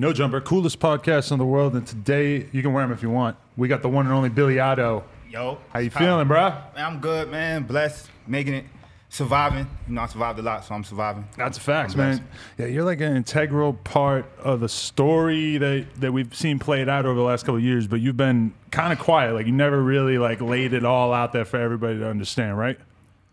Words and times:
No 0.00 0.14
Jumper, 0.14 0.40
coolest 0.40 0.80
podcast 0.80 1.30
in 1.30 1.36
the 1.36 1.44
world. 1.44 1.74
And 1.74 1.86
today, 1.86 2.48
you 2.52 2.62
can 2.62 2.72
wear 2.72 2.82
them 2.82 2.90
if 2.90 3.02
you 3.02 3.10
want. 3.10 3.36
We 3.58 3.68
got 3.68 3.82
the 3.82 3.90
one 3.90 4.06
and 4.06 4.14
only 4.14 4.30
Billy 4.30 4.58
Otto. 4.58 5.04
Yo, 5.28 5.58
How 5.74 5.80
you 5.80 5.90
feeling, 5.90 6.26
bro? 6.26 6.54
I'm 6.74 7.00
good, 7.00 7.30
man. 7.30 7.64
Blessed, 7.64 8.08
making 8.26 8.54
it, 8.54 8.64
surviving. 9.10 9.66
You 9.86 9.92
know, 9.92 10.00
I 10.00 10.06
survived 10.06 10.38
a 10.38 10.42
lot, 10.42 10.64
so 10.64 10.74
I'm 10.74 10.84
surviving. 10.84 11.28
That's 11.36 11.58
facts, 11.58 11.92
I'm 11.92 11.98
man. 11.98 12.16
blessed. 12.16 12.30
Yeah, 12.56 12.66
you're 12.68 12.84
like 12.84 13.02
an 13.02 13.14
integral 13.14 13.74
part 13.74 14.24
of 14.38 14.60
the 14.60 14.70
story 14.70 15.58
that, 15.58 15.86
that 15.98 16.12
we've 16.12 16.34
seen 16.34 16.58
played 16.58 16.88
out 16.88 17.04
over 17.04 17.16
the 17.16 17.26
last 17.26 17.42
couple 17.42 17.56
of 17.56 17.62
years, 17.62 17.86
but 17.86 18.00
you've 18.00 18.16
been 18.16 18.54
kind 18.70 18.94
of 18.94 18.98
quiet. 18.98 19.34
Like, 19.34 19.44
you 19.44 19.52
never 19.52 19.82
really, 19.82 20.16
like, 20.16 20.40
laid 20.40 20.72
it 20.72 20.86
all 20.86 21.12
out 21.12 21.34
there 21.34 21.44
for 21.44 21.60
everybody 21.60 21.98
to 21.98 22.08
understand, 22.08 22.56
right? 22.56 22.78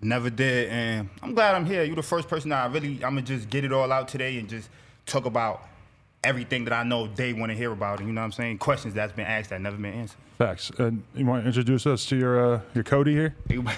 Never 0.02 0.30
did, 0.30 0.68
and 0.68 1.10
I'm 1.24 1.34
glad 1.34 1.56
I'm 1.56 1.66
here. 1.66 1.86
You're 1.86 1.96
the 1.96 2.04
first 2.04 2.28
person 2.28 2.50
that 2.50 2.62
I 2.62 2.74
really, 2.74 2.96
I'm 2.96 3.16
gonna 3.16 3.22
just 3.22 3.50
get 3.50 3.64
it 3.64 3.72
all 3.72 3.90
out 3.90 4.10
today 4.10 4.38
and 4.38 4.50
just 4.50 4.68
talk 5.06 5.24
about 5.26 5.64
everything 6.24 6.66
that 6.66 6.74
I 6.74 6.84
know 6.84 7.08
they 7.08 7.34
want 7.34 7.52
to 7.52 7.58
hear 7.58 7.72
about. 7.72 8.00
You 8.00 8.08
know 8.08 8.22
what 8.22 8.26
I'm 8.26 8.32
saying? 8.32 8.58
Questions 8.58 8.94
that's 8.94 9.14
been 9.14 9.26
asked 9.26 9.50
that 9.52 9.62
never 9.62 9.78
been 9.78 9.94
answered. 9.94 10.18
Facts. 10.38 10.72
And 10.78 11.04
you 11.16 11.26
want 11.26 11.44
to 11.44 11.48
introduce 11.48 11.88
us 11.88 12.06
to 12.08 12.16
your 12.16 12.56
uh, 12.56 12.62
your 12.76 12.84
Cody 12.84 13.12
here? 13.14 13.36
Everybody, 13.50 13.76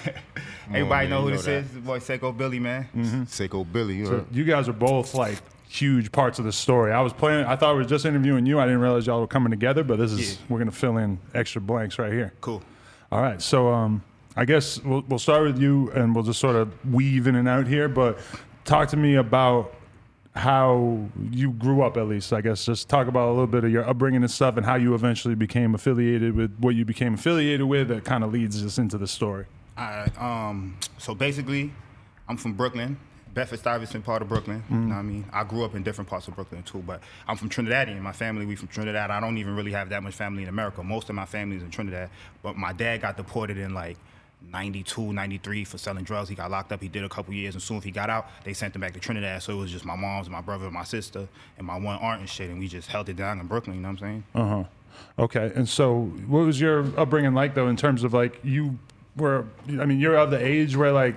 everybody 0.68 1.08
man, 1.08 1.10
know 1.10 1.22
who 1.22 1.30
know 1.30 1.36
this 1.36 1.44
that. 1.46 1.52
is. 1.52 1.70
This 1.72 1.82
boy 1.82 1.98
Seiko 2.00 2.36
Billy, 2.36 2.58
man. 2.58 2.88
Seiko 3.26 3.70
Billy, 3.70 3.96
you 3.96 4.04
know. 4.04 4.10
So 4.10 4.26
you 4.32 4.44
guys 4.44 4.68
are 4.68 4.72
both 4.74 5.14
like 5.14 5.38
huge 5.68 6.10
parts 6.12 6.38
of 6.38 6.44
the 6.44 6.52
story. 6.52 6.92
I 6.92 7.00
was 7.00 7.12
playing. 7.12 7.46
I 7.46 7.56
thought 7.56 7.74
we 7.76 7.82
were 7.82 7.88
just 7.88 8.04
interviewing 8.04 8.44
you. 8.44 8.58
I 8.60 8.64
didn't 8.66 8.80
realize 8.80 9.06
y'all 9.06 9.20
were 9.20 9.26
coming 9.26 9.50
together. 9.50 9.82
But 9.84 9.98
this 9.98 10.12
is 10.12 10.32
Yeah. 10.34 10.38
we're 10.50 10.58
gonna 10.58 10.70
fill 10.70 10.98
in 10.98 11.18
extra 11.34 11.60
blanks 11.62 11.98
right 11.98 12.12
here. 12.12 12.32
Cool. 12.42 12.62
All 13.10 13.22
right. 13.22 13.40
So 13.40 13.68
um, 13.72 14.02
I 14.36 14.44
guess 14.44 14.82
we'll 14.84 15.02
we'll 15.08 15.18
start 15.18 15.44
with 15.44 15.58
you, 15.58 15.90
and 15.92 16.14
we'll 16.14 16.24
just 16.24 16.40
sort 16.40 16.56
of 16.56 16.72
weave 16.92 17.26
in 17.26 17.36
and 17.36 17.48
out 17.48 17.66
here. 17.68 17.88
But 17.88 18.18
talk 18.66 18.88
to 18.90 18.96
me 18.98 19.14
about 19.14 19.74
how 20.34 21.08
you 21.30 21.50
grew 21.52 21.82
up, 21.82 21.96
at 21.96 22.06
least. 22.06 22.32
I 22.32 22.40
guess 22.40 22.64
just 22.64 22.88
talk 22.88 23.08
about 23.08 23.28
a 23.28 23.32
little 23.32 23.46
bit 23.46 23.64
of 23.64 23.70
your 23.70 23.88
upbringing 23.88 24.22
and 24.22 24.30
stuff, 24.30 24.56
and 24.56 24.64
how 24.64 24.76
you 24.76 24.94
eventually 24.94 25.34
became 25.34 25.74
affiliated 25.74 26.34
with 26.34 26.56
what 26.58 26.74
you 26.74 26.84
became 26.84 27.14
affiliated 27.14 27.66
with. 27.66 27.88
That 27.88 28.04
kind 28.04 28.24
of 28.24 28.32
leads 28.32 28.64
us 28.64 28.78
into 28.78 28.98
the 28.98 29.08
story. 29.08 29.46
Alright, 29.78 30.20
um, 30.20 30.76
so 30.98 31.14
basically, 31.14 31.72
I'm 32.28 32.36
from 32.36 32.52
Brooklyn. 32.52 32.98
Bedford 33.32 33.60
Stuyvesant 33.60 34.04
part 34.04 34.22
of 34.22 34.28
Brooklyn. 34.28 34.62
You 34.68 34.76
know 34.76 34.88
what 34.88 34.98
I 34.98 35.02
mean? 35.02 35.24
I 35.32 35.44
grew 35.44 35.64
up 35.64 35.76
in 35.76 35.84
different 35.84 36.10
parts 36.10 36.26
of 36.26 36.34
Brooklyn 36.34 36.64
too, 36.64 36.82
but 36.84 37.00
I'm 37.28 37.36
from 37.36 37.48
Trinidadian. 37.48 38.00
My 38.00 38.12
family, 38.12 38.44
we 38.44 38.56
from 38.56 38.68
Trinidad. 38.68 39.10
I 39.10 39.20
don't 39.20 39.38
even 39.38 39.54
really 39.54 39.70
have 39.70 39.88
that 39.90 40.02
much 40.02 40.14
family 40.14 40.42
in 40.42 40.48
America. 40.48 40.82
Most 40.82 41.08
of 41.10 41.14
my 41.14 41.26
family 41.26 41.56
is 41.56 41.62
in 41.62 41.70
Trinidad. 41.70 42.10
But 42.42 42.56
my 42.56 42.72
dad 42.72 43.02
got 43.02 43.16
deported 43.16 43.56
in 43.56 43.72
like 43.72 43.98
92, 44.48 45.12
93 45.12 45.64
for 45.64 45.78
selling 45.78 46.04
drugs. 46.04 46.28
He 46.28 46.34
got 46.34 46.50
locked 46.50 46.72
up. 46.72 46.80
He 46.80 46.88
did 46.88 47.04
a 47.04 47.08
couple 47.08 47.32
years, 47.34 47.54
and 47.54 47.62
soon 47.62 47.78
as 47.78 47.84
he 47.84 47.90
got 47.90 48.10
out, 48.10 48.28
they 48.44 48.52
sent 48.52 48.74
him 48.74 48.80
back 48.80 48.92
to 48.94 49.00
Trinidad. 49.00 49.42
So 49.42 49.52
it 49.52 49.56
was 49.56 49.70
just 49.70 49.84
my 49.84 49.96
mom's, 49.96 50.28
my 50.28 50.40
brother, 50.40 50.70
my 50.70 50.84
sister, 50.84 51.28
and 51.58 51.66
my 51.66 51.78
one 51.78 51.98
aunt 51.98 52.20
and 52.20 52.28
shit, 52.28 52.50
and 52.50 52.58
we 52.58 52.68
just 52.68 52.88
held 52.88 53.08
it 53.08 53.16
down 53.16 53.40
in 53.40 53.46
Brooklyn. 53.46 53.76
You 53.76 53.82
know 53.82 53.88
what 53.88 54.02
I'm 54.02 54.08
saying? 54.08 54.24
Uh 54.34 54.46
huh. 54.46 54.64
Okay. 55.18 55.52
And 55.54 55.68
so, 55.68 56.02
what 56.26 56.40
was 56.40 56.60
your 56.60 56.86
upbringing 56.98 57.34
like, 57.34 57.54
though, 57.54 57.68
in 57.68 57.76
terms 57.76 58.04
of 58.04 58.12
like 58.12 58.40
you 58.42 58.78
were? 59.16 59.46
I 59.68 59.84
mean, 59.84 60.00
you're 60.00 60.16
of 60.16 60.30
the 60.30 60.44
age 60.44 60.76
where 60.76 60.92
like, 60.92 61.16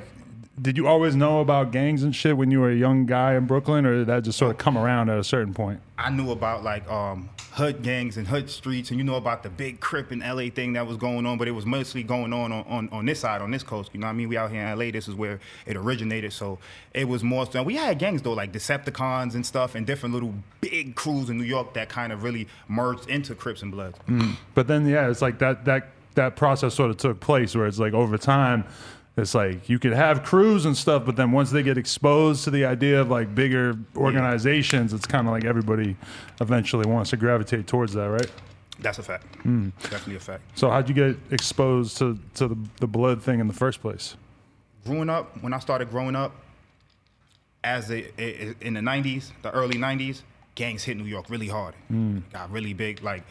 did 0.62 0.78
you 0.78 0.88
always 0.88 1.16
know 1.16 1.40
about 1.42 1.72
gangs 1.72 2.04
and 2.04 2.16
shit 2.16 2.38
when 2.38 2.52
you 2.52 2.60
were 2.60 2.70
a 2.70 2.76
young 2.76 3.08
guy 3.08 3.34
in 3.34 3.48
Brooklyn, 3.48 3.86
or 3.86 3.98
did 3.98 4.08
that 4.08 4.24
just 4.24 4.38
sort 4.38 4.52
of 4.52 4.58
come 4.60 4.78
around 4.78 5.10
at 5.10 5.18
a 5.18 5.24
certain 5.24 5.54
point? 5.54 5.80
I 5.98 6.12
knew 6.12 6.30
about 6.32 6.64
like 6.64 6.88
um, 6.92 7.30
hood 7.54 7.82
gangs 7.82 8.18
and 8.18 8.28
hood 8.28 8.52
streets, 8.52 8.92
and 8.92 9.00
you 9.00 9.04
know 9.04 9.16
about 9.16 9.42
the 9.42 9.50
big 9.50 9.80
Crip 9.80 10.12
in 10.12 10.20
LA 10.20 10.50
thing 10.50 10.74
that 10.74 10.86
was 10.86 10.98
going 10.98 11.26
on, 11.26 11.40
but 11.40 11.48
it 11.48 11.52
was 11.52 11.66
mostly 11.66 12.04
going 12.04 12.34
on 12.34 12.52
on, 12.52 12.66
on 12.68 12.90
on 12.92 13.06
this 13.06 13.22
side, 13.22 13.42
on 13.42 13.50
this 13.50 13.64
coast. 13.64 13.90
You 13.94 14.00
know 14.00 14.08
what 14.08 14.12
I 14.12 14.14
mean? 14.14 14.30
We 14.30 14.38
out 14.38 14.52
here 14.52 14.62
in 14.62 14.78
LA, 14.78 14.92
this 14.92 15.08
is 15.08 15.16
where 15.16 15.40
it 15.66 15.76
originated. 15.76 16.34
So 16.34 16.60
it 16.94 17.08
was 17.08 17.24
more 17.24 17.48
so. 17.48 17.64
We 17.64 17.76
had 17.76 17.98
gangs 17.98 18.22
though, 18.22 18.34
like 18.34 18.52
Decepticons 18.52 19.34
and 19.34 19.44
stuff, 19.44 19.74
and 19.74 19.88
different 19.88 20.14
little 20.14 20.36
big 20.62 20.94
crews 20.96 21.32
in 21.32 21.40
New 21.40 21.46
York 21.46 21.74
that 21.74 21.90
kind 21.90 22.14
of 22.14 22.22
really 22.22 22.48
merged 22.68 23.10
into 23.10 23.34
Crips 23.34 23.64
and 23.64 23.72
Bloods. 23.72 23.98
But 24.54 24.68
then, 24.68 24.86
yeah, 24.86 25.10
it's 25.10 25.22
like 25.22 25.40
that 25.40 25.66
that 25.66 25.90
that 26.14 26.36
process 26.36 26.76
sort 26.76 26.92
of 26.92 26.98
took 26.98 27.20
place 27.20 27.56
where 27.56 27.66
it's 27.66 27.80
like 27.80 27.94
over 27.94 28.20
time. 28.20 28.66
It's 29.16 29.36
like 29.36 29.70
you 29.70 29.78
could 29.78 29.94
have 29.94 30.24
crews 30.24 30.66
and 30.66 30.76
stuff, 30.76 31.06
but 31.06 31.16
then 31.16 31.32
once 31.32 31.52
they 31.52 31.62
get 31.62 31.78
exposed 31.78 32.44
to 32.46 32.50
the 32.52 32.66
idea 32.66 33.00
of 33.00 33.10
like 33.10 33.36
bigger 33.36 33.78
organizations, 33.96 34.92
it's 34.92 35.06
kind 35.06 35.28
of 35.28 35.34
like 35.34 35.46
everybody 35.46 35.96
eventually 36.42 36.88
wants 36.88 37.12
to 37.12 37.18
gravitate 37.18 37.68
towards 37.68 37.94
that, 37.94 38.06
right? 38.10 38.32
That's 38.80 38.98
a 38.98 39.04
fact. 39.04 39.36
Hmm. 39.44 39.70
Definitely 39.84 40.16
a 40.16 40.20
fact. 40.20 40.42
So 40.56 40.70
how'd 40.72 40.90
you 40.90 40.96
get 40.96 41.16
exposed 41.32 41.98
to, 42.00 42.18
to 42.36 42.48
the, 42.48 42.58
the 42.80 42.88
blood 42.88 43.22
thing 43.22 43.40
in 43.40 43.48
the 43.48 43.54
first 43.54 43.82
place? 43.82 44.16
growing 44.86 45.10
up, 45.10 45.42
when 45.42 45.54
I 45.54 45.60
started 45.60 45.90
growing 45.92 46.16
up, 46.16 46.34
as 47.64 47.90
a, 47.90 48.04
a- 48.22 48.56
in 48.62 48.74
the 48.74 48.82
'90s, 48.82 49.32
the 49.42 49.52
early 49.52 49.76
'90s, 49.78 50.22
gangs 50.56 50.84
hit 50.84 50.98
New 50.98 51.06
York 51.06 51.30
really 51.30 51.48
hard. 51.48 51.74
Got 52.34 52.52
really 52.52 52.74
big. 52.74 53.02
Like 53.04 53.24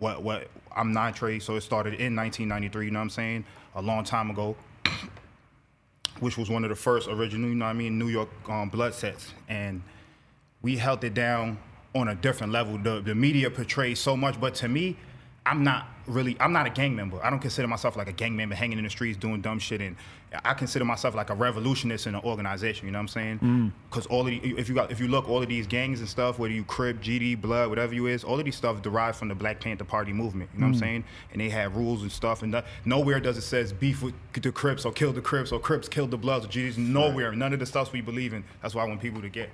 what 0.00 0.22
what 0.22 0.48
I'm 0.74 0.92
nine 0.92 1.12
trey, 1.12 1.38
so 1.38 1.54
it 1.56 1.60
started 1.60 1.94
in 1.94 2.16
1993. 2.16 2.86
You 2.86 2.90
know 2.90 2.98
what 2.98 3.02
I'm 3.04 3.10
saying? 3.10 3.44
A 3.76 3.82
long 3.82 4.02
time 4.04 4.30
ago, 4.30 4.56
which 6.20 6.36
was 6.36 6.50
one 6.50 6.64
of 6.64 6.70
the 6.70 6.76
first 6.76 7.08
original. 7.08 7.48
You 7.48 7.54
know 7.54 7.64
what 7.64 7.70
I 7.70 7.74
mean? 7.74 7.98
New 7.98 8.08
York 8.08 8.28
um, 8.48 8.68
blood 8.68 8.94
sets, 8.94 9.32
and 9.48 9.82
we 10.62 10.76
held 10.76 11.04
it 11.04 11.14
down 11.14 11.58
on 11.94 12.08
a 12.08 12.14
different 12.14 12.52
level. 12.52 12.78
The 12.78 13.00
the 13.00 13.14
media 13.14 13.50
portrays 13.50 13.98
so 13.98 14.16
much, 14.16 14.40
but 14.40 14.54
to 14.56 14.68
me, 14.68 14.96
I'm 15.48 15.64
not 15.64 15.86
really 16.06 16.36
I'm 16.40 16.52
not 16.52 16.66
a 16.66 16.70
gang 16.70 16.94
member. 16.94 17.22
I 17.24 17.30
don't 17.30 17.38
consider 17.38 17.68
myself 17.68 17.96
like 17.96 18.08
a 18.08 18.12
gang 18.12 18.36
member 18.36 18.54
hanging 18.54 18.78
in 18.78 18.84
the 18.84 18.90
streets 18.90 19.18
doing 19.18 19.40
dumb 19.40 19.58
shit 19.58 19.80
and 19.80 19.96
I 20.44 20.52
consider 20.52 20.84
myself 20.84 21.14
like 21.14 21.30
a 21.30 21.34
revolutionist 21.34 22.06
in 22.06 22.14
an 22.14 22.20
organization, 22.22 22.86
you 22.86 22.92
know 22.92 22.98
what 22.98 23.02
I'm 23.02 23.08
saying? 23.08 23.38
Mm. 23.38 23.72
Cuz 23.90 24.04
all 24.06 24.20
of 24.20 24.26
the, 24.26 24.36
if 24.36 24.68
you 24.68 24.74
got 24.74 24.90
if 24.92 25.00
you 25.00 25.08
look 25.08 25.28
all 25.28 25.42
of 25.42 25.48
these 25.48 25.66
gangs 25.66 26.00
and 26.00 26.08
stuff 26.08 26.38
whether 26.38 26.52
you 26.52 26.64
Crip, 26.64 27.00
GD, 27.00 27.40
Blood, 27.40 27.70
whatever 27.70 27.94
you 27.94 28.06
is, 28.06 28.24
all 28.24 28.38
of 28.38 28.44
these 28.44 28.56
stuff 28.56 28.82
derived 28.82 29.16
from 29.16 29.28
the 29.28 29.34
Black 29.34 29.60
Panther 29.60 29.84
Party 29.84 30.12
movement, 30.12 30.50
you 30.52 30.60
know 30.60 30.66
what 30.66 30.72
I'm 30.72 30.76
mm. 30.76 30.80
saying? 30.80 31.04
And 31.32 31.40
they 31.40 31.48
had 31.48 31.74
rules 31.74 32.02
and 32.02 32.12
stuff 32.12 32.42
and 32.42 32.52
the, 32.52 32.64
nowhere 32.84 33.20
does 33.20 33.38
it 33.38 33.42
says 33.42 33.72
beef 33.72 34.02
with 34.02 34.14
the 34.34 34.52
Crips 34.52 34.84
or 34.84 34.92
kill 34.92 35.12
the 35.12 35.22
Crips 35.22 35.50
or 35.50 35.58
Crips 35.58 35.88
kill 35.88 36.06
the 36.06 36.18
Bloods 36.18 36.44
or 36.44 36.48
GDs, 36.48 36.76
nowhere. 36.76 37.32
None 37.32 37.54
of 37.54 37.58
the 37.58 37.66
stuff 37.66 37.92
we 37.92 38.02
believe 38.02 38.34
in. 38.34 38.44
That's 38.60 38.74
why 38.74 38.84
I 38.84 38.86
want 38.86 39.00
people 39.00 39.22
to 39.22 39.28
get 39.30 39.50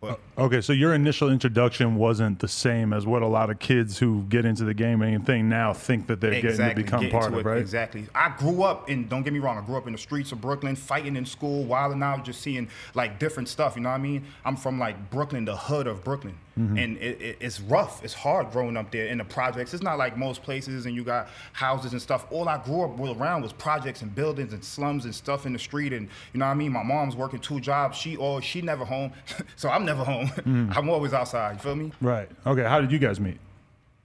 but 0.00 0.20
Okay, 0.36 0.60
so 0.60 0.72
your 0.72 0.94
initial 0.94 1.30
introduction 1.30 1.94
wasn't 1.94 2.40
the 2.40 2.48
same 2.48 2.92
as 2.92 3.06
what 3.06 3.22
a 3.22 3.26
lot 3.26 3.50
of 3.50 3.58
kids 3.60 3.98
who 3.98 4.24
get 4.28 4.44
into 4.44 4.64
the 4.64 4.74
gaming 4.74 5.20
thing 5.22 5.48
now 5.48 5.72
think 5.72 6.08
that 6.08 6.20
they're 6.20 6.40
getting 6.42 6.68
to 6.68 6.74
become 6.74 7.08
part 7.08 7.32
of, 7.32 7.38
it, 7.38 7.44
right? 7.44 7.58
Exactly. 7.58 8.06
I 8.14 8.34
grew 8.36 8.64
up 8.64 8.90
in. 8.90 9.06
Don't 9.08 9.22
get 9.22 9.32
me 9.32 9.38
wrong. 9.38 9.56
I 9.56 9.64
grew 9.64 9.76
up 9.76 9.86
in 9.86 9.92
the 9.92 9.98
streets 9.98 10.32
of 10.32 10.40
Brooklyn, 10.40 10.74
fighting 10.76 11.16
in 11.16 11.24
school, 11.24 11.64
wilding 11.64 12.02
out, 12.02 12.24
just 12.24 12.40
seeing 12.40 12.68
like 12.94 13.18
different 13.18 13.48
stuff. 13.48 13.76
You 13.76 13.82
know 13.82 13.90
what 13.90 13.94
I 13.94 13.98
mean? 13.98 14.24
I'm 14.44 14.56
from 14.56 14.78
like 14.78 15.10
Brooklyn, 15.10 15.44
the 15.44 15.56
hood 15.56 15.86
of 15.86 16.02
Brooklyn, 16.04 16.36
Mm-hmm. 16.58 16.78
and 16.78 16.96
it, 16.98 17.20
it, 17.20 17.36
it's 17.40 17.60
rough. 17.60 18.04
It's 18.04 18.14
hard 18.14 18.52
growing 18.52 18.76
up 18.76 18.92
there 18.92 19.06
in 19.06 19.18
the 19.18 19.24
projects. 19.24 19.74
It's 19.74 19.82
not 19.82 19.98
like 19.98 20.16
most 20.16 20.44
places, 20.44 20.86
and 20.86 20.94
you 20.94 21.02
got 21.02 21.28
houses 21.52 21.90
and 21.90 22.00
stuff. 22.00 22.26
All 22.30 22.48
I 22.48 22.58
grew 22.58 22.82
up 22.84 23.18
around 23.18 23.42
was 23.42 23.52
projects 23.52 24.02
and 24.02 24.14
buildings 24.14 24.52
and 24.52 24.64
slums 24.64 25.04
and 25.04 25.12
stuff 25.12 25.46
in 25.46 25.52
the 25.52 25.58
street. 25.58 25.92
And 25.92 26.08
you 26.32 26.38
know 26.38 26.46
what 26.46 26.52
I 26.52 26.54
mean? 26.54 26.70
My 26.70 26.84
mom's 26.84 27.16
working 27.16 27.40
two 27.40 27.58
jobs. 27.58 27.98
She 27.98 28.14
or 28.16 28.40
she 28.40 28.62
never 28.62 28.84
home, 28.84 29.12
so 29.56 29.68
I'm 29.68 29.84
never 29.84 29.93
home. 29.98 30.26
Mm-hmm. 30.28 30.72
I'm 30.76 30.88
always 30.90 31.12
outside. 31.12 31.52
You 31.54 31.58
feel 31.60 31.76
me? 31.76 31.92
Right. 32.00 32.28
Okay, 32.46 32.62
how 32.64 32.80
did 32.80 32.90
you 32.90 32.98
guys 32.98 33.20
meet? 33.20 33.38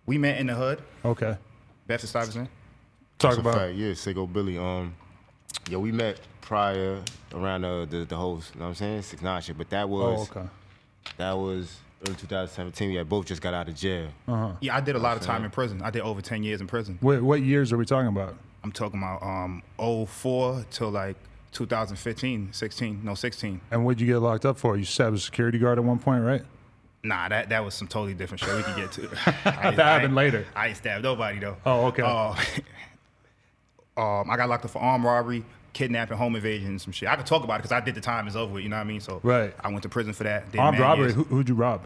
We 0.06 0.18
met 0.18 0.38
in 0.40 0.48
the 0.48 0.56
hood, 0.56 0.82
Okay. 1.06 1.38
Bedford 1.88 2.08
Stuyvesant. 2.08 2.50
Talk 3.18 3.32
That's 3.32 3.38
about 3.42 3.56
fact, 3.56 3.76
yeah, 3.76 3.92
Seiko 3.92 4.32
Billy. 4.32 4.58
Um, 4.58 4.96
yeah, 5.70 5.78
we 5.78 5.92
met 5.92 6.20
prior 6.42 7.02
around 7.34 7.66
uh, 7.66 7.86
the 7.86 8.06
the 8.06 8.16
whole, 8.16 8.36
you 8.54 8.60
know 8.60 8.66
what 8.66 8.68
I'm 8.70 8.76
saying, 8.76 9.02
six 9.04 9.22
nine 9.22 9.42
shit. 9.42 9.58
But 9.58 9.70
that 9.72 9.84
Oh, 9.84 9.88
was 9.88 10.30
okay. 10.32 10.48
that 11.18 11.34
was 11.34 11.78
early 12.08 12.16
2017. 12.16 12.90
We 12.90 12.96
had 12.96 13.10
both 13.10 13.26
just 13.26 13.42
got 13.42 13.54
out 13.54 13.68
of 13.68 13.76
jail. 13.76 14.08
Uh-huh. 14.28 14.54
Yeah, 14.62 14.76
I 14.76 14.82
did 14.82 14.96
a 14.96 15.00
lot 15.00 15.18
of 15.18 15.24
time 15.24 15.44
in 15.44 15.52
prison. 15.52 15.82
I 15.82 15.90
did 15.90 16.02
over 16.02 16.22
10 16.22 16.44
years 16.44 16.62
in 16.62 16.68
prison. 16.68 16.98
What, 17.02 17.22
what 17.22 17.42
years 17.42 17.74
are 17.74 17.78
we 17.78 17.86
talking 17.86 18.08
about? 18.08 18.36
I'm 18.64 18.72
talking 18.72 19.00
about 19.00 19.22
um 19.22 19.62
04 19.78 20.66
till 20.72 20.90
like 20.92 21.18
2015, 21.52 22.50
16, 22.54 23.02
no 23.04 23.16
16. 23.16 23.62
And 23.72 23.86
what'd 23.86 24.00
you 24.00 24.08
get 24.08 24.18
locked 24.20 24.46
up 24.46 24.58
for? 24.58 24.78
You 24.78 24.86
stabbed 24.86 25.16
a 25.16 25.20
security 25.20 25.58
guard 25.60 25.78
at 25.78 25.84
one 25.84 26.00
point, 26.00 26.24
right? 26.24 26.44
Nah, 27.04 27.30
that 27.30 27.48
that 27.50 27.64
was 27.64 27.74
some 27.74 27.88
totally 27.88 28.14
different 28.14 28.42
shit 28.42 28.56
we 28.56 28.64
could 28.64 28.76
get 28.76 28.92
to. 28.94 29.08
That 29.46 29.76
happened 29.76 30.16
later. 30.16 30.46
I 30.56 30.68
ain't 30.68 30.78
stabbed 30.78 31.04
nobody 31.04 31.40
though. 31.40 31.56
Oh, 31.66 31.86
okay. 31.88 32.04
Uh, 32.04 32.36
um, 33.98 34.30
I 34.30 34.36
got 34.38 34.50
locked 34.50 34.66
up 34.66 34.72
for 34.72 34.80
armed 34.82 35.06
robbery, 35.06 35.46
kidnapping, 35.74 36.18
home 36.18 36.36
invasion, 36.36 36.68
and 36.70 36.82
some 36.82 36.92
shit. 36.92 37.08
I 37.10 37.16
could 37.16 37.26
talk 37.26 37.44
about 37.44 37.56
it 37.56 37.58
because 37.64 37.72
I 37.72 37.80
did 37.80 37.96
the 37.96 38.02
time. 38.02 38.28
It's 38.28 38.36
over 38.36 38.56
with. 38.56 38.64
You 38.64 38.70
know 38.70 38.76
what 38.78 38.82
I 38.82 38.86
mean? 38.86 39.00
So 39.00 39.20
Right. 39.24 39.54
I 39.62 39.70
went 39.70 39.84
to 39.84 39.90
prison 39.90 40.14
for 40.14 40.24
that. 40.26 40.52
did 40.52 40.60
Armed 40.60 40.80
robbery. 40.80 41.06
years. 41.06 41.16
Who, 41.16 41.24
who'd 41.24 41.50
you 41.50 41.56
rob? 41.56 41.86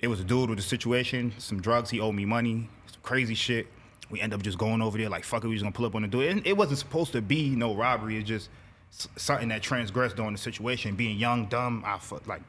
It 0.00 0.08
was 0.08 0.20
a 0.20 0.24
dude 0.24 0.50
with 0.50 0.58
a 0.58 0.62
situation, 0.62 1.32
some 1.38 1.60
drugs. 1.60 1.90
He 1.90 1.98
owed 1.98 2.14
me 2.14 2.24
money, 2.24 2.68
some 2.86 3.00
crazy 3.02 3.34
shit. 3.34 3.66
We 4.10 4.20
end 4.20 4.32
up 4.32 4.42
just 4.42 4.56
going 4.58 4.80
over 4.80 4.96
there 4.96 5.08
like 5.08 5.24
fuck 5.24 5.42
it. 5.44 5.48
We 5.48 5.54
just 5.54 5.64
gonna 5.64 5.72
pull 5.72 5.86
up 5.86 5.94
on 5.94 6.02
the 6.02 6.08
dude. 6.08 6.30
And 6.30 6.46
it 6.46 6.56
wasn't 6.56 6.78
supposed 6.78 7.12
to 7.12 7.20
be 7.22 7.50
no 7.50 7.74
robbery. 7.74 8.16
It's 8.18 8.28
just 8.28 8.48
something 8.90 9.48
that 9.48 9.62
transgressed 9.62 10.16
during 10.16 10.32
the 10.32 10.38
situation. 10.38 10.94
Being 10.96 11.18
young, 11.18 11.46
dumb, 11.46 11.82
I 11.86 11.98
fu- 11.98 12.20
like 12.26 12.42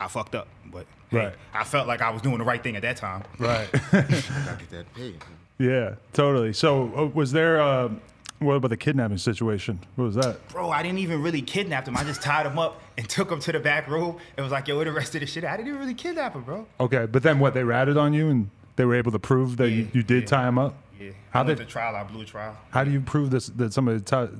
I 0.00 0.08
fucked 0.08 0.34
up. 0.34 0.48
But 0.66 0.86
hey, 1.10 1.32
I 1.54 1.64
felt 1.64 1.86
like 1.88 2.00
I 2.02 2.10
was 2.10 2.22
doing 2.22 2.38
the 2.38 2.44
right 2.44 2.62
thing 2.62 2.76
at 2.76 2.82
that 2.82 2.96
time. 2.96 3.22
Right. 3.38 3.68
Gotta 3.92 4.56
get 4.58 4.70
that 4.70 4.94
paid. 4.94 5.22
yeah, 5.58 5.94
totally. 6.12 6.52
So, 6.52 6.92
uh, 6.96 7.06
was 7.06 7.32
there 7.32 7.60
uh, 7.60 7.90
what 8.38 8.54
about 8.54 8.68
the 8.68 8.76
kidnapping 8.76 9.18
situation? 9.18 9.78
What 9.96 10.04
was 10.06 10.14
that? 10.16 10.48
Bro, 10.48 10.70
I 10.70 10.82
didn't 10.82 10.98
even 10.98 11.22
really 11.22 11.42
kidnap 11.42 11.86
him. 11.86 11.96
I 11.96 12.02
just 12.04 12.22
tied 12.22 12.44
him 12.46 12.58
up 12.58 12.80
and 12.98 13.08
took 13.08 13.30
him 13.30 13.38
to 13.40 13.52
the 13.52 13.60
back 13.60 13.86
room 13.88 14.16
and 14.36 14.44
was 14.44 14.50
like, 14.52 14.66
yo, 14.66 14.74
where 14.76 14.84
the 14.84 14.92
rest 14.92 15.14
of 15.14 15.20
the 15.20 15.26
shit? 15.26 15.44
I 15.44 15.56
didn't 15.56 15.68
even 15.68 15.78
really 15.80 15.94
kidnap 15.94 16.34
him, 16.34 16.42
bro. 16.42 16.66
Okay, 16.80 17.06
but 17.06 17.22
then 17.22 17.38
what? 17.38 17.54
They 17.54 17.62
ratted 17.62 17.96
on 17.96 18.12
you, 18.12 18.28
and 18.30 18.50
they 18.76 18.84
were 18.84 18.96
able 18.96 19.12
to 19.12 19.18
prove 19.20 19.58
that 19.58 19.70
you, 19.70 19.82
Yeah, 19.84 19.90
you 19.92 20.02
did 20.02 20.22
yeah. 20.24 20.28
tie 20.28 20.48
him 20.48 20.58
up. 20.58 20.74
Yeah. 21.00 21.10
How 21.30 21.42
I 21.42 21.44
did- 21.44 21.58
to 21.58 21.64
trial. 21.66 21.94
I 21.94 22.02
blew 22.04 22.22
a 22.22 22.24
trial. 22.24 22.56
How 22.70 22.82
do 22.84 22.90
you 22.90 23.00
prove 23.00 23.30
this 23.30 23.46
that 23.48 23.72
somebody 23.72 24.00
ti- 24.00 24.34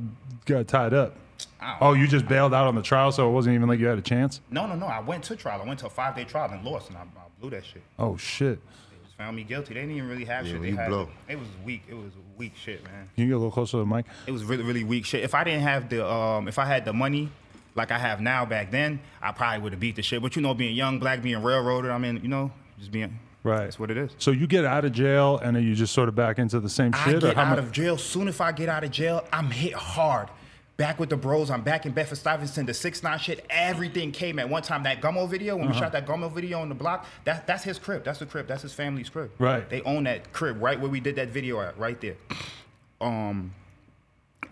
got 0.46 0.66
tied 0.66 0.94
up? 0.94 1.16
I 1.62 1.78
don't 1.78 1.88
Oh, 1.88 1.92
you 1.94 2.06
just 2.06 2.26
bailed 2.28 2.52
out 2.54 2.66
on 2.66 2.74
the 2.74 2.82
trial, 2.82 3.12
so 3.12 3.28
it 3.28 3.32
wasn't 3.32 3.54
even 3.54 3.68
like 3.68 3.78
you 3.78 3.86
had 3.86 3.98
a 3.98 4.02
chance. 4.02 4.40
No, 4.50 4.66
no, 4.66 4.74
no. 4.74 4.86
I 4.86 5.00
went 5.00 5.24
to 5.24 5.36
trial. 5.36 5.60
I 5.62 5.66
went 5.66 5.80
to 5.80 5.86
a 5.86 5.90
five 5.90 6.14
day 6.16 6.24
trial 6.24 6.50
and 6.50 6.64
lost, 6.64 6.88
and 6.88 6.98
I, 6.98 7.02
I 7.02 7.06
blew 7.40 7.50
that 7.50 7.64
shit. 7.64 7.82
Oh 7.98 8.16
shit! 8.16 8.58
They 8.90 8.96
just 9.04 9.16
found 9.16 9.36
me 9.36 9.44
guilty. 9.44 9.74
They 9.74 9.80
didn't 9.80 9.96
even 9.96 10.08
really 10.08 10.24
have 10.24 10.44
Yeah, 10.46 10.52
shit. 10.52 10.60
when 10.60 10.62
They 10.62 10.70
you 10.74 10.76
had 10.76 10.88
blow. 10.88 11.08
it 11.28 11.38
was 11.38 11.48
weak. 11.64 11.82
It 11.88 11.94
was 11.94 12.12
weak 12.36 12.52
shit, 12.56 12.82
man. 12.84 13.08
Can 13.14 13.24
you 13.24 13.28
get 13.28 13.34
a 13.34 13.38
little 13.38 13.50
closer 13.52 13.72
to 13.72 13.76
the 13.78 13.86
mic? 13.86 14.06
It 14.26 14.32
was 14.32 14.44
really, 14.44 14.64
really 14.64 14.84
weak 14.84 15.04
shit. 15.06 15.22
If 15.22 15.34
I 15.34 15.44
didn't 15.44 15.62
have 15.62 15.88
the, 15.88 16.06
um, 16.06 16.48
if 16.48 16.58
I 16.58 16.64
had 16.64 16.84
the 16.84 16.92
money 16.92 17.30
like 17.74 17.90
I 17.90 17.98
have 17.98 18.20
now 18.20 18.44
back 18.44 18.70
then, 18.70 19.00
I 19.22 19.32
probably 19.32 19.62
would 19.62 19.72
have 19.72 19.80
beat 19.80 19.96
the 19.96 20.02
shit. 20.02 20.20
But 20.22 20.36
you 20.36 20.42
know, 20.42 20.54
being 20.54 20.74
young, 20.74 20.98
black, 20.98 21.22
being 21.22 21.42
railroaded, 21.42 21.90
I 21.90 21.98
mean, 21.98 22.20
you 22.22 22.28
know, 22.28 22.50
just 22.78 22.90
being 22.92 23.18
Right. 23.44 23.64
That's 23.64 23.76
what 23.78 23.90
it 23.90 23.96
is. 23.96 24.12
So 24.18 24.30
you 24.30 24.46
get 24.46 24.64
out 24.64 24.84
of 24.84 24.92
jail, 24.92 25.38
and 25.38 25.56
then 25.56 25.64
you 25.64 25.74
just 25.74 25.92
sort 25.92 26.08
of 26.08 26.14
back 26.14 26.38
into 26.38 26.60
the 26.60 26.68
same 26.68 26.92
shit. 26.92 27.00
I 27.00 27.10
shit. 27.12 27.20
get 27.22 27.32
or 27.32 27.34
how 27.34 27.42
out 27.42 27.56
mu- 27.58 27.64
of 27.64 27.72
jail. 27.72 27.98
Soon 27.98 28.28
if 28.28 28.40
I 28.40 28.52
get 28.52 28.68
out 28.68 28.84
of 28.84 28.92
jail, 28.92 29.26
I'm 29.32 29.50
hit 29.50 29.72
hard. 29.72 30.28
Back 30.78 30.98
with 30.98 31.10
the 31.10 31.16
bros. 31.16 31.50
I'm 31.50 31.62
back 31.62 31.84
in 31.86 31.92
Bedford 31.92 32.16
Stuyvesant. 32.16 32.66
The 32.66 32.74
six 32.74 33.02
nine 33.02 33.18
shit. 33.18 33.44
Everything 33.50 34.10
came 34.10 34.38
at 34.38 34.48
one 34.48 34.62
time. 34.62 34.82
That 34.84 35.00
Gummo 35.02 35.28
video 35.28 35.54
when 35.56 35.66
Uh-huh. 35.66 35.74
we 35.74 35.78
shot 35.80 35.92
that 35.92 36.06
Gummo 36.06 36.32
video 36.32 36.60
on 36.60 36.68
the 36.70 36.74
block. 36.74 37.06
That 37.24 37.46
that's 37.46 37.62
his 37.62 37.78
crib. 37.78 38.04
That's 38.04 38.18
the 38.18 38.26
crib. 38.26 38.46
That's 38.48 38.62
his 38.62 38.72
family's 38.72 39.08
crib. 39.10 39.30
Right. 39.38 39.68
They 39.68 39.82
own 39.82 40.04
that 40.04 40.32
crib 40.32 40.60
right 40.62 40.80
where 40.80 40.90
we 40.90 40.98
did 41.00 41.16
that 41.16 41.28
video 41.28 41.60
at. 41.60 41.78
Right 41.78 42.00
there. 42.00 42.16
Um. 43.00 43.54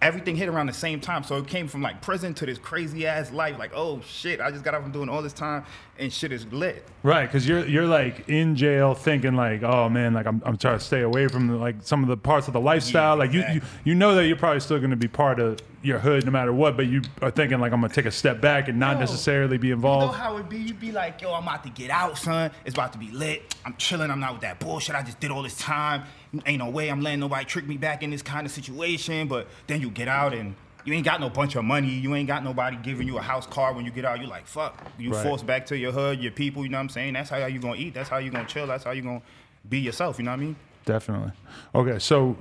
Everything 0.02 0.34
hit 0.34 0.48
around 0.48 0.66
the 0.66 0.72
same 0.72 0.98
time, 0.98 1.24
so 1.24 1.36
it 1.36 1.46
came 1.46 1.68
from 1.68 1.82
like 1.82 2.00
prison 2.00 2.32
to 2.32 2.46
this 2.46 2.56
crazy 2.56 3.06
ass 3.06 3.30
life. 3.32 3.58
Like, 3.58 3.72
oh 3.74 4.00
shit, 4.00 4.40
I 4.40 4.50
just 4.50 4.64
got 4.64 4.72
out 4.72 4.82
from 4.82 4.92
doing 4.92 5.10
all 5.10 5.20
this 5.20 5.34
time, 5.34 5.62
and 5.98 6.10
shit 6.10 6.32
is 6.32 6.50
lit. 6.50 6.86
Right, 7.02 7.26
because 7.26 7.46
you're 7.46 7.66
you're 7.66 7.84
like 7.86 8.26
in 8.26 8.56
jail 8.56 8.94
thinking 8.94 9.36
like, 9.36 9.62
oh 9.62 9.90
man, 9.90 10.14
like 10.14 10.24
I'm, 10.26 10.40
I'm 10.46 10.56
trying 10.56 10.78
to 10.78 10.84
stay 10.84 11.02
away 11.02 11.28
from 11.28 11.48
the, 11.48 11.56
like 11.56 11.76
some 11.82 12.02
of 12.02 12.08
the 12.08 12.16
parts 12.16 12.46
of 12.46 12.54
the 12.54 12.60
lifestyle. 12.60 13.16
like 13.16 13.32
you, 13.34 13.44
you 13.52 13.60
you 13.84 13.94
know 13.94 14.14
that 14.14 14.26
you're 14.26 14.36
probably 14.38 14.60
still 14.60 14.78
going 14.78 14.88
to 14.90 14.96
be 14.96 15.08
part 15.08 15.38
of 15.38 15.58
your 15.82 15.98
hood 15.98 16.26
no 16.26 16.30
matter 16.30 16.52
what, 16.52 16.76
but 16.76 16.86
you 16.86 17.02
are 17.22 17.30
thinking 17.30 17.58
like 17.58 17.72
I'm 17.72 17.80
gonna 17.80 17.92
take 17.92 18.04
a 18.06 18.10
step 18.10 18.40
back 18.40 18.68
and 18.68 18.78
not 18.78 18.94
Yo, 18.94 19.00
necessarily 19.00 19.56
be 19.56 19.70
involved. 19.70 20.12
You 20.12 20.18
know 20.18 20.24
how 20.24 20.36
it 20.36 20.48
be? 20.48 20.58
You 20.58 20.74
be 20.74 20.92
like, 20.92 21.22
yo, 21.22 21.32
I'm 21.32 21.42
about 21.44 21.62
to 21.64 21.70
get 21.70 21.90
out, 21.90 22.18
son. 22.18 22.50
It's 22.64 22.74
about 22.74 22.92
to 22.92 22.98
be 22.98 23.10
lit. 23.10 23.54
I'm 23.64 23.74
chilling. 23.76 24.10
I'm 24.10 24.20
not 24.20 24.32
with 24.32 24.42
that 24.42 24.58
bullshit. 24.58 24.94
I 24.94 25.02
just 25.02 25.20
did 25.20 25.30
all 25.30 25.42
this 25.42 25.56
time. 25.56 26.02
Ain't 26.46 26.58
no 26.58 26.68
way 26.70 26.90
I'm 26.90 27.00
letting 27.00 27.20
nobody 27.20 27.44
trick 27.44 27.66
me 27.66 27.76
back 27.76 28.02
in 28.02 28.10
this 28.10 28.22
kind 28.22 28.46
of 28.46 28.52
situation. 28.52 29.26
But 29.26 29.48
then 29.66 29.80
you 29.80 29.90
get 29.90 30.06
out 30.08 30.34
and 30.34 30.54
you 30.84 30.92
ain't 30.92 31.04
got 31.04 31.20
no 31.20 31.30
bunch 31.30 31.56
of 31.56 31.64
money. 31.64 31.88
You 31.88 32.14
ain't 32.14 32.28
got 32.28 32.44
nobody 32.44 32.76
giving 32.82 33.06
you 33.06 33.18
a 33.18 33.22
house 33.22 33.46
car 33.46 33.72
when 33.72 33.84
you 33.86 33.90
get 33.90 34.04
out. 34.04 34.20
You 34.20 34.26
like, 34.26 34.46
fuck. 34.46 34.82
You 34.98 35.12
Right. 35.12 35.22
forced 35.22 35.46
back 35.46 35.66
to 35.66 35.78
your 35.78 35.92
hood, 35.92 36.20
your 36.20 36.32
people. 36.32 36.62
You 36.62 36.68
know 36.68 36.78
what 36.78 36.82
I'm 36.82 36.88
saying? 36.90 37.14
That's 37.14 37.30
how 37.30 37.46
you 37.46 37.58
gonna 37.58 37.76
eat. 37.76 37.94
That's 37.94 38.08
how 38.08 38.18
you 38.18 38.30
gonna 38.30 38.46
chill. 38.46 38.66
That's 38.66 38.84
how 38.84 38.90
you 38.90 39.02
gonna 39.02 39.22
be 39.68 39.78
yourself. 39.78 40.18
You 40.18 40.24
know 40.26 40.32
what 40.32 40.40
I 40.40 40.44
mean? 40.44 40.56
Definitely. 40.90 41.30
Okay, 41.72 42.00
so 42.00 42.36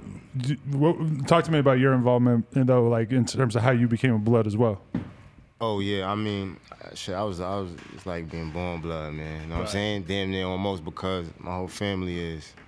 what, 0.71 1.27
talk 1.27 1.43
to 1.43 1.51
me 1.51 1.59
about 1.59 1.77
your 1.77 1.93
involvement, 1.93 2.47
in, 2.53 2.65
though, 2.65 2.87
like 2.87 3.11
in 3.11 3.23
terms 3.23 3.55
of 3.55 3.61
how 3.61 3.69
you 3.69 3.87
became 3.87 4.15
a 4.15 4.17
blood 4.17 4.47
as 4.47 4.57
well. 4.57 4.81
Oh 5.61 5.81
yeah, 5.81 6.09
I 6.09 6.15
mean, 6.15 6.57
shit, 6.95 7.13
I 7.13 7.21
was, 7.21 7.39
I 7.39 7.59
was, 7.59 7.69
it's 7.93 8.07
like 8.07 8.31
being 8.31 8.49
born 8.49 8.81
blood, 8.81 9.13
man. 9.13 9.41
You 9.41 9.47
know 9.49 9.55
what 9.57 9.61
I'm 9.65 9.67
saying? 9.67 10.03
Damn 10.07 10.31
near 10.31 10.47
almost 10.47 10.83
because 10.83 11.27
my 11.37 11.57
whole 11.57 11.67
family 11.67 12.17
is. 12.17 12.53
You 12.55 12.59
know 12.59 12.65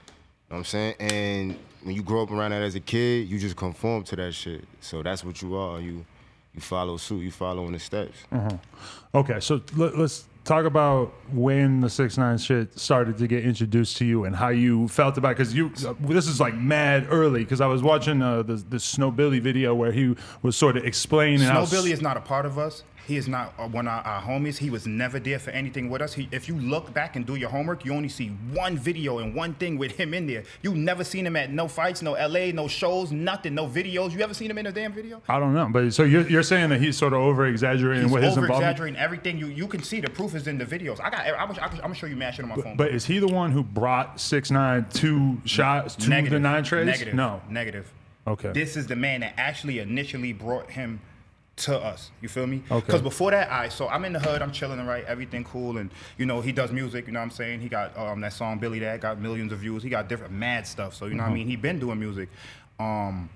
what 0.49 0.57
I'm 0.57 0.63
saying? 0.65 0.95
And 0.99 1.59
when 1.81 1.95
you 1.95 2.03
grow 2.03 2.21
up 2.21 2.31
around 2.31 2.51
that 2.51 2.61
as 2.61 2.75
a 2.75 2.79
kid, 2.79 3.27
you 3.27 3.39
just 3.39 3.55
conform 3.55 4.03
to 4.03 4.15
that 4.17 4.35
shit. 4.35 4.65
So 4.81 5.01
that's 5.01 5.25
what 5.25 5.41
you 5.41 5.55
are. 5.55 5.81
You, 5.81 6.05
you 6.53 6.61
follow 6.61 6.97
suit. 6.97 7.21
You 7.21 7.31
following 7.31 7.71
the 7.71 7.79
steps. 7.79 8.17
Mm-hmm. 8.31 9.17
Okay, 9.17 9.39
so 9.39 9.61
let, 9.75 9.95
us 9.95 10.27
talk 10.43 10.65
about 10.65 11.13
when 11.31 11.81
the 11.81 11.89
six 11.89 12.17
nine 12.17 12.37
shit 12.37 12.77
started 12.77 13.17
to 13.17 13.27
get 13.27 13.45
introduced 13.45 13.97
to 13.97 14.05
you 14.05 14.25
and 14.25 14.35
how 14.35 14.49
you 14.49 14.87
felt 14.87 15.17
about. 15.17 15.37
Because 15.37 15.53
you, 15.53 15.69
this 15.99 16.27
is 16.27 16.39
like 16.39 16.55
mad 16.55 17.07
early. 17.09 17.43
Because 17.43 17.61
I 17.61 17.67
was 17.67 17.83
watching 17.83 18.21
uh, 18.21 18.43
the 18.43 18.55
the 18.55 18.79
Snow 18.79 19.11
Billy 19.11 19.39
video 19.39 19.73
where 19.75 19.91
he 19.91 20.15
was 20.41 20.55
sort 20.55 20.77
of 20.77 20.85
explaining. 20.85 21.47
Snow 21.47 21.65
Billy 21.69 21.91
is 21.91 22.01
not 22.01 22.17
a 22.17 22.21
part 22.21 22.45
of 22.45 22.57
us. 22.57 22.83
He 23.07 23.17
is 23.17 23.27
not 23.27 23.53
uh, 23.57 23.67
one 23.67 23.87
of 23.87 24.05
our, 24.05 24.21
homies. 24.21 24.57
He 24.57 24.69
was 24.69 24.85
never 24.85 25.19
there 25.19 25.39
for 25.39 25.51
anything 25.51 25.89
with 25.89 26.01
us. 26.01 26.13
He, 26.13 26.29
if 26.31 26.47
you 26.47 26.55
look 26.57 26.93
back 26.93 27.15
and 27.15 27.25
do 27.25 27.35
your 27.35 27.49
homework, 27.49 27.83
you 27.83 27.93
only 27.93 28.09
see 28.09 28.27
one 28.53 28.77
video 28.77 29.19
and 29.19 29.33
one 29.33 29.53
thing 29.55 29.77
with 29.77 29.93
him 29.93 30.13
in 30.13 30.27
there. 30.27 30.43
You 30.61 30.75
never 30.75 31.03
seen 31.03 31.25
him 31.25 31.35
at 31.35 31.51
no 31.51 31.67
fights, 31.67 32.01
no 32.01 32.11
LA, 32.11 32.51
no 32.51 32.67
shows, 32.67 33.11
nothing, 33.11 33.55
no 33.55 33.67
videos. 33.67 34.11
You 34.11 34.21
ever 34.21 34.33
seen 34.33 34.51
him 34.51 34.57
in 34.57 34.67
a 34.67 34.71
damn 34.71 34.93
video? 34.93 35.21
I 35.27 35.39
don't 35.39 35.53
know, 35.53 35.67
but 35.71 35.93
so 35.93 36.03
you're, 36.03 36.27
you're 36.27 36.43
saying 36.43 36.69
that 36.69 36.79
he's 36.79 36.97
sort 36.97 37.13
of 37.13 37.19
over 37.19 37.45
exaggerating 37.45 38.11
with 38.11 38.23
his 38.23 38.37
involvement. 38.37 38.51
over 38.51 38.69
exaggerating 38.69 38.99
everything. 38.99 39.37
You 39.37 39.47
you 39.47 39.67
can 39.67 39.81
see 39.83 39.99
the 39.99 40.09
proof 40.09 40.35
is 40.35 40.47
in 40.47 40.57
the 40.57 40.65
videos. 40.65 40.99
I 41.01 41.09
got. 41.09 41.25
I'm, 41.25 41.51
I'm, 41.51 41.59
I'm 41.59 41.79
gonna 41.79 41.95
show 41.95 42.07
you 42.07 42.15
mad 42.15 42.35
shit 42.35 42.43
on 42.43 42.49
my 42.49 42.55
phone. 42.55 42.77
But 42.77 42.91
is 42.91 43.05
he 43.05 43.19
the 43.19 43.27
one 43.27 43.51
who 43.51 43.63
brought 43.63 44.19
six 44.19 44.51
nine 44.51 44.85
two 44.93 45.41
shots 45.45 45.95
to 45.95 46.09
negative, 46.09 46.33
the 46.33 46.39
nine 46.39 46.63
treys? 46.63 46.85
Negative. 46.85 47.13
No. 47.13 47.41
Negative. 47.49 47.91
Okay. 48.27 48.51
This 48.51 48.77
is 48.77 48.87
the 48.87 48.95
man 48.95 49.21
that 49.21 49.33
actually 49.37 49.79
initially 49.79 50.33
brought 50.33 50.69
him 50.69 51.01
to 51.61 51.79
us. 51.79 52.11
You 52.21 52.29
feel 52.29 52.47
me? 52.47 52.63
Okay. 52.69 52.85
Because 52.85 53.01
before 53.01 53.31
that, 53.31 53.51
I 53.51 53.69
so 53.69 53.87
I'm 53.87 54.05
in 54.05 54.13
the 54.13 54.19
hood, 54.19 54.41
I'm 54.41 54.51
chilling, 54.51 54.85
right? 54.85 55.05
Everything 55.05 55.43
cool, 55.43 55.77
and 55.77 55.89
you 56.17 56.25
know 56.25 56.41
he 56.41 56.51
does 56.51 56.71
music. 56.71 57.07
You 57.07 57.13
know 57.13 57.19
what 57.19 57.25
I'm 57.25 57.31
saying? 57.31 57.61
He 57.61 57.69
got 57.69 57.97
um, 57.97 58.21
that 58.21 58.33
song 58.33 58.59
Billy 58.59 58.79
That 58.79 59.01
got 59.01 59.19
millions 59.19 59.51
of 59.51 59.59
views. 59.59 59.83
He 59.83 59.89
got 59.89 60.09
different 60.09 60.33
mad 60.33 60.65
stuff. 60.67 60.93
So 60.93 61.05
you 61.05 61.15
know 61.15 61.23
what 61.23 61.31
I 61.31 61.33
mean? 61.33 61.47
He 61.47 61.55
been 61.55 61.79
doing 61.79 61.99
music. 61.99 62.29
Um, 62.79 63.29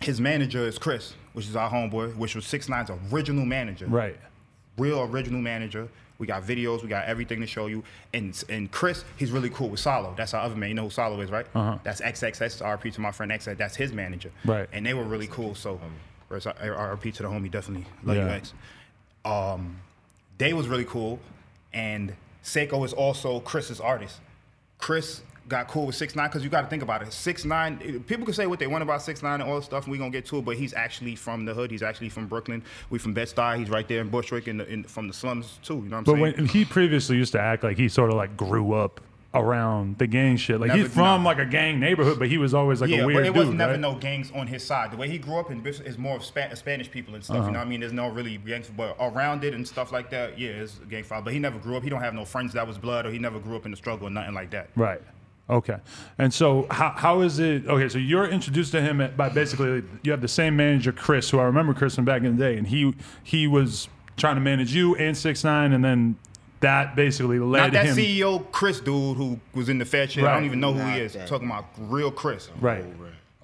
his 0.00 0.20
manager 0.20 0.66
is 0.66 0.78
Chris, 0.78 1.14
which 1.32 1.46
is 1.46 1.56
our 1.56 1.70
homeboy, 1.70 2.16
which 2.16 2.34
was 2.34 2.46
Six 2.46 2.68
Nine's 2.68 2.90
original 3.12 3.44
manager 3.44 3.86
right. 3.86 4.16
real 4.78 5.02
original 5.02 5.40
manager. 5.40 5.88
We 6.18 6.28
got 6.28 6.44
videos, 6.44 6.82
we 6.82 6.88
got 6.88 7.06
everything 7.06 7.40
to 7.40 7.46
show 7.46 7.66
you. 7.66 7.82
And 8.12 8.42
and 8.48 8.70
Chris, 8.70 9.04
he's 9.16 9.30
really 9.30 9.50
cool 9.50 9.68
with 9.68 9.80
Solo. 9.80 10.14
That's 10.16 10.32
our 10.32 10.42
other 10.42 10.54
man. 10.54 10.68
You 10.68 10.74
know 10.76 10.84
who 10.84 10.90
Solo 10.90 11.20
is, 11.20 11.30
right? 11.30 11.46
Uh-huh. 11.54 11.78
That's 11.82 12.00
XXX 12.00 12.62
RP 12.62 12.94
to 12.94 13.00
my 13.00 13.10
friend 13.10 13.32
XXX. 13.32 13.56
That's 13.56 13.76
his 13.76 13.92
manager. 13.92 14.30
Right. 14.44 14.68
And 14.72 14.86
they 14.86 14.94
were 14.94 15.02
really 15.02 15.26
cool. 15.26 15.54
So 15.54 15.80
RP 16.42 17.12
to 17.14 17.22
the 17.22 17.28
homie, 17.28 17.50
definitely 17.50 17.86
love 18.02 18.16
you 18.16 18.22
Yeah. 18.22 18.32
X. 18.32 18.52
Um, 19.24 19.78
they 20.38 20.52
was 20.52 20.68
really 20.68 20.84
cool. 20.84 21.18
And 21.72 22.14
Seiko 22.42 22.84
is 22.84 22.92
also 22.92 23.40
Chris's 23.40 23.80
artist. 23.80 24.20
Chris 24.78 25.22
got 25.48 25.68
cool 25.68 25.86
with 25.86 25.94
six 25.94 26.14
nine 26.16 26.28
because 26.28 26.42
you 26.42 26.48
got 26.48 26.62
to 26.62 26.66
think 26.68 26.82
about 26.82 27.02
it. 27.02 27.12
Six 27.12 27.44
nine, 27.44 27.78
people 28.06 28.24
can 28.24 28.34
say 28.34 28.46
what 28.46 28.58
they 28.58 28.66
want 28.66 28.82
about 28.82 29.02
six 29.02 29.22
nine 29.22 29.40
and 29.40 29.50
all 29.50 29.56
this 29.56 29.64
stuff, 29.64 29.84
and 29.84 29.92
we 29.92 29.98
gonna 29.98 30.10
get 30.10 30.24
to 30.26 30.38
it. 30.38 30.44
But 30.44 30.56
he's 30.56 30.72
actually 30.74 31.16
from 31.16 31.44
the 31.44 31.54
hood. 31.54 31.70
He's 31.70 31.82
actually 31.82 32.08
from 32.08 32.26
Brooklyn. 32.26 32.62
We 32.90 32.98
from 32.98 33.12
Bed 33.14 33.28
Stuy. 33.28 33.58
He's 33.58 33.70
right 33.70 33.86
there 33.88 34.00
in 34.00 34.08
Bushwick, 34.08 34.48
in, 34.48 34.58
the, 34.58 34.66
in 34.68 34.84
from 34.84 35.08
the 35.08 35.14
slums 35.14 35.58
too. 35.62 35.76
You 35.76 35.82
know 35.82 35.96
what 35.96 35.96
I'm 35.98 36.04
But 36.04 36.12
saying? 36.12 36.30
But 36.32 36.36
when 36.38 36.46
he 36.48 36.64
previously 36.64 37.16
used 37.16 37.32
to 37.32 37.40
act 37.40 37.62
like 37.64 37.76
he 37.76 37.88
sort 37.88 38.10
of 38.10 38.16
like 38.16 38.36
grew 38.36 38.72
up 38.72 39.00
around 39.34 39.98
the 39.98 40.06
gang 40.06 40.36
shit. 40.36 40.60
Like 40.60 40.72
he's 40.72 40.88
from 40.88 41.22
nah. 41.22 41.28
like 41.28 41.38
a 41.38 41.44
gang 41.44 41.80
neighborhood, 41.80 42.18
but 42.18 42.28
he 42.28 42.38
was 42.38 42.54
always 42.54 42.80
like 42.80 42.90
yeah, 42.90 42.98
a 42.98 43.06
weird 43.06 43.18
but 43.18 43.26
it 43.26 43.34
was 43.34 43.48
dude, 43.48 43.56
never 43.56 43.72
right? 43.72 43.80
no 43.80 43.94
gangs 43.96 44.30
on 44.32 44.46
his 44.46 44.64
side. 44.64 44.92
The 44.92 44.96
way 44.96 45.08
he 45.08 45.18
grew 45.18 45.38
up 45.38 45.50
in 45.50 45.60
Bis- 45.60 45.80
is 45.80 45.98
more 45.98 46.16
of 46.16 46.24
Spa- 46.24 46.54
Spanish 46.54 46.90
people 46.90 47.14
and 47.14 47.24
stuff. 47.24 47.36
You 47.36 47.42
uh-huh. 47.42 47.50
know 47.50 47.58
what 47.58 47.66
I 47.66 47.68
mean? 47.68 47.80
There's 47.80 47.92
no 47.92 48.08
really 48.08 48.38
gangs, 48.38 48.70
but 48.74 48.96
around 49.00 49.44
it 49.44 49.54
and 49.54 49.66
stuff 49.66 49.92
like 49.92 50.10
that, 50.10 50.38
yeah, 50.38 50.50
it's 50.50 50.78
gang 50.88 51.04
fight. 51.04 51.24
But 51.24 51.32
he 51.32 51.38
never 51.38 51.58
grew 51.58 51.76
up. 51.76 51.82
He 51.82 51.90
don't 51.90 52.00
have 52.00 52.14
no 52.14 52.24
friends 52.24 52.52
that 52.52 52.66
was 52.66 52.78
blood, 52.78 53.06
or 53.06 53.10
he 53.10 53.18
never 53.18 53.40
grew 53.40 53.56
up 53.56 53.64
in 53.64 53.70
the 53.72 53.76
struggle 53.76 54.06
or 54.06 54.10
nothing 54.10 54.34
like 54.34 54.50
that. 54.50 54.70
Right. 54.76 55.02
Okay. 55.50 55.76
And 56.16 56.32
so 56.32 56.66
how, 56.70 56.90
how 56.90 57.20
is 57.20 57.38
it? 57.38 57.66
Okay, 57.66 57.88
so 57.88 57.98
you're 57.98 58.26
introduced 58.26 58.72
to 58.72 58.80
him 58.80 59.00
at, 59.00 59.16
by 59.16 59.28
basically 59.28 59.82
you 60.02 60.10
have 60.10 60.22
the 60.22 60.28
same 60.28 60.56
manager 60.56 60.92
Chris, 60.92 61.28
who 61.28 61.38
I 61.38 61.44
remember 61.44 61.74
Chris 61.74 61.96
from 61.96 62.04
back 62.04 62.22
in 62.22 62.36
the 62.36 62.42
day, 62.42 62.56
and 62.56 62.66
he 62.66 62.94
he 63.22 63.46
was 63.46 63.88
trying 64.16 64.36
to 64.36 64.40
manage 64.40 64.74
you 64.74 64.94
and 64.96 65.16
six 65.16 65.44
nine, 65.44 65.72
and 65.72 65.84
then 65.84 66.16
that 66.64 66.96
basically 66.96 67.38
led 67.38 67.60
Not 67.60 67.72
that 67.72 67.86
him. 67.86 67.96
CEO 67.96 68.50
Chris 68.52 68.80
dude 68.80 69.16
who 69.16 69.38
was 69.54 69.68
in 69.68 69.78
the 69.78 69.84
fat 69.84 70.10
shit. 70.10 70.24
I 70.24 70.26
Right. 70.28 70.34
don't 70.34 70.44
even 70.44 70.60
know 70.60 70.72
who 70.72 70.80
he 70.80 70.84
Not 70.90 70.98
is. 70.98 71.12
that. 71.12 71.28
talking 71.28 71.46
about 71.48 71.66
real 71.78 72.10
Chris. 72.10 72.50
Right. 72.60 72.84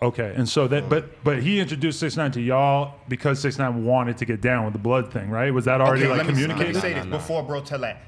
Okay, 0.02 0.32
and 0.34 0.48
so 0.48 0.66
that, 0.68 0.88
but 0.88 1.22
but 1.22 1.42
he 1.42 1.60
introduced 1.60 2.00
six 2.00 2.16
nine 2.16 2.30
to 2.32 2.40
y'all 2.40 2.94
because 3.08 3.38
six 3.38 3.58
nine 3.58 3.84
wanted 3.84 4.16
to 4.18 4.24
get 4.24 4.40
down 4.40 4.64
with 4.64 4.72
the 4.72 4.78
blood 4.78 5.12
thing, 5.12 5.28
right? 5.28 5.52
Was 5.52 5.66
that 5.66 5.82
already 5.82 6.02
Okay, 6.04 6.08
like 6.08 6.16
let 6.18 6.26
me, 6.26 6.32
communicated? 6.32 6.74
let 6.74 6.74
me 6.76 6.80
say 6.80 6.90
Nah, 6.94 6.96
this 6.96 7.04
nah, 7.04 7.10
nah. 7.10 7.16
before 7.18 7.42
bro 7.42 7.60
tell 7.60 7.80
that. 7.80 7.98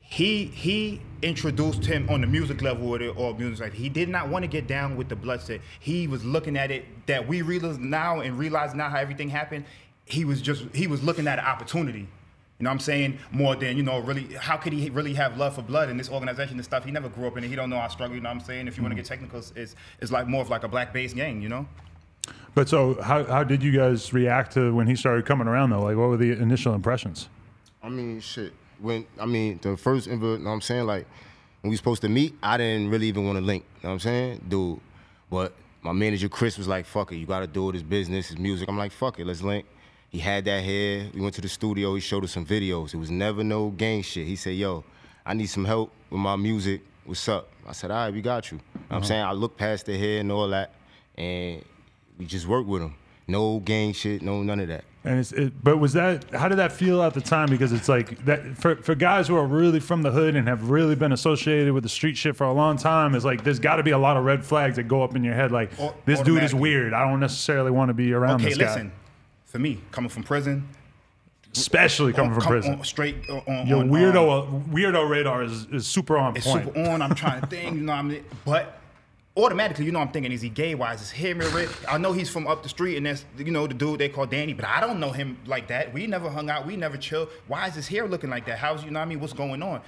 He 0.00 0.44
he 0.46 1.00
introduced 1.22 1.84
him 1.84 2.08
on 2.10 2.20
the 2.20 2.26
music 2.26 2.60
level 2.62 2.88
with 2.90 3.02
it 3.02 3.14
or 3.16 3.34
music 3.34 3.60
like 3.60 3.72
he 3.74 3.88
did 3.88 4.08
not 4.10 4.28
want 4.28 4.42
to 4.42 4.46
get 4.48 4.66
down 4.66 4.96
with 4.96 5.08
the 5.08 5.16
bloodshed. 5.16 5.60
He 5.80 6.06
was 6.06 6.24
looking 6.24 6.56
at 6.58 6.70
it 6.70 6.84
that 7.06 7.26
we 7.26 7.40
realize 7.42 7.78
now 7.78 8.20
and 8.20 8.38
realize 8.38 8.74
now 8.74 8.88
how 8.90 8.98
everything 8.98 9.28
happened. 9.30 9.64
He 10.04 10.24
was 10.26 10.40
just 10.42 10.64
he 10.74 10.86
was 10.86 11.02
looking 11.02 11.26
at 11.26 11.38
an 11.38 11.44
opportunity. 11.46 12.06
You 12.58 12.64
know 12.64 12.70
what 12.70 12.74
I'm 12.74 12.80
saying? 12.80 13.18
More 13.30 13.54
than, 13.54 13.76
you 13.76 13.84
know, 13.84 14.00
really 14.00 14.34
how 14.34 14.56
could 14.56 14.72
he 14.72 14.90
really 14.90 15.14
have 15.14 15.36
love 15.38 15.54
for 15.54 15.62
blood 15.62 15.90
in 15.90 15.96
this 15.96 16.10
organization 16.10 16.56
and 16.56 16.64
stuff? 16.64 16.84
He 16.84 16.90
never 16.90 17.08
grew 17.08 17.28
up 17.28 17.36
in 17.36 17.44
it. 17.44 17.48
He 17.48 17.54
don't 17.54 17.70
know 17.70 17.76
our 17.76 17.88
struggle, 17.88 18.16
you 18.16 18.20
know 18.20 18.30
what 18.30 18.40
I'm 18.40 18.44
saying? 18.44 18.66
If 18.66 18.76
you 18.76 18.82
want 18.82 18.96
to 18.96 19.00
mm. 19.00 19.04
get 19.04 19.08
technical, 19.08 19.38
it's 19.54 19.76
it's 20.00 20.10
like 20.10 20.26
more 20.26 20.42
of 20.42 20.50
like 20.50 20.64
a 20.64 20.68
black 20.68 20.92
based 20.92 21.14
gang, 21.14 21.40
you 21.40 21.48
know? 21.48 21.68
But 22.54 22.68
so 22.68 23.00
how 23.00 23.22
how 23.24 23.44
did 23.44 23.62
you 23.62 23.70
guys 23.70 24.12
react 24.12 24.54
to 24.54 24.74
when 24.74 24.88
he 24.88 24.96
started 24.96 25.24
coming 25.24 25.46
around 25.46 25.70
though? 25.70 25.82
Like 25.82 25.96
what 25.96 26.08
were 26.08 26.16
the 26.16 26.32
initial 26.32 26.74
impressions? 26.74 27.28
I 27.80 27.88
mean, 27.90 28.20
shit. 28.20 28.52
When 28.80 29.06
I 29.20 29.26
mean 29.26 29.60
the 29.62 29.76
first, 29.76 30.08
you 30.08 30.16
know 30.16 30.32
what 30.32 30.50
I'm 30.50 30.60
saying, 30.60 30.86
like 30.86 31.06
when 31.60 31.70
we 31.70 31.76
supposed 31.76 32.02
to 32.02 32.08
meet, 32.08 32.34
I 32.42 32.56
didn't 32.56 32.90
really 32.90 33.06
even 33.06 33.24
want 33.24 33.38
to 33.38 33.44
link. 33.44 33.64
You 33.76 33.80
know 33.84 33.90
what 33.90 33.94
I'm 33.94 34.00
saying, 34.00 34.44
dude. 34.48 34.80
But 35.30 35.52
My 35.82 35.92
manager 35.92 36.28
Chris 36.28 36.58
was 36.58 36.66
like, 36.66 36.86
"Fuck 36.86 37.12
it, 37.12 37.18
you 37.18 37.26
gotta 37.26 37.46
do 37.46 37.70
it. 37.70 37.76
It's 37.76 37.84
business, 37.84 38.32
it's 38.32 38.40
music." 38.40 38.68
I'm 38.68 38.76
like, 38.76 38.90
"Fuck 38.90 39.20
it, 39.20 39.26
let's 39.26 39.42
link." 39.42 39.64
He 40.10 40.18
had 40.18 40.44
that 40.46 40.64
hair. 40.64 41.08
We 41.14 41.20
went 41.20 41.34
to 41.34 41.40
the 41.40 41.48
studio. 41.48 41.94
He 41.94 42.00
showed 42.00 42.24
us 42.24 42.32
some 42.32 42.46
videos. 42.46 42.94
It 42.94 42.96
was 42.98 43.10
never 43.10 43.44
no 43.44 43.70
gang 43.70 44.02
shit. 44.02 44.26
He 44.26 44.36
said, 44.36 44.54
"Yo, 44.54 44.84
I 45.24 45.34
need 45.34 45.46
some 45.46 45.64
help 45.64 45.92
with 46.10 46.20
my 46.20 46.36
music. 46.36 46.80
What's 47.04 47.28
up?" 47.28 47.48
I 47.66 47.72
said, 47.72 47.90
"All 47.90 47.98
right, 47.98 48.12
we 48.12 48.22
got 48.22 48.50
you." 48.50 48.60
I'm 48.90 48.98
uh-huh. 48.98 49.06
saying 49.06 49.22
I 49.22 49.32
looked 49.32 49.58
past 49.58 49.86
the 49.86 49.98
hair 49.98 50.20
and 50.20 50.32
all 50.32 50.48
that, 50.48 50.72
and 51.16 51.62
we 52.18 52.24
just 52.24 52.46
worked 52.46 52.68
with 52.68 52.82
him. 52.82 52.94
No 53.26 53.60
gang 53.60 53.92
shit, 53.92 54.22
no 54.22 54.42
none 54.42 54.60
of 54.60 54.68
that. 54.68 54.84
And 55.04 55.20
it's, 55.20 55.32
it, 55.32 55.52
but 55.62 55.76
was 55.76 55.92
that 55.92 56.24
how 56.34 56.48
did 56.48 56.56
that 56.56 56.72
feel 56.72 57.02
at 57.02 57.14
the 57.14 57.20
time? 57.20 57.48
Because 57.48 57.72
it's 57.72 57.88
like 57.88 58.24
that 58.24 58.56
for 58.56 58.76
for 58.76 58.94
guys 58.94 59.28
who 59.28 59.36
are 59.36 59.46
really 59.46 59.80
from 59.80 60.02
the 60.02 60.10
hood 60.10 60.34
and 60.34 60.48
have 60.48 60.70
really 60.70 60.94
been 60.94 61.12
associated 61.12 61.72
with 61.72 61.82
the 61.82 61.88
street 61.88 62.16
shit 62.16 62.34
for 62.34 62.44
a 62.44 62.52
long 62.52 62.76
time. 62.76 63.14
It's 63.14 63.24
like 63.24 63.44
there's 63.44 63.58
got 63.58 63.76
to 63.76 63.82
be 63.82 63.92
a 63.92 63.98
lot 63.98 64.16
of 64.16 64.24
red 64.24 64.44
flags 64.44 64.76
that 64.76 64.84
go 64.84 65.02
up 65.02 65.14
in 65.14 65.22
your 65.22 65.34
head. 65.34 65.52
Like 65.52 65.70
Au- 65.78 65.94
this 66.04 66.20
dude 66.20 66.42
is 66.42 66.54
weird. 66.54 66.94
I 66.94 67.08
don't 67.08 67.20
necessarily 67.20 67.70
want 67.70 67.90
to 67.90 67.94
be 67.94 68.12
around 68.12 68.40
Okay, 68.40 68.50
this 68.50 68.58
guy. 68.58 68.66
listen. 68.66 68.92
For 69.58 69.62
me, 69.62 69.80
coming 69.90 70.08
from 70.08 70.22
prison, 70.22 70.68
especially 71.52 72.12
coming 72.12 72.32
from 72.32 72.42
come 72.42 72.52
prison. 72.52 72.74
on, 72.74 72.84
straight 72.84 73.16
on, 73.28 73.42
on 73.48 73.66
Your 73.66 73.80
on, 73.80 73.90
weirdo 73.90 74.44
um, 74.46 74.54
uh, 74.54 74.72
weirdo 74.72 75.10
radar 75.10 75.42
is, 75.42 75.66
is 75.72 75.84
super 75.84 76.16
on 76.16 76.36
it's 76.36 76.46
point. 76.46 76.66
super 76.66 76.80
on. 76.88 77.02
I'm 77.02 77.12
trying 77.16 77.40
to 77.40 77.46
think, 77.48 77.74
you 77.74 77.80
know 77.80 77.92
I 77.94 78.02
mean? 78.02 78.24
But 78.44 78.78
automatically, 79.36 79.84
you 79.84 79.90
know, 79.90 79.98
I'm 79.98 80.10
thinking, 80.10 80.30
is 80.30 80.42
he 80.42 80.48
gay? 80.48 80.76
Why 80.76 80.94
is 80.94 81.00
his 81.00 81.10
hair 81.10 81.34
red? 81.34 81.68
I 81.88 81.98
know 81.98 82.12
he's 82.12 82.30
from 82.30 82.46
up 82.46 82.62
the 82.62 82.68
street, 82.68 82.98
and 82.98 83.06
that's 83.06 83.24
you 83.36 83.50
know 83.50 83.66
the 83.66 83.74
dude 83.74 83.98
they 83.98 84.08
call 84.08 84.26
Danny, 84.26 84.52
but 84.52 84.64
I 84.64 84.80
don't 84.80 85.00
know 85.00 85.10
him 85.10 85.36
like 85.44 85.66
that. 85.66 85.92
We 85.92 86.06
never 86.06 86.30
hung 86.30 86.48
out. 86.50 86.64
We 86.64 86.76
never 86.76 86.96
chill. 86.96 87.28
Why 87.48 87.66
is 87.66 87.74
his 87.74 87.88
hair 87.88 88.06
looking 88.06 88.30
like 88.30 88.46
that? 88.46 88.58
How's 88.58 88.84
you 88.84 88.92
know 88.92 89.00
I 89.00 89.06
mean? 89.06 89.18
What's 89.18 89.32
going 89.32 89.60
on? 89.60 89.80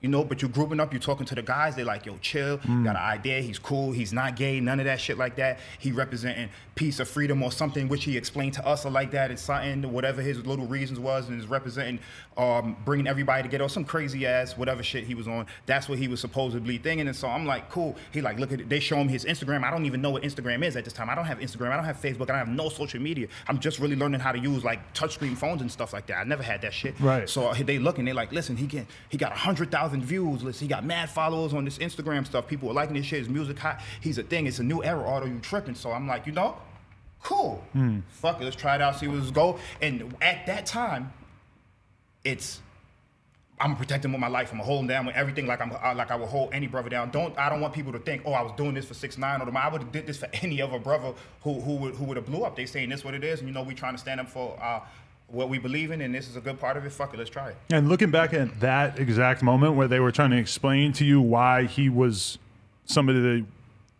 You 0.00 0.08
know, 0.08 0.24
but 0.24 0.40
you're 0.40 0.50
grouping 0.50 0.80
up, 0.80 0.94
you're 0.94 1.00
talking 1.00 1.26
to 1.26 1.34
the 1.34 1.42
guys, 1.42 1.76
they're 1.76 1.84
like, 1.84 2.06
yo, 2.06 2.16
chill, 2.22 2.56
Mm. 2.58 2.84
got 2.84 2.96
an 2.96 3.02
idea, 3.02 3.42
he's 3.42 3.58
cool, 3.58 3.92
he's 3.92 4.14
not 4.14 4.34
gay, 4.34 4.58
none 4.58 4.80
of 4.80 4.86
that 4.86 4.98
shit 4.98 5.18
like 5.18 5.36
that. 5.36 5.58
He 5.78 5.92
representing 5.92 6.48
peace 6.74 6.98
or 7.00 7.04
freedom 7.04 7.42
or 7.42 7.52
something, 7.52 7.86
which 7.86 8.04
he 8.04 8.16
explained 8.16 8.54
to 8.54 8.66
us 8.66 8.86
or 8.86 8.90
like 8.90 9.10
that, 9.10 9.30
it's 9.30 9.42
something, 9.42 9.92
whatever 9.92 10.22
his 10.22 10.46
little 10.46 10.66
reasons 10.66 10.98
was, 10.98 11.28
and 11.28 11.38
is 11.38 11.46
representing 11.46 11.98
um, 12.38 12.74
bringing 12.86 13.06
everybody 13.06 13.42
together, 13.42 13.64
or 13.64 13.68
some 13.68 13.84
crazy 13.84 14.26
ass, 14.26 14.56
whatever 14.56 14.82
shit 14.82 15.04
he 15.04 15.14
was 15.14 15.28
on. 15.28 15.44
That's 15.66 15.90
what 15.90 15.98
he 15.98 16.08
was 16.08 16.20
supposedly 16.20 16.78
thinking. 16.78 17.06
And 17.06 17.14
so 17.14 17.28
I'm 17.28 17.44
like, 17.44 17.68
cool. 17.70 17.96
He 18.12 18.22
like, 18.22 18.38
look 18.38 18.50
at 18.50 18.60
it. 18.62 18.68
They 18.70 18.80
show 18.80 18.96
him 18.96 19.08
his 19.08 19.26
Instagram. 19.26 19.62
I 19.62 19.70
don't 19.70 19.84
even 19.84 20.00
know 20.00 20.08
what 20.08 20.22
Instagram 20.22 20.64
is 20.64 20.74
at 20.74 20.84
this 20.84 20.94
time. 20.94 21.10
I 21.10 21.14
don't 21.14 21.26
have 21.26 21.38
Instagram. 21.40 21.70
I 21.72 21.76
don't 21.76 21.84
have 21.84 22.00
Facebook. 22.00 22.22
I 22.22 22.38
don't 22.38 22.38
have 22.38 22.48
no 22.48 22.70
social 22.70 22.98
media. 22.98 23.26
I'm 23.46 23.58
just 23.58 23.78
really 23.78 23.96
learning 23.96 24.20
how 24.20 24.32
to 24.32 24.38
use 24.38 24.64
like 24.64 24.94
touchscreen 24.94 25.36
phones 25.36 25.60
and 25.60 25.70
stuff 25.70 25.92
like 25.92 26.06
that. 26.06 26.16
I 26.16 26.24
never 26.24 26.42
had 26.42 26.62
that 26.62 26.72
shit. 26.72 26.98
Right. 26.98 27.28
So 27.28 27.52
they 27.52 27.78
look 27.78 27.98
and 27.98 28.08
they 28.08 28.14
like, 28.14 28.32
listen, 28.32 28.56
he 28.56 28.66
get 28.66 28.86
he 29.10 29.18
got 29.18 29.32
a 29.32 29.36
hundred 29.36 29.70
thousand 29.70 29.89
views. 29.98 30.42
Listen, 30.42 30.66
he 30.66 30.68
got 30.68 30.84
mad 30.84 31.10
followers 31.10 31.52
on 31.52 31.64
this 31.64 31.78
Instagram 31.78 32.26
stuff. 32.26 32.46
People 32.46 32.70
are 32.70 32.74
liking 32.74 32.94
this 32.94 33.06
shit. 33.06 33.18
His 33.18 33.28
music 33.28 33.58
hot. 33.58 33.80
He's 34.00 34.18
a 34.18 34.22
thing. 34.22 34.46
It's 34.46 34.60
a 34.60 34.64
new 34.64 34.82
era. 34.84 35.02
Otto, 35.04 35.26
you 35.26 35.40
tripping? 35.40 35.74
So 35.74 35.90
I'm 35.90 36.06
like, 36.06 36.26
you 36.26 36.32
know, 36.32 36.56
cool. 37.22 37.62
Fuck 38.08 38.40
it. 38.40 38.44
Let's 38.44 38.56
try 38.56 38.76
it 38.76 38.80
out. 38.80 38.96
See 38.96 39.08
where 39.08 39.18
this 39.18 39.30
go. 39.30 39.58
And 39.82 40.14
at 40.22 40.46
that 40.46 40.66
time, 40.66 41.12
it's 42.24 42.60
I'm 43.60 43.76
protecting 43.76 44.10
with 44.10 44.20
my 44.20 44.28
life. 44.28 44.52
I'm 44.52 44.58
holding 44.58 44.86
down 44.86 45.04
with 45.04 45.14
everything 45.14 45.46
like 45.46 45.60
I'm 45.60 45.72
uh, 45.72 45.94
like 45.94 46.10
I 46.10 46.16
would 46.16 46.28
hold 46.28 46.54
any 46.54 46.66
brother 46.66 46.88
down. 46.88 47.10
Don't 47.10 47.36
I 47.38 47.50
don't 47.50 47.60
want 47.60 47.74
people 47.74 47.92
to 47.92 47.98
think, 47.98 48.22
oh, 48.24 48.32
I 48.32 48.40
was 48.40 48.52
doing 48.56 48.72
this 48.74 48.86
for 48.86 48.94
six 48.94 49.18
nine 49.18 49.42
or 49.42 49.50
the 49.50 49.58
I 49.58 49.68
would 49.68 49.82
have 49.82 49.92
did 49.92 50.06
this 50.06 50.16
for 50.16 50.28
any 50.34 50.62
other 50.62 50.78
brother 50.78 51.12
who 51.42 51.60
who 51.60 51.76
would 51.76 51.94
who 51.94 52.04
would 52.04 52.16
have 52.16 52.26
blew 52.26 52.42
up. 52.42 52.56
They 52.56 52.66
saying 52.66 52.88
this 52.88 53.04
what 53.04 53.14
it 53.14 53.22
is, 53.22 53.40
and 53.40 53.48
you 53.48 53.54
know 53.54 53.62
we 53.62 53.74
trying 53.74 53.94
to 53.94 53.98
stand 53.98 54.20
up 54.20 54.28
for 54.28 54.58
uh, 54.62 54.80
what 55.32 55.48
we 55.48 55.58
believe 55.58 55.90
in, 55.90 56.00
and 56.00 56.14
this 56.14 56.28
is 56.28 56.36
a 56.36 56.40
good 56.40 56.58
part 56.58 56.76
of 56.76 56.84
it. 56.84 56.90
Fuck 56.90 57.14
it, 57.14 57.18
let's 57.18 57.30
try 57.30 57.50
it. 57.50 57.56
And 57.70 57.88
looking 57.88 58.10
back 58.10 58.34
at 58.34 58.60
that 58.60 58.98
exact 58.98 59.42
moment 59.42 59.74
where 59.74 59.88
they 59.88 60.00
were 60.00 60.12
trying 60.12 60.30
to 60.30 60.36
explain 60.36 60.92
to 60.94 61.04
you 61.04 61.20
why 61.20 61.64
he 61.64 61.88
was 61.88 62.38
somebody 62.84 63.20
that 63.20 63.46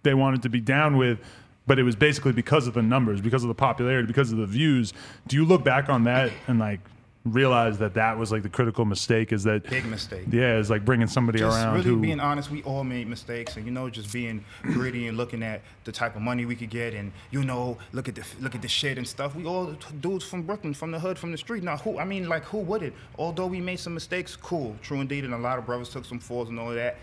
they 0.02 0.14
wanted 0.14 0.42
to 0.42 0.49
be 0.49 0.60
down 0.60 0.96
with, 0.96 1.18
but 1.66 1.78
it 1.78 1.82
was 1.84 1.94
basically 1.94 2.32
because 2.32 2.66
of 2.66 2.75
the 2.75 2.82
numbers, 2.82 3.20
because 3.20 3.44
of 3.44 3.49
the 3.49 3.54
popularity, 3.54 4.06
because 4.06 4.32
of 4.32 4.38
the 4.38 4.46
views. 4.46 4.92
Do 5.28 5.37
you 5.37 5.44
look 5.44 5.62
back 5.62 5.88
on 5.88 6.04
that 6.04 6.32
and 6.49 6.58
like 6.58 6.80
realize 7.24 7.78
that 7.78 7.94
that 7.94 8.16
was 8.16 8.32
like 8.32 8.42
the 8.42 8.48
critical 8.48 8.84
mistake? 8.84 9.32
Is 9.32 9.44
that 9.44 9.68
Big 9.68 9.84
mistake. 9.84 10.26
Yeah, 10.30 10.58
it's 10.58 10.70
like 10.70 10.84
bringing 10.84 11.06
somebody 11.06 11.40
just 11.40 11.56
around 11.56 11.74
really 11.74 11.90
who 11.90 11.96
being 11.98 12.20
honest, 12.20 12.50
we 12.50 12.62
all 12.62 12.84
made 12.84 13.08
mistakes, 13.08 13.56
and 13.56 13.66
you 13.66 13.72
know, 13.72 13.90
just 13.90 14.12
being 14.12 14.44
greedy 14.62 15.06
and 15.06 15.16
looking 15.16 15.42
at 15.42 15.62
the 15.84 15.92
type 15.92 16.16
of 16.16 16.22
money 16.22 16.46
we 16.46 16.56
could 16.56 16.70
get, 16.70 16.94
and 16.94 17.12
you 17.30 17.44
know, 17.44 17.76
look 17.92 18.08
at 18.08 18.14
the 18.14 18.24
look 18.40 18.54
at 18.54 18.62
the 18.62 18.68
shit 18.68 18.98
and 18.98 19.06
stuff. 19.06 19.34
We 19.34 19.44
all 19.44 19.76
dudes 20.00 20.24
from 20.24 20.42
Brooklyn, 20.42 20.74
from 20.74 20.90
the 20.90 20.98
hood, 20.98 21.18
from 21.18 21.32
the 21.32 21.38
street. 21.38 21.62
Now, 21.62 21.76
who? 21.76 21.98
I 21.98 22.04
mean, 22.04 22.28
like, 22.28 22.44
who 22.44 22.58
would 22.58 22.82
it? 22.82 22.94
Although 23.18 23.46
we 23.46 23.60
made 23.60 23.80
some 23.80 23.94
mistakes, 23.94 24.36
cool, 24.36 24.76
true 24.82 25.00
indeed, 25.00 25.24
and 25.24 25.34
a 25.34 25.38
lot 25.38 25.58
of 25.58 25.66
brothers 25.66 25.90
took 25.90 26.04
some 26.04 26.20
falls 26.20 26.48
and 26.48 26.58
all 26.58 26.70
of 26.70 26.76
that. 26.76 26.96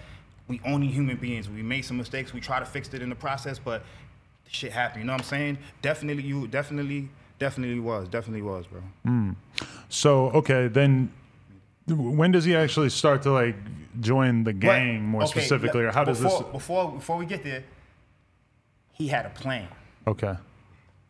We 0.48 0.62
only 0.66 0.88
human 0.88 1.18
beings. 1.18 1.50
We 1.50 1.62
made 1.62 1.84
some 1.84 1.98
mistakes. 1.98 2.34
We 2.34 2.40
try 2.40 2.60
to 2.60 2.66
fix 2.66 2.94
it 2.94 3.02
in 3.02 3.10
the 3.10 3.16
process, 3.16 3.60
but 3.60 3.84
shit 4.50 4.72
happened. 4.72 5.02
You 5.02 5.08
know 5.08 5.14
what 5.14 5.22
I'm 5.22 5.28
saying? 5.28 5.58
Definitely, 5.82 6.24
you 6.24 6.48
definitely, 6.48 7.10
definitely 7.38 7.80
was, 7.80 8.08
definitely 8.08 8.42
was, 8.42 8.66
bro. 8.66 8.82
Hmm. 9.06 9.32
So 9.90 10.32
okay, 10.32 10.68
then 10.68 11.12
when 11.88 12.32
does 12.32 12.44
he 12.46 12.56
actually 12.56 12.90
start 12.90 13.22
to 13.24 13.32
like 13.32 13.56
join 14.00 14.44
the 14.44 14.54
gang 14.54 15.04
more 15.04 15.24
okay, 15.24 15.32
specifically, 15.40 15.84
or 15.84 15.92
how 15.92 16.04
does 16.04 16.22
before, 16.22 16.42
this? 16.44 16.52
Before 16.52 16.92
before 16.92 17.18
we 17.18 17.26
get 17.26 17.44
there, 17.44 17.64
he 18.94 19.08
had 19.08 19.26
a 19.26 19.30
plan. 19.30 19.68
Okay, 20.06 20.36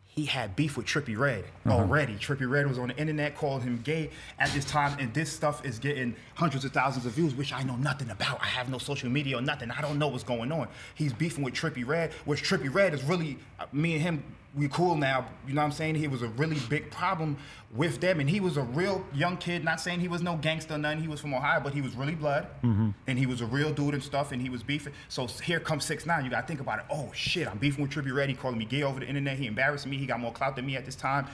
He 0.06 0.24
had 0.26 0.56
beef 0.56 0.76
with 0.76 0.86
Trippie 0.86 1.16
Redd 1.16 1.44
Uh-huh. 1.66 1.76
already. 1.78 2.14
Trippie 2.16 2.50
Redd 2.50 2.66
was 2.66 2.76
on 2.78 2.88
the 2.88 2.96
internet 2.96 3.36
calling 3.36 3.62
him 3.62 3.80
gay 3.84 4.10
at 4.40 4.50
this 4.50 4.64
time, 4.64 4.98
and 4.98 5.14
this 5.14 5.30
stuff 5.32 5.64
is 5.64 5.78
getting 5.78 6.16
hundreds 6.34 6.64
of 6.64 6.72
thousands 6.72 7.06
of 7.06 7.12
views, 7.12 7.34
which 7.34 7.52
I 7.52 7.62
know 7.62 7.76
nothing 7.76 8.10
about. 8.10 8.40
I 8.42 8.46
have 8.46 8.68
no 8.68 8.78
social 8.78 9.08
media 9.08 9.38
or 9.38 9.40
nothing. 9.42 9.70
I 9.70 9.80
don't 9.80 9.98
know 10.00 10.08
what's 10.08 10.24
going 10.24 10.50
on. 10.50 10.66
He's 10.96 11.12
beefing 11.12 11.44
with 11.44 11.54
Trippie 11.54 11.86
Redd, 11.86 12.12
which 12.24 12.42
Trippie 12.42 12.72
Redd 12.74 12.92
is 12.94 13.04
really 13.04 13.38
uh, 13.60 13.66
me 13.72 13.94
and 13.94 14.02
him. 14.02 14.24
We 14.54 14.68
cool 14.68 14.96
now. 14.96 15.26
You 15.46 15.54
know 15.54 15.60
what 15.60 15.66
I'm 15.66 15.72
saying? 15.72 15.96
He 15.96 16.08
was 16.08 16.22
a 16.22 16.28
really 16.28 16.58
big 16.68 16.90
problem 16.90 17.36
with 17.74 18.00
them, 18.00 18.18
and 18.18 18.28
he 18.28 18.40
was 18.40 18.56
a 18.56 18.62
real 18.62 19.04
young 19.12 19.36
kid. 19.36 19.62
Not 19.62 19.80
saying 19.80 20.00
he 20.00 20.08
was 20.08 20.22
no 20.22 20.36
gangster, 20.36 20.74
or 20.74 20.78
nothing. 20.78 21.00
He 21.00 21.08
was 21.08 21.20
from 21.20 21.34
Ohio, 21.34 21.60
but 21.60 21.74
he 21.74 21.82
was 21.82 21.94
really 21.94 22.14
blood, 22.14 22.48
mm-hmm. 22.64 22.90
and 23.06 23.18
he 23.18 23.26
was 23.26 23.40
a 23.40 23.46
real 23.46 23.72
dude 23.72 23.94
and 23.94 24.02
stuff. 24.02 24.32
And 24.32 24.40
he 24.40 24.48
was 24.48 24.62
beefing. 24.62 24.94
So 25.08 25.26
here 25.26 25.60
comes 25.60 25.84
six 25.84 26.06
nine. 26.06 26.24
You 26.24 26.30
got 26.30 26.42
to 26.42 26.46
think 26.46 26.60
about 26.60 26.78
it. 26.78 26.86
Oh 26.90 27.10
shit! 27.14 27.46
I'm 27.46 27.58
beefing 27.58 27.82
with 27.82 27.92
Trippie 27.92 28.14
Redd. 28.14 28.30
He 28.30 28.34
calling 28.34 28.58
me 28.58 28.64
gay 28.64 28.82
over 28.82 29.00
the 29.00 29.06
internet. 29.06 29.36
He 29.38 29.46
embarrassed 29.46 29.86
me. 29.86 29.98
He 29.98 30.06
got 30.06 30.18
more 30.18 30.32
clout 30.32 30.56
than 30.56 30.66
me 30.66 30.76
at 30.76 30.84
this 30.84 30.96
time. 30.96 31.26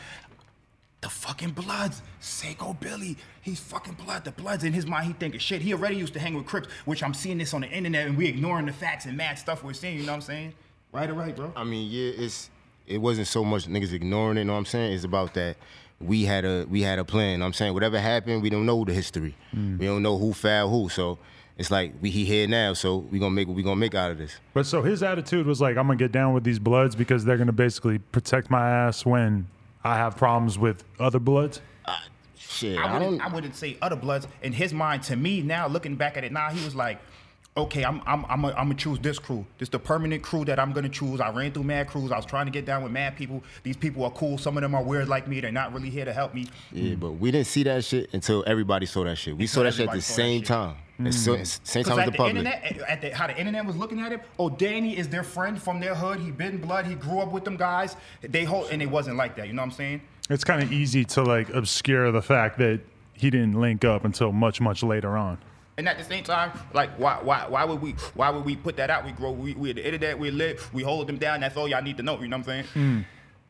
The 1.05 1.11
fucking 1.11 1.51
Bloods, 1.51 2.01
Seiko 2.19 2.81
Billy, 2.81 3.19
he's 3.43 3.61
fucking 3.61 3.93
blood. 3.93 4.25
The 4.25 4.33
Bloods 4.33 4.65
in 4.65 4.73
his 4.73 4.87
mind, 4.87 5.07
he 5.07 5.13
thinking 5.13 5.39
shit. 5.39 5.61
He 5.61 5.75
already 5.75 5.97
used 5.97 6.15
to 6.15 6.19
hang 6.19 6.35
with 6.35 6.47
Crips, 6.47 6.67
which 6.87 7.03
I'm 7.03 7.13
seeing 7.13 7.37
this 7.37 7.53
on 7.53 7.61
the 7.61 7.69
internet, 7.69 8.07
and 8.07 8.17
we 8.17 8.27
ignoring 8.27 8.65
the 8.65 8.73
facts 8.73 9.05
and 9.05 9.15
mad 9.15 9.39
stuff 9.39 9.63
we're 9.63 9.75
seeing. 9.75 9.99
You 9.99 10.07
know 10.07 10.13
what 10.13 10.17
I'm 10.17 10.23
saying? 10.23 10.55
Right 10.93 11.11
or 11.11 11.13
right, 11.13 11.37
bro? 11.37 11.53
I 11.55 11.65
mean, 11.65 11.91
yeah, 11.91 12.13
it's 12.17 12.49
it 12.87 12.99
wasn't 12.99 13.27
so 13.27 13.45
much 13.45 13.67
niggas 13.67 13.93
ignoring 13.93 14.37
it, 14.37 14.41
You 14.41 14.45
know 14.47 14.53
what 14.53 14.61
I'm 14.61 14.67
saying? 14.67 14.93
It's 14.95 15.05
about 15.05 15.35
that 15.35 15.57
we 16.01 16.25
had 16.25 16.45
a 16.45 16.67
we 16.69 16.83
had 16.83 16.99
a 16.99 17.05
plan. 17.05 17.39
know 17.39 17.45
what 17.45 17.49
I'm 17.49 17.53
saying 17.55 17.75
whatever 17.75 17.99
happened, 18.01 18.43
we 18.43 18.51
don't 18.51 18.67
know 18.67 18.85
the 18.85 18.93
history. 18.93 19.35
Mm. 19.55 19.79
We 19.79 19.87
don't 19.87 20.03
know 20.03 20.19
who 20.19 20.33
fouled 20.33 20.71
who. 20.71 20.89
So 20.89 21.19
it's 21.57 21.71
like 21.71 21.95
we 22.01 22.11
he 22.11 22.25
here 22.25 22.47
now, 22.47 22.73
so 22.75 22.99
we 22.99 23.19
gonna 23.19 23.31
make 23.31 23.47
what 23.47 23.57
we 23.57 23.63
gonna 23.63 23.77
make 23.77 23.95
out 23.95 24.11
of 24.11 24.19
this. 24.19 24.37
but 24.53 24.67
so 24.67 24.83
his 24.83 25.03
attitude 25.03 25.47
was 25.47 25.61
like, 25.61 25.77
I'm 25.77 25.87
gonna 25.87 25.97
get 25.97 26.13
down 26.13 26.35
with 26.35 26.45
these 26.45 26.59
bloods 26.59 26.97
because 26.97 27.25
they're 27.25 27.39
gonna 27.39 27.53
basically 27.53 27.99
protect 27.99 28.51
my 28.51 28.69
ass 28.69 29.07
when 29.07 29.47
I 29.85 29.97
have 29.97 30.17
problems 30.17 30.59
with 30.59 30.85
other 30.99 31.19
bloods. 31.21 31.61
Uh, 31.85 31.97
shit, 32.37 32.77
I 32.79 32.83
I, 32.83 32.93
wouldn't, 32.99 33.19
don't. 33.21 33.31
I 33.31 33.35
wouldn't 33.35 33.57
say 33.57 33.79
other 33.81 33.97
bloods. 33.97 34.27
In 34.43 34.53
his 34.53 34.75
mind, 34.75 35.05
to 35.05 35.17
me 35.17 35.43
now, 35.43 35.69
looking 35.69 35.97
back 35.97 36.17
at 36.17 36.25
it 36.25 36.33
now, 36.33 36.51
he 36.51 36.65
was 36.65 36.75
like, 36.75 36.99
okay, 37.57 37.85
I'm 37.85 38.03
I'm 38.07 38.25
I'm 38.27 38.43
gonna 38.43 38.75
choose 38.75 38.99
this 38.99 39.19
crew. 39.19 39.45
This 39.59 39.69
the 39.69 39.79
permanent 39.79 40.23
crew 40.23 40.45
that 40.47 40.59
I'm 40.59 40.73
gonna 40.73 40.89
choose. 40.89 41.21
I 41.21 41.31
ran 41.31 41.53
through 41.53 41.65
mad 41.65 41.89
crews. 41.89 42.11
I 42.11 42.17
was 42.17 42.27
trying 42.27 42.47
to 42.47 42.53
get 42.53 42.65
down 42.65 42.83
with 42.83 42.93
mad 42.93 43.17
people. 43.17 43.43
These 43.63 43.77
people 43.77 44.05
are 44.05 44.11
cool. 44.11 44.39
Some 44.39 44.57
of 44.57 44.63
them 44.63 44.75
are 44.75 44.83
weird 44.83 45.09
like 45.09 45.29
me. 45.29 45.41
They're 45.41 45.53
not 45.53 45.73
really 45.73 45.91
here 45.91 46.05
to 46.05 46.13
help 46.13 46.35
me. 46.35 46.49
yeah, 46.73 46.95
but 46.95 47.13
we 47.13 47.31
didn't 47.31 47.47
see 47.47 47.63
that 47.65 47.85
shit 47.85 48.13
until 48.13 48.45
everybody 48.47 48.87
saw 48.87 49.05
that 49.05 49.17
shit. 49.17 49.37
We 49.37 49.47
saw 49.47 49.63
that 49.63 49.75
shit 49.75 49.89
at 49.89 49.93
the 49.93 49.99
everybody 49.99 50.01
saw 50.01 50.13
that 50.13 50.23
same 50.23 50.41
shit. 50.41 50.49
time. 50.49 50.77
At 50.97 51.07
mm-hmm. 51.07 51.45
so- 51.45 51.61
same 51.65 51.85
time 51.85 51.99
as 51.99 51.99
at 51.99 52.05
the 52.07 52.11
the, 52.13 52.17
public. 52.17 52.37
internet, 52.37 52.83
at 52.89 53.01
the, 53.01 53.11
how 53.11 53.27
the 53.27 53.37
internet 53.37 53.67
was 53.67 53.75
looking 53.77 53.99
at 53.99 54.13
him, 54.13 54.21
oh, 54.39 54.49
Danny 54.49 54.97
is 54.97 55.09
their 55.09 55.25
friend 55.25 55.61
from 55.61 55.81
their 55.81 55.95
hood. 55.95 56.21
He 56.21 56.31
been 56.31 56.59
blood. 56.59 56.87
He 56.87 56.95
grew 56.95 57.19
up 57.19 57.33
with 57.33 57.45
them 57.45 57.57
guys. 57.57 57.97
They 58.21 58.45
hold, 58.45 58.71
and 58.71 58.81
it 58.81 58.87
wasn't 58.87 59.17
like 59.17 59.35
that. 59.37 59.49
You 59.49 59.55
know 59.55 59.63
what 59.63 59.67
I'm 59.67 59.73
saying? 59.73 60.03
It's 60.31 60.45
kind 60.45 60.63
of 60.63 60.73
easy 60.73 61.05
to 61.07 61.23
like 61.23 61.51
obscure 61.51 62.13
the 62.13 62.23
fact 62.23 62.59
that 62.59 62.81
he 63.13 63.29
didn't 63.29 63.61
link 63.61 63.85
up 63.85 64.05
until 64.05 64.33
much, 64.33 64.61
much 64.61 64.83
later 64.83 65.17
on. 65.17 65.39
And 65.77 65.89
at 65.89 65.99
the 65.99 66.05
same 66.05 66.23
time, 66.23 66.53
like 66.73 66.91
why 66.99 67.19
why 67.23 67.47
why 67.49 67.65
would 67.65 67.83
we 67.83 67.93
why 68.15 68.31
would 68.31 68.45
we 68.45 68.55
put 68.55 68.77
that 68.77 68.91
out? 68.91 69.05
We 69.05 69.13
grow 69.13 69.33
we 69.33 69.55
we 69.55 69.73
the 69.73 69.85
internet, 69.85 70.19
we 70.19 70.31
live, 70.31 70.73
we 70.73 70.83
hold 70.83 71.09
them 71.09 71.19
down. 71.19 71.41
That's 71.41 71.57
all 71.57 71.67
y'all 71.67 71.83
need 71.83 71.97
to 71.97 72.03
know. 72.03 72.21
You 72.21 72.29
know 72.29 72.37
what 72.37 72.49
I'm 72.49 72.65
saying? 72.65 72.65
Hmm. 72.75 73.01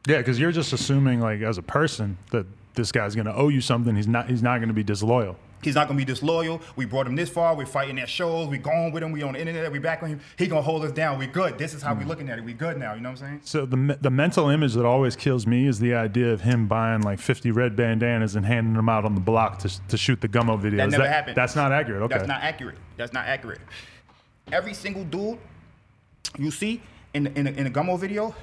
Yeah, 0.07 0.19
because 0.19 0.39
you're 0.39 0.53
just 0.53 0.73
assuming 0.73 1.21
like 1.21 1.41
as 1.43 1.59
a 1.59 1.63
person 1.63 2.17
that 2.31 2.47
this 2.75 2.93
guy's 2.93 3.15
gonna 3.15 3.35
owe 3.35 3.49
you 3.49 3.61
something. 3.61 3.95
He's 3.95 4.09
not. 4.09 4.29
He's 4.29 4.43
not 4.43 4.61
gonna 4.61 4.73
be 4.73 4.83
disloyal. 4.83 5.37
He's 5.65 5.75
not 5.75 5.89
gonna 5.89 5.99
be 5.99 6.05
disloyal. 6.05 6.61
We 6.77 6.85
brought 6.85 7.07
him 7.07 7.17
this 7.17 7.31
far. 7.31 7.55
We're 7.57 7.67
fighting 7.67 7.99
at 7.99 8.09
shows. 8.09 8.49
We 8.49 8.59
going 8.59 8.93
with 8.93 9.03
him. 9.03 9.13
We 9.13 9.23
on 9.23 9.33
the 9.33 9.41
internet. 9.41 9.71
We 9.73 9.79
back 9.79 10.03
on 10.03 10.11
him. 10.11 10.21
He 10.37 10.47
gonna 10.47 10.63
hold 10.63 10.85
us 10.85 10.93
down. 10.93 11.19
We 11.19 11.27
good. 11.27 11.59
This 11.59 11.75
is 11.75 11.83
how 11.83 11.95
we 11.95 12.03
hmm. 12.03 12.09
looking 12.09 12.29
at 12.29 12.39
it. 12.39 12.45
We 12.45 12.53
good 12.53 12.79
now. 12.79 12.95
You 12.95 13.01
know 13.01 13.11
what 13.11 13.23
I'm 13.23 13.29
saying? 13.29 13.41
So 13.45 13.67
the 13.67 13.99
the 14.01 14.11
mental 14.11 14.49
image 14.49 14.75
that 14.75 14.85
always 14.85 15.17
kills 15.17 15.47
me 15.47 15.67
is 15.67 15.79
the 15.79 15.95
idea 15.95 16.33
of 16.33 16.43
him 16.43 16.67
buying 16.67 17.03
like 17.03 17.19
50 17.19 17.51
red 17.51 17.77
bandanas 17.77 18.37
and 18.37 18.47
handing 18.47 18.75
them 18.75 18.89
out 18.89 19.05
on 19.05 19.15
the 19.15 19.21
block 19.21 19.59
to, 19.61 19.87
to 19.89 19.97
shoot 19.97 20.21
the 20.21 20.29
gummo 20.29 20.61
videos. 20.61 20.77
That 20.77 20.91
never 20.91 21.09
happened. 21.09 21.37
That's 21.37 21.57
not 21.57 21.73
accurate. 21.73 22.03
Okay. 22.03 22.17
That's 22.17 22.29
not 22.29 22.43
accurate. 22.43 22.77
That's 22.97 23.13
not 23.13 23.27
accurate. 23.27 23.61
Every 24.53 24.75
single 24.75 25.05
dude 25.05 25.39
you 26.39 26.51
see 26.51 26.83
in 27.15 27.25
the, 27.25 27.39
in 27.39 27.45
the, 27.45 27.55
in 27.55 27.65
the 27.65 27.71
Gummo 27.71 27.99
video 27.99 28.35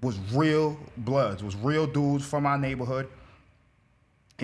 was 0.00 0.18
real 0.32 0.78
bloods, 0.98 1.42
was 1.42 1.56
real 1.56 1.86
dudes 1.86 2.24
from 2.24 2.46
our 2.46 2.58
neighborhood. 2.58 3.08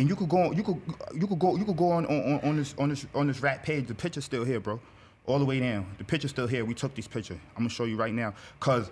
And 0.00 0.08
you 0.08 0.16
could 0.16 0.30
go, 0.30 0.50
you 0.50 0.62
could, 0.62 0.80
you 1.14 1.26
could 1.26 1.38
go, 1.38 1.56
you 1.56 1.64
could 1.66 1.76
go 1.76 1.90
on, 1.90 2.06
on, 2.06 2.40
on 2.40 2.56
this, 2.56 2.74
on 2.78 2.88
this, 2.88 3.04
on 3.14 3.26
this 3.26 3.40
rat 3.40 3.62
page. 3.62 3.86
The 3.86 3.94
picture's 3.94 4.24
still 4.24 4.44
here, 4.44 4.58
bro, 4.58 4.80
all 5.26 5.38
the 5.38 5.44
way 5.44 5.60
down. 5.60 5.94
The 5.98 6.04
picture's 6.04 6.30
still 6.30 6.46
here. 6.46 6.64
We 6.64 6.72
took 6.72 6.94
these 6.94 7.06
pictures. 7.06 7.36
I'm 7.54 7.64
gonna 7.64 7.68
show 7.68 7.84
you 7.84 7.98
right 7.98 8.14
now, 8.14 8.32
cause 8.60 8.90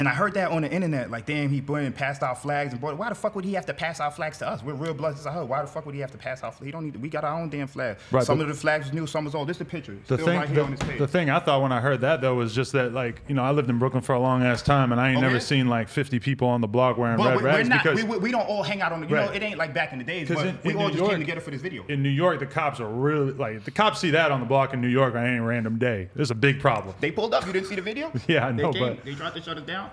and 0.00 0.08
I 0.08 0.12
heard 0.12 0.34
that 0.34 0.50
on 0.50 0.62
the 0.62 0.70
internet, 0.72 1.10
like, 1.10 1.26
damn, 1.26 1.50
he 1.50 1.60
went 1.60 1.86
and 1.86 1.94
passed 1.94 2.22
out 2.22 2.42
flags 2.42 2.72
and 2.72 2.80
brought. 2.80 2.96
Why 2.98 3.08
the 3.10 3.14
fuck 3.14 3.36
would 3.36 3.44
he 3.44 3.52
have 3.52 3.66
to 3.66 3.74
pass 3.74 4.00
out 4.00 4.16
flags 4.16 4.38
to 4.38 4.48
us? 4.48 4.62
We're 4.62 4.72
real 4.74 4.94
bloods 4.94 5.24
a 5.26 5.30
whole. 5.30 5.44
Why 5.46 5.60
the 5.60 5.68
fuck 5.68 5.86
would 5.86 5.94
he 5.94 6.00
have 6.00 6.10
to 6.12 6.18
pass 6.18 6.42
out? 6.42 6.54
He 6.62 6.70
don't 6.70 6.84
need. 6.84 6.96
We 6.96 7.08
got 7.08 7.22
our 7.22 7.38
own 7.38 7.48
damn 7.50 7.66
flag. 7.68 7.98
Right, 8.10 8.24
some 8.24 8.40
of 8.40 8.48
the 8.48 8.54
flags 8.54 8.86
was 8.86 8.94
new, 8.94 9.06
some 9.06 9.24
was 9.26 9.34
old. 9.34 9.48
This 9.48 9.58
the 9.58 9.64
picture. 9.64 9.96
The 10.06 10.14
Still 10.16 10.26
thing, 10.26 10.38
right 10.38 10.48
here 10.48 10.62
on 10.64 10.70
the, 10.72 10.76
this 10.78 10.88
page. 10.88 10.98
the 10.98 11.06
thing 11.06 11.30
I 11.30 11.38
thought 11.38 11.62
when 11.62 11.70
I 11.70 11.80
heard 11.80 12.00
that 12.00 12.20
though 12.20 12.34
was 12.34 12.54
just 12.54 12.72
that 12.72 12.92
like 12.92 13.20
you 13.28 13.34
know 13.34 13.42
I 13.44 13.50
lived 13.50 13.68
in 13.70 13.78
Brooklyn 13.78 14.02
for 14.02 14.14
a 14.14 14.18
long 14.20 14.42
ass 14.42 14.62
time 14.62 14.90
and 14.92 15.00
I 15.00 15.10
ain't 15.10 15.18
Oh, 15.18 15.20
never 15.20 15.38
seen 15.38 15.68
like 15.68 15.88
50 15.88 16.18
people 16.18 16.48
on 16.48 16.60
the 16.62 16.66
block 16.66 16.96
wearing 16.96 17.18
but 17.18 17.26
red 17.26 17.36
we, 17.36 17.42
we're 17.42 17.48
rags 17.48 17.68
not. 17.68 17.82
because 17.84 18.02
We, 18.02 18.18
we, 18.18 18.30
don't 18.30 18.48
all 18.48 18.62
hang 18.62 18.80
out 18.80 18.92
on 18.92 19.02
the. 19.02 19.06
You 19.06 19.14
Right. 19.16 19.26
know, 19.26 19.32
it 19.32 19.42
ain't 19.42 19.58
like 19.58 19.74
back 19.74 19.92
in 19.92 19.98
the 19.98 20.04
days. 20.04 20.28
But 20.28 20.46
in- 20.46 20.58
we 20.64 20.70
in 20.70 20.76
all 20.78 20.84
New 20.84 20.88
just 20.90 20.98
York- 20.98 21.10
came 21.10 21.20
together 21.20 21.40
for 21.42 21.50
this 21.50 21.60
video. 21.60 21.84
in 21.88 22.02
New 22.02 22.08
York 22.08 22.38
the 22.40 22.46
cops 22.46 22.80
are 22.80 22.88
really 22.88 23.32
like 23.32 23.64
the 23.64 23.70
cops 23.70 24.00
see 24.00 24.10
that 24.12 24.30
on 24.32 24.40
the 24.40 24.46
block 24.46 24.72
in 24.72 24.80
New 24.80 24.88
York 24.88 25.14
on 25.14 25.26
any 25.26 25.40
random 25.40 25.78
day. 25.78 26.08
It's 26.16 26.30
a 26.30 26.34
big 26.34 26.58
problem. 26.60 26.94
They 27.00 27.10
pulled 27.10 27.34
up. 27.34 27.46
You 27.46 27.52
didn't 27.52 27.66
see 27.68 27.74
the 27.76 27.82
video? 27.82 28.10
Yeah, 28.28 28.46
I 28.46 28.52
know, 28.52 28.72
They, 28.72 28.78
came, 28.78 28.94
but- 28.96 29.04
they 29.04 29.14
tried 29.14 29.34
to 29.34 29.42
shut 29.42 29.58
it 29.58 29.66
down. 29.66 29.89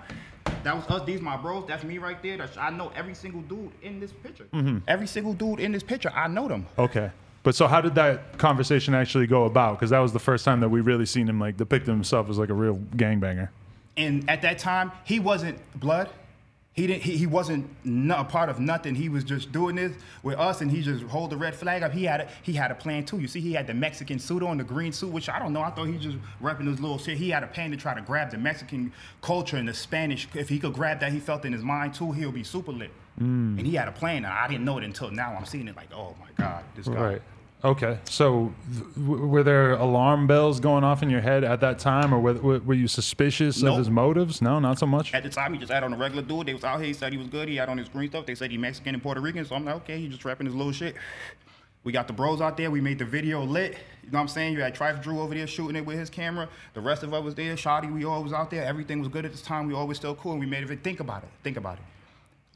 That 0.62 0.74
was 0.76 0.86
us. 0.88 1.06
These 1.06 1.20
my 1.20 1.36
bros. 1.36 1.66
That's 1.66 1.84
me 1.84 1.98
right 1.98 2.20
there. 2.22 2.36
That's, 2.36 2.56
I 2.56 2.70
know 2.70 2.90
every 2.96 3.14
single 3.14 3.42
dude 3.42 3.70
in 3.82 4.00
this 4.00 4.12
picture. 4.12 4.46
Mm-hmm. 4.52 4.78
Every 4.88 5.06
single 5.06 5.32
dude 5.32 5.60
in 5.60 5.72
this 5.72 5.82
picture, 5.82 6.10
I 6.14 6.28
know 6.28 6.48
them. 6.48 6.66
Okay. 6.78 7.10
But 7.42 7.54
so 7.54 7.66
how 7.66 7.80
did 7.80 7.94
that 7.94 8.36
conversation 8.38 8.94
actually 8.94 9.26
go 9.26 9.44
about? 9.44 9.78
Because 9.78 9.90
that 9.90 10.00
was 10.00 10.12
the 10.12 10.18
first 10.18 10.44
time 10.44 10.60
that 10.60 10.68
we 10.68 10.80
really 10.80 11.06
seen 11.06 11.28
him 11.28 11.40
like 11.40 11.56
depict 11.56 11.86
himself 11.86 12.28
as 12.28 12.38
like 12.38 12.50
a 12.50 12.54
real 12.54 12.76
gangbanger. 12.96 13.48
And 13.96 14.28
at 14.28 14.42
that 14.42 14.58
time, 14.58 14.92
he 15.04 15.18
wasn't 15.18 15.58
blood. 15.78 16.08
He 16.78 16.86
didn't. 16.86 17.02
He, 17.02 17.16
he 17.16 17.26
wasn't 17.26 17.68
a 17.84 18.24
part 18.24 18.48
of 18.48 18.60
nothing. 18.60 18.94
He 18.94 19.08
was 19.08 19.24
just 19.24 19.50
doing 19.50 19.74
this 19.74 19.92
with 20.22 20.38
us, 20.38 20.60
and 20.60 20.70
he 20.70 20.80
just 20.80 21.02
hold 21.02 21.30
the 21.30 21.36
red 21.36 21.56
flag 21.56 21.82
up. 21.82 21.92
He 21.92 22.04
had 22.04 22.20
a, 22.20 22.28
he 22.42 22.52
had 22.52 22.70
a 22.70 22.74
plan 22.76 23.04
too. 23.04 23.18
You 23.18 23.26
see, 23.26 23.40
he 23.40 23.52
had 23.52 23.66
the 23.66 23.74
Mexican 23.74 24.20
suit 24.20 24.44
on, 24.44 24.58
the 24.58 24.62
green 24.64 24.92
suit, 24.92 25.10
which 25.10 25.28
I 25.28 25.40
don't 25.40 25.52
know. 25.52 25.62
I 25.62 25.70
thought 25.70 25.86
he 25.86 25.98
just 25.98 26.18
repping 26.40 26.68
his 26.68 26.78
little 26.78 26.96
shit. 26.96 27.18
He 27.18 27.30
had 27.30 27.42
a 27.42 27.48
plan 27.48 27.72
to 27.72 27.76
try 27.76 27.94
to 27.94 28.00
grab 28.00 28.30
the 28.30 28.38
Mexican 28.38 28.92
culture 29.22 29.56
and 29.56 29.66
the 29.66 29.74
Spanish. 29.74 30.28
If 30.34 30.48
he 30.48 30.60
could 30.60 30.72
grab 30.72 31.00
that, 31.00 31.10
he 31.10 31.18
felt 31.18 31.44
in 31.44 31.52
his 31.52 31.64
mind 31.64 31.94
too, 31.94 32.12
he'll 32.12 32.30
be 32.30 32.44
super 32.44 32.70
lit. 32.70 32.92
Mm. 33.20 33.58
And 33.58 33.66
he 33.66 33.74
had 33.74 33.88
a 33.88 33.92
plan. 33.92 34.18
And 34.18 34.26
I 34.26 34.46
didn't 34.46 34.64
know 34.64 34.78
it 34.78 34.84
until 34.84 35.10
now. 35.10 35.34
I'm 35.36 35.46
seeing 35.46 35.66
it 35.66 35.74
like, 35.74 35.92
oh 35.92 36.14
my 36.20 36.28
god, 36.36 36.62
this 36.76 36.86
guy. 36.86 36.94
Right. 36.94 37.22
Okay. 37.64 37.98
So 38.04 38.54
w- 38.94 39.26
were 39.26 39.42
there 39.42 39.72
alarm 39.72 40.28
bells 40.28 40.60
going 40.60 40.84
off 40.84 41.02
in 41.02 41.10
your 41.10 41.20
head 41.20 41.42
at 41.42 41.60
that 41.60 41.78
time, 41.80 42.14
or 42.14 42.20
were, 42.20 42.34
were 42.34 42.58
were 42.60 42.74
you 42.74 42.86
suspicious 42.86 43.60
Nope. 43.62 43.72
of 43.72 43.78
his 43.78 43.90
motives? 43.90 44.40
No, 44.40 44.60
not 44.60 44.78
so 44.78 44.86
much. 44.86 45.12
At 45.12 45.24
the 45.24 45.28
time, 45.28 45.52
he 45.54 45.58
just 45.58 45.72
had 45.72 45.82
on 45.82 45.92
a 45.92 45.96
regular 45.96 46.22
dude. 46.22 46.46
They 46.46 46.54
was 46.54 46.62
out 46.62 46.78
here. 46.78 46.86
He 46.86 46.92
said 46.92 47.12
he 47.12 47.18
was 47.18 47.26
good. 47.26 47.48
He 47.48 47.56
had 47.56 47.68
on 47.68 47.76
his 47.76 47.88
green 47.88 48.10
stuff. 48.10 48.26
They 48.26 48.36
said 48.36 48.52
he 48.52 48.58
Mexican 48.58 48.94
and 48.94 49.02
Puerto 49.02 49.20
Rican. 49.20 49.44
So 49.44 49.56
I'm 49.56 49.64
like, 49.64 49.74
okay, 49.76 49.98
he 49.98 50.06
just 50.08 50.24
rapping 50.24 50.46
his 50.46 50.54
little 50.54 50.72
shit. 50.72 50.94
We 51.82 51.92
got 51.92 52.06
the 52.06 52.12
bros 52.12 52.40
out 52.40 52.56
there. 52.56 52.70
We 52.70 52.80
made 52.80 52.98
the 52.98 53.04
video 53.04 53.42
lit. 53.42 53.72
You 54.04 54.10
know 54.10 54.18
what 54.18 54.22
I'm 54.22 54.28
saying? 54.28 54.52
You 54.52 54.60
had 54.60 54.74
Trife 54.74 55.02
Drew 55.02 55.20
over 55.20 55.34
there 55.34 55.46
shooting 55.46 55.74
it 55.76 55.84
with 55.84 55.98
his 55.98 56.10
camera. 56.10 56.48
The 56.74 56.80
rest 56.80 57.02
of 57.02 57.12
us 57.12 57.22
was 57.24 57.34
there. 57.34 57.54
Shotti, 57.56 57.92
we 57.92 58.04
all 58.04 58.22
was 58.22 58.32
out 58.32 58.50
there. 58.50 58.64
Everything 58.64 59.00
was 59.00 59.08
good 59.08 59.24
at 59.24 59.32
this 59.32 59.42
time. 59.42 59.66
We 59.66 59.74
always 59.74 59.96
still 59.96 60.14
cool. 60.14 60.32
And 60.32 60.40
we 60.40 60.46
made 60.46 60.68
it. 60.68 60.84
Think 60.84 61.00
about 61.00 61.22
it. 61.24 61.28
Think 61.42 61.56
about 61.56 61.78
it. 61.78 61.84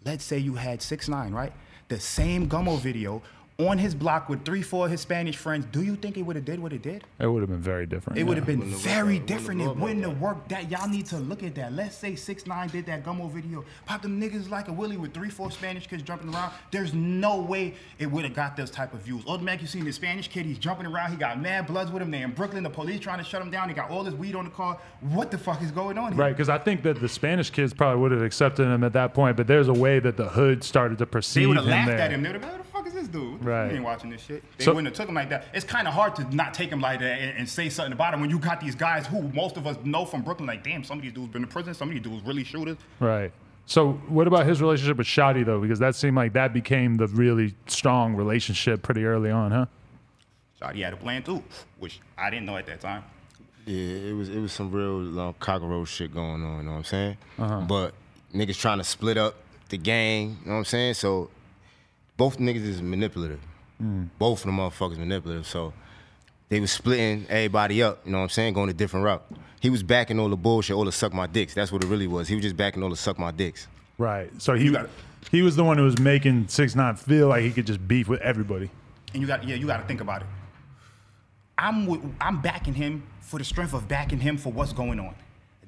Let's 0.05 0.25
say 0.25 0.39
you 0.39 0.55
had 0.55 0.81
six 0.81 1.09
nine, 1.09 1.33
right? 1.33 1.53
The 1.89 1.99
same 1.99 2.49
Gummo 2.49 2.79
video 2.79 3.23
on 3.69 3.79
his 3.79 3.95
block 3.95 4.29
with 4.29 4.45
three, 4.45 4.63
four 4.63 4.87
of 4.87 4.91
his 4.91 5.01
Spanish 5.01 5.37
friends. 5.37 5.67
Do 5.73 5.83
you 5.83 5.97
think 5.97 6.17
it 6.17 6.23
would 6.23 6.37
have 6.37 6.45
did 6.45 6.61
what 6.61 6.73
it 6.73 6.83
did? 6.83 7.05
It 7.19 7.27
would 7.27 7.41
have 7.43 7.51
been 7.51 7.61
very 7.61 7.87
different. 7.87 8.19
It 8.19 8.25
would 8.25 8.37
have 8.37 8.47
been 8.47 8.59
Wouldn't 8.61 8.75
have 8.75 8.83
very 8.83 9.15
worked 9.17 9.27
different. 9.27 9.61
It 9.63 9.77
Wouldn't 9.77 10.05
have 10.05 10.21
worked. 10.21 10.49
That 10.49 10.71
y'all 10.71 10.89
need 10.89 11.07
to 11.07 11.19
look 11.19 11.43
at 11.43 11.55
that. 11.57 11.73
Let's 11.73 11.97
say 11.97 12.17
six 12.17 12.47
nine 12.47 12.69
did 12.69 12.87
that 12.87 13.05
Gummo 13.05 13.31
video. 13.31 13.65
Pop 13.87 14.03
them 14.03 14.21
niggas 14.21 14.51
like 14.51 14.69
a 14.69 14.73
Willie 14.73 14.97
with 14.97 15.13
three 15.15 15.31
four 15.31 15.51
Spanish 15.51 15.87
kids 15.87 16.03
jumping 16.03 16.33
around. 16.35 16.53
There's 16.71 16.95
no 16.95 17.41
way 17.41 17.75
it 17.99 18.07
would 18.07 18.25
have 18.25 18.35
got 18.35 18.57
those 18.57 18.71
type 18.71 18.95
of 18.95 19.01
views. 19.03 19.25
Automatic, 19.27 19.63
you 19.63 19.67
seen 19.67 19.85
the 19.85 19.93
Spanish 19.93 20.29
kid. 20.29 20.47
He's 20.47 20.59
jumping 20.59 20.87
around. 20.87 21.11
He 21.11 21.17
got 21.17 21.41
mad 21.41 21.67
bloods 21.67 21.91
with 21.91 22.03
him. 22.03 22.11
They 22.11 22.23
in 22.23 22.33
Brooklyn. 22.33 22.63
The 22.63 22.71
police 22.71 23.01
trying 23.01 23.19
to 23.19 23.25
shut 23.25 23.43
him 23.43 23.51
down. 23.51 23.69
He 23.69 23.75
got 23.75 23.91
all 23.91 24.05
this 24.05 24.15
weed 24.15 24.35
on 24.35 24.45
the 24.45 24.51
car. 24.51 24.79
What 25.01 25.31
the 25.31 25.39
fuck 25.39 25.63
is 25.63 25.71
going 25.71 25.99
on 25.99 26.13
here? 26.13 26.21
Right, 26.21 26.31
because 26.33 26.49
I 26.49 26.59
think 26.59 26.83
that 26.85 27.01
the 27.01 27.09
Spanish 27.09 27.51
kids 27.51 27.75
probably 27.75 28.01
would 28.01 28.13
have 28.13 28.23
accepted 28.23 28.65
him 28.67 28.85
at 28.85 28.93
that 28.95 29.15
point, 29.15 29.37
but 29.37 29.47
there's 29.47 29.69
a 29.69 29.73
way 29.73 29.99
that 29.99 30.17
the 30.17 30.29
hood 30.29 30.63
started 30.65 30.99
to 30.99 31.07
perceive 31.07 31.43
They 31.43 31.47
would 31.47 31.57
have 31.59 31.67
laughed 31.67 31.89
there. 31.89 31.99
at 31.99 32.11
him. 32.11 32.23
They 32.23 32.31
would 32.33 32.43
have 32.43 32.72
been 32.85 32.93
like, 32.93 33.03
"Who 33.03 33.09
the 33.09 33.11
fuck 33.11 33.15
is 33.17 33.33
this 33.33 33.39
dude? 33.39 33.45
Right. 33.45 33.69
We 33.69 33.75
ain't 33.77 33.85
watching 33.85 34.11
this 34.11 34.23
shit." 34.23 34.43
They 34.59 34.65
So- 34.65 34.73
wouldn't 34.73 34.89
have 34.89 34.97
took 34.97 35.09
him 35.09 35.15
like 35.15 35.31
that. 35.31 35.47
It's 35.53 35.65
kind 35.65 35.87
of 35.89 35.95
hard 35.95 36.17
to 36.17 36.35
not 36.35 36.55
take 36.55 36.71
him 36.71 36.81
like 36.81 37.01
that 37.01 37.21
and, 37.21 37.39
and 37.39 37.49
say 37.49 37.69
something 37.69 37.93
about 37.93 38.15
him 38.15 38.21
when 38.21 38.31
you 38.31 38.39
got 38.39 38.61
these 38.61 38.75
guys 38.75 39.07
who 39.07 39.23
most 39.29 39.57
of 39.57 39.67
us 39.67 39.77
know 39.85 40.05
from 40.05 40.23
Brooklyn. 40.23 40.47
Like, 40.47 40.65
damn, 40.65 40.85
some 40.85 40.99
of 40.99 41.03
these 41.03 41.13
dudes 41.13 41.33
been 41.33 41.43
to 41.43 41.49
prison. 41.49 41.75
Some 41.75 41.89
of 41.89 41.95
these 41.95 42.03
dudes 42.03 42.25
really 42.25 42.45
shooters. 42.45 42.77
Right. 43.01 43.33
So, 43.67 43.93
what 44.09 44.27
about 44.27 44.47
his 44.47 44.61
relationship 44.61 44.97
with 44.99 45.07
Shotti 45.07 45.45
though? 45.45 45.61
Because 45.61 45.79
that 45.79 45.95
seemed 45.95 46.17
like 46.17 46.33
that 46.33 46.53
became 46.53 46.97
the 46.97 47.07
really 47.07 47.55
strong 47.67 48.15
relationship 48.15 48.83
pretty 48.83 49.05
early 49.05 49.31
on, 49.31 49.53
huh? 49.53 49.67
Shotti 50.61 50.83
had 50.83 50.93
a 50.93 50.97
plan 50.97 51.23
too, 51.23 51.43
which 51.79 52.01
I 52.19 52.31
didn't 52.31 52.47
know 52.47 52.57
at 52.57 52.67
that 52.67 52.81
time. 52.81 53.05
Yeah, 53.65 54.11
it 54.11 54.13
was 54.15 54.29
it 54.29 54.41
was 54.41 54.53
some 54.53 54.73
real 54.73 55.19
uh, 55.19 55.33
cockroach 55.39 55.89
shit 55.89 56.13
going 56.13 56.43
on. 56.45 56.59
You 56.59 56.63
know 56.65 56.71
what 56.73 56.77
I'm 56.79 56.85
saying? 56.85 57.17
Uh-huh. 57.39 57.61
But 57.61 57.95
niggas 58.35 58.59
trying 58.59 58.79
to 58.79 58.85
split 58.85 59.17
up 59.17 59.37
the 59.69 59.79
gang. 59.79 60.39
You 60.43 60.47
know 60.47 60.53
what 60.53 60.59
I'm 60.59 60.65
saying? 60.65 60.95
So 60.95 61.31
both 62.23 62.39
niggas 62.39 62.63
is 62.63 62.81
manipulative. 62.81 63.41
Mm. 63.83 64.09
Both 64.17 64.45
of 64.45 64.47
the 64.47 64.53
motherfuckers 64.53 64.97
manipulative. 64.97 65.45
So 65.45 65.73
they 66.51 66.61
was 66.61 66.71
splitting 66.71 67.27
everybody 67.29 67.83
up. 67.83 68.03
You 68.05 68.13
know 68.13 68.19
what 68.19 68.23
I'm 68.23 68.31
saying? 68.31 68.55
Going 68.55 68.71
a 68.71 68.73
different 68.73 69.05
route. 69.05 69.25
He 69.59 69.71
was 69.71 69.83
backing 69.83 70.21
all 70.21 70.29
the 70.29 70.37
bullshit, 70.37 70.77
all 70.77 70.85
the 70.85 70.93
suck 70.93 71.13
my 71.13 71.27
dicks. 71.27 71.53
That's 71.53 71.73
what 71.73 71.83
it 71.83 71.89
really 71.89 72.07
was. 72.07 72.29
He 72.29 72.37
was 72.37 72.45
just 72.45 72.57
backing 72.57 72.81
all 72.81 72.91
the 72.91 72.97
suck 72.97 73.19
my 73.19 73.33
dicks. 73.33 73.67
Right. 73.99 74.31
So 74.41 74.55
he 74.55 74.71
got 74.71 74.85
it. 74.85 74.91
he 75.33 75.43
was 75.43 75.57
the 75.57 75.65
one 75.65 75.79
who 75.79 75.83
was 75.83 75.99
making 75.99 76.47
six 76.47 76.77
nine 76.77 76.95
feel 76.95 77.27
like 77.27 77.43
he 77.43 77.51
could 77.51 77.67
just 77.67 77.89
beef 77.89 78.07
with 78.07 78.21
everybody. 78.21 78.71
And 79.15 79.21
you 79.21 79.27
got 79.27 79.43
yeah, 79.43 79.57
you 79.57 79.67
got 79.67 79.79
to 79.79 79.85
think 79.89 80.01
about 80.01 80.23
it. 80.23 80.29
I'm 81.59 81.87
with, 81.87 82.03
I'm 82.21 82.41
backing 82.41 82.75
him 82.75 83.03
for 83.19 83.41
the 83.41 83.45
strength 83.45 83.75
of 83.75 83.89
backing 83.89 84.21
him 84.21 84.39
for 84.39 84.53
what's 84.53 84.73
going 84.73 85.01
on. 85.01 85.17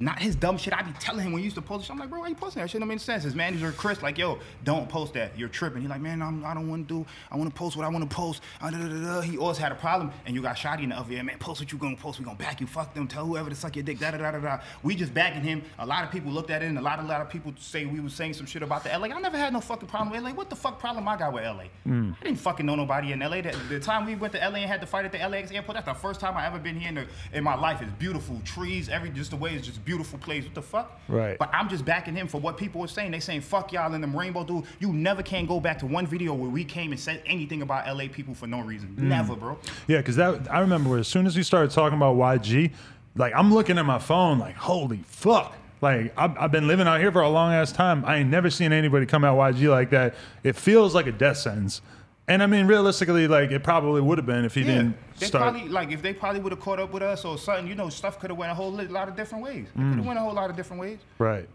Not 0.00 0.18
his 0.18 0.34
dumb 0.34 0.58
shit. 0.58 0.74
I 0.74 0.82
be 0.82 0.92
telling 0.98 1.24
him 1.24 1.32
when 1.32 1.38
he 1.38 1.44
used 1.44 1.54
to 1.54 1.62
post. 1.62 1.84
shit, 1.84 1.92
I'm 1.92 1.98
like, 1.98 2.10
bro, 2.10 2.18
why 2.18 2.26
you 2.26 2.34
posting 2.34 2.60
that 2.60 2.68
shit? 2.68 2.80
Don't 2.80 2.88
make 2.88 2.98
sense. 2.98 3.22
His 3.22 3.36
manager 3.36 3.70
Chris, 3.70 4.02
like, 4.02 4.18
yo, 4.18 4.40
don't 4.64 4.88
post 4.88 5.14
that. 5.14 5.38
You're 5.38 5.48
tripping. 5.48 5.82
He 5.82 5.88
like, 5.88 6.00
man, 6.00 6.20
I'm, 6.20 6.44
I 6.44 6.52
don't 6.52 6.68
want 6.68 6.88
to 6.88 7.02
do. 7.02 7.06
I 7.30 7.36
want 7.36 7.48
to 7.48 7.56
post 7.56 7.76
what 7.76 7.86
I 7.86 7.88
want 7.88 8.08
to 8.08 8.14
post. 8.14 8.42
Uh, 8.60 8.70
da, 8.70 8.78
da, 8.78 8.88
da. 8.88 9.20
He 9.20 9.38
always 9.38 9.56
had 9.56 9.70
a 9.70 9.76
problem. 9.76 10.10
And 10.26 10.34
you 10.34 10.42
got 10.42 10.56
Shotti 10.56 10.82
in 10.82 10.88
the 10.88 10.98
other 10.98 11.12
ear, 11.12 11.22
man. 11.22 11.38
Post 11.38 11.60
what 11.60 11.70
you 11.70 11.78
gonna 11.78 11.96
post. 11.96 12.18
We 12.18 12.24
gonna 12.24 12.36
back 12.36 12.60
you. 12.60 12.66
Fuck 12.66 12.92
them. 12.92 13.06
Tell 13.06 13.24
whoever 13.24 13.50
to 13.50 13.54
suck 13.54 13.76
your 13.76 13.84
dick. 13.84 14.00
Da 14.00 14.10
da 14.10 14.18
da 14.18 14.32
da 14.32 14.38
da. 14.38 14.60
We 14.82 14.96
just 14.96 15.14
backing 15.14 15.42
him. 15.42 15.62
A 15.78 15.86
lot 15.86 16.02
of 16.02 16.10
people 16.10 16.32
looked 16.32 16.50
at 16.50 16.62
it, 16.62 16.66
and 16.66 16.76
a 16.78 16.82
lot, 16.82 16.98
a 16.98 17.02
lot 17.02 17.20
of 17.20 17.30
people 17.30 17.52
say 17.56 17.86
we 17.86 18.00
was 18.00 18.14
saying 18.14 18.34
some 18.34 18.46
shit 18.46 18.62
about 18.64 18.82
the 18.82 18.90
LA. 18.90 19.14
I 19.14 19.20
never 19.20 19.38
had 19.38 19.52
no 19.52 19.60
fucking 19.60 19.88
problem 19.88 20.10
with 20.10 20.22
LA. 20.22 20.32
What 20.32 20.50
the 20.50 20.56
fuck 20.56 20.80
problem 20.80 21.06
I 21.06 21.16
got 21.16 21.32
with 21.32 21.44
LA? 21.44 21.66
I 21.86 22.24
didn't 22.24 22.40
fucking 22.40 22.66
know 22.66 22.74
nobody 22.74 23.12
in 23.12 23.20
LA. 23.20 23.42
The, 23.42 23.56
the 23.68 23.78
time 23.78 24.06
we 24.06 24.16
went 24.16 24.32
to 24.32 24.40
LA 24.40 24.56
and 24.56 24.70
had 24.70 24.80
to 24.80 24.88
fight 24.88 25.04
at 25.04 25.12
the 25.12 25.18
LAX 25.18 25.52
airport, 25.52 25.76
that's 25.76 25.86
the 25.86 25.94
first 25.94 26.18
time 26.18 26.36
I 26.36 26.46
ever 26.46 26.58
been 26.58 26.80
here 26.80 26.88
in, 26.88 26.94
the, 26.96 27.06
in 27.32 27.44
my 27.44 27.54
life. 27.54 27.80
It's 27.80 27.92
beautiful 27.92 28.40
trees, 28.44 28.88
every 28.88 29.10
just 29.10 29.30
the 29.30 29.36
way 29.36 29.54
it's 29.54 29.66
just 29.66 29.83
beautiful 29.84 30.18
plays. 30.18 30.44
What 30.44 30.54
the 30.54 30.62
fuck? 30.62 31.00
Right. 31.08 31.38
But 31.38 31.50
I'm 31.52 31.68
just 31.68 31.84
backing 31.84 32.14
him 32.14 32.26
for 32.28 32.40
what 32.40 32.56
people 32.56 32.80
were 32.80 32.88
saying. 32.88 33.10
They 33.10 33.20
saying 33.20 33.42
fuck 33.42 33.72
y'all 33.72 33.92
and 33.92 34.02
them 34.02 34.16
rainbow 34.16 34.44
dude. 34.44 34.64
You 34.80 34.92
never 34.92 35.22
can 35.22 35.46
go 35.46 35.60
back 35.60 35.78
to 35.80 35.86
one 35.86 36.06
video 36.06 36.34
where 36.34 36.50
we 36.50 36.64
came 36.64 36.92
and 36.92 37.00
said 37.00 37.22
anything 37.26 37.62
about 37.62 37.86
LA 37.86 38.08
people 38.10 38.34
for 38.34 38.46
no 38.46 38.60
reason. 38.60 38.96
Mm. 38.98 39.02
Never, 39.04 39.36
bro. 39.36 39.58
Yeah, 39.86 39.98
because 39.98 40.16
that 40.16 40.50
I 40.52 40.60
remember 40.60 40.98
as 40.98 41.08
soon 41.08 41.26
as 41.26 41.36
we 41.36 41.42
started 41.42 41.70
talking 41.70 41.96
about 41.96 42.16
YG, 42.16 42.72
like 43.16 43.32
I'm 43.34 43.52
looking 43.52 43.78
at 43.78 43.84
my 43.86 43.98
phone, 43.98 44.38
like 44.38 44.56
holy 44.56 45.00
fuck. 45.06 45.54
Like 45.80 46.12
I've, 46.16 46.36
I've 46.38 46.52
been 46.52 46.66
living 46.66 46.86
out 46.86 47.00
here 47.00 47.12
for 47.12 47.20
a 47.22 47.28
long 47.28 47.52
ass 47.52 47.70
time. 47.70 48.04
I 48.06 48.16
ain't 48.16 48.30
never 48.30 48.48
seen 48.50 48.72
anybody 48.72 49.06
come 49.06 49.24
at 49.24 49.32
YG 49.32 49.68
like 49.68 49.90
that. 49.90 50.14
It 50.42 50.56
feels 50.56 50.94
like 50.94 51.06
a 51.06 51.12
death 51.12 51.36
sentence. 51.36 51.82
And 52.26 52.42
I 52.42 52.46
mean, 52.46 52.66
realistically, 52.66 53.28
like 53.28 53.50
it 53.50 53.62
probably 53.62 54.00
would 54.00 54.16
have 54.16 54.26
been 54.26 54.46
if 54.46 54.54
he 54.54 54.62
Yeah, 54.62 54.66
didn't 54.66 54.96
they 55.18 55.26
start. 55.26 55.42
probably 55.52 55.68
like 55.68 55.90
if 55.92 56.02
they 56.02 56.12
probably 56.14 56.40
would 56.40 56.52
have 56.52 56.60
caught 56.60 56.80
up 56.80 56.92
with 56.92 57.02
us 57.02 57.24
or 57.24 57.38
something. 57.38 57.66
You 57.66 57.74
know, 57.74 57.88
stuff 57.88 58.18
could 58.18 58.30
have 58.30 58.38
went 58.38 58.50
a 58.52 58.54
whole 58.54 58.70
lot 58.72 59.08
of 59.08 59.16
different 59.16 59.44
ways. 59.44 59.66
It 59.74 59.78
Mm. 59.78 59.90
could 59.90 59.96
have 59.98 60.06
went 60.06 60.18
a 60.18 60.22
whole 60.22 60.32
lot 60.34 60.50
of 60.50 60.56
different 60.56 60.80
ways. 60.80 60.98
Right. 61.18 61.48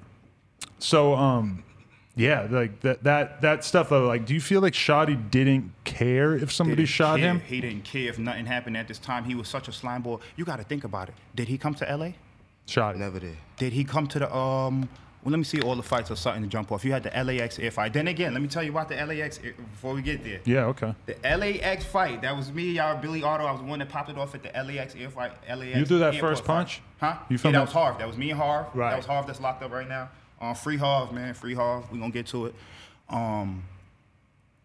So, 0.80 1.14
um, 1.16 1.64
yeah, 2.16 2.48
like 2.50 2.80
that 2.82 3.04
that 3.04 3.42
that 3.42 3.64
stuff 3.64 3.90
though. 3.90 4.08
Like, 4.08 4.26
do 4.26 4.34
you 4.34 4.42
feel 4.42 4.62
like 4.62 4.74
Shotti 4.74 5.30
didn't 5.32 5.72
care 5.84 6.36
if 6.36 6.52
somebody 6.52 6.84
Didn't 6.84 6.90
shot 6.90 7.20
care. 7.20 7.28
him? 7.30 7.40
He 7.42 7.62
didn't 7.62 7.84
care 7.84 8.10
if 8.10 8.20
nothing 8.20 8.46
happened 8.46 8.78
at 8.78 8.88
this 8.88 9.00
time. 9.00 9.24
He 9.24 9.36
was 9.36 9.48
such 9.48 9.68
a 9.68 9.72
slime 9.72 10.02
ball. 10.02 10.22
You 10.36 10.46
got 10.46 10.58
to 10.58 10.64
think 10.64 10.84
about 10.84 11.10
it. 11.10 11.16
Did 11.36 11.48
he 11.48 11.58
come 11.58 11.74
to 11.76 11.86
LA? 11.86 12.14
Shotti. 12.68 12.98
Never 12.98 13.20
did. 13.20 13.38
Did 13.58 13.74
he 13.74 13.84
come 13.84 14.08
to 14.08 14.20
the 14.20 14.36
um? 14.36 14.90
Well, 15.24 15.32
let 15.32 15.38
me 15.38 15.44
see 15.44 15.60
all 15.62 15.76
the 15.76 15.84
fights 15.84 16.10
or 16.10 16.16
starting 16.16 16.44
to 16.44 16.48
jump 16.48 16.72
off. 16.72 16.86
You 16.86 16.94
had 16.94 17.04
the 17.04 17.10
LAX 17.24 17.60
air 17.60 17.72
fight. 17.72 17.92
Then 17.92 18.08
again, 18.08 18.32
let 18.34 18.42
me 18.42 18.48
tell 18.48 18.64
you 18.64 18.72
about 18.72 18.88
the 18.88 18.96
LAX 18.96 19.38
air- 19.44 19.54
before 19.54 19.94
we 19.94 20.02
get 20.02 20.24
there. 20.24 20.40
Yeah. 20.46 20.66
Okay. 20.68 20.96
The 21.08 21.16
LAX 21.24 21.84
fight. 21.84 22.22
That 22.22 22.38
was 22.38 22.54
me, 22.54 22.72
y'all, 22.72 22.98
Billy 23.02 23.22
Otto. 23.22 23.44
I 23.46 23.52
was 23.52 23.60
the 23.60 23.68
one 23.68 23.80
that 23.80 23.90
popped 23.90 24.10
it 24.10 24.18
off 24.18 24.34
at 24.34 24.44
the 24.44 24.50
LAX 24.64 24.96
air 24.96 25.10
fight. 25.10 25.34
LAX. 25.50 25.76
You 25.76 25.86
threw 25.86 26.00
that 26.00 26.16
first 26.16 26.46
fight. 26.46 26.56
punch? 26.56 26.82
Huh? 27.02 27.18
You 27.30 27.38
yeah, 27.44 27.52
that 27.52 27.62
was 27.62 27.72
Harv. 27.74 27.98
That 27.98 28.08
was 28.08 28.16
me 28.18 28.30
and 28.32 28.40
Harv. 28.40 28.68
Right. 28.74 28.92
That 28.92 28.98
was 28.98 29.06
Harv 29.06 29.28
that's 29.28 29.42
locked 29.42 29.62
up 29.62 29.72
right 29.72 29.88
now. 29.90 30.10
Um, 30.40 30.56
free 30.56 30.78
Harv, 30.78 31.12
man. 31.12 31.34
Free 31.34 31.54
Harv. 31.54 31.92
We 31.92 32.00
gonna 32.00 32.12
get 32.12 32.28
to 32.28 32.46
it. 32.46 32.56
Um, 33.10 33.64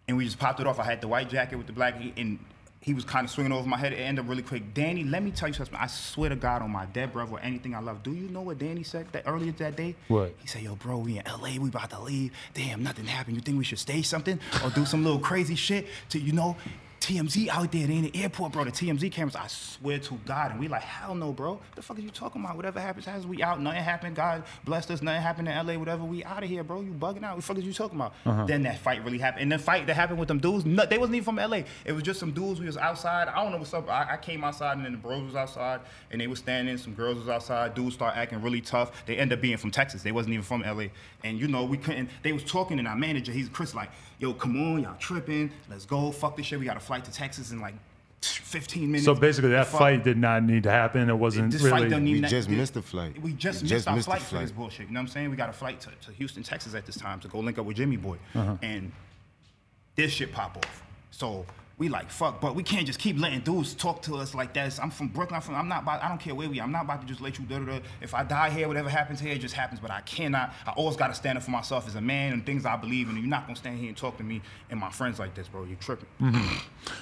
and 0.06 0.16
we 0.16 0.24
just 0.24 0.38
popped 0.38 0.60
it 0.60 0.66
off. 0.68 0.78
I 0.78 0.84
had 0.84 1.00
the 1.00 1.08
white 1.08 1.28
jacket 1.30 1.56
with 1.56 1.66
the 1.66 1.72
black, 1.72 1.96
and 2.16 2.38
he 2.84 2.92
was 2.92 3.04
kind 3.06 3.24
of 3.24 3.30
swinging 3.30 3.50
over 3.50 3.66
my 3.66 3.78
head. 3.78 3.94
It 3.94 3.96
ended 3.96 4.26
up 4.26 4.28
really 4.28 4.42
quick. 4.42 4.74
Danny, 4.74 5.04
let 5.04 5.22
me 5.22 5.30
tell 5.30 5.48
you 5.48 5.54
something. 5.54 5.74
I 5.74 5.86
swear 5.86 6.28
to 6.28 6.36
God 6.36 6.60
on 6.60 6.70
my 6.70 6.84
dead 6.84 7.14
brother 7.14 7.32
or 7.32 7.40
anything 7.40 7.74
I 7.74 7.80
love. 7.80 8.02
Do 8.02 8.12
you 8.12 8.28
know 8.28 8.42
what 8.42 8.58
Danny 8.58 8.82
said 8.82 9.10
that 9.12 9.22
earlier 9.24 9.52
that 9.52 9.74
day? 9.74 9.96
What? 10.08 10.34
He 10.38 10.46
said, 10.46 10.60
yo, 10.60 10.76
bro, 10.76 10.98
we 10.98 11.18
in 11.18 11.24
LA, 11.24 11.58
we 11.58 11.70
about 11.70 11.88
to 11.90 12.00
leave. 12.00 12.32
Damn, 12.52 12.82
nothing 12.82 13.06
happened. 13.06 13.36
You 13.36 13.40
think 13.40 13.56
we 13.56 13.64
should 13.64 13.78
stay 13.78 14.02
something 14.02 14.38
or 14.62 14.68
do 14.68 14.84
some 14.84 15.02
little 15.02 15.18
crazy 15.18 15.54
shit 15.54 15.86
to, 16.10 16.20
you 16.20 16.32
know, 16.32 16.58
TMZ 17.04 17.48
out 17.48 17.70
there 17.70 17.86
they 17.86 17.96
in 17.96 18.04
the 18.04 18.16
airport, 18.16 18.52
bro. 18.52 18.64
The 18.64 18.70
TMZ 18.70 19.12
cameras, 19.12 19.36
I 19.36 19.46
swear 19.46 19.98
to 19.98 20.14
God. 20.24 20.52
And 20.52 20.60
we 20.60 20.68
like, 20.68 20.82
hell 20.82 21.14
no, 21.14 21.32
bro. 21.32 21.60
The 21.74 21.82
fuck 21.82 21.98
are 21.98 22.00
you 22.00 22.08
talking 22.08 22.42
about? 22.42 22.56
Whatever 22.56 22.80
happens, 22.80 23.04
happens. 23.04 23.26
We 23.26 23.42
out. 23.42 23.60
Nothing 23.60 23.82
happened. 23.82 24.16
God 24.16 24.44
blessed 24.64 24.90
us. 24.90 25.02
Nothing 25.02 25.20
happened 25.20 25.48
in 25.48 25.66
LA. 25.66 25.74
Whatever. 25.74 26.04
We 26.04 26.24
out 26.24 26.42
of 26.42 26.48
here, 26.48 26.64
bro. 26.64 26.80
You 26.80 26.92
bugging 26.92 27.22
out. 27.22 27.36
What 27.36 27.36
the 27.36 27.42
fuck 27.42 27.58
is 27.58 27.64
you 27.64 27.74
talking 27.74 27.98
about? 27.98 28.14
Uh-huh. 28.24 28.46
Then 28.46 28.62
that 28.62 28.78
fight 28.78 29.04
really 29.04 29.18
happened. 29.18 29.42
And 29.42 29.52
the 29.52 29.58
fight 29.58 29.86
that 29.86 29.94
happened 29.94 30.18
with 30.18 30.28
them 30.28 30.38
dudes, 30.38 30.64
no, 30.64 30.86
they 30.86 30.96
wasn't 30.96 31.16
even 31.16 31.24
from 31.24 31.36
LA. 31.36 31.64
It 31.84 31.92
was 31.92 32.02
just 32.02 32.20
some 32.20 32.32
dudes. 32.32 32.58
We 32.58 32.66
was 32.66 32.78
outside. 32.78 33.28
I 33.28 33.42
don't 33.42 33.52
know 33.52 33.58
what's 33.58 33.74
up. 33.74 33.90
I, 33.90 34.14
I 34.14 34.16
came 34.16 34.42
outside 34.42 34.78
and 34.78 34.86
then 34.86 34.92
the 34.92 34.98
bros 34.98 35.24
was 35.24 35.34
outside 35.34 35.80
and 36.10 36.18
they 36.18 36.26
was 36.26 36.38
standing. 36.38 36.78
Some 36.78 36.94
girls 36.94 37.18
was 37.18 37.28
outside. 37.28 37.74
Dudes 37.74 37.96
start 37.96 38.16
acting 38.16 38.40
really 38.40 38.62
tough. 38.62 39.04
They 39.04 39.18
end 39.18 39.30
up 39.30 39.42
being 39.42 39.58
from 39.58 39.70
Texas. 39.70 40.02
They 40.02 40.12
wasn't 40.12 40.32
even 40.32 40.44
from 40.44 40.62
LA. 40.62 40.86
And 41.22 41.38
you 41.38 41.48
know, 41.48 41.64
we 41.64 41.76
couldn't. 41.76 42.08
They 42.22 42.32
was 42.32 42.44
talking 42.44 42.78
and 42.78 42.88
our 42.88 42.96
manager, 42.96 43.32
he's 43.32 43.50
Chris, 43.50 43.74
like, 43.74 43.90
yo, 44.24 44.32
come 44.32 44.56
on, 44.74 44.82
y'all 44.82 44.96
tripping. 44.98 45.50
Let's 45.68 45.84
go. 45.84 46.10
Fuck 46.10 46.36
this 46.38 46.46
shit. 46.46 46.58
We 46.58 46.64
got 46.64 46.78
a 46.78 46.80
flight 46.80 47.04
to 47.04 47.12
Texas 47.12 47.50
in 47.52 47.60
like 47.60 47.74
15 48.22 48.86
minutes. 48.90 49.04
So 49.04 49.14
basically, 49.14 49.50
that 49.50 49.66
Fuck. 49.66 49.78
fight 49.80 50.02
did 50.04 50.16
not 50.16 50.42
need 50.44 50.62
to 50.62 50.70
happen. 50.70 51.10
It 51.10 51.14
wasn't 51.14 51.52
This 51.52 51.60
fight 51.60 51.74
really. 51.74 51.88
doesn't 51.90 52.04
We 52.04 52.20
just 52.22 52.48
that- 52.48 52.54
missed 52.56 52.72
the 52.74 52.80
flight. 52.82 53.20
We 53.20 53.34
just 53.34 53.60
We 53.60 53.64
missed 53.64 53.70
just 53.70 53.88
our 53.88 53.94
missed 53.96 54.06
the 54.08 54.12
flight 54.16 54.22
for 54.22 54.38
this 54.38 54.50
bullshit. 54.50 54.86
You 54.88 54.94
know 54.94 55.00
what 55.00 55.08
I'm 55.08 55.12
saying? 55.12 55.30
We 55.30 55.36
got 55.36 55.50
a 55.50 55.52
flight 55.52 55.78
to, 55.82 55.90
to 56.06 56.12
Houston, 56.12 56.42
Texas 56.42 56.74
at 56.74 56.86
this 56.86 56.96
time 56.96 57.20
to 57.20 57.28
go 57.28 57.40
link 57.40 57.58
up 57.58 57.66
with 57.66 57.76
Jimmy 57.76 57.98
Boy. 57.98 58.16
Uh-huh. 58.34 58.56
And 58.62 58.92
this 59.94 60.10
shit 60.10 60.32
pop 60.32 60.56
off. 60.56 60.82
So 61.10 61.44
we 61.76 61.88
like 61.88 62.08
fuck, 62.08 62.40
but 62.40 62.54
we 62.54 62.62
can't 62.62 62.86
just 62.86 63.00
keep 63.00 63.18
letting 63.18 63.40
dudes 63.40 63.74
talk 63.74 64.00
to 64.02 64.14
us 64.16 64.32
like 64.32 64.54
that. 64.54 64.78
I'm 64.80 64.90
from 64.90 65.08
Brooklyn. 65.08 65.36
I'm, 65.36 65.42
from, 65.42 65.56
I'm 65.56 65.68
not 65.68 65.82
about. 65.82 66.02
I 66.04 66.08
don't 66.08 66.20
care 66.20 66.34
where 66.34 66.48
we. 66.48 66.60
are. 66.60 66.62
I'm 66.62 66.70
not 66.70 66.84
about 66.84 67.00
to 67.00 67.06
just 67.06 67.20
let 67.20 67.36
you. 67.38 67.44
Da, 67.46 67.58
da, 67.58 67.64
da. 67.64 67.78
If 68.00 68.14
I 68.14 68.22
die 68.22 68.50
here, 68.50 68.68
whatever 68.68 68.88
happens 68.88 69.18
here, 69.18 69.32
it 69.32 69.40
just 69.40 69.54
happens. 69.54 69.80
But 69.80 69.90
I 69.90 70.00
cannot. 70.02 70.54
I 70.66 70.70
always 70.72 70.96
got 70.96 71.08
to 71.08 71.14
stand 71.14 71.36
up 71.36 71.42
for 71.44 71.50
myself 71.50 71.88
as 71.88 71.96
a 71.96 72.00
man 72.00 72.32
and 72.32 72.46
things 72.46 72.64
I 72.64 72.76
believe 72.76 73.08
in. 73.08 73.16
You're 73.16 73.26
not 73.26 73.46
gonna 73.46 73.56
stand 73.56 73.78
here 73.78 73.88
and 73.88 73.96
talk 73.96 74.16
to 74.18 74.22
me 74.22 74.40
and 74.70 74.78
my 74.78 74.90
friends 74.90 75.18
like 75.18 75.34
this, 75.34 75.48
bro. 75.48 75.64
You're 75.64 75.76
tripping. 75.76 76.06
Mm-hmm. 76.20 76.58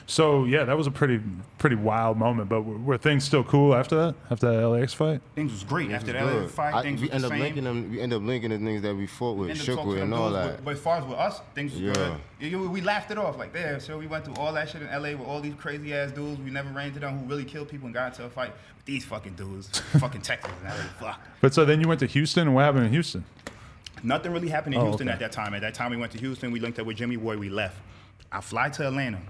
So 0.07 0.45
yeah, 0.45 0.65
that 0.65 0.77
was 0.77 0.87
a 0.87 0.91
pretty 0.91 1.21
pretty 1.59 1.77
wild 1.77 2.17
moment. 2.17 2.49
But 2.49 2.63
were, 2.63 2.79
were 2.79 2.99
things 2.99 3.25
still 3.25 3.45
cool 3.45 3.75
after 3.75 3.95
that? 3.97 4.15
After 4.31 4.51
that 4.51 4.69
LAX 4.69 4.95
fight? 4.95 5.21
Things 5.35 5.53
was 5.53 5.65
great 5.65 5.91
after 5.91 6.13
that 6.13 6.25
Good. 6.25 6.51
fight. 6.51 6.75
I- 6.75 6.83
things 6.83 7.01
we 7.01 7.09
was 7.09 7.23
end 7.23 7.25
up 7.33 7.39
linking 7.39 7.65
them. 7.65 7.91
We 7.91 8.01
end 8.01 8.13
up 8.15 8.23
linking 8.23 8.51
the 8.51 8.59
things 8.59 8.81
that 8.83 8.95
we 8.97 9.07
fought 9.07 9.37
with, 9.37 9.57
shook 9.61 9.85
with, 9.85 9.99
and 9.99 10.15
all 10.15 10.31
dudes, 10.31 10.47
that. 10.47 10.57
But, 10.57 10.65
but 10.65 10.75
as 10.75 10.81
far 10.81 10.97
as 10.97 11.05
with 11.05 11.19
us, 11.19 11.41
things 11.55 11.73
was 11.73 11.81
Yeah. 11.83 11.93
good. 11.93 12.15
Yeah, 12.41 12.59
we, 12.59 12.67
we 12.69 12.81
laughed 12.81 13.11
it 13.11 13.19
off 13.19 13.39
like 13.39 13.53
there. 13.53 13.79
So 13.81 13.99
we 13.99 14.07
went 14.07 14.25
through 14.25 14.35
all 14.35 14.53
that 14.55 14.62
shit 14.69 14.83
in 14.83 14.89
LA 14.89 15.11
with 15.11 15.27
all 15.27 15.41
these 15.41 15.55
crazy 15.55 15.95
ass 15.95 16.13
dudes. 16.13 16.41
We 16.41 16.51
never 16.51 16.71
ran 16.71 16.89
into 16.89 17.01
them 17.01 17.19
who 17.19 17.27
really 17.27 17.45
killed 17.45 17.69
people 17.69 17.87
and 17.87 17.95
got 17.95 18.13
into 18.13 18.25
a 18.25 18.31
fight. 18.31 18.53
But 18.77 18.87
these 18.87 19.05
fucking 19.05 19.35
dudes, 19.35 19.79
fucking 19.99 20.23
Texas 20.23 20.53
and 20.65 20.69
LA, 20.69 20.85
fuck. 21.13 21.21
But 21.41 21.55
so 21.55 21.65
then 21.65 21.81
you 21.81 21.89
went 21.89 22.01
to 22.01 22.07
Houston, 22.07 22.49
and 22.49 22.55
what 22.55 22.63
happened 22.65 22.87
in 22.87 22.93
Houston? 22.93 23.25
Nothing 24.03 24.33
really 24.33 24.49
happened 24.49 24.75
in 24.75 24.81
Oh, 24.81 24.85
Houston 24.87 25.09
okay. 25.09 25.15
at 25.15 25.21
that 25.21 25.33
time. 25.33 25.55
At 25.55 25.61
that 25.61 25.75
time, 25.75 25.91
we 25.91 25.97
went 25.97 26.13
to 26.13 26.19
Houston. 26.19 26.51
We 26.51 26.61
linked 26.61 26.79
up 26.79 26.87
with 26.87 26.97
Jimmy 26.97 27.17
Boy. 27.17 27.37
We 27.37 27.49
left. 27.49 27.77
I 28.33 28.41
fly 28.41 28.69
to 28.71 28.87
Atlanta. 28.89 29.21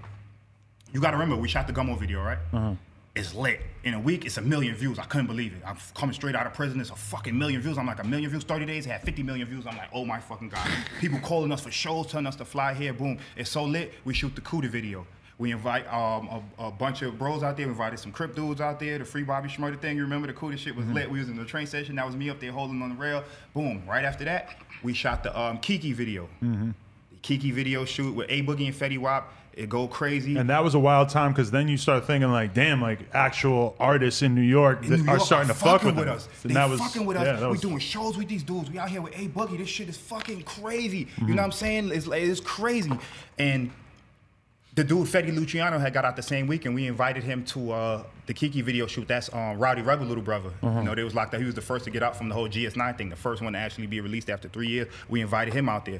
You 0.91 1.01
got 1.01 1.11
to 1.11 1.17
remember, 1.17 1.35
we 1.35 1.47
shot 1.47 1.67
the 1.67 1.73
Gummo 1.73 1.97
video, 1.99 2.21
right? 2.23 2.37
Uh-huh. 2.53 2.73
It's 3.15 3.35
lit. 3.35 3.61
In 3.83 3.93
a 3.93 3.99
week, 3.99 4.25
it's 4.25 4.37
a 4.37 4.41
million 4.41 4.73
views. 4.75 4.97
I 4.97 5.03
couldn't 5.03 5.27
believe 5.27 5.53
it. 5.53 5.61
I'm 5.67 5.77
coming 5.93 6.13
straight 6.15 6.35
out 6.35 6.47
of 6.47 6.53
prison. 6.55 6.81
It's 6.81 6.89
a 6.89 6.95
fucking 6.95 7.37
million 7.37 7.61
views. 7.61 7.77
I'm 7.77 7.85
like, 7.85 7.99
a 8.01 8.03
million 8.07 8.31
views, 8.31 8.43
30 8.43 8.65
days, 8.65 8.87
it 8.87 8.89
had 8.89 9.03
50 9.03 9.21
million 9.21 9.47
views. 9.47 9.67
I'm 9.67 9.77
like, 9.77 9.89
oh 9.93 10.03
my 10.03 10.19
fucking 10.19 10.49
God. 10.49 10.67
People 10.99 11.19
calling 11.19 11.51
us 11.51 11.61
for 11.61 11.69
shows, 11.69 12.07
telling 12.07 12.25
us 12.25 12.35
to 12.37 12.45
fly 12.45 12.73
here. 12.73 12.91
Boom. 12.93 13.19
It's 13.35 13.51
so 13.51 13.65
lit. 13.65 13.93
We 14.03 14.15
shoot 14.15 14.33
the 14.33 14.41
Kooda 14.41 14.67
video. 14.69 15.05
We 15.43 15.51
invite 15.51 15.85
um, 15.91 16.41
a, 16.57 16.67
a 16.67 16.71
bunch 16.71 17.01
of 17.01 17.19
bros 17.19 17.43
out 17.43 17.57
there. 17.57 17.65
We 17.65 17.73
invited 17.73 17.99
some 17.99 18.13
Crip 18.13 18.33
dudes 18.33 18.61
out 18.61 18.79
there. 18.79 18.97
The 18.97 19.03
free 19.03 19.23
Bobby 19.23 19.49
Shmurda 19.49 19.77
thing. 19.77 19.97
You 19.97 20.03
remember 20.03 20.25
the 20.25 20.31
coolest 20.31 20.63
shit 20.63 20.73
was 20.73 20.85
lit. 20.85 21.11
We 21.11 21.19
was 21.19 21.27
in 21.27 21.35
the 21.35 21.43
train 21.43 21.67
station. 21.67 21.97
That 21.97 22.05
was 22.05 22.15
me 22.15 22.29
up 22.29 22.39
there 22.39 22.53
holding 22.53 22.81
on 22.81 22.87
the 22.87 22.95
rail. 22.95 23.25
Boom. 23.53 23.83
Right 23.85 24.05
after 24.05 24.23
that, 24.23 24.55
we 24.83 24.93
shot 24.93 25.21
the 25.21 25.37
um, 25.37 25.57
Keke 25.57 25.93
video. 25.93 26.29
The 26.39 26.73
Keke 27.23 27.51
video 27.51 27.83
shoot 27.83 28.15
with 28.15 28.27
A 28.29 28.41
Boogie 28.43 28.67
and 28.67 28.73
Fetty 28.73 28.97
Wap. 28.97 29.33
It 29.51 29.67
go 29.67 29.85
crazy. 29.85 30.37
And 30.37 30.49
that 30.49 30.63
was 30.63 30.75
a 30.75 30.79
wild 30.79 31.09
time 31.09 31.33
because 31.33 31.51
then 31.51 31.67
you 31.67 31.75
start 31.75 32.07
thinking 32.07 32.31
like, 32.31 32.53
damn, 32.53 32.81
like 32.81 32.99
actual 33.13 33.75
artists 33.81 34.21
in 34.21 34.33
New 34.35 34.41
York 34.41 34.83
In 34.83 34.91
New 34.91 35.03
are 35.03 35.17
York 35.17 35.21
starting 35.21 35.49
to 35.49 35.53
fuck 35.53 35.81
fucking 35.81 35.97
with, 35.97 36.07
us. 36.07 36.29
And 36.43 36.51
They 36.51 36.53
that 36.55 36.69
was 36.69 36.79
fucking 36.79 37.05
with 37.05 37.17
us. 37.17 37.25
yeah, 37.25 37.41
we 37.41 37.51
was- 37.51 37.59
doing 37.61 37.79
shows 37.79 38.17
with 38.17 38.29
these 38.29 38.43
dudes. 38.43 38.71
We 38.71 38.79
out 38.79 38.89
here 38.89 39.01
with 39.01 39.13
A 39.19 39.27
Boogie. 39.27 39.57
This 39.57 39.67
shit 39.67 39.89
is 39.89 39.97
fucking 39.97 40.43
crazy. 40.43 41.05
Mm-hmm. 41.05 41.27
You 41.27 41.35
know 41.35 41.41
what 41.41 41.47
I'm 41.47 41.51
saying? 41.51 41.91
It's 41.91 42.07
like 42.07 42.23
it's 42.23 42.39
crazy. 42.39 42.97
And 43.37 43.71
the 44.75 44.83
dude 44.83 45.07
Fetty 45.07 45.33
Luciano 45.33 45.77
had 45.77 45.93
got 45.93 46.05
out 46.05 46.15
the 46.15 46.23
same 46.23 46.47
week, 46.47 46.65
and 46.65 46.73
we 46.73 46.87
invited 46.87 47.23
him 47.23 47.45
to 47.45 47.71
uh, 47.71 48.03
the 48.25 48.33
Keke 48.33 48.63
video 48.63 48.87
shoot. 48.87 49.07
That's 49.07 49.31
um, 49.33 49.59
Rowdy 49.59 49.81
Rebel 49.81 50.05
little 50.05 50.23
brother. 50.23 50.49
You 50.63 50.69
know, 50.69 50.95
they 50.95 51.03
was 51.03 51.13
locked 51.13 51.33
up. 51.33 51.39
He 51.39 51.45
was 51.45 51.55
the 51.55 51.61
first 51.61 51.85
to 51.85 51.91
get 51.91 52.01
out 52.01 52.15
from 52.15 52.29
the 52.29 52.35
whole 52.35 52.49
GS9 52.49 52.97
thing, 52.97 53.09
the 53.09 53.15
first 53.15 53.41
one 53.41 53.53
to 53.53 53.59
actually 53.59 53.87
be 53.87 54.01
released 54.01 54.29
after 54.29 54.47
three 54.47 54.67
years. 54.67 54.87
We 55.09 55.21
invited 55.21 55.53
him 55.53 55.69
out 55.69 55.85
there. 55.85 55.99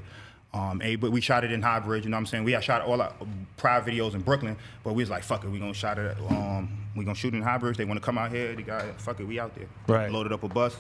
Um, 0.53 0.81
but 0.99 1.11
we 1.11 1.19
shot 1.19 1.43
it 1.43 1.51
in 1.51 1.63
High 1.63 1.79
Bridge. 1.79 2.03
You 2.03 2.11
know 2.11 2.17
what 2.17 2.21
I'm 2.21 2.25
saying? 2.27 2.43
We 2.43 2.51
had 2.51 2.63
shot 2.63 2.83
all 2.83 3.01
our 3.01 3.11
prior 3.57 3.81
videos 3.81 4.13
in 4.13 4.21
Brooklyn, 4.21 4.55
but 4.83 4.93
we 4.93 5.01
was 5.01 5.09
like, 5.09 5.23
fuck 5.23 5.43
it, 5.43 5.49
we 5.49 5.57
gonna 5.57 5.73
shot 5.73 5.97
it. 5.97 6.15
Um, 6.29 6.77
we 6.95 7.03
gonna 7.03 7.15
shoot 7.15 7.33
in 7.33 7.41
High 7.41 7.57
Bridge. 7.57 7.77
They 7.77 7.85
want 7.85 7.99
to 7.99 8.05
come 8.05 8.19
out 8.19 8.31
here. 8.31 8.55
They 8.55 8.61
got 8.61 9.01
fuck 9.01 9.19
it, 9.19 9.27
we 9.27 9.39
out 9.39 9.55
there. 9.55 9.65
Right. 9.87 10.11
Loaded 10.11 10.31
up 10.31 10.43
a 10.43 10.47
bus, 10.47 10.75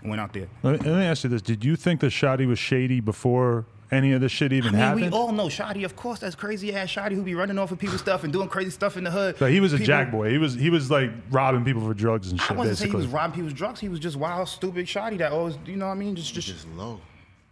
and 0.00 0.10
went 0.10 0.20
out 0.20 0.32
there. 0.32 0.46
Let 0.62 0.80
me, 0.80 0.90
let 0.90 0.98
me 1.00 1.04
ask 1.04 1.24
you 1.24 1.30
this: 1.30 1.42
Did 1.42 1.64
you 1.64 1.74
think 1.74 1.98
that 2.00 2.12
Shotti 2.12 2.46
was 2.46 2.60
shady 2.60 3.00
before 3.00 3.66
any 3.90 4.12
of 4.12 4.20
this 4.20 4.32
shit 4.32 4.52
even 4.52 4.68
I 4.68 4.72
mean, 4.72 4.80
happened? 4.80 5.12
we 5.12 5.18
all 5.18 5.32
know 5.32 5.46
Shotti, 5.46 5.84
of 5.84 5.96
course. 5.96 6.18
That's 6.20 6.34
crazy 6.34 6.74
ass 6.74 6.88
Shotti 6.88 7.12
who 7.12 7.22
be 7.22 7.34
running 7.34 7.58
off 7.58 7.72
of 7.72 7.78
people's 7.78 8.00
stuff 8.00 8.22
and 8.24 8.32
doing 8.32 8.48
crazy 8.48 8.70
stuff 8.70 8.96
in 8.96 9.04
the 9.04 9.10
hood. 9.10 9.36
But 9.38 9.50
he 9.50 9.60
was 9.60 9.72
a 9.72 9.76
People- 9.76 9.86
jack 9.86 10.10
boy. 10.10 10.30
He 10.30 10.38
was 10.38 10.54
he 10.54 10.70
was 10.70 10.90
like 10.90 11.10
robbing 11.30 11.64
people 11.64 11.82
for 11.82 11.94
drugs 11.94 12.30
and 12.30 12.40
shit. 12.40 12.50
I 12.50 12.54
wasn't 12.54 12.78
say 12.78 12.88
he 12.88 12.94
was 12.96 13.06
robbing 13.06 13.34
people's 13.34 13.54
drugs. 13.54 13.80
He 13.80 13.88
was 13.88 14.00
just 14.00 14.16
wild, 14.16 14.48
stupid 14.48 14.86
Shotti 14.86 15.18
that 15.18 15.32
always, 15.32 15.56
you 15.66 15.76
know 15.76 15.86
what 15.86 15.92
I 15.92 15.96
mean? 15.96 16.14
Just, 16.16 16.34
just, 16.34 16.48
Just 16.48 16.68
low. 16.76 17.00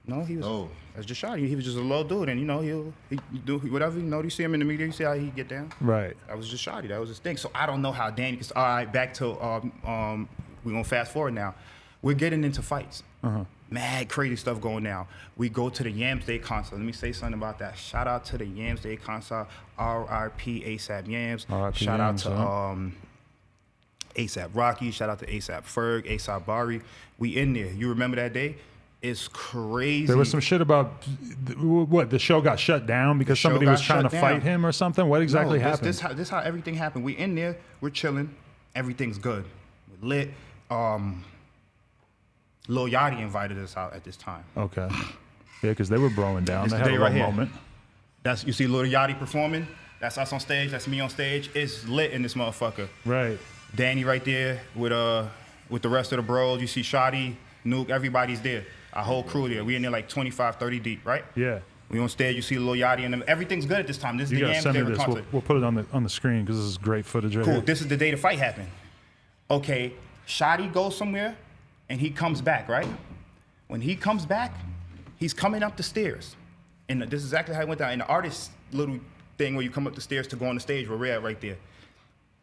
no, 0.07 0.25
he 0.25 0.37
was. 0.37 0.44
low. 0.46 0.68
That's 0.94 1.07
just 1.07 1.22
Shotti. 1.22 1.46
He 1.46 1.55
was 1.55 1.64
just 1.64 1.77
a 1.77 1.81
low 1.83 2.03
dude, 2.05 2.31
and 2.31 2.40
you 2.40 2.46
know 2.46 2.61
he'll 2.61 2.92
he 3.11 3.18
do 3.44 3.59
whatever. 3.59 3.96
You 3.99 4.05
know, 4.05 4.22
you 4.22 4.31
see 4.31 4.42
him 4.42 4.55
in 4.55 4.61
the 4.61 4.66
media, 4.66 4.87
you 4.87 4.92
see 4.92 5.05
how 5.05 5.12
he 5.12 5.27
get 5.29 5.49
down. 5.49 5.70
right. 5.81 6.16
That 6.27 6.37
was 6.38 6.49
just 6.49 6.64
Shotti. 6.66 6.88
That 6.88 6.99
was 7.01 7.11
his 7.11 7.18
thing. 7.18 7.37
So 7.37 7.51
I 7.55 7.66
don't 7.66 7.83
know 7.83 7.92
how 7.92 8.09
Danny. 8.11 8.37
Cause, 8.38 8.51
all 8.57 8.62
right, 8.64 8.90
back 8.90 9.12
to 9.14 9.38
um, 9.42 9.72
um, 9.87 10.29
we're 10.64 10.72
gonna 10.72 10.85
fast 10.85 11.12
forward 11.12 11.35
now. 11.35 11.55
We're 12.03 12.14
getting 12.14 12.44
into 12.44 12.62
fights. 12.62 13.03
Uh-huh. 13.22 13.44
Mad 13.68 14.09
crazy 14.09 14.37
stuff 14.37 14.61
going 14.61 14.85
down. 14.85 15.07
We 15.37 15.48
go 15.48 15.68
to 15.68 15.83
the 15.83 15.90
Yams 15.90 16.24
Day 16.24 16.38
concert. 16.38 16.76
Let 16.76 16.85
me 16.85 16.92
say 16.92 17.12
something 17.12 17.35
about 17.35 17.59
that. 17.59 17.76
Shout 17.76 18.07
out 18.07 18.24
to 18.26 18.38
the 18.38 18.46
Yams 18.46 18.81
Day 18.81 18.96
concert. 18.96 19.48
R.I.P. 19.76 20.62
ASAP 20.62 21.09
Yams. 21.09 21.46
R.I.P. 21.50 21.85
Shout 21.85 21.98
Yams, 21.98 22.26
out 22.26 22.31
to 22.31 22.37
huh? 22.37 22.70
um, 22.70 22.96
ASAP 24.14 24.50
Rocky. 24.55 24.90
Shout 24.92 25.11
out 25.11 25.18
to 25.18 25.26
ASAP 25.26 25.62
Ferg. 25.62 26.07
ASAP 26.09 26.46
Bari. 26.46 26.81
We 27.18 27.37
in 27.37 27.55
there. 27.55 27.72
You 27.72 27.88
remember 27.88 28.16
that 28.16 28.33
day? 28.33 28.57
It's 29.02 29.29
crazy. 29.29 30.07
There 30.07 30.16
was 30.16 30.31
some 30.31 30.40
shit 30.40 30.61
about 30.61 31.05
what 31.59 32.11
the 32.11 32.18
show 32.18 32.40
got 32.40 32.59
shut 32.59 32.87
down 32.87 33.18
because 33.18 33.38
somebody 33.38 33.66
was 33.66 33.81
trying 33.81 34.05
to 34.05 34.11
shut 34.11 34.20
fight 34.20 34.42
him 34.42 34.64
or 34.64 34.72
something. 34.72 35.09
What 35.09 35.22
exactly 35.22 35.59
no, 35.59 35.64
this, 35.64 35.70
happened? 35.70 35.88
This 35.88 36.00
how 36.00 36.12
this 36.12 36.29
how 36.29 36.38
everything 36.38 36.74
happened. 36.74 37.05
We 37.05 37.12
in 37.12 37.35
there, 37.35 37.59
we're 37.81 37.90
chilling, 37.90 38.35
everything's 38.74 39.18
good, 39.18 39.44
we're 40.00 40.09
lit. 40.09 40.31
Um, 40.70 41.24
Lil 42.68 42.87
Yachty 42.88 43.20
invited 43.20 43.59
us 43.59 43.76
out 43.76 43.92
at 43.94 44.05
this 44.05 44.16
time. 44.16 44.44
okay. 44.57 44.88
Yeah, 45.62 45.70
because 45.70 45.88
they 45.88 45.96
were 45.98 46.11
blowing 46.11 46.44
down. 46.44 46.64
It's 46.64 46.72
they 46.74 46.79
the 46.79 46.85
had 46.85 46.94
a 46.94 46.98
right 47.00 47.12
here. 47.12 47.24
moment. 47.24 47.50
That's 48.22 48.44
you 48.44 48.52
see 48.52 48.66
Lil 48.66 48.83
Yachty 48.85 49.18
performing. 49.18 49.66
That's 50.00 50.18
us 50.18 50.33
on 50.33 50.40
stage. 50.40 50.70
That's 50.70 50.87
me 50.87 51.00
on 51.00 51.09
stage. 51.09 51.48
It's 51.55 51.88
lit 51.88 52.11
in 52.12 52.20
this 52.22 52.35
motherfucker. 52.35 52.88
Right. 53.07 53.38
Danny 53.74 54.05
right 54.05 54.22
there 54.24 54.61
with 54.74 54.92
uh 54.92 55.26
with 55.70 55.83
the 55.83 55.88
rest 55.88 56.12
of 56.12 56.16
the 56.16 56.22
bros. 56.22 56.61
You 56.61 56.66
see 56.66 56.83
Shotti, 56.83 57.35
Nuke, 57.64 57.88
everybody's 57.90 58.40
there. 58.42 58.64
Our 58.92 59.02
whole 59.02 59.22
crew 59.22 59.48
there. 59.48 59.64
We 59.64 59.76
in 59.76 59.83
there 59.83 59.90
like 59.90 60.09
25, 60.09 60.57
30 60.57 60.79
deep, 60.81 61.07
right? 61.07 61.24
Yeah. 61.35 61.61
We 61.88 61.98
on 61.98 62.09
stage. 62.09 62.37
You 62.37 62.42
see 62.42 62.59
Lil 62.59 62.74
Yachty 62.74 63.05
and 63.05 63.12
them. 63.14 63.24
Everything's 63.26 63.64
good 63.64 63.79
at 63.79 63.87
this 63.87 63.98
time. 63.98 64.18
This 64.18 64.26
is 64.31 64.33
You 64.38 64.46
the 64.46 64.52
Yams 64.52 64.64
this. 64.64 65.07
We'll, 65.07 65.22
we'll 65.33 65.42
put 65.42 65.57
it 65.57 65.64
on 65.64 65.74
the 65.74 65.87
on 65.92 66.02
the 66.02 66.11
screen 66.11 66.42
because 66.44 66.57
this 66.59 66.66
is 66.66 66.76
great 66.79 67.07
footage 67.07 67.35
right 67.35 67.44
Cool. 67.44 67.55
here. 67.55 67.62
This 67.62 67.81
is 67.81 67.88
the 67.88 67.96
day 67.96 68.11
the 68.11 68.16
fight 68.18 68.38
happened. 68.38 68.68
Okay, 69.50 69.92
Shotti 70.26 70.70
goes 70.72 70.96
somewhere 70.96 71.37
and 71.88 72.01
he 72.01 72.11
comes 72.11 72.40
back, 72.40 72.68
right? 72.68 72.88
When 73.68 73.81
he 73.81 73.96
comes 73.96 74.27
back, 74.27 74.55
he's 75.16 75.35
coming 75.35 75.62
up 75.62 75.77
the 75.77 75.83
stairs. 75.83 76.37
And 76.88 77.03
this 77.03 77.20
is 77.20 77.27
exactly 77.27 77.55
how 77.55 77.62
it 77.62 77.68
went 77.68 77.81
down. 77.81 77.92
In 77.92 77.99
the 77.99 78.07
artist 78.07 78.51
little 78.72 78.99
thing 79.38 79.55
where 79.55 79.64
you 79.64 79.70
come 79.70 79.87
up 79.87 79.94
the 79.94 80.01
stairs 80.01 80.27
to 80.29 80.37
go 80.37 80.46
on 80.46 80.55
the 80.55 80.61
stage 80.61 80.88
where 80.88 80.99
we're 80.99 81.12
at 81.12 81.22
right 81.22 81.40
there. 81.40 81.57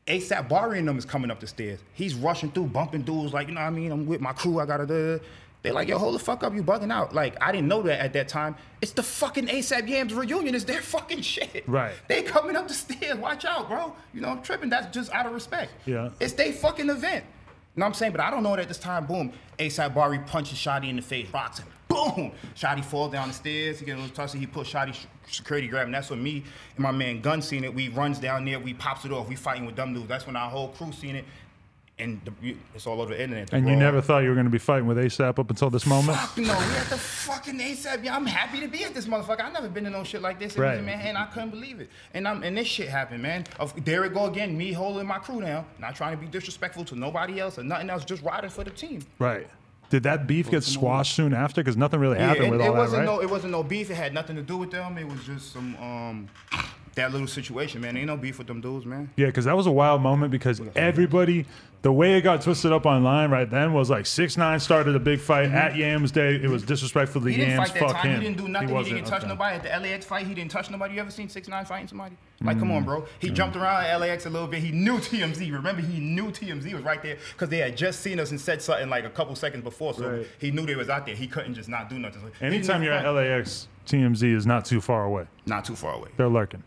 ASAP 0.08 0.50
Bari 0.50 0.80
and 0.80 0.88
them 0.88 0.98
is 0.98 1.06
coming 1.06 1.32
up 1.32 1.40
the 1.40 1.48
stairs. 1.48 1.80
He's 1.94 2.14
rushing 2.14 2.52
through, 2.52 2.68
bumping 2.68 3.04
dudes 3.04 3.34
like, 3.34 3.48
you 3.48 3.54
know 3.54 3.62
what 3.62 3.68
I 3.68 3.72
mean? 3.72 3.92
I'm 3.92 4.06
with 4.06 4.20
my 4.20 4.34
crew, 4.34 4.60
I 4.60 4.66
gotta 4.66 4.86
do. 4.86 5.20
They're 5.62 5.72
like, 5.72 5.88
yo, 5.88 5.98
hold 5.98 6.14
the 6.14 6.20
fuck 6.20 6.44
up, 6.44 6.54
you 6.54 6.62
bugging 6.62 6.92
out. 6.92 7.16
Like, 7.16 7.42
I 7.42 7.54
didn't 7.54 7.70
know 7.70 7.82
that 7.84 8.02
at 8.02 8.12
that 8.14 8.28
time. 8.28 8.58
It's 8.82 8.92
the 8.92 9.02
fucking 9.02 9.48
ASAP 9.48 9.88
Yams 9.88 10.14
reunion. 10.14 10.56
It's 10.56 10.66
their 10.66 10.82
fucking 10.82 11.22
shit. 11.22 11.64
Right. 11.68 11.94
They 12.10 12.22
coming 12.22 12.58
up 12.58 12.68
the 12.68 12.74
stairs. 12.74 13.16
Watch 13.16 13.46
out, 13.46 13.70
bro. 13.70 13.96
You 14.14 14.20
know, 14.20 14.28
I'm 14.28 14.42
tripping. 14.42 14.70
That's 14.70 14.94
just 14.94 15.10
out 15.14 15.26
of 15.26 15.32
respect. 15.32 15.72
Yeah. 15.86 16.10
It's 16.20 16.34
their 16.34 16.52
fucking 16.52 16.90
event. 16.90 17.24
Know 17.76 17.86
what 17.86 17.88
I'm 17.88 17.94
saying? 17.96 18.12
But 18.12 18.22
I 18.22 18.30
don't 18.30 18.44
know 18.44 18.52
that 18.52 18.60
at 18.60 18.68
this 18.68 18.78
time, 18.78 19.06
boom, 19.06 19.34
ASAP 19.58 19.96
Bari 19.96 20.20
punches 20.20 20.58
Shotti 20.60 20.90
in 20.90 20.96
the 20.96 21.02
face, 21.02 21.28
rocks 21.34 21.60
him. 21.60 21.68
Boom! 21.88 22.32
Shotti 22.56 22.84
falls 22.86 23.12
down 23.12 23.30
the 23.30 23.34
stairs. 23.34 23.80
He 23.80 23.86
gets 23.86 23.98
a 23.98 24.02
little 24.02 24.16
tussle. 24.16 24.40
He 24.40 24.46
pulls 24.46 24.72
Shotti 24.72 24.94
sh- 24.94 25.06
security 25.28 25.68
grab. 25.68 25.86
And 25.86 25.94
that's 25.94 26.10
when 26.10 26.22
me 26.22 26.44
and 26.76 26.84
my 26.84 26.92
man 26.92 27.22
Gun 27.22 27.42
seen 27.42 27.64
it. 27.64 27.74
We 27.74 27.90
runs 27.90 28.20
down 28.20 28.46
there. 28.46 28.60
We 28.60 28.74
pops 28.74 29.06
it 29.06 29.12
off. 29.12 29.28
We 29.28 29.36
fighting 29.36 29.66
with 29.66 29.76
dumb 29.76 29.94
dudes. 29.94 30.08
That's 30.08 30.28
when 30.28 30.36
our 30.36 30.50
whole 30.50 30.70
crew 30.70 30.92
seen 30.92 31.16
it. 31.16 31.26
And 32.00 32.20
the, 32.26 32.56
it's 32.74 32.88
all 32.88 33.02
over 33.02 33.14
the 33.14 33.22
internet. 33.22 33.52
The 33.52 33.58
And 33.58 33.68
you 33.68 33.76
never 33.76 34.02
thought 34.02 34.24
you 34.24 34.30
were 34.30 34.36
going 34.36 34.48
to 34.48 34.52
be 34.52 34.58
fighting 34.58 34.88
with 34.88 34.98
ASAP 34.98 35.38
up 35.38 35.50
until 35.52 35.70
this 35.70 35.86
moment? 35.86 36.18
Fuck 36.18 36.38
no, 36.38 36.44
we 36.58 36.76
at 36.76 36.88
the 36.90 36.98
fucking 36.98 37.60
ASAP. 37.60 38.04
Yeah, 38.04 38.16
I'm 38.16 38.26
happy 38.26 38.60
to 38.62 38.68
be 38.68 38.84
at 38.84 38.96
this 38.96 39.06
motherfucker. 39.06 39.44
I 39.44 39.52
never 39.52 39.70
been 39.70 39.86
in 39.86 39.92
no 39.92 40.04
shit 40.04 40.24
like 40.24 40.40
this. 40.40 40.54
It 40.56 40.60
was, 40.60 40.64
Right. 40.64 40.84
man, 40.84 41.00
and 41.02 41.18
I 41.18 41.28
couldn't 41.28 41.52
believe 41.52 41.80
it. 41.80 41.92
And 42.16 42.28
I'm 42.28 42.42
and 42.42 42.58
this 42.58 42.68
shit 42.68 42.90
happened, 42.90 43.22
man. 43.22 43.46
Of, 43.60 43.86
there 43.86 44.06
it 44.06 44.14
go 44.16 44.26
again, 44.26 44.58
me 44.58 44.72
holding 44.72 45.06
my 45.06 45.20
crew 45.20 45.42
down, 45.42 45.66
not 45.80 45.96
trying 45.96 46.16
to 46.16 46.22
be 46.22 46.28
disrespectful 46.28 46.84
to 46.86 46.96
nobody 46.96 47.40
else 47.40 47.60
or 47.60 47.64
nothing 47.64 47.92
else, 47.92 48.04
just 48.06 48.24
riding 48.24 48.50
for 48.50 48.64
the 48.64 48.72
team. 48.72 49.04
Right. 49.20 49.48
Did 49.92 50.02
that 50.04 50.26
beef 50.26 50.50
get 50.50 50.64
squashed 50.64 51.14
soon 51.16 51.36
after? 51.36 51.62
Because 51.62 51.78
nothing 51.78 52.00
really 52.00 52.18
happened 52.18 52.48
it, 52.48 52.52
with 52.52 52.62
it 52.62 52.68
all 52.68 52.74
that, 52.74 52.80
wasn't 52.80 53.00
right? 53.02 53.06
no, 53.06 53.22
it 53.22 53.30
wasn't 53.30 53.52
no 53.52 53.62
beef. 53.62 53.92
It 53.92 53.96
had 53.96 54.12
nothing 54.16 54.36
to 54.36 54.42
do 54.42 54.58
with 54.58 54.72
them. 54.72 54.98
It 54.98 55.08
was 55.08 55.24
just 55.24 55.54
some 55.54 55.76
um 55.76 56.28
that 56.96 57.12
little 57.12 57.28
situation, 57.28 57.82
man. 57.82 57.98
Ain't 57.98 58.08
no 58.08 58.18
beef 58.18 58.38
with 58.38 58.48
them 58.48 58.62
dudes, 58.62 58.86
man. 58.86 59.10
Yeah, 59.16 59.28
because 59.28 59.46
that 59.46 59.56
was 59.56 59.68
a 59.68 59.72
wild 59.72 60.02
moment 60.02 60.32
because 60.32 60.62
everybody, 60.76 61.46
the 61.84 61.92
way 61.94 62.18
it 62.18 62.22
got 62.22 62.42
twisted 62.42 62.72
up 62.72 62.86
online 62.86 63.30
right 63.30 63.50
then 63.50 63.74
was 63.74 63.90
like 63.90 64.06
six 64.06 64.38
nine 64.38 64.60
started 64.60 64.96
a 64.96 65.00
big 65.00 65.20
fight 65.20 65.52
at 65.52 65.76
Yams 65.76 66.12
Day. 66.12 66.36
It 66.36 66.50
was 66.50 66.64
disrespectful 66.64 67.22
to 67.22 67.28
Mm-hmm. 67.28 67.32
He 67.32 67.38
didn't 67.38 67.50
Yams. 67.58 67.70
fight 67.72 67.80
that 67.80 67.88
Fuck 67.92 68.02
time. 68.02 68.12
him. 68.12 68.22
He 68.22 68.28
didn't 68.28 68.38
do 68.38 68.48
nothing. 68.48 68.68
He, 68.70 68.74
wasn't, 68.74 68.96
didn't 68.96 69.08
touch 69.08 69.20
okay. 69.24 69.28
nobody 69.30 69.56
at 69.58 69.64
the 69.64 69.70
LAX 69.70 70.06
fight. 70.06 70.26
He 70.26 70.34
didn't 70.34 70.50
touch 70.52 70.72
nobody. 70.72 70.96
You 70.96 71.02
ever 71.02 71.12
seen 71.12 71.30
six 71.30 71.48
nine 71.48 71.66
fighting 71.66 71.88
somebody? 71.88 72.16
Like, 72.42 72.58
come 72.60 72.70
Mm. 72.70 72.78
on, 72.78 72.84
bro. 72.84 73.06
He 73.20 73.30
jumped 73.30 73.56
around 73.56 73.86
at 73.86 73.96
LAX 74.00 74.26
a 74.26 74.30
little 74.30 74.48
bit. 74.48 74.62
He 74.62 74.72
knew 74.72 74.98
TMZ. 74.98 75.52
Remember, 75.54 75.82
he 75.82 76.00
knew 76.00 76.32
TMZ 76.32 76.74
was 76.74 76.84
right 76.84 77.02
there 77.04 77.18
because 77.34 77.50
they 77.50 77.60
had 77.60 77.78
just 77.78 78.00
seen 78.02 78.20
us 78.20 78.32
and 78.32 78.40
said 78.42 78.62
something 78.62 78.90
like 78.90 79.06
a 79.06 79.10
couple 79.10 79.36
seconds 79.36 79.64
before. 79.64 79.94
So 79.94 80.10
Right. 80.10 80.28
he 80.40 80.52
knew 80.52 80.66
they 80.66 80.76
was 80.76 80.90
out 80.90 81.06
there. 81.06 81.16
He 81.16 81.28
couldn't 81.28 81.54
just 81.54 81.68
not 81.70 81.90
do 81.90 82.00
nothing. 82.00 82.22
So 82.22 82.46
Anytime 82.46 82.82
you're 82.84 82.94
at. 82.94 83.06
LAX, 83.06 83.68
TMZ 83.86 84.34
is 84.34 84.46
not 84.46 84.64
too 84.66 84.80
far 84.82 85.04
away. 85.06 85.26
not 85.46 85.66
too 85.66 85.76
far 85.76 85.94
away. 85.94 86.10
They're 86.18 86.28
lurking. 86.30 86.64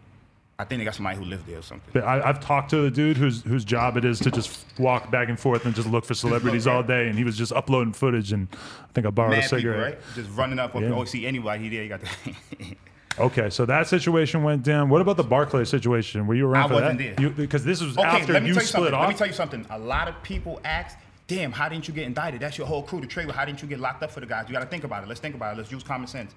I 0.59 0.65
think 0.65 0.79
they 0.81 0.85
got 0.87 0.95
somebody 0.95 1.19
who 1.19 1.25
lived 1.25 1.47
there 1.47 1.59
or 1.59 1.63
something. 1.63 1.91
But 1.93 2.05
I, 2.05 2.27
I've 2.27 2.41
talked 2.41 2.71
to 2.71 2.79
the 2.81 2.91
dude 2.91 3.19
whose 3.19 3.43
whose 3.43 3.63
job 3.65 3.99
it 3.99 4.07
is 4.07 4.19
to 4.21 4.31
just 4.31 4.65
walk 4.79 5.11
back 5.11 5.29
and 5.29 5.39
forth 5.39 5.67
and 5.67 5.75
just 5.75 5.87
look 5.89 6.07
for 6.07 6.15
celebrities 6.15 6.67
all 6.67 6.83
day, 6.83 7.09
and 7.09 7.19
he 7.19 7.25
was 7.25 7.37
just 7.37 7.53
uploading 7.53 7.93
footage. 7.93 8.33
And 8.33 8.49
I 8.53 8.93
think 8.95 9.07
I 9.07 9.11
borrowed 9.11 9.35
a 9.35 9.37
Mad 9.37 9.43
people, 9.45 9.59
cigarette. 9.59 9.83
right? 9.83 9.99
Just 10.15 10.31
running 10.31 10.59
up. 10.59 10.75
If 10.75 10.83
Yeah. 10.83 10.99
you 10.99 11.07
see 11.07 11.27
anybody 11.27 11.65
he 11.65 11.69
there, 11.69 11.83
you 11.83 11.89
got 11.91 12.01
the. 12.01 12.77
Okay, 13.19 13.49
so 13.49 13.65
that 13.65 13.87
situation 13.87 14.43
went 14.43 14.63
down. 14.63 14.91
What 14.91 15.01
about 15.01 15.17
the 15.17 15.23
Barclay 15.25 15.65
situation? 15.65 16.27
Were 16.27 16.35
you 16.35 16.47
around 16.47 16.65
I 16.65 16.69
for 16.69 16.75
wasn't 16.75 16.99
that? 16.99 17.17
there. 17.17 17.25
You- 17.29 17.31
Because 17.35 17.65
this 17.65 17.81
was 17.81 17.97
Okay, 17.97 18.07
after 18.07 18.35
let 18.35 18.43
me 18.43 18.49
you 18.51 18.55
tell 18.55 18.63
you 18.63 18.67
split 18.67 18.83
something. 18.91 18.95
off. 18.95 19.01
Let 19.01 19.09
me 19.09 19.15
tell 19.17 19.27
you 19.27 19.33
something. 19.33 19.67
A 19.71 19.79
lot 19.79 20.07
of 20.09 20.23
people 20.23 20.61
ask, 20.67 20.99
"Damn, 21.27 21.51
how 21.51 21.67
didn't 21.71 21.89
you 21.89 21.95
get 21.95 22.05
indicted? 22.05 22.41
That's 22.43 22.59
your 22.59 22.67
whole 22.67 22.83
crew 22.83 23.01
to 23.01 23.07
trade 23.07 23.27
with. 23.27 23.35
How 23.35 23.47
didn't 23.47 23.63
you 23.63 23.69
get 23.69 23.81
locked 23.81 24.03
up 24.03 24.11
for 24.11 24.21
the 24.21 24.27
guys? 24.27 24.45
You 24.49 24.53
got 24.53 24.61
to 24.61 24.67
think 24.67 24.85
about 24.85 25.03
it. 25.03 25.09
Let's 25.09 25.21
think 25.21 25.35
about 25.35 25.55
it. 25.55 25.57
Let's 25.59 25.73
use 25.73 25.83
common 25.83 26.09
sense. 26.09 26.35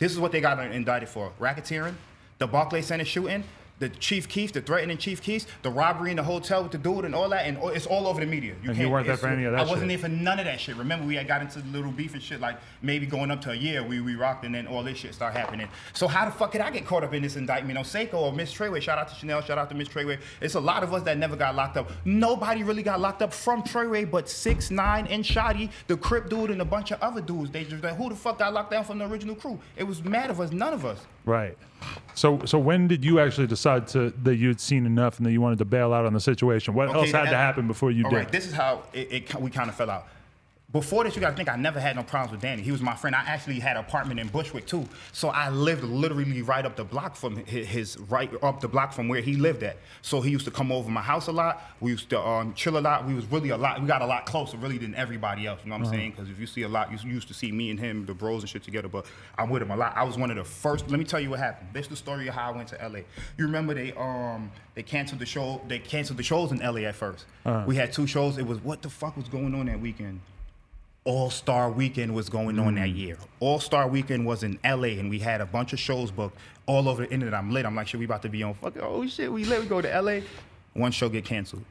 This 0.00 0.10
is 0.10 0.18
what 0.18 0.32
they 0.32 0.40
got 0.40 0.58
indicted 0.72 1.08
for: 1.08 1.30
racketeering, 1.40 1.94
the 2.38 2.46
Barclay 2.46 2.82
Center 2.82 3.04
shooting, 3.04 3.44
the 3.80 3.88
Chief 3.88 4.28
Keef, 4.28 4.52
the 4.52 4.60
threatening 4.60 4.98
Chief 4.98 5.22
Keef, 5.22 5.46
the 5.62 5.70
robbery 5.70 6.10
in 6.10 6.16
the 6.16 6.22
hotel 6.24 6.64
with 6.64 6.72
the 6.72 6.78
dude, 6.78 7.04
and 7.04 7.14
all 7.14 7.28
that. 7.28 7.46
And 7.46 7.58
it's 7.76 7.86
all 7.86 8.08
over 8.08 8.18
the 8.18 8.26
media. 8.26 8.54
And 8.54 8.64
you 8.64 8.74
can't- 8.74 8.90
weren't 8.90 9.06
there 9.06 9.16
for 9.16 9.28
any 9.28 9.44
of 9.44 9.52
that 9.52 9.60
I 9.60 9.62
wasn't 9.62 9.82
shit. 9.82 10.00
there 10.00 10.10
for 10.10 10.16
none 10.16 10.40
of 10.40 10.46
that 10.46 10.60
shit. 10.60 10.74
Remember, 10.74 11.06
we 11.06 11.14
had 11.14 11.28
got 11.28 11.42
into 11.42 11.60
the 11.60 11.68
little 11.68 11.92
beef 11.92 12.12
and 12.12 12.20
shit. 12.20 12.40
Like 12.40 12.56
maybe 12.82 13.06
going 13.06 13.30
up 13.30 13.40
to 13.42 13.52
a 13.52 13.54
year, 13.54 13.84
we 13.84 14.00
we 14.00 14.16
rocked, 14.16 14.44
and 14.44 14.52
then 14.52 14.66
all 14.66 14.82
this 14.82 14.98
shit 14.98 15.14
started 15.14 15.38
happening. 15.38 15.68
So 15.92 16.08
how 16.08 16.24
the 16.24 16.32
fuck 16.32 16.50
did 16.50 16.60
I 16.60 16.72
get 16.72 16.86
caught 16.86 17.04
up 17.04 17.14
in 17.14 17.22
this 17.22 17.36
indictment 17.36 17.78
on 17.78 17.84
Seiko 17.84 18.14
or 18.14 18.32
Miss 18.32 18.52
Treyway? 18.52 18.82
Shout 18.82 18.98
out 18.98 19.06
to 19.10 19.14
Chanel. 19.14 19.42
Shout 19.42 19.58
out 19.58 19.68
to 19.68 19.76
Miss 19.76 19.86
Treyway. 19.86 20.18
It's 20.40 20.56
a 20.56 20.60
lot 20.60 20.82
of 20.82 20.92
us 20.92 21.04
that 21.04 21.16
never 21.16 21.36
got 21.36 21.54
locked 21.54 21.76
up. 21.76 21.88
Nobody 22.04 22.64
really 22.64 22.82
got 22.82 22.98
locked 22.98 23.22
up 23.22 23.32
from 23.32 23.62
Treyway, 23.62 24.10
but 24.10 24.28
six 24.28 24.72
nine 24.72 25.06
and 25.06 25.22
Shotti, 25.24 25.70
the 25.86 25.96
Crip 25.96 26.28
dude, 26.28 26.50
and 26.50 26.60
a 26.60 26.64
bunch 26.64 26.90
of 26.90 27.00
other 27.00 27.20
dudes. 27.20 27.52
They 27.52 27.62
just 27.62 27.84
like, 27.84 27.94
who 27.94 28.08
the 28.08 28.16
fuck 28.16 28.40
got 28.40 28.52
locked 28.52 28.72
down 28.72 28.82
from 28.82 28.98
the 28.98 29.06
original 29.06 29.36
crew? 29.36 29.60
It 29.76 29.84
was 29.84 30.02
mad 30.02 30.30
of 30.30 30.40
us. 30.40 30.50
None 30.50 30.72
of 30.74 30.84
us. 30.84 30.98
Right. 31.24 31.56
So 32.14 32.40
so 32.44 32.58
when 32.58 32.88
did 32.88 33.04
you 33.04 33.20
actually 33.20 33.46
decide 33.46 33.86
to 33.88 34.10
that 34.24 34.36
you'd 34.36 34.60
seen 34.60 34.86
enough 34.86 35.18
and 35.18 35.26
that 35.26 35.32
you 35.32 35.40
wanted 35.40 35.58
to 35.58 35.64
bail 35.64 35.92
out 35.92 36.04
on 36.04 36.12
the 36.14 36.20
situation? 36.20 36.74
What 36.74 36.88
else 36.88 37.12
had 37.12 37.26
that- 37.26 37.30
to 37.30 37.36
happen 37.36 37.66
before 37.68 37.90
you 37.92 38.04
All 38.04 38.10
did? 38.10 38.16
right, 38.16 38.32
this 38.32 38.46
is 38.46 38.52
how 38.52 38.82
it, 38.92 39.12
it 39.12 39.34
we 39.40 39.50
kind 39.50 39.68
of 39.70 39.76
fell 39.76 39.90
out. 39.90 40.08
Before 40.70 41.02
this, 41.02 41.14
you 41.14 41.22
got 41.22 41.30
to 41.30 41.36
think 41.36 41.48
I 41.48 41.56
never 41.56 41.80
had 41.80 41.96
no 41.96 42.02
problems 42.02 42.30
with 42.30 42.42
Danny. 42.42 42.60
He 42.60 42.70
was 42.70 42.82
my 42.82 42.94
friend. 42.94 43.16
I 43.16 43.20
actually 43.20 43.58
had 43.58 43.78
an 43.78 43.84
apartment 43.86 44.20
in 44.20 44.28
Bushwick 44.28 44.66
too, 44.66 44.86
so 45.12 45.30
I 45.30 45.48
lived 45.48 45.82
literally 45.82 46.42
right 46.42 46.62
up 46.62 46.76
the 46.76 46.84
block 46.84 47.16
from 47.16 47.36
his, 47.46 47.66
his 47.66 47.98
right 48.00 48.30
up 48.42 48.60
the 48.60 48.68
block 48.68 48.92
from 48.92 49.08
where 49.08 49.22
he 49.22 49.36
lived 49.36 49.62
at. 49.62 49.78
So 50.02 50.20
he 50.20 50.30
used 50.30 50.44
to 50.44 50.50
come 50.50 50.70
over 50.70 50.90
my 50.90 51.00
house 51.00 51.28
a 51.28 51.32
lot. 51.32 51.62
We 51.80 51.92
used 51.92 52.10
to 52.10 52.20
um, 52.20 52.52
chill 52.52 52.76
a 52.76 52.80
lot. 52.80 53.06
We 53.06 53.14
was 53.14 53.24
really 53.32 53.48
a 53.48 53.56
lot. 53.56 53.80
We 53.80 53.86
got 53.86 54.02
a 54.02 54.06
lot 54.06 54.26
closer 54.26 54.58
really 54.58 54.76
than 54.76 54.94
everybody 54.94 55.46
else. 55.46 55.60
You 55.64 55.70
know 55.70 55.78
what 55.78 55.86
I'm 55.86 55.90
saying? 55.90 56.10
Because 56.10 56.28
if 56.28 56.38
you 56.38 56.46
see 56.46 56.64
a 56.64 56.68
lot, 56.68 56.92
you 56.92 57.10
used 57.10 57.28
to 57.28 57.34
see 57.34 57.50
me 57.50 57.70
and 57.70 57.80
him, 57.80 58.04
the 58.04 58.12
bros 58.12 58.42
and 58.42 58.50
shit 58.50 58.62
together. 58.62 58.88
But 58.88 59.06
I'm 59.38 59.48
with 59.48 59.62
him 59.62 59.70
a 59.70 59.76
lot. 59.76 59.96
I 59.96 60.04
was 60.04 60.18
one 60.18 60.30
of 60.30 60.36
the 60.36 60.44
first. 60.44 60.90
Let 60.90 60.98
me 60.98 61.06
tell 61.06 61.18
you 61.18 61.30
what 61.30 61.38
happened. 61.38 61.70
This 61.72 61.84
is 61.84 61.88
the 61.88 61.96
story 61.96 62.28
of 62.28 62.34
how 62.34 62.52
I 62.52 62.54
went 62.54 62.68
to 62.68 62.76
LA. 62.86 62.98
You 63.38 63.46
remember 63.46 63.72
they 63.72 63.94
um 63.94 64.52
they 64.74 64.82
canceled 64.82 65.20
the 65.20 65.26
show. 65.26 65.62
They 65.66 65.78
canceled 65.78 66.18
the 66.18 66.22
shows 66.22 66.52
in 66.52 66.58
LA 66.58 66.80
at 66.82 66.94
1st 66.94 67.66
We 67.66 67.74
had 67.74 67.90
two 67.90 68.06
shows. 68.06 68.36
It 68.36 68.46
was 68.46 68.62
what 68.62 68.82
the 68.82 68.90
fuck 68.90 69.16
was 69.16 69.28
going 69.28 69.54
on 69.54 69.64
that 69.64 69.80
weekend? 69.80 70.20
All 71.08 71.30
Star 71.30 71.70
Weekend 71.70 72.14
was 72.14 72.28
going 72.28 72.58
on 72.58 72.74
that 72.74 72.90
mm. 72.90 72.96
year. 72.96 73.18
All 73.40 73.58
Star 73.58 73.88
Weekend 73.88 74.26
was 74.26 74.42
in 74.42 74.58
LA, 74.62 74.98
and 74.98 75.08
we 75.08 75.18
had 75.18 75.40
a 75.40 75.46
bunch 75.46 75.72
of 75.72 75.78
shows 75.78 76.10
booked 76.10 76.36
all 76.66 76.86
over 76.86 77.06
the 77.06 77.10
internet. 77.10 77.32
I'm 77.32 77.50
lit. 77.50 77.64
I'm 77.64 77.74
like, 77.74 77.88
shit, 77.88 77.98
we 77.98 78.04
about 78.04 78.20
to 78.22 78.28
be 78.28 78.42
on 78.42 78.52
fucking. 78.52 78.82
Oh 78.82 79.06
shit, 79.06 79.32
we 79.32 79.46
lit. 79.46 79.62
We 79.62 79.66
go 79.66 79.80
to 79.80 80.02
LA. 80.02 80.20
One 80.74 80.92
show 80.92 81.08
get 81.08 81.24
canceled. 81.24 81.64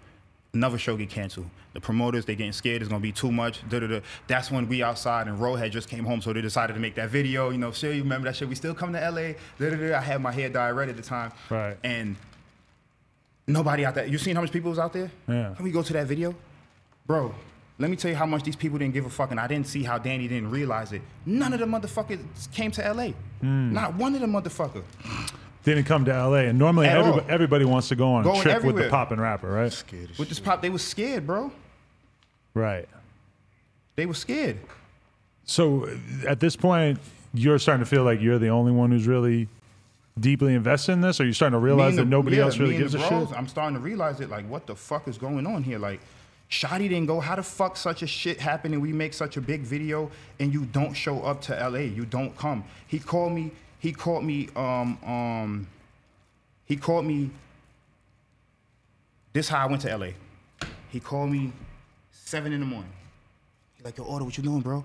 Another 0.56 0.80
show 0.80 0.98
get 0.98 1.12
canceled. 1.12 1.52
The 1.74 1.80
promoters 1.80 2.26
they 2.26 2.36
getting 2.36 2.52
scared. 2.52 2.82
It's 2.82 2.90
gonna 2.90 3.00
be 3.00 3.12
too 3.12 3.32
much. 3.32 3.62
Da, 3.70 3.80
da, 3.80 3.86
da. 3.86 4.00
That's 4.26 4.50
when 4.50 4.68
we 4.68 4.82
outside 4.82 5.28
and 5.28 5.40
Ro 5.40 5.54
had 5.54 5.72
just 5.72 5.88
came 5.88 6.04
home, 6.04 6.20
so 6.20 6.34
they 6.34 6.42
decided 6.42 6.74
to 6.74 6.80
make 6.80 6.96
that 6.96 7.10
video. 7.10 7.52
You 7.52 7.60
know, 7.60 7.72
shit, 7.72 7.96
you 7.96 8.02
remember 8.02 8.28
that 8.30 8.38
shit? 8.38 8.50
We 8.50 8.56
still 8.56 8.74
come 8.74 8.92
to 8.94 9.00
LA. 9.00 9.34
Da, 9.60 9.70
da, 9.70 9.76
da. 9.76 9.98
I 10.00 10.02
had 10.02 10.20
my 10.20 10.32
hair 10.32 10.50
dyed 10.50 10.72
red 10.72 10.90
at 10.90 10.96
the 10.96 11.04
time. 11.04 11.32
Right. 11.52 11.78
And 11.84 12.16
nobody 13.46 13.86
out 13.86 13.94
there. 13.94 14.08
You 14.08 14.18
seen 14.18 14.36
how 14.36 14.42
much 14.42 14.52
people 14.52 14.72
was 14.72 14.80
out 14.80 14.94
there? 14.94 15.12
Yeah. 15.28 15.54
Can 15.56 15.64
we 15.64 15.70
go 15.70 15.84
to 15.84 15.94
that 15.94 16.08
video? 16.08 16.34
Bro, 17.06 17.36
let 17.80 17.90
me 17.90 17.96
tell 17.96 18.10
you 18.10 18.18
how 18.18 18.26
much 18.26 18.44
these 18.44 18.56
people 18.56 18.80
didn't 18.80 18.94
give 18.94 19.06
a 19.06 19.10
fuck, 19.10 19.32
and 19.32 19.40
I 19.40 19.48
didn't 19.48 19.68
see 19.68 19.84
how 19.84 19.98
Danny 19.98 20.28
didn't 20.28 20.50
realize 20.50 20.92
it. 20.92 21.02
None 21.26 21.54
of 21.54 21.60
the 21.60 21.66
motherfuckers 21.66 22.52
came 22.52 22.72
to 22.72 22.94
LA. 22.94 23.10
Hmm. 23.42 23.74
Not 23.74 23.96
one 23.96 24.16
of 24.16 24.22
the 24.22 24.28
motherfuckers. 24.28 24.84
Didn't 25.64 25.84
come 25.84 26.06
to 26.06 26.12
LA, 26.12 26.38
and 26.46 26.58
normally 26.58 26.88
everybody, 26.88 27.26
everybody 27.30 27.66
wants 27.66 27.90
to 27.90 27.96
go 27.96 28.14
on 28.14 28.22
a 28.22 28.24
Going 28.24 28.42
trip 28.42 28.56
with 28.56 28.64
the 28.64 28.70
everywhere. 28.70 28.90
poppin' 28.90 29.20
rapper, 29.20 29.50
right? 29.52 29.72
Scared 29.72 30.18
With 30.18 30.30
this 30.30 30.40
pop, 30.40 30.62
they 30.62 30.70
were 30.70 30.80
scared, 30.80 31.28
bro. 31.28 31.52
Right. 32.54 32.88
They 33.96 34.06
were 34.06 34.14
scared. 34.14 34.58
So 35.44 35.88
at 36.28 36.40
this 36.40 36.56
point, 36.56 37.00
you're 37.34 37.60
starting 37.60 37.84
to 37.84 37.90
feel 37.90 38.04
like 38.04 38.22
you're 38.22 38.40
the 38.40 38.50
only 38.50 38.72
one 38.72 38.92
who's 38.92 39.08
really 39.08 39.48
deeply 40.20 40.56
invested 40.56 40.94
in 40.94 41.02
this, 41.02 41.20
or 41.20 41.26
you're 41.26 41.34
starting 41.34 41.60
to 41.60 41.64
realize 41.64 41.98
and 41.98 42.00
that 42.00 42.06
nobody 42.06 42.38
yeah, 42.38 42.44
else 42.44 42.58
me 42.58 42.66
really 42.66 42.78
gives 42.78 42.94
the 42.94 43.00
a 43.00 43.28
shit? 43.28 43.38
I'm 43.38 43.48
starting 43.48 43.76
to 43.76 43.80
realize 43.80 44.20
it. 44.20 44.30
Like, 44.30 44.50
what 44.50 44.66
the 44.66 44.76
fuck 44.76 45.08
is 45.08 45.18
going 45.18 45.46
on 45.46 45.64
here? 45.64 45.78
Like, 45.78 46.00
Shotti 46.50 46.90
didn't 46.90 47.08
go. 47.08 47.20
How 47.20 47.36
the 47.36 47.44
fuck 47.44 47.76
such 47.76 48.02
a 48.02 48.08
shit 48.08 48.40
happened 48.40 48.74
and 48.74 48.82
we 48.82 48.94
make 48.94 49.14
such 49.14 49.38
a 49.38 49.42
big 49.42 49.62
video 49.62 50.10
and 50.40 50.54
you 50.54 50.66
don't 50.66 50.94
show 50.94 51.22
up 51.22 51.42
to 51.44 51.54
LA? 51.54 51.80
You 51.80 52.06
don't 52.06 52.36
come. 52.38 52.64
He 52.88 53.00
called 53.00 53.34
me. 53.34 53.52
He 53.80 53.92
called 53.92 54.24
me. 54.24 54.50
Um 54.56 54.98
um. 55.04 55.68
He 56.66 56.78
called 56.78 57.06
me. 57.06 57.32
This 59.34 59.50
how 59.50 59.60
I 59.60 59.66
went 59.68 59.82
to 59.84 59.96
LA. 59.96 60.10
He 60.90 61.00
called 61.00 61.30
me 61.30 61.52
seven 62.12 62.54
in 62.54 62.60
the 62.62 62.66
morning. 62.66 62.92
He's 63.76 63.86
like, 63.86 63.98
yo, 63.98 64.04
Order, 64.04 64.26
what 64.26 64.38
you 64.38 64.44
doing, 64.44 64.62
bro? 64.62 64.84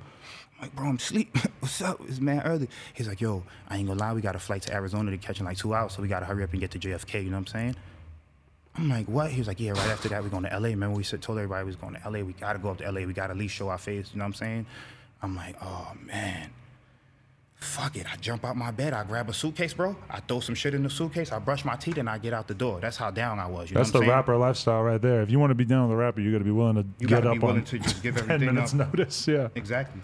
I'm 0.57 0.63
like, 0.63 0.77
bro, 0.77 0.87
I'm 0.87 0.97
asleep. 0.97 1.37
What's 1.61 1.81
up? 1.81 2.01
It's 2.07 2.21
man 2.21 2.43
early. 2.43 2.69
He's 2.93 3.09
like, 3.09 3.21
yo, 3.21 3.43
I 3.69 3.79
ain't 3.79 3.89
gonna 3.89 3.99
lie, 3.99 4.13
we 4.13 4.21
got 4.21 4.37
a 4.37 4.39
flight 4.39 4.63
to 4.63 4.75
Arizona 4.75 5.11
to 5.11 5.19
catch 5.19 5.41
in 5.41 5.47
like 5.47 5.57
two 5.57 5.75
hours, 5.75 5.93
so 5.93 6.03
we 6.03 6.09
gotta 6.09 6.27
hurry 6.27 6.45
up 6.45 6.53
and 6.53 6.61
get 6.61 6.71
to 6.73 6.79
JFK, 6.79 7.25
you 7.25 7.31
know 7.31 7.37
what 7.37 7.41
I'm 7.41 7.47
saying? 7.47 7.77
I'm 8.77 8.89
like, 8.89 9.07
what? 9.07 9.31
He 9.31 9.39
was 9.39 9.49
like, 9.49 9.61
yeah, 9.61 9.73
right 9.73 9.89
after 9.91 10.09
that, 10.09 10.23
we're 10.23 10.31
going 10.31 10.45
to 10.45 10.51
LA. 10.59 10.69
Remember, 10.69 10.97
we 10.97 11.03
said, 11.03 11.21
told 11.21 11.39
everybody 11.39 11.63
we 11.65 11.67
was 11.69 11.77
going 11.77 11.95
to 11.95 12.01
LA. 12.11 12.21
We 12.21 12.33
gotta 12.33 12.59
go 12.59 12.71
up 12.71 12.79
to 12.79 12.91
LA. 12.91 13.03
We 13.03 13.13
gotta 13.13 13.33
at 13.33 13.37
least 13.39 13.55
show 13.55 13.69
our 13.69 13.79
face, 13.79 14.11
you 14.13 14.19
know 14.19 14.25
what 14.25 14.29
I'm 14.29 14.35
saying? 14.35 14.67
I'm 15.23 15.37
like, 15.37 15.57
oh 15.63 15.93
man. 16.07 16.51
Fuck 17.57 17.95
it. 17.97 18.13
I 18.13 18.17
jump 18.17 18.45
out 18.45 18.57
my 18.57 18.73
bed, 18.73 18.93
I 18.93 19.05
grab 19.05 19.29
a 19.29 19.33
suitcase, 19.33 19.73
bro. 19.73 19.95
I 20.11 20.19
throw 20.19 20.41
some 20.41 20.57
shit 20.57 20.75
in 20.75 20.83
the 20.83 20.91
suitcase, 20.91 21.31
I 21.31 21.39
brush 21.39 21.65
my 21.65 21.77
teeth, 21.77 21.97
and 21.99 22.11
I 22.11 22.19
get 22.19 22.33
out 22.33 22.49
the 22.49 22.55
door. 22.55 22.81
That's 22.81 22.97
how 22.97 23.13
down 23.13 23.39
I 23.39 23.47
was. 23.47 23.71
You 23.71 23.77
That's 23.77 23.95
know 23.95 24.01
the 24.01 24.07
what 24.07 24.07
I'm 24.07 24.09
saying? 24.09 24.17
rapper 24.19 24.37
lifestyle 24.37 24.83
right 24.83 25.01
there. 25.01 25.23
If 25.23 25.31
you 25.31 25.39
want 25.39 25.51
to 25.51 25.55
be 25.55 25.65
down 25.65 25.83
with 25.89 25.91
the 25.91 25.97
rapper, 26.03 26.21
you 26.21 26.33
got 26.33 26.39
to 26.39 26.45
be 26.45 26.51
willing 26.51 26.75
to 26.75 26.85
You 26.99 27.07
get 27.07 27.17
gotta 27.23 27.29
up 27.29 27.35
be 27.35 27.39
willing 27.39 27.59
on 27.59 27.65
to 27.67 27.79
just 27.79 28.03
give 28.03 28.17
10 28.17 28.25
everything 28.31 28.55
minutes 28.55 28.73
up. 28.75 28.79
notice. 28.93 29.29
Yeah. 29.29 29.49
Exactly. 29.55 30.01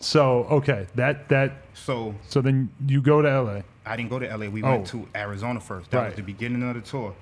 So 0.00 0.44
okay, 0.44 0.86
that 0.94 1.28
that 1.28 1.52
So 1.74 2.14
so 2.28 2.40
then 2.40 2.70
you 2.86 3.02
go 3.02 3.20
to 3.20 3.28
LA. 3.42 3.62
I 3.84 3.96
didn't 3.96 4.08
go 4.10 4.18
to 4.20 4.26
LA. 4.34 4.48
We 4.48 4.62
Oh. 4.62 4.70
went 4.70 4.86
to 4.88 5.06
Arizona 5.14 5.60
first. 5.60 5.90
That 5.90 5.98
Right. 5.98 6.06
was 6.06 6.14
the 6.16 6.22
beginning 6.22 6.62
of 6.62 6.74
the 6.76 6.80
tour. 6.80 7.14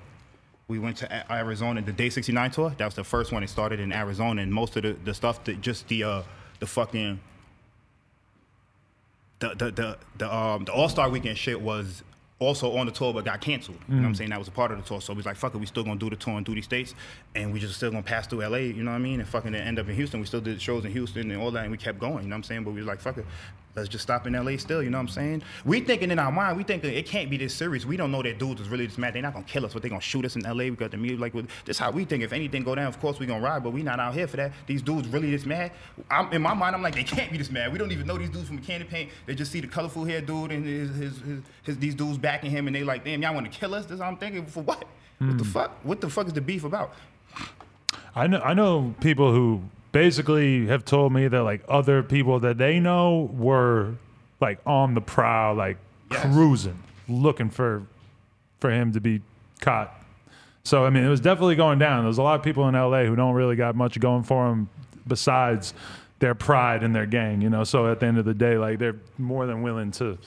We 0.67 0.79
went 0.79 0.97
to 0.97 1.31
Arizona, 1.31 1.81
the 1.81 1.93
Day 1.93 2.09
69 2.09 2.51
tour. 2.51 2.73
That 2.77 2.85
was 2.85 2.95
the 2.95 3.03
first 3.03 3.31
one. 3.31 3.41
It 3.41 3.49
started 3.49 3.79
in 3.79 3.93
Arizona, 3.93 4.41
and 4.41 4.53
most 4.53 4.75
of 4.75 4.83
the, 4.83 4.93
the 5.05 5.13
stuff, 5.13 5.43
that 5.45 5.61
just 5.61 5.87
the 5.87 6.03
uh, 6.03 6.23
the 6.59 6.67
fucking 6.67 7.19
the 9.39 9.49
the 9.49 9.71
the, 9.71 9.97
the 10.17 10.35
um 10.35 10.65
the 10.65 10.73
All 10.73 10.89
Star 10.89 11.09
Weekend 11.09 11.37
shit 11.37 11.61
was 11.61 12.03
also 12.39 12.77
on 12.77 12.85
the 12.85 12.91
tour 12.91 13.13
but 13.13 13.25
got 13.25 13.41
canceled. 13.41 13.77
You 13.87 13.95
know 13.95 14.01
what 14.01 14.07
I'm 14.09 14.15
saying? 14.15 14.29
That 14.29 14.39
was 14.39 14.47
a 14.47 14.51
part 14.51 14.71
of 14.71 14.77
the 14.77 14.83
tour. 14.83 15.01
So 15.01 15.13
we 15.13 15.17
was 15.17 15.25
like, 15.25 15.37
fuck 15.37 15.55
it, 15.55 15.57
we 15.57 15.65
still 15.65 15.83
gonna 15.83 15.99
do 15.99 16.09
the 16.09 16.15
tour 16.15 16.35
and 16.35 16.45
do 16.45 16.53
these 16.53 16.65
states, 16.65 16.93
and 17.33 17.51
we 17.53 17.59
just 17.59 17.75
still 17.75 17.89
gonna 17.89 18.03
pass 18.03 18.27
through 18.27 18.45
LA. 18.45 18.57
You 18.57 18.83
know 18.83 18.91
what 18.91 18.97
I 18.97 18.99
mean? 18.99 19.19
And 19.19 19.27
fucking 19.27 19.55
end 19.55 19.79
up 19.79 19.87
in 19.87 19.95
Houston. 19.95 20.19
We 20.19 20.25
still 20.25 20.41
did 20.41 20.61
shows 20.61 20.85
in 20.85 20.91
Houston 20.91 21.31
and 21.31 21.41
all 21.41 21.51
that, 21.51 21.63
and 21.63 21.71
we 21.71 21.77
kept 21.77 21.99
going. 21.99 22.23
You 22.23 22.29
know 22.29 22.33
what 22.33 22.37
I'm 22.37 22.43
saying? 22.43 22.63
But 22.63 22.71
we 22.71 22.79
was 22.81 22.87
like, 22.87 22.99
fuck 22.99 23.17
it. 23.17 23.25
Let's 23.77 23.89
just 23.89 24.01
stop 24.01 24.25
in 24.25 24.33
LA 24.33 24.57
still, 24.57 24.81
you 24.81 24.89
know 24.89 24.97
what 24.97 25.03
I'm 25.03 25.07
saying? 25.07 25.43
We 25.63 25.81
thinking 25.81 26.09
in 26.09 26.17
our 26.17 26.31
mind, 26.31 26.57
we 26.57 26.63
thinking 26.63 26.91
it 26.91 27.05
can't 27.05 27.29
be 27.29 27.37
this 27.37 27.53
serious. 27.53 27.85
We 27.85 27.95
don't 27.95 28.11
know 28.11 28.23
that 28.23 28.39
dudes 28.39 28.59
is 28.59 28.69
really 28.69 28.87
this 28.87 28.97
mad. 28.97 29.13
They're 29.13 29.21
not 29.21 29.33
gonna 29.33 29.45
kill 29.45 29.67
us, 29.67 29.73
but 29.73 29.83
they 29.83 29.89
gonna 29.89 30.01
shoot 30.01 30.25
us 30.25 30.35
in 30.35 30.41
LA. 30.41 30.63
We 30.65 30.71
got 30.71 30.89
the 30.89 30.97
music 30.97 31.19
like 31.19 31.33
this 31.63 31.77
how 31.77 31.91
we 31.91 32.03
think. 32.03 32.23
If 32.23 32.33
anything 32.33 32.63
go 32.63 32.73
down, 32.73 32.87
of 32.87 32.99
course 32.99 33.19
we 33.19 33.27
gonna 33.27 33.43
ride, 33.43 33.63
but 33.63 33.69
we 33.69 33.83
not 33.83 33.99
out 33.99 34.15
here 34.15 34.27
for 34.27 34.37
that. 34.37 34.51
These 34.65 34.81
dudes 34.81 35.07
really 35.09 35.29
this 35.29 35.45
mad. 35.45 35.73
I'm 36.09 36.33
in 36.33 36.41
my 36.41 36.55
mind, 36.55 36.75
I'm 36.75 36.81
like, 36.81 36.95
they 36.95 37.03
can't 37.03 37.31
be 37.31 37.37
this 37.37 37.51
mad. 37.51 37.71
We 37.71 37.77
don't 37.77 37.91
even 37.91 38.07
know 38.07 38.17
these 38.17 38.31
dudes 38.31 38.47
from 38.47 38.57
Candy 38.57 38.85
Paint. 38.85 39.11
They 39.27 39.35
just 39.35 39.51
see 39.51 39.61
the 39.61 39.67
colorful 39.67 40.05
hair 40.05 40.21
dude 40.21 40.51
and 40.51 40.65
his, 40.65 40.89
his, 40.95 41.19
his, 41.19 41.39
his 41.61 41.77
these 41.77 41.93
dudes 41.93 42.17
backing 42.17 42.49
him 42.49 42.65
and 42.65 42.75
they 42.75 42.83
like, 42.83 43.05
damn, 43.05 43.21
y'all 43.21 43.35
wanna 43.35 43.49
kill 43.49 43.75
us? 43.75 43.85
This 43.85 43.93
is 43.93 43.99
what 43.99 44.07
I'm 44.07 44.17
thinking. 44.17 44.47
For 44.47 44.63
what? 44.63 44.85
What 45.19 45.37
the 45.37 45.43
hmm. 45.43 45.51
fuck? 45.51 45.71
What 45.83 46.01
the 46.01 46.09
fuck 46.09 46.25
is 46.25 46.33
the 46.33 46.41
beef 46.41 46.63
about? 46.63 46.93
I 48.15 48.25
know 48.25 48.39
I 48.39 48.55
know 48.55 48.95
people 49.01 49.31
who 49.31 49.61
basically 50.01 50.67
have 50.67 50.85
told 50.85 51.11
me 51.11 51.27
that 51.27 51.41
like 51.43 51.63
other 51.67 52.03
people 52.03 52.39
that 52.41 52.57
they 52.59 52.79
know 52.79 53.29
were 53.33 53.93
like 54.39 54.59
on 54.65 54.93
the 54.93 55.01
prowl, 55.01 55.55
like 55.55 55.77
Yes. 56.11 56.21
cruising, 56.33 56.79
looking 57.09 57.49
for 57.49 57.83
for 58.61 58.69
him 58.71 58.93
to 58.93 59.01
be 59.01 59.21
caught. 59.59 59.93
So 60.63 60.85
I 60.85 60.89
mean, 60.89 61.03
it 61.03 61.09
was 61.09 61.19
definitely 61.19 61.55
going 61.55 61.79
down. 61.79 62.03
There's 62.05 62.17
a 62.19 62.23
lot 62.23 62.35
of 62.39 62.43
people 62.43 62.67
in 62.69 62.75
LA 62.75 63.03
who 63.05 63.15
don't 63.15 63.33
really 63.33 63.55
got 63.55 63.75
much 63.75 63.99
going 63.99 64.23
for 64.23 64.47
them 64.47 64.69
besides 65.07 65.73
their 66.19 66.33
pride 66.35 66.83
in 66.83 66.93
their 66.93 67.05
gang, 67.07 67.41
you 67.41 67.49
know. 67.49 67.63
So 67.63 67.91
at 67.91 67.99
the 67.99 68.05
end 68.05 68.17
of 68.19 68.25
the 68.25 68.33
day, 68.33 68.57
like 68.57 68.77
they're 68.79 68.95
more 69.17 69.45
than 69.47 69.63
willing 69.63 69.91
to 69.93 70.17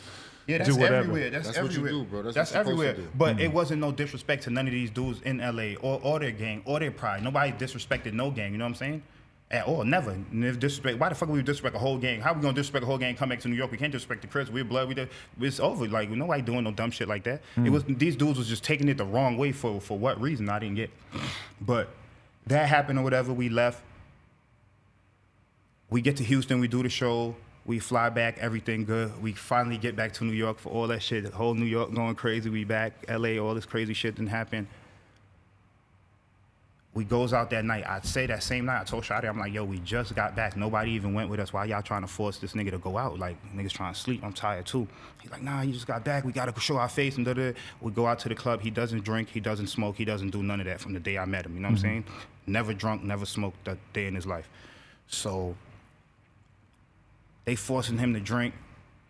Yeah, 0.47 0.59
that's 0.59 0.69
do 0.71 0.77
whatever. 0.77 0.97
everywhere. 0.97 1.31
That's, 1.31 1.47
That's 1.47 1.59
what 1.63 1.73
you 1.73 1.79
everywhere. 1.79 2.05
do, 2.05 2.11
bro. 2.11 2.23
That's 2.23 2.35
That's, 2.35 2.51
what 2.53 2.61
everywhere. 2.61 2.95
to 2.95 3.01
do. 3.03 3.09
But 3.17 3.37
Mm-hmm. 3.37 3.45
it 3.47 3.53
wasn't 3.53 3.81
no 3.81 3.91
disrespect 3.93 4.43
to 4.45 4.51
none 4.51 4.67
of 4.67 4.73
these 4.73 4.91
dudes 4.91 5.21
in 5.23 5.39
LA 5.39 5.75
or, 5.81 5.99
or 6.03 6.19
their 6.19 6.31
gang 6.33 6.61
or 6.67 6.79
their 6.81 6.91
pride. 6.91 7.23
Nobody 7.23 7.53
disrespected 7.53 8.13
no 8.13 8.31
gang. 8.31 8.53
You 8.53 8.59
know 8.59 8.65
what 8.65 8.71
I'm 8.71 8.75
saying? 8.75 9.03
At 9.53 9.67
all, 9.67 9.83
never. 9.83 10.17
Never 10.31 10.57
disrespect. 10.57 10.99
Why 10.99 11.09
the 11.09 11.15
fuck 11.17 11.29
would 11.29 11.35
we 11.35 11.43
disrespect 11.43 11.75
a 11.75 11.79
whole 11.79 11.99
gang? 11.99 12.21
How 12.21 12.33
we 12.33 12.41
gonna 12.41 12.55
disrespect 12.55 12.85
a 12.85 12.87
whole 12.87 12.99
gang? 12.99 13.17
Come 13.17 13.31
back 13.31 13.41
to 13.41 13.49
New 13.49 13.57
York? 13.57 13.73
We 13.73 13.79
can't 13.79 13.91
disrespect 13.91 14.23
the 14.23 14.29
Crips. 14.29 14.49
We're 14.49 14.65
blood. 14.65 14.87
We 14.87 14.95
did. 14.95 15.09
It's 15.41 15.59
over. 15.59 15.89
Like 15.89 16.09
we 16.09 16.17
nobody 16.17 16.43
doing 16.43 16.63
no 16.63 16.71
dumb 16.71 16.93
shit 16.93 17.09
like 17.09 17.25
that. 17.25 17.43
Mm. 17.57 17.67
It 17.67 17.71
was 17.71 17.85
these 17.85 18.15
dudes 18.15 18.39
was 18.39 18.49
just 18.49 18.63
taking 18.63 18.89
it 18.89 18.97
the 18.97 19.05
wrong 19.05 19.37
way 19.37 19.51
for 19.51 19.81
for 19.81 19.99
what 19.99 20.21
reason 20.21 20.49
I 20.49 20.61
didn't 20.61 20.77
get. 20.77 20.91
But 21.61 21.89
that 22.47 22.69
happened 22.69 23.01
or 23.01 23.03
whatever. 23.03 23.33
We 23.33 23.49
left 23.49 23.83
we 25.91 26.01
get 26.01 26.17
to 26.19 26.25
Houston, 26.25 26.61
we 26.61 26.69
do 26.69 26.83
the 26.83 26.89
show, 26.89 27.35
we 27.67 27.81
fly 27.81 28.09
back, 28.09 28.39
everything 28.39 28.85
good. 28.85 29.21
We 29.21 29.33
finally 29.33 29.77
get 29.77 29.97
back 29.97 30.13
to 30.15 30.25
New 30.25 30.33
York 30.33 30.59
for 30.59 30.71
all 30.71 30.87
that 30.87 31.03
shit. 31.03 31.25
The 31.25 31.31
whole 31.31 31.55
New 31.55 31.67
York 31.67 31.93
going 31.93 32.15
crazy. 32.15 32.49
We 32.49 32.65
back, 32.65 32.93
LA, 33.09 33.39
all 33.39 33.55
this 33.55 33.67
crazy 33.67 33.93
shit 33.93 34.15
didn't 34.15 34.31
happen. 34.31 34.69
We 36.93 37.05
goes 37.05 37.33
out 37.33 37.51
that 37.51 37.65
night. 37.65 37.85
I'd 37.87 38.05
say 38.05 38.27
that 38.27 38.43
same 38.43 38.67
night, 38.67 38.81
I 38.81 38.85
told 38.85 39.05
Shotti, 39.05 39.29
I'm 39.29 39.39
like, 39.39 39.53
yo, 39.53 39.65
we 39.65 39.79
just 39.79 40.13
got 40.17 40.35
back. 40.35 40.57
Nobody 40.57 40.91
even 40.91 41.15
went 41.15 41.31
with 41.31 41.39
us. 41.39 41.53
Why 41.53 41.65
y'all 41.67 41.83
trying 41.83 42.01
to 42.01 42.09
force 42.09 42.39
this 42.39 42.55
nigga 42.55 42.73
to 42.73 42.79
go 42.79 42.99
out? 42.99 43.17
Like, 43.17 43.37
niggas 43.55 43.71
trying 43.71 43.95
to 43.95 44.01
sleep. 44.01 44.25
I'm 44.25 44.33
tired 44.33 44.67
too. 44.67 44.89
He's 45.23 45.31
like, 45.31 45.43
nah, 45.43 45.63
you 45.63 45.73
just 45.73 45.87
got 45.87 46.05
back. 46.05 46.25
We 46.25 46.33
gotta 46.33 46.59
show 46.61 46.79
our 46.79 46.89
face 46.89 47.17
and 47.17 47.25
da 47.25 47.35
da. 47.35 47.53
We 47.81 47.93
go 47.93 48.09
out 48.09 48.19
to 48.21 48.29
the 48.29 48.35
club. 48.35 48.61
He 48.61 48.71
doesn't 48.71 49.05
drink. 49.05 49.29
He 49.29 49.39
doesn't 49.39 49.69
smoke. 49.69 49.97
He 49.97 50.05
doesn't 50.05 50.31
do 50.31 50.43
none 50.43 50.59
of 50.59 50.67
that 50.67 50.81
from 50.81 50.93
the 50.93 51.01
day 51.01 51.17
I 51.17 51.27
met 51.27 51.47
him. 51.47 51.55
You 51.55 51.61
know 51.61 51.69
what 51.69 51.73
I'm 51.73 51.77
mm-hmm. 51.77 51.87
saying? 51.87 52.05
Never 52.49 52.75
drunk, 52.75 53.05
never 53.05 53.25
smoked 53.25 53.65
that 53.67 53.79
day 53.93 54.07
in 54.07 54.17
his 54.17 54.27
life. 54.27 54.49
So 55.07 55.55
they 57.45 57.55
forcing 57.55 57.99
him 57.99 58.15
to 58.15 58.21
drink. 58.21 58.55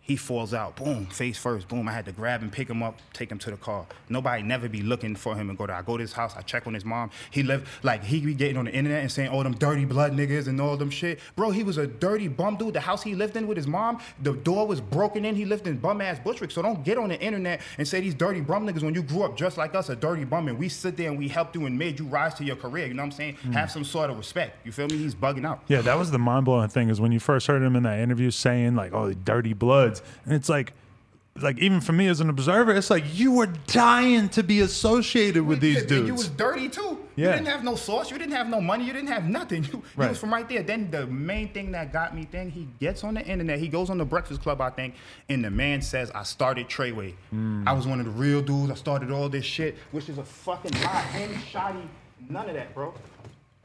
He 0.03 0.15
falls 0.15 0.53
out. 0.53 0.75
Boom, 0.75 1.05
face 1.05 1.37
first. 1.37 1.67
Boom. 1.67 1.87
I 1.87 1.91
had 1.91 2.05
to 2.05 2.11
grab 2.11 2.41
him, 2.41 2.49
pick 2.49 2.67
him 2.69 2.81
up, 2.81 2.99
take 3.13 3.31
him 3.31 3.37
to 3.39 3.51
the 3.51 3.57
car. 3.57 3.85
Nobody 4.09 4.41
never 4.41 4.67
be 4.67 4.81
looking 4.81 5.15
for 5.15 5.35
him 5.35 5.49
and 5.49 5.57
go 5.57 5.67
to. 5.67 5.73
I 5.73 5.83
go 5.83 5.95
to 5.95 6.01
his 6.01 6.11
house. 6.11 6.35
I 6.35 6.41
check 6.41 6.65
on 6.65 6.73
his 6.73 6.83
mom. 6.83 7.11
He 7.29 7.43
lived 7.43 7.67
like 7.83 8.03
he 8.03 8.19
be 8.19 8.33
getting 8.33 8.57
on 8.57 8.65
the 8.65 8.73
internet 8.73 9.01
and 9.01 9.11
saying, 9.11 9.29
"Oh, 9.31 9.43
them 9.43 9.53
dirty 9.53 9.85
blood 9.85 10.13
niggas 10.13 10.47
and 10.47 10.59
all 10.59 10.75
them 10.75 10.89
shit." 10.89 11.19
Bro, 11.35 11.51
he 11.51 11.63
was 11.63 11.77
a 11.77 11.85
dirty 11.85 12.27
bum 12.27 12.57
dude. 12.57 12.73
The 12.73 12.79
house 12.81 13.03
he 13.03 13.13
lived 13.13 13.37
in 13.37 13.47
with 13.47 13.57
his 13.57 13.67
mom, 13.67 13.99
the 14.21 14.33
door 14.33 14.65
was 14.65 14.81
broken 14.81 15.23
in. 15.23 15.35
He 15.35 15.45
lived 15.45 15.67
in 15.67 15.77
bum 15.77 16.01
ass 16.01 16.19
Bushwick. 16.19 16.49
So 16.51 16.61
don't 16.63 16.83
get 16.83 16.97
on 16.97 17.09
the 17.09 17.21
internet 17.21 17.61
and 17.77 17.87
say 17.87 18.01
these 18.01 18.15
dirty 18.15 18.41
bum 18.41 18.67
niggas 18.67 18.81
when 18.81 18.95
you 18.95 19.03
grew 19.03 19.21
up 19.21 19.37
just 19.37 19.57
like 19.57 19.75
us, 19.75 19.89
a 19.89 19.95
dirty 19.95 20.23
bum, 20.23 20.47
and 20.47 20.57
we 20.57 20.67
sit 20.67 20.97
there 20.97 21.09
and 21.09 21.17
we 21.17 21.27
helped 21.27 21.55
you 21.55 21.67
and 21.67 21.77
made 21.77 21.99
you 21.99 22.05
rise 22.05 22.33
to 22.35 22.43
your 22.43 22.55
career. 22.55 22.87
You 22.87 22.95
know 22.95 23.03
what 23.03 23.13
I'm 23.13 23.17
saying? 23.17 23.35
Hmm. 23.35 23.51
Have 23.51 23.69
some 23.71 23.83
sort 23.83 24.09
of 24.09 24.17
respect. 24.17 24.65
You 24.65 24.71
feel 24.71 24.87
me? 24.87 24.97
He's 24.97 25.15
bugging 25.15 25.45
out. 25.45 25.61
Yeah, 25.67 25.81
that 25.81 25.97
was 25.97 26.09
the 26.09 26.19
mind 26.19 26.45
blowing 26.45 26.69
thing 26.69 26.89
is 26.89 26.99
when 26.99 27.11
you 27.11 27.19
first 27.19 27.45
heard 27.47 27.61
him 27.61 27.75
in 27.75 27.83
that 27.83 27.99
interview 27.99 28.31
saying 28.31 28.75
like, 28.75 28.93
"Oh, 28.93 29.13
dirty 29.13 29.53
bloods," 29.99 30.01
and 30.25 30.33
it's 30.33 30.49
like, 30.49 30.73
like 31.41 31.57
even 31.59 31.79
for 31.79 31.93
me 31.93 32.07
as 32.07 32.19
an 32.19 32.29
observer, 32.29 32.73
it's 32.73 32.89
like 32.89 33.03
you 33.17 33.31
were 33.31 33.47
dying 33.67 34.27
to 34.29 34.43
be 34.43 34.59
associated 34.59 35.43
with 35.43 35.61
these 35.61 35.83
dudes. 35.83 36.07
You 36.07 36.13
was 36.13 36.27
dirty 36.29 36.67
too. 36.67 36.97
Yeah. 37.15 37.27
You 37.27 37.33
didn't 37.35 37.47
have 37.47 37.63
no 37.63 37.75
sauce. 37.75 38.11
You 38.11 38.17
didn't 38.17 38.33
have 38.33 38.49
no 38.49 38.59
money. 38.59 38.85
You 38.85 38.93
didn't 38.93 39.09
have 39.09 39.25
nothing. 39.25 39.63
You, 39.71 39.81
you 39.97 40.09
was 40.09 40.17
from 40.17 40.33
right 40.33 40.47
there. 40.47 40.61
Then 40.63 40.91
the 40.91 41.07
main 41.07 41.49
thing 41.53 41.71
that 41.71 41.93
got 41.93 42.13
me, 42.15 42.23
thing 42.25 42.49
he 42.49 42.67
gets 42.79 43.03
on 43.03 43.13
the 43.13 43.21
internet. 43.25 43.59
He 43.59 43.67
goes 43.69 43.89
on 43.89 43.97
the 43.97 44.05
Breakfast 44.05 44.41
Club, 44.41 44.59
I 44.59 44.69
think, 44.69 44.95
and 45.29 45.43
the 45.43 45.51
man 45.51 45.81
says, 45.81 46.11
"I 46.11 46.23
started 46.23 46.67
Treyway. 46.67 47.13
Hmm. 47.29 47.67
I 47.67 47.73
was 47.73 47.87
one 47.87 47.99
of 47.99 48.05
the 48.05 48.11
real 48.11 48.41
dudes. 48.41 48.71
I 48.71 48.75
started 48.75 49.11
all 49.11 49.29
this 49.29 49.45
shit, 49.45 49.77
which 49.91 50.09
is 50.09 50.17
a 50.17 50.23
fucking 50.23 50.73
lie. 50.81 51.01
Him, 51.13 51.33
Shotti, 51.51 51.87
none 52.29 52.49
of 52.49 52.55
that, 52.55 52.73
bro. 52.73 52.93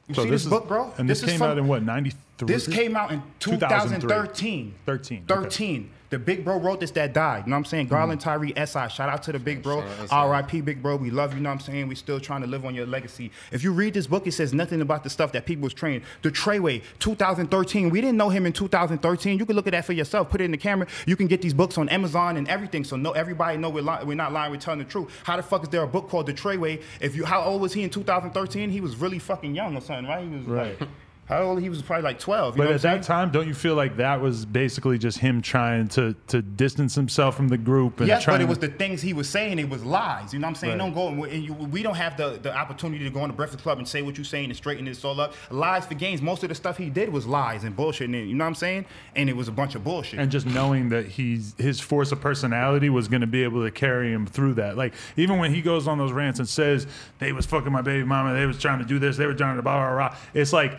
You 0.06 0.14
so 0.14 0.22
see 0.22 0.30
this, 0.30 0.44
is- 0.44 0.50
book, 0.50 0.68
bro? 0.68 0.92
And 0.98 1.10
this, 1.10 1.22
is 1.22 1.30
came 1.30 1.38
from- 1.38 1.50
out 1.50 1.58
in 1.58 1.66
what 1.66 1.82
ninety 1.82 2.12
three? 2.38 2.46
this 2.46 2.68
came 2.68 2.96
out 2.96 3.10
in 3.10 3.22
2013. 3.40 4.74
13, 4.86 5.24
okay. 5.28 5.42
13. 5.42 5.90
The 6.10 6.18
big 6.18 6.44
bro 6.44 6.58
wrote 6.58 6.80
this 6.80 6.92
that 6.92 7.12
died. 7.12 7.44
You 7.46 7.50
know 7.50 7.56
what 7.56 7.58
I'm 7.58 7.64
saying? 7.64 7.88
Garland 7.88 8.20
Mm-hmm. 8.20 8.28
Tyree 8.30 8.52
SI. 8.66 8.94
Shout 8.94 9.08
out 9.08 9.22
to 9.24 9.32
the 9.32 9.38
big 9.38 9.62
bro. 9.62 9.80
Shout 9.82 10.12
out 10.12 10.48
SI. 10.50 10.54
RIP 10.56 10.64
big 10.64 10.82
bro. 10.82 10.96
We 10.96 11.10
love 11.10 11.32
you. 11.32 11.38
You 11.38 11.42
know 11.42 11.50
what 11.50 11.54
I'm 11.54 11.60
saying? 11.60 11.88
We 11.88 11.94
still 11.96 12.20
trying 12.20 12.42
to 12.42 12.46
live 12.46 12.64
on 12.64 12.74
your 12.74 12.86
legacy. 12.86 13.30
If 13.50 13.64
you 13.64 13.72
read 13.72 13.94
this 13.94 14.06
book, 14.06 14.26
it 14.26 14.32
says 14.32 14.54
nothing 14.54 14.80
about 14.80 15.02
the 15.04 15.10
stuff 15.10 15.32
that 15.32 15.46
people 15.46 15.64
was 15.64 15.74
trained. 15.74 16.02
The 16.22 16.30
Treyway, 16.30 16.82
2013. 17.00 17.90
We 17.90 18.00
didn't 18.00 18.16
know 18.16 18.28
him 18.28 18.46
in 18.46 18.52
2013. 18.52 19.38
You 19.38 19.46
can 19.46 19.56
look 19.56 19.66
at 19.66 19.72
that 19.72 19.84
for 19.84 19.92
yourself. 19.94 20.30
Put 20.30 20.40
it 20.40 20.44
in 20.44 20.50
the 20.52 20.56
camera. 20.58 20.86
You 21.06 21.16
can 21.16 21.26
get 21.26 21.42
these 21.42 21.54
books 21.54 21.76
on 21.78 21.88
Amazon 21.88 22.36
and 22.36 22.46
everything. 22.48 22.84
So 22.84 22.96
no, 22.96 23.12
everybody 23.12 23.58
know 23.58 23.70
we're, 23.70 23.82
li- 23.82 24.04
we're 24.04 24.14
not 24.14 24.32
lying. 24.32 24.52
We're 24.52 24.58
telling 24.58 24.78
the 24.78 24.84
truth. 24.84 25.10
How 25.24 25.36
the 25.36 25.42
fuck 25.42 25.62
is 25.64 25.68
there 25.70 25.82
a 25.82 25.88
book 25.88 26.08
called 26.08 26.26
The 26.26 26.34
Treyway? 26.34 26.82
If 27.00 27.16
you, 27.16 27.24
how 27.24 27.42
old 27.42 27.60
was 27.62 27.72
he 27.72 27.82
in 27.82 27.90
2013? 27.90 28.70
He 28.70 28.80
was 28.80 28.96
really 28.96 29.18
fucking 29.18 29.54
young 29.54 29.76
or 29.76 29.80
something, 29.80 30.06
right? 30.06 30.22
He 30.28 30.36
was 30.36 30.46
Right. 30.46 30.80
like, 30.80 30.88
how 31.26 31.42
old? 31.42 31.60
He 31.60 31.68
was 31.68 31.82
probably 31.82 32.04
like 32.04 32.20
12. 32.20 32.56
You 32.56 32.62
But 32.62 32.72
at 32.72 32.82
that 32.82 33.02
time, 33.02 33.30
don't 33.32 33.48
you 33.48 33.54
feel 33.54 33.74
like 33.74 33.96
that 33.96 34.20
was 34.20 34.46
basically 34.46 34.96
just 34.96 35.18
him 35.18 35.42
trying 35.42 35.88
to 35.88 36.14
to 36.28 36.40
distance 36.40 36.94
himself 36.94 37.36
from 37.36 37.48
the 37.48 37.58
group 37.58 37.98
and 37.98 38.06
Yes, 38.06 38.24
but 38.24 38.40
it 38.40 38.48
was 38.48 38.58
the 38.58 38.68
things 38.68 39.02
he 39.02 39.12
was 39.12 39.28
saying. 39.28 39.58
It 39.58 39.68
was 39.68 39.84
lies. 39.84 40.32
You 40.32 40.38
know 40.38 40.46
what 40.46 40.50
I'm 40.50 40.54
saying? 40.54 40.78
Right. 40.78 40.92
Don't 40.92 40.94
go. 40.94 41.24
And 41.24 41.44
you, 41.44 41.52
we 41.52 41.82
don't 41.82 41.96
have 41.96 42.16
the, 42.16 42.38
the 42.40 42.54
opportunity 42.56 43.02
to 43.02 43.10
go 43.10 43.20
on 43.20 43.28
the 43.28 43.34
Breakfast 43.34 43.62
Club 43.62 43.78
and 43.78 43.88
say 43.88 44.02
what 44.02 44.16
you're 44.16 44.24
saying 44.24 44.46
and 44.46 44.56
straighten 44.56 44.84
this 44.84 45.04
all 45.04 45.20
up. 45.20 45.34
Lies 45.50 45.84
for 45.84 45.94
gains. 45.94 46.22
Most 46.22 46.44
of 46.44 46.48
the 46.48 46.54
stuff 46.54 46.76
he 46.76 46.90
did 46.90 47.12
was 47.12 47.26
lies 47.26 47.64
and 47.64 47.74
bullshit. 47.74 48.08
And 48.08 48.14
you 48.28 48.34
know 48.34 48.44
what 48.44 48.48
I'm 48.48 48.54
saying? 48.54 48.86
And 49.16 49.28
it 49.28 49.36
was 49.36 49.48
a 49.48 49.52
bunch 49.52 49.74
of 49.74 49.82
bullshit. 49.82 50.20
and 50.20 50.30
just 50.30 50.46
knowing 50.46 50.90
that 50.90 51.06
he's 51.06 51.54
his 51.58 51.80
force 51.80 52.12
of 52.12 52.20
personality 52.20 52.88
was 52.88 53.08
going 53.08 53.22
to 53.22 53.26
be 53.26 53.42
able 53.42 53.64
to 53.64 53.70
carry 53.72 54.12
him 54.12 54.26
through 54.26 54.54
that. 54.54 54.76
Like 54.76 54.94
even 55.16 55.38
when 55.38 55.52
he 55.52 55.60
goes 55.60 55.88
on 55.88 55.98
those 55.98 56.12
rants 56.12 56.38
and 56.38 56.48
says 56.48 56.86
they 57.18 57.32
was 57.32 57.46
fucking 57.46 57.72
my 57.72 57.82
baby 57.82 58.04
mama, 58.04 58.32
they 58.34 58.46
was 58.46 58.60
trying 58.60 58.78
to 58.78 58.84
do 58.84 59.00
this, 59.00 59.16
they 59.16 59.26
were 59.26 59.34
trying 59.34 59.56
to 59.56 59.62
blah 59.62 59.76
blah 59.76 60.08
blah. 60.10 60.16
It's 60.32 60.52
like 60.52 60.78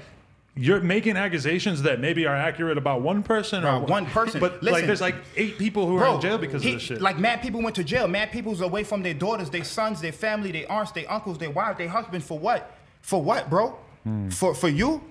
you're 0.58 0.82
making 0.82 1.18
accusations 1.18 1.84
that 1.84 2.00
maybe 2.00 2.26
are 2.26 2.36
accurate 2.36 2.78
about 2.78 3.02
one 3.02 3.22
person 3.24 3.64
or 3.64 3.68
About 3.78 3.90
one 3.90 4.06
person. 4.08 4.40
but 4.40 4.62
like 4.64 4.86
there's 4.86 5.02
like 5.02 5.16
eight 5.36 5.58
people 5.58 5.86
who 5.88 5.98
are 5.98 6.16
in 6.16 6.22
jail 6.22 6.38
because 6.38 6.64
he- 6.64 6.70
of 6.70 6.76
this 6.76 6.84
shit. 6.84 7.02
Like 7.02 7.18
mad 7.20 7.42
people 7.42 7.62
went 7.62 7.76
to 7.76 7.84
jail. 7.84 8.08
Mad 8.08 8.32
people's 8.32 8.62
away 8.62 8.84
from 8.84 9.04
their 9.04 9.14
daughters, 9.14 9.50
their 9.50 9.64
sons, 9.64 10.02
their 10.02 10.12
family, 10.12 10.52
their 10.52 10.70
aunts, 10.72 10.92
their 10.92 11.10
uncles, 11.12 11.38
their 11.38 11.52
wives, 11.52 11.78
their 11.78 11.90
husbands. 11.90 12.26
For 12.26 12.40
what? 12.40 12.72
For 13.02 13.22
what, 13.22 13.50
bro? 13.50 13.78
Hmm. 14.04 14.30
For 14.30 14.54
for 14.56 14.70
you? 14.70 15.02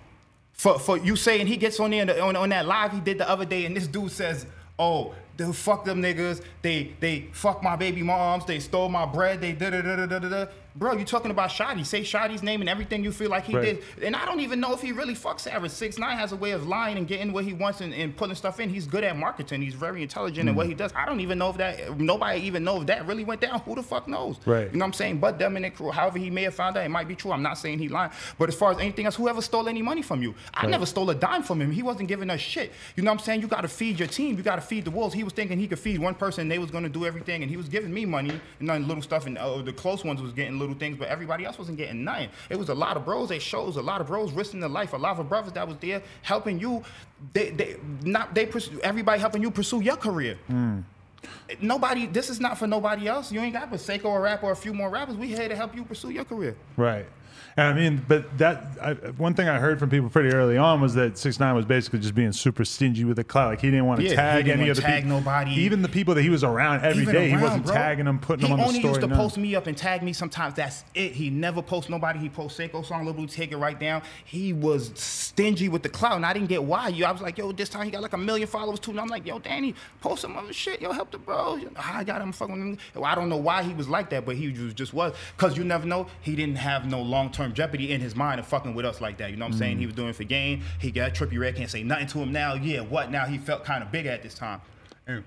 For 0.53 0.79
for 0.79 0.99
you 0.99 1.17
saying 1.17 1.47
he 1.47 1.57
gets 1.57 1.79
on 1.81 1.91
there 1.91 2.03
and 2.03 2.11
on, 2.11 2.35
on 2.37 2.49
that 2.49 2.67
live 2.67 2.93
he 2.93 3.01
did 3.01 3.19
the 3.19 3.29
other 3.29 3.45
day, 3.45 3.67
and 3.67 3.77
this 3.77 3.87
dude 3.87 4.11
says, 4.11 4.47
"Oh, 4.79 5.15
they 5.37 5.53
fuck 5.53 5.85
them 5.85 6.03
niggas. 6.03 6.43
They 6.63 6.95
they 6.99 7.29
fuck 7.33 7.63
my 7.63 7.77
baby 7.77 8.03
moms. 8.03 8.47
They 8.47 8.59
stole 8.59 8.89
my 8.89 9.05
bread. 9.07 9.41
They 9.43 9.53
da 9.53 9.71
da 9.71 9.83
da 9.83 10.07
da 10.07 10.19
da 10.19 10.29
da." 10.29 10.47
Da." 10.79 10.87
Bro, 10.87 10.99
you 10.99 11.05
talking 11.05 11.31
about 11.31 11.51
Shotti. 11.51 11.85
Say 11.85 12.03
Shotti's 12.03 12.43
name 12.43 12.61
and 12.61 12.69
everything 12.71 13.03
you 13.03 13.13
feel 13.13 13.31
like 13.31 13.45
he 13.45 13.55
Right. 13.55 13.81
did. 13.97 14.05
And 14.05 14.15
I 14.17 14.25
don't 14.25 14.41
even 14.41 14.61
know 14.61 14.73
if 14.73 14.81
he 14.81 14.93
really 14.93 15.15
fucks 15.15 15.41
Savage. 15.41 15.71
Six 15.71 15.99
Nine 15.99 16.17
has 16.17 16.33
a 16.33 16.37
way 16.37 16.53
of 16.53 16.67
lying 16.67 16.97
and 16.99 17.07
getting 17.07 17.33
what 17.33 17.45
he 17.45 17.53
wants 17.53 17.81
and, 17.81 17.93
and 17.95 18.17
putting 18.17 18.35
stuff 18.37 18.61
in. 18.61 18.69
He's 18.69 18.87
good 18.87 19.03
at 19.05 19.17
marketing. 19.17 19.63
He's 19.63 19.75
very 19.75 20.03
intelligent 20.03 20.49
in 20.49 20.55
Mm. 20.55 20.59
what 20.59 20.67
he 20.67 20.75
does. 20.75 20.93
I 20.95 21.07
don't 21.07 21.21
even 21.21 21.39
know 21.39 21.51
if 21.51 21.57
that 21.57 21.99
nobody 21.99 22.41
even 22.41 22.65
know 22.65 22.81
if 22.81 22.87
that 22.87 23.07
really 23.07 23.25
went 23.25 23.41
down. 23.41 23.61
Who 23.61 23.75
the 23.75 23.83
fuck 23.83 24.07
knows? 24.09 24.37
Right. 24.47 24.71
You 24.71 24.79
know 24.79 24.85
what 24.85 24.87
I'm 24.87 24.93
saying? 24.93 25.19
But 25.19 25.39
them 25.39 25.57
and 25.57 25.65
their 25.65 25.71
crew, 25.71 25.91
however 25.91 26.19
he 26.19 26.31
may 26.31 26.43
have 26.45 26.55
found 26.55 26.77
out, 26.77 26.85
it 26.85 26.89
might 26.91 27.09
be 27.09 27.15
true. 27.15 27.33
I'm 27.33 27.43
not 27.43 27.59
saying 27.59 27.79
he 27.79 27.89
lying. 27.89 28.11
But 28.39 28.49
as 28.49 28.55
far 28.55 28.71
as 28.73 28.79
anything 28.79 29.07
else, 29.07 29.17
whoever 29.17 29.41
stole 29.43 29.69
any 29.69 29.83
money 29.83 30.03
from 30.03 30.23
you, 30.23 30.35
I 30.55 30.67
never 30.67 30.87
stole 30.87 31.09
a 31.11 31.15
dime 31.15 31.43
from 31.43 31.61
him. 31.61 31.71
He 31.73 31.83
wasn't 31.83 32.09
giving 32.09 32.31
us 32.31 32.41
shit. 32.41 32.73
You 32.97 33.03
know 33.03 33.11
what 33.13 33.21
I'm 33.21 33.25
saying? 33.25 33.41
You 33.41 33.49
got 33.49 33.63
to 33.63 33.69
feed 33.69 33.99
your 33.99 34.09
team. 34.09 34.37
You 34.37 34.43
got 34.43 34.57
to 34.57 34.63
feed 34.63 34.85
the 34.85 34.91
wolves. 34.91 35.15
He 35.15 35.25
was 35.25 35.33
thinking 35.33 35.59
he 35.59 35.67
could 35.69 35.79
feed 35.79 35.99
one 35.99 36.15
person. 36.15 36.43
and 36.43 36.51
They 36.51 36.59
was 36.59 36.71
gonna 36.71 36.89
do 36.89 37.07
everything, 37.07 37.43
and 37.43 37.51
he 37.51 37.57
was 37.57 37.69
giving 37.69 37.93
me 37.95 38.05
money 38.05 38.41
and 38.61 38.89
little 38.89 39.03
stuff. 39.03 39.27
And 39.27 39.39
uh, 39.39 39.63
the 39.63 39.73
close 39.73 40.05
ones 40.05 40.21
was 40.21 40.33
getting 40.33 40.59
little 40.59 40.66
things, 40.75 40.97
but 40.99 41.09
everybody 41.09 41.45
else 41.45 41.59
wasn't 41.59 41.79
getting 41.79 42.05
nothing. 42.05 42.31
It 42.51 42.57
was 42.57 42.69
a 42.69 42.75
lot 42.75 42.97
of 42.97 43.05
bros. 43.05 43.29
They 43.29 43.39
shows 43.39 43.77
a 43.77 43.83
lot 43.83 44.01
of 44.01 44.07
bros 44.07 44.33
risking 44.33 44.61
their 44.61 44.69
life. 44.69 44.93
A 44.93 44.97
lot 44.97 45.19
of 45.19 45.29
brothers 45.29 45.53
that 45.53 45.67
was 45.67 45.77
there 45.79 46.03
helping 46.23 46.59
you. 46.59 46.83
They 47.33 47.51
they 47.51 47.77
not 48.03 48.35
they 48.35 48.47
pursue, 48.47 48.79
everybody 48.81 49.21
helping 49.21 49.43
you 49.43 49.51
pursue 49.51 49.81
your 49.81 49.97
career. 49.97 50.39
Hmm. 50.47 50.81
nobody. 51.61 52.07
This 52.07 52.31
is 52.31 52.41
not 52.41 52.59
for 52.59 52.67
nobody 52.67 53.09
else. 53.09 53.33
You 53.33 53.41
ain't 53.41 53.55
got 53.55 53.71
but 53.71 53.81
Seqo 53.81 54.07
or 54.07 54.21
rap 54.21 54.43
or 54.43 54.53
a 54.53 54.57
few 54.57 54.75
more 54.75 54.91
rappers. 54.91 55.17
We 55.17 55.29
here 55.29 55.49
to 55.49 55.57
help 55.57 55.75
you 55.75 55.85
pursue 55.85 56.11
your 56.11 56.25
career. 56.25 56.57
Right. 56.77 57.07
I 57.59 57.73
mean, 57.73 58.05
but 58.07 58.37
that 58.37 58.65
I, 58.83 58.93
one 59.17 59.33
thing 59.33 59.49
I 59.49 59.59
heard 59.59 59.79
from 59.79 59.89
people 59.89 60.11
pretty 60.11 60.29
early 60.35 60.59
on 60.59 60.81
was 60.83 60.93
that 60.95 61.17
Six 61.17 61.41
Nine 61.41 61.55
was 61.55 61.65
basically 61.65 62.01
just 62.01 62.15
being 62.15 62.33
super 62.33 62.65
stingy 62.67 63.05
with 63.05 63.17
the 63.17 63.25
clout. 63.25 63.49
Like 63.49 63.61
he 63.63 63.71
didn't 63.71 63.87
want 63.87 64.01
to 64.01 64.07
Yeah, 64.07 64.15
tag 64.15 64.49
any 64.49 64.69
of 64.69 64.77
the 64.77 64.83
tag 64.83 65.05
people, 65.05 65.19
nobody. 65.21 65.53
even 65.53 65.81
the 65.81 65.89
people 65.89 66.15
that 66.17 66.23
he 66.23 66.29
was 66.29 66.45
around 66.45 66.85
every 66.85 67.03
Even 67.03 67.15
day. 67.15 67.31
he 67.31 67.37
wasn't 67.37 67.65
bro. 67.65 67.75
tagging 67.75 68.05
them, 68.05 68.19
putting 68.19 68.47
he 68.47 68.53
them 68.53 68.61
on 68.61 68.67
the 68.67 68.73
story. 68.75 68.81
He 68.83 68.87
only 68.89 68.89
used 68.91 69.01
to 69.01 69.07
none. 69.07 69.17
post 69.19 69.39
me 69.39 69.55
up 69.57 69.67
and 69.67 69.77
tag 69.77 70.03
me 70.03 70.13
sometimes. 70.13 70.53
That's 70.55 70.85
it. 70.95 71.13
He 71.13 71.31
never 71.31 71.63
post 71.63 71.89
nobody. 71.89 72.19
He 72.19 72.29
post 72.29 72.59
Seqo 72.59 72.85
song, 72.85 73.01
Little 73.07 73.15
Blue, 73.15 73.27
take 73.27 73.53
it 73.53 73.57
right 73.57 73.79
down. 73.81 74.03
He 74.27 74.53
was 74.53 74.93
stingy 74.95 75.71
with 75.71 75.83
the 75.83 75.89
clout, 75.89 76.17
and 76.17 76.27
I 76.27 76.35
didn't 76.35 76.49
get 76.51 76.63
why. 76.63 76.89
You, 76.89 77.07
I 77.07 77.13
was 77.13 77.23
like, 77.23 77.39
yo, 77.39 77.53
this 77.53 77.71
time 77.71 77.87
he 77.87 77.91
got 77.91 78.03
like 78.03 78.13
a 78.13 78.19
million 78.19 78.49
followers 78.49 78.81
too. 78.81 78.91
And 78.91 79.01
I'm 79.01 79.09
like, 79.09 79.27
yo, 79.27 79.39
Danny, 79.39 79.75
post 80.03 80.21
some 80.23 80.37
other 80.37 80.53
shit. 80.53 80.83
Yo, 80.83 80.93
help 80.93 81.11
the 81.11 81.19
bro. 81.19 81.59
I 81.77 82.05
got 82.05 82.21
him 82.21 82.33
fucking. 82.33 82.79
I 83.03 83.15
don't 83.15 83.31
know 83.31 83.37
why 83.39 83.63
he 83.63 83.73
was 83.73 83.89
like 83.89 84.11
that, 84.11 84.27
but 84.27 84.37
he 84.37 84.53
just, 84.53 84.77
just 84.77 84.93
was. 84.93 85.15
Cause 85.39 85.57
you 85.57 85.65
never 85.65 85.87
know. 85.87 86.07
He 86.21 86.37
didn't 86.37 86.57
have 86.57 86.87
no 86.87 87.01
long 87.01 87.31
term 87.31 87.46
jeopardy 87.53 87.93
in 87.93 88.01
his 88.01 88.15
mind 88.15 88.41
of 88.41 88.47
fucking 88.47 88.75
with 88.75 88.87
us 88.87 89.01
like 89.01 89.19
that. 89.19 89.31
You 89.31 89.37
know 89.37 89.47
what 89.47 89.53
I'm 89.53 89.59
saying? 89.59 89.79
He 89.79 89.87
was 89.87 89.95
doing 89.95 90.11
it 90.11 90.17
for 90.17 90.25
gain. 90.25 90.63
He 90.81 90.91
got 90.91 91.15
Trippie 91.15 91.39
Redd 91.39 91.57
can't 91.57 91.71
say 91.71 91.83
nothing 91.83 92.07
to 92.09 92.19
him 92.19 92.33
now. 92.33 92.55
Yeah, 92.55 92.81
what 92.81 93.11
now? 93.11 93.27
He 93.27 93.39
felt 93.39 93.65
kind 93.65 93.83
of 93.83 93.91
big 93.93 94.07
at 94.07 94.23
this 94.23 94.35
time. 94.35 94.61
And 95.07 95.25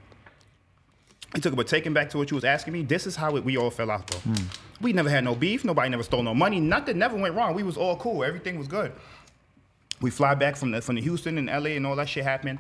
he 1.36 1.42
took 1.42 1.54
it, 1.54 1.56
but 1.56 1.68
taking 1.68 1.94
back 1.94 2.10
to 2.12 2.18
what 2.18 2.32
you 2.32 2.36
was 2.36 2.44
asking 2.44 2.74
me, 2.74 2.82
this 2.82 3.06
is 3.06 3.16
how 3.16 3.36
it, 3.36 3.44
we 3.44 3.58
all 3.58 3.70
fell 3.70 3.92
out, 3.92 4.08
bro. 4.08 4.20
Hmm. 4.20 4.46
We 4.82 4.94
never 4.94 5.10
had 5.10 5.24
no 5.24 5.36
beef. 5.36 5.64
Nobody 5.64 5.90
never 5.90 6.04
stole 6.04 6.24
no 6.24 6.34
money. 6.34 6.60
Nothing 6.60 6.98
never 6.98 7.18
went 7.18 7.36
wrong. 7.36 7.54
We 7.54 7.64
was 7.64 7.78
all 7.78 7.98
cool. 7.98 8.24
Everything 8.24 8.58
was 8.58 8.68
good. 8.68 8.94
We 10.02 10.10
fly 10.10 10.34
back 10.36 10.56
from 10.56 10.72
the 10.72 10.82
from 10.82 10.96
the 10.96 11.02
Houston 11.02 11.38
and 11.38 11.48
LA 11.48 11.72
and 11.72 11.86
all 11.86 11.96
that 11.98 12.08
shit 12.08 12.24
happened. 12.24 12.60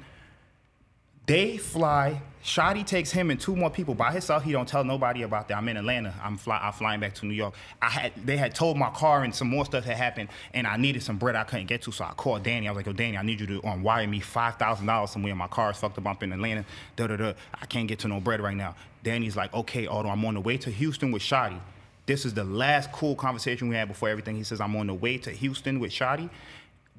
They 1.29 1.57
fly. 1.57 2.23
Shotti 2.43 2.83
takes 2.83 3.11
him 3.11 3.29
and 3.29 3.39
two 3.39 3.55
more 3.55 3.69
people 3.69 3.93
by 3.93 4.11
himself. 4.11 4.41
He 4.41 4.51
don't 4.51 4.67
tell 4.67 4.83
nobody 4.83 5.21
about 5.21 5.47
that. 5.49 5.57
I'm 5.57 5.69
in 5.69 5.77
Atlanta. 5.77 6.11
I'm 6.23 6.37
fly. 6.37 6.59
I'm 6.59 6.73
flying 6.73 6.99
back 6.99 7.13
to 7.15 7.27
New 7.27 7.35
York. 7.35 7.53
I 7.79 7.89
had 7.89 8.13
they 8.25 8.35
had 8.35 8.55
told 8.55 8.77
my 8.77 8.89
car 8.89 9.23
and 9.23 9.35
some 9.35 9.47
more 9.47 9.63
stuff 9.63 9.83
had 9.83 9.95
happened, 9.95 10.29
and 10.55 10.65
I 10.65 10.77
needed 10.77 11.03
some 11.03 11.17
bread 11.17 11.35
I 11.35 11.43
couldn't 11.43 11.67
get 11.67 11.83
to. 11.83 11.91
So 11.91 12.03
I 12.03 12.13
called 12.13 12.41
Danny. 12.41 12.67
I 12.67 12.71
was 12.71 12.77
like, 12.77 12.87
"Yo, 12.87 12.93
Danny, 12.93 13.15
I 13.15 13.21
need 13.21 13.41
you 13.41 13.45
to 13.45 13.67
um, 13.67 13.83
wire 13.83 14.07
me 14.07 14.21
five 14.21 14.55
thousand 14.55 14.87
dollars 14.87 15.11
somewhere. 15.11 15.35
My 15.35 15.45
car 15.45 15.69
is 15.69 15.77
fucked 15.77 15.99
up. 15.99 16.07
I'm 16.07 16.17
in 16.21 16.33
Atlanta. 16.33 16.65
Da 16.95 17.05
da 17.05 17.15
da. 17.15 17.33
I 17.53 17.67
can't 17.67 17.87
get 17.87 17.99
to 17.99 18.07
no 18.07 18.19
bread 18.19 18.41
right 18.41 18.57
now." 18.57 18.73
Danny's 19.03 19.35
like, 19.35 19.53
"Okay, 19.53 19.85
Otto, 19.85 20.09
I'm 20.09 20.25
on 20.25 20.33
the 20.33 20.41
way 20.41 20.57
to 20.57 20.71
Houston 20.71 21.11
with 21.11 21.21
Shotti." 21.21 21.59
This 22.07 22.25
is 22.25 22.33
the 22.33 22.43
last 22.43 22.91
cool 22.91 23.13
conversation 23.13 23.69
we 23.69 23.75
had 23.75 23.87
before 23.87 24.09
everything. 24.09 24.35
He 24.35 24.43
says, 24.43 24.59
"I'm 24.59 24.75
on 24.75 24.87
the 24.87 24.95
way 24.95 25.19
to 25.19 25.29
Houston 25.29 25.79
with 25.79 25.91
Shotti." 25.91 26.31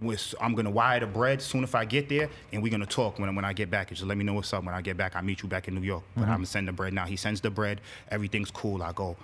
With 0.00 0.34
I'm 0.40 0.54
gonna 0.54 0.70
wire 0.70 1.00
the 1.00 1.06
bread 1.06 1.42
soon 1.42 1.62
if 1.62 1.74
I 1.74 1.84
get 1.84 2.08
there, 2.08 2.30
and 2.52 2.62
we're 2.62 2.70
gonna 2.70 2.86
talk 2.86 3.18
when 3.18 3.34
when 3.34 3.44
I 3.44 3.52
get 3.52 3.70
back. 3.70 3.88
Just 3.88 4.02
let 4.04 4.16
me 4.16 4.24
know 4.24 4.34
what's 4.34 4.52
up. 4.52 4.64
When 4.64 4.74
I 4.74 4.80
get 4.80 4.96
back, 4.96 5.14
I 5.14 5.20
meet 5.20 5.42
you 5.42 5.48
back 5.48 5.68
in 5.68 5.74
New 5.74 5.82
York. 5.82 6.02
But 6.14 6.22
mm-hmm. 6.22 6.30
I'm 6.30 6.36
gonna 6.38 6.46
send 6.46 6.68
the 6.68 6.72
bread 6.72 6.94
now. 6.94 7.04
He 7.04 7.16
sends 7.16 7.40
the 7.40 7.50
bread. 7.50 7.80
Everything's 8.10 8.50
cool. 8.50 8.82
I 8.82 8.92
go. 8.92 9.16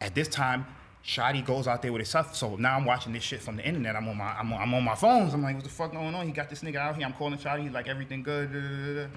At 0.00 0.14
this 0.14 0.28
time, 0.28 0.66
Shotti 1.04 1.44
goes 1.44 1.68
out 1.68 1.82
there 1.82 1.92
with 1.92 2.00
his 2.00 2.08
stuff. 2.08 2.34
So 2.34 2.56
now 2.56 2.76
I'm 2.76 2.84
watching 2.84 3.12
this 3.12 3.22
shit 3.22 3.42
from 3.42 3.56
the 3.56 3.66
internet. 3.66 3.94
I'm 3.94 4.08
on 4.08 4.16
my 4.16 4.38
I'm 4.38 4.52
on, 4.52 4.62
I'm 4.62 4.74
on 4.74 4.84
my 4.84 4.94
phones. 4.94 5.34
I'm 5.34 5.42
like, 5.42 5.56
what 5.56 5.64
the 5.64 5.70
fuck 5.70 5.92
going 5.92 6.14
on? 6.14 6.26
He 6.26 6.32
got 6.32 6.48
this 6.48 6.62
nigga 6.62 6.76
out 6.76 6.96
here. 6.96 7.06
I'm 7.06 7.12
calling 7.12 7.38
Shotti. 7.38 7.64
He's 7.64 7.72
like, 7.72 7.88
everything 7.88 8.22
good. 8.22 8.52
da, 8.52 8.60
da, 8.60 8.86
da, 8.86 9.02
da. 9.02 9.08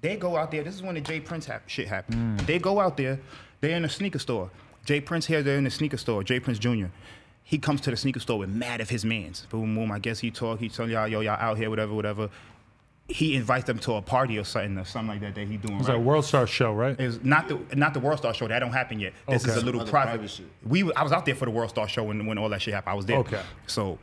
They 0.00 0.16
go 0.16 0.36
out 0.36 0.50
there. 0.50 0.62
This 0.62 0.74
is 0.74 0.82
when 0.82 0.94
the 0.94 1.00
Jay 1.00 1.20
Prince 1.20 1.46
hap- 1.46 1.68
shit 1.68 1.88
happened. 1.88 2.38
Mm. 2.38 2.46
They 2.46 2.58
go 2.58 2.80
out 2.80 2.96
there. 2.96 3.18
They're 3.60 3.76
in 3.76 3.84
a 3.84 3.88
sneaker 3.88 4.18
store. 4.18 4.50
Jay 4.84 5.00
Prince 5.00 5.26
here. 5.26 5.42
They're 5.42 5.58
in 5.58 5.64
the 5.64 5.70
sneaker 5.70 5.98
store. 5.98 6.22
Jay 6.22 6.40
Prince 6.40 6.58
Jr. 6.58 6.86
He 7.50 7.58
comes 7.58 7.80
to 7.80 7.90
the 7.90 7.96
sneaker 7.96 8.20
store 8.20 8.38
with 8.38 8.48
mad 8.48 8.80
of 8.80 8.88
his 8.90 9.04
mans. 9.04 9.44
Boom, 9.50 9.74
boom. 9.74 9.90
I 9.90 9.98
guess 9.98 10.20
he 10.20 10.30
talk. 10.30 10.60
He 10.60 10.68
tell 10.68 10.88
y'all, 10.88 11.08
yo, 11.08 11.18
y'all 11.18 11.36
out 11.36 11.58
here, 11.58 11.68
whatever, 11.68 11.92
whatever. 11.92 12.30
He 13.08 13.34
invites 13.34 13.64
them 13.64 13.80
to 13.80 13.94
a 13.94 14.02
party 14.02 14.38
or 14.38 14.44
something 14.44 14.78
or 14.78 14.84
something 14.84 15.08
like 15.08 15.20
that 15.22 15.34
that 15.34 15.48
he 15.48 15.56
doing. 15.56 15.80
It's 15.80 15.88
right? 15.88 15.96
a 15.96 16.00
World 16.00 16.24
Star 16.24 16.46
show, 16.46 16.72
right? 16.72 16.94
It's 17.00 17.18
not 17.24 17.48
the 17.48 17.58
not 17.74 17.92
the 17.92 17.98
World 17.98 18.18
Star 18.20 18.32
show. 18.34 18.46
That 18.46 18.60
don't 18.60 18.70
happen 18.70 19.00
yet. 19.00 19.14
This 19.28 19.42
Okay. 19.42 19.50
is 19.56 19.60
a 19.60 19.66
little 19.66 19.80
private. 19.84 20.10
private 20.12 20.30
shit. 20.30 20.46
We 20.64 20.92
I 20.92 21.02
was 21.02 21.10
out 21.10 21.26
there 21.26 21.34
for 21.34 21.44
the 21.44 21.50
World 21.50 21.70
Star 21.70 21.88
show 21.88 22.04
when 22.04 22.24
when 22.24 22.38
all 22.38 22.48
that 22.50 22.62
shit 22.62 22.72
happened. 22.72 22.92
I 22.92 22.94
was 22.94 23.06
there. 23.06 23.16
Okay. 23.18 23.42
So 23.66 23.98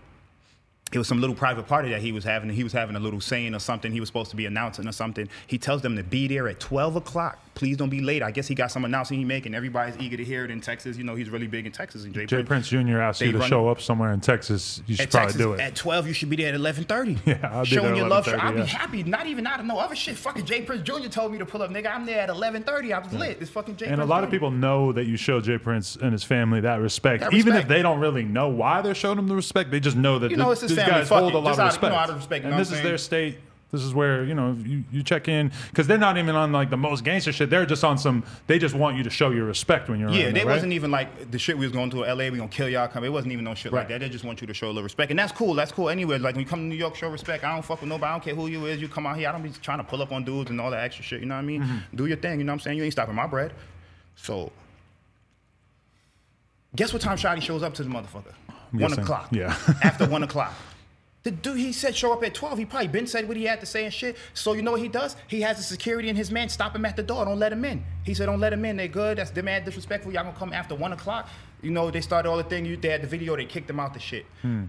it 0.91 0.97
was 0.97 1.07
some 1.07 1.21
little 1.21 1.35
private 1.37 1.67
party 1.67 1.89
that 1.91 2.01
he 2.01 2.11
was 2.11 2.25
having. 2.25 2.49
He 2.49 2.65
was 2.65 2.73
having 2.73 2.97
a 2.97 2.99
little 2.99 3.21
saying 3.21 3.55
or 3.55 3.59
something. 3.59 3.93
He 3.93 4.01
was 4.01 4.09
supposed 4.09 4.29
to 4.31 4.35
be 4.35 4.45
announcing 4.45 4.85
or 4.85 4.91
something. 4.91 5.29
He 5.47 5.57
tells 5.57 5.81
them 5.83 5.95
to 5.95 6.03
be 6.03 6.27
there 6.27 6.49
at 6.49 6.59
12 6.59 6.97
o'clock. 6.97 7.39
Please 7.58 7.76
don't 7.76 7.89
be 7.89 8.01
late. 8.01 8.22
I 8.22 8.30
guess 8.30 8.47
he 8.47 8.53
got 8.53 8.72
some 8.72 8.86
announcing 8.86 9.18
he 9.18 9.26
making. 9.26 9.55
Everybody's 9.55 9.97
eager 9.99 10.16
to 10.16 10.24
hear 10.24 10.45
it 10.45 10.51
in 10.51 10.62
Texas. 10.62 10.95
You 10.95 11.03
know, 11.03 11.16
he's 11.16 11.32
really 11.32 11.47
big 11.47 11.66
in 11.66 11.72
Texas. 11.72 12.03
And 12.03 12.14
Jay, 12.14 12.28
Jay 12.28 12.43
Prince 12.43 12.68
Jr. 12.70 12.99
asked 12.99 13.20
you 13.20 13.32
to 13.32 13.41
show 13.41 13.68
up 13.68 13.82
somewhere 13.82 14.14
in 14.14 14.20
Texas. 14.22 14.84
You 14.86 14.95
should 14.95 15.10
probably 15.10 15.26
Texas, 15.26 15.41
do 15.41 15.53
it. 15.53 15.60
At 15.60 15.76
12, 15.76 16.05
you 16.08 16.14
should 16.14 16.30
be 16.30 16.36
there 16.36 16.53
at 16.53 16.60
11:30. 16.60 17.18
Yeah, 17.26 17.39
I'll 17.51 17.64
be 17.64 17.70
Showing 17.70 17.95
your 17.95 18.08
love. 18.08 18.28
11:30, 18.28 18.39
I'll 18.43 18.53
be 18.53 18.62
happy. 18.62 19.03
Not 19.03 19.26
even 19.26 19.47
out 19.47 19.60
of 19.60 19.66
no 19.66 19.80
other 19.80 19.95
shit. 19.95 20.18
Fucking 20.18 20.45
Jay 20.45 20.62
Prince 20.62 20.84
Jr. 20.84 21.08
told 21.10 21.32
me 21.32 21.39
to 21.39 21.47
pull 21.47 21.64
up, 21.64 21.72
nigga. 21.72 21.88
I'm 21.93 22.05
there 22.05 22.20
at 22.22 22.30
11:30. 22.30 22.93
I 22.93 22.99
was 22.99 23.12
lit. 23.14 23.39
It's 23.41 23.49
fucking 23.49 23.76
Jay 23.78 23.86
and 23.88 23.95
a 23.95 23.97
Prince 23.97 24.10
lot 24.12 24.24
of 24.24 24.30
people 24.30 24.51
know 24.51 24.91
that 24.91 25.05
you 25.05 25.18
show 25.18 25.41
Jay 25.41 25.58
Prince 25.58 25.95
and 25.95 26.12
his 26.12 26.24
family 26.24 26.62
that 26.62 26.80
respect. 26.80 27.24
That 27.24 27.34
Even 27.34 27.55
if 27.55 27.68
they 27.68 27.82
don't 27.82 27.99
really 27.99 28.24
know 28.24 28.49
why 28.49 28.84
they're 28.84 28.93
showing 28.93 29.18
him 29.18 29.28
the 29.28 29.36
respect, 29.36 29.72
they 29.72 29.80
just 29.80 29.97
know 29.97 30.20
that 30.20 30.30
You 30.30 30.38
know, 30.38 30.45
th- 30.45 30.51
it's 30.53 30.62
his 30.62 30.70
these 30.72 30.78
family. 30.78 30.91
guys 30.99 31.10
Fuck 31.10 31.20
hold 31.22 31.34
it. 31.34 31.36
a 31.36 31.39
lot 31.39 31.55
Just 31.58 31.60
of 31.60 31.64
out 31.64 31.66
of- 31.66 31.74
you 31.74 31.76
respect. 31.88 31.93
know, 32.08 32.14
of 32.14 32.18
respect, 32.20 32.45
and 32.45 32.60
this 32.60 32.72
is 32.72 32.82
their 32.84 32.97
state. 32.99 33.39
This 33.70 33.82
is 33.84 33.93
where 33.93 34.24
you 34.24 34.34
know 34.34 34.55
you, 34.63 34.86
you 34.93 35.03
check 35.03 35.28
in 35.28 35.51
because 35.70 35.88
they're 35.88 35.97
not 35.97 36.18
even 36.18 36.36
on 36.36 36.53
like 36.53 36.70
the 36.70 36.78
most 36.78 37.03
gangster 37.03 37.34
shit. 37.34 37.49
They're 37.49 37.65
just 37.65 37.84
on 37.84 37.97
some. 37.97 38.24
They 38.47 38.59
just 38.59 38.74
want 38.74 38.95
you 38.95 39.03
to 39.03 39.09
show 39.09 39.30
your 39.32 39.43
respect 39.43 39.89
when 39.89 39.99
you're 39.99 40.07
on 40.07 40.15
Yeah, 40.15 40.24
around 40.26 40.34
they 40.36 40.39
there, 40.39 40.47
right? 40.47 40.53
wasn't 40.53 40.72
even 40.72 40.89
like 40.89 41.32
the 41.32 41.38
shit 41.38 41.57
we 41.57 41.65
was 41.65 41.74
going 41.74 41.89
to 41.89 41.97
LA, 42.05 42.30
we 42.30 42.38
gonna 42.38 42.47
kill 42.47 42.70
y'all 42.70 42.88
come. 42.88 43.03
It 43.03 43.09
wasn't 43.11 43.34
even 43.34 43.43
no 43.43 43.53
shit 43.55 43.74
Right. 43.74 43.80
like 43.82 43.89
that. 43.89 43.99
They 43.99 44.07
just 44.07 44.24
want 44.24 44.39
you 44.39 44.47
to 44.47 44.53
show 44.53 44.68
a 44.68 44.70
little 44.70 44.84
respect. 44.84 45.11
And 45.11 45.20
that's 45.20 45.34
cool. 45.34 45.53
That's 45.53 45.74
cool 45.74 45.89
anyway. 45.89 46.18
Like 46.18 46.36
when 46.36 46.45
you 46.45 46.49
come 46.49 46.59
to 46.61 46.65
New 46.65 46.76
York, 46.76 46.95
show 46.95 47.09
respect. 47.09 47.43
I 47.43 47.53
don't 47.53 47.61
fuck 47.65 47.82
with 47.82 47.89
nobody. 47.89 48.09
I 48.09 48.11
don't 48.13 48.24
care 48.24 48.36
who 48.36 48.47
you 48.47 48.68
is. 48.68 48.80
You 48.80 48.88
come 48.88 49.05
out 49.05 49.18
here, 49.18 49.28
I 49.28 49.34
don't 49.34 49.43
be 49.43 49.49
trying 49.61 49.80
to 49.80 49.84
pull 49.84 50.01
up 50.01 50.13
on 50.13 50.24
dudes 50.24 50.49
and 50.49 50.61
all 50.61 50.72
that 50.72 50.84
extra 50.86 51.03
shit. 51.03 51.20
You 51.20 51.26
know 51.26 51.36
what 51.36 51.41
I 51.41 51.45
mean? 51.45 51.61
Mm-hmm. 51.63 51.95
Do 51.97 52.05
your 52.05 52.18
thing, 52.18 52.39
you 52.39 52.45
know 52.45 52.53
what 52.53 52.55
I'm 52.55 52.59
saying? 52.61 52.78
You 52.78 52.84
ain't 52.86 52.93
stopping 52.93 53.15
my 53.15 53.28
bread. 53.28 53.51
So 54.15 54.49
guess 56.76 56.93
what 56.93 57.01
time 57.01 57.18
Shotti 57.18 57.41
shows 57.41 57.63
up 57.63 57.74
to 57.76 57.84
the 57.84 57.89
motherfucker? 57.89 58.34
one 58.72 58.80
guessing- 58.80 58.99
o'clock. 59.03 59.30
yeah. 59.32 59.55
After 59.84 60.07
one 60.07 60.24
o'clock. 60.30 60.53
The 61.28 61.32
dude, 61.32 61.57
he 61.57 61.73
said 61.73 61.93
show 61.93 62.13
up 62.13 62.23
at 62.23 62.34
12. 62.34 62.57
He 62.57 62.63
probably 62.63 62.88
been 62.88 63.05
said 63.05 63.28
what 63.28 63.36
he 63.36 63.43
had 63.43 63.59
to 63.59 63.65
say 63.65 63.84
and 63.84 63.93
shit. 63.93 64.15
So 64.34 64.53
you 64.53 64.61
know 64.61 64.71
what 64.71 64.80
he 64.80 64.88
does? 64.88 65.17
He 65.28 65.41
has 65.41 65.57
the 65.57 65.63
security 65.63 66.07
and 66.07 66.17
his 66.17 66.32
man 66.32 66.47
stop 66.47 66.73
him 66.73 66.86
at 66.86 66.95
the 66.95 67.03
door. 67.03 67.25
Don't 67.25 67.38
let 67.38 67.51
him 67.51 67.65
in. 67.65 67.84
He 68.05 68.13
said, 68.13 68.28
don't 68.28 68.39
let 68.39 68.53
him 68.53 68.63
in. 68.63 68.78
They're 68.78 68.88
good. 68.88 69.17
That's 69.17 69.32
the 69.32 69.43
man 69.43 69.65
disrespectful. 69.65 70.13
Y'all 70.13 70.23
gonna 70.23 70.38
come 70.38 70.53
after 70.53 70.73
one 70.73 70.93
o'clock. 70.93 71.28
You 71.61 71.71
know, 71.71 71.91
they 71.91 71.99
started 71.99 72.30
all 72.30 72.38
the 72.38 72.45
thing. 72.45 72.63
You 72.63 72.78
they 72.78 72.88
had 72.88 73.01
the 73.01 73.07
video, 73.07 73.36
they 73.36 73.43
kicked 73.43 73.69
him 73.69 73.78
out 73.78 73.93
the 73.93 73.99
shit. 73.99 74.25
Hmm. 74.41 74.67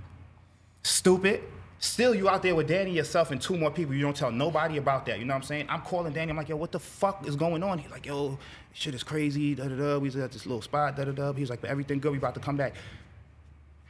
Stupid. 0.82 1.42
Still, 1.78 2.12
you 2.12 2.28
out 2.28 2.42
there 2.42 2.56
with 2.56 2.66
Danny 2.66 2.90
yourself 2.90 3.30
and 3.30 3.40
two 3.40 3.56
more 3.56 3.70
people. 3.70 3.94
You 3.94 4.02
don't 4.02 4.16
tell 4.16 4.32
nobody 4.32 4.78
about 4.78 5.06
that. 5.06 5.20
You 5.20 5.26
know 5.26 5.34
what 5.34 5.42
I'm 5.42 5.46
saying? 5.46 5.66
I'm 5.68 5.82
calling 5.82 6.12
Danny. 6.12 6.30
I'm 6.30 6.36
like, 6.36 6.48
yo, 6.48 6.56
what 6.56 6.72
the 6.72 6.80
fuck 6.80 7.24
is 7.28 7.36
going 7.36 7.62
on? 7.62 7.78
He's 7.78 7.92
like, 7.92 8.04
yo, 8.04 8.36
shit 8.72 8.96
is 8.96 9.04
crazy. 9.04 9.54
Da 9.54 9.68
da 9.68 9.76
da. 9.76 9.98
We 9.98 10.09
was 10.09 10.16
at 10.16 10.32
this 10.32 10.44
little 10.44 10.62
spot. 10.62 10.96
Da 10.96 11.04
da 11.04 11.12
da. 11.12 11.32
He's 11.34 11.50
like, 11.50 11.61
but 11.61 11.70
everything 11.70 12.00
good. 12.00 12.11
We 12.11 12.18
about 12.18 12.34
to 12.34 12.40
come 12.40 12.56
back. 12.56 12.74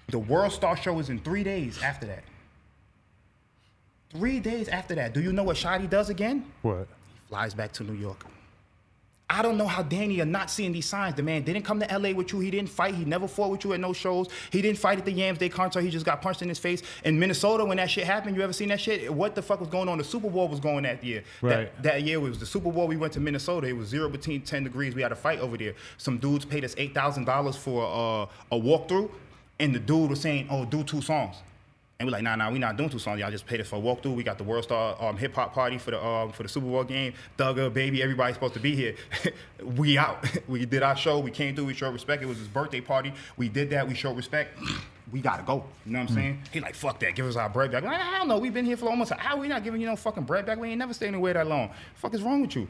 The 0.08 0.18
World 0.18 0.52
Star 0.52 0.76
Show 0.76 0.98
is 0.98 1.08
in 1.08 1.18
three 1.20 1.42
days 1.42 1.82
after 1.82 2.06
that. 2.08 2.24
Three 4.10 4.40
days 4.40 4.68
after 4.68 4.94
that. 4.94 5.12
Do 5.12 5.20
you 5.20 5.32
know 5.32 5.42
what 5.44 5.56
Shotti 5.56 5.88
does 5.88 6.08
again? 6.10 6.44
what? 6.62 6.86
He 7.12 7.28
flies 7.28 7.52
back 7.54 7.72
to 7.72 7.84
New 7.84 7.92
York. 7.92 8.24
I 9.30 9.42
don't 9.42 9.58
know 9.58 9.66
how 9.66 9.82
Danny 9.82 10.22
are 10.22 10.24
not 10.24 10.50
seeing 10.50 10.72
these 10.72 10.86
signs. 10.86 11.14
The 11.14 11.22
man 11.22 11.42
didn't 11.42 11.62
come 11.62 11.78
to 11.80 11.98
LA 11.98 12.12
with 12.12 12.32
you. 12.32 12.40
He 12.40 12.50
didn't 12.50 12.70
fight. 12.70 12.94
He 12.94 13.04
never 13.04 13.28
fought 13.28 13.50
with 13.50 13.62
you 13.62 13.74
at 13.74 13.80
no 13.80 13.92
shows. 13.92 14.28
He 14.50 14.62
didn't 14.62 14.78
fight 14.78 14.98
at 14.98 15.04
the 15.04 15.12
Yams 15.12 15.38
Day 15.38 15.50
concert. 15.50 15.82
He 15.82 15.90
just 15.90 16.06
got 16.06 16.22
punched 16.22 16.40
in 16.40 16.48
his 16.48 16.58
face. 16.58 16.82
In 17.04 17.18
Minnesota, 17.18 17.62
when 17.66 17.76
that 17.76 17.90
shit 17.90 18.04
happened, 18.04 18.36
you 18.36 18.42
ever 18.42 18.54
seen 18.54 18.68
that 18.68 18.80
shit? 18.80 19.12
What 19.12 19.34
the 19.34 19.42
fuck 19.42 19.60
was 19.60 19.68
going 19.68 19.86
on? 19.90 19.98
The 19.98 20.04
Super 20.04 20.30
Bowl 20.30 20.48
was 20.48 20.60
going 20.60 20.84
that 20.84 21.04
year. 21.04 21.24
Right. 21.42 21.50
That, 21.50 21.82
that 21.82 22.02
year 22.04 22.16
it 22.16 22.22
was 22.22 22.38
the 22.38 22.46
Super 22.46 22.72
Bowl. 22.72 22.86
We 22.88 22.96
went 22.96 23.12
to 23.14 23.20
Minnesota. 23.20 23.66
It 23.66 23.76
was 23.76 23.88
zero 23.88 24.08
between 24.08 24.40
10 24.40 24.64
degrees. 24.64 24.94
We 24.94 25.02
had 25.02 25.12
a 25.12 25.16
fight 25.16 25.40
over 25.40 25.58
there. 25.58 25.74
Some 25.98 26.16
dudes 26.16 26.46
paid 26.46 26.64
us 26.64 26.74
$8,000 26.76 27.54
for 27.58 27.82
uh, 27.84 28.56
a 28.56 28.58
walkthrough. 28.58 29.10
And 29.60 29.74
the 29.74 29.78
dude 29.80 30.08
was 30.08 30.22
saying, 30.22 30.46
oh, 30.50 30.64
do 30.64 30.82
two 30.82 31.02
songs. 31.02 31.36
And 32.00 32.06
we're 32.06 32.12
like, 32.12 32.22
nah, 32.22 32.36
nah, 32.36 32.48
we 32.48 32.60
not 32.60 32.76
doing 32.76 32.88
two 32.88 33.00
songs. 33.00 33.18
Y'all 33.18 33.28
just 33.28 33.44
paid 33.44 33.60
us 33.60 33.66
for 33.66 33.74
a 33.74 33.80
walkthrough. 33.80 34.14
We 34.14 34.22
got 34.22 34.38
the 34.38 34.44
World 34.44 34.62
Star 34.62 34.96
um, 35.02 35.16
hip 35.16 35.34
hop 35.34 35.52
party 35.52 35.78
for 35.78 35.90
the 35.90 36.06
um, 36.06 36.30
for 36.30 36.44
the 36.44 36.48
Super 36.48 36.68
Bowl 36.68 36.84
game. 36.84 37.12
Thugger, 37.36 37.74
baby, 37.74 38.04
everybody's 38.04 38.36
supposed 38.36 38.54
to 38.54 38.60
be 38.60 38.76
here. 38.76 38.94
we 39.76 39.98
out. 39.98 40.24
we 40.48 40.64
did 40.64 40.84
our 40.84 40.96
show. 40.96 41.18
We 41.18 41.32
came 41.32 41.56
through. 41.56 41.64
We 41.64 41.74
showed 41.74 41.92
respect. 41.92 42.22
It 42.22 42.26
was 42.26 42.38
his 42.38 42.46
birthday 42.46 42.80
party. 42.80 43.12
We 43.36 43.48
did 43.48 43.70
that. 43.70 43.88
We 43.88 43.96
showed 43.96 44.16
respect. 44.16 44.56
we 45.12 45.20
gotta 45.20 45.42
go. 45.42 45.64
You 45.86 45.94
know 45.94 45.98
what 45.98 46.10
I'm 46.10 46.14
saying? 46.14 46.42
He 46.52 46.60
like, 46.60 46.76
fuck 46.76 47.00
that. 47.00 47.16
Give 47.16 47.26
us 47.26 47.34
our 47.34 47.48
bread 47.48 47.72
back. 47.72 47.82
Like, 47.82 47.98
I 47.98 48.18
don't 48.18 48.28
know. 48.28 48.38
We've 48.38 48.54
been 48.54 48.64
here 48.64 48.76
for 48.76 48.88
almost 48.88 49.10
an 49.10 49.18
hour. 49.20 49.36
We 49.36 49.48
not 49.48 49.64
giving 49.64 49.80
you 49.80 49.88
no 49.88 49.96
fucking 49.96 50.22
bread 50.22 50.46
back. 50.46 50.60
We 50.60 50.68
ain't 50.68 50.78
never 50.78 50.94
staying 50.94 51.14
away 51.14 51.32
that 51.32 51.48
long. 51.48 51.70
Fuck 51.96 52.14
is 52.14 52.22
wrong 52.22 52.42
with 52.42 52.54
you? 52.54 52.68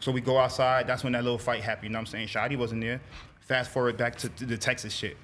So 0.00 0.12
we 0.12 0.20
go 0.20 0.36
outside. 0.36 0.86
That's 0.86 1.02
when 1.02 1.14
that 1.14 1.24
little 1.24 1.38
fight 1.38 1.62
happened. 1.62 1.84
You 1.84 1.92
know 1.94 2.00
what 2.00 2.14
I'm 2.14 2.28
saying? 2.28 2.28
Shotti 2.28 2.58
wasn't 2.58 2.82
there. 2.82 3.00
Fast 3.40 3.70
forward 3.70 3.96
back 3.96 4.16
to, 4.16 4.28
to 4.28 4.44
the 4.44 4.58
Texas 4.58 4.92
shit. 4.92 5.16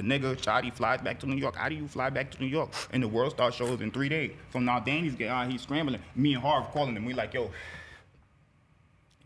The 0.00 0.06
nigga 0.06 0.34
Shotti 0.34 0.72
flies 0.72 1.02
back 1.02 1.20
to 1.20 1.26
New 1.26 1.36
York. 1.36 1.56
How 1.56 1.68
do 1.68 1.74
you 1.74 1.86
fly 1.86 2.08
back 2.08 2.30
to 2.30 2.40
New 2.40 2.46
York? 2.46 2.70
And 2.90 3.02
the 3.02 3.08
World 3.08 3.32
Star 3.32 3.52
shows 3.52 3.82
in 3.82 3.90
three 3.90 4.08
days. 4.08 4.30
So 4.50 4.58
now 4.58 4.80
Danny's 4.80 5.14
getting 5.14 5.30
out, 5.30 5.50
he's 5.50 5.60
scrambling. 5.60 6.00
Me 6.16 6.32
and 6.32 6.42
Harv 6.42 6.70
calling 6.70 6.96
him. 6.96 7.04
We 7.04 7.12
like, 7.12 7.34
yo, 7.34 7.50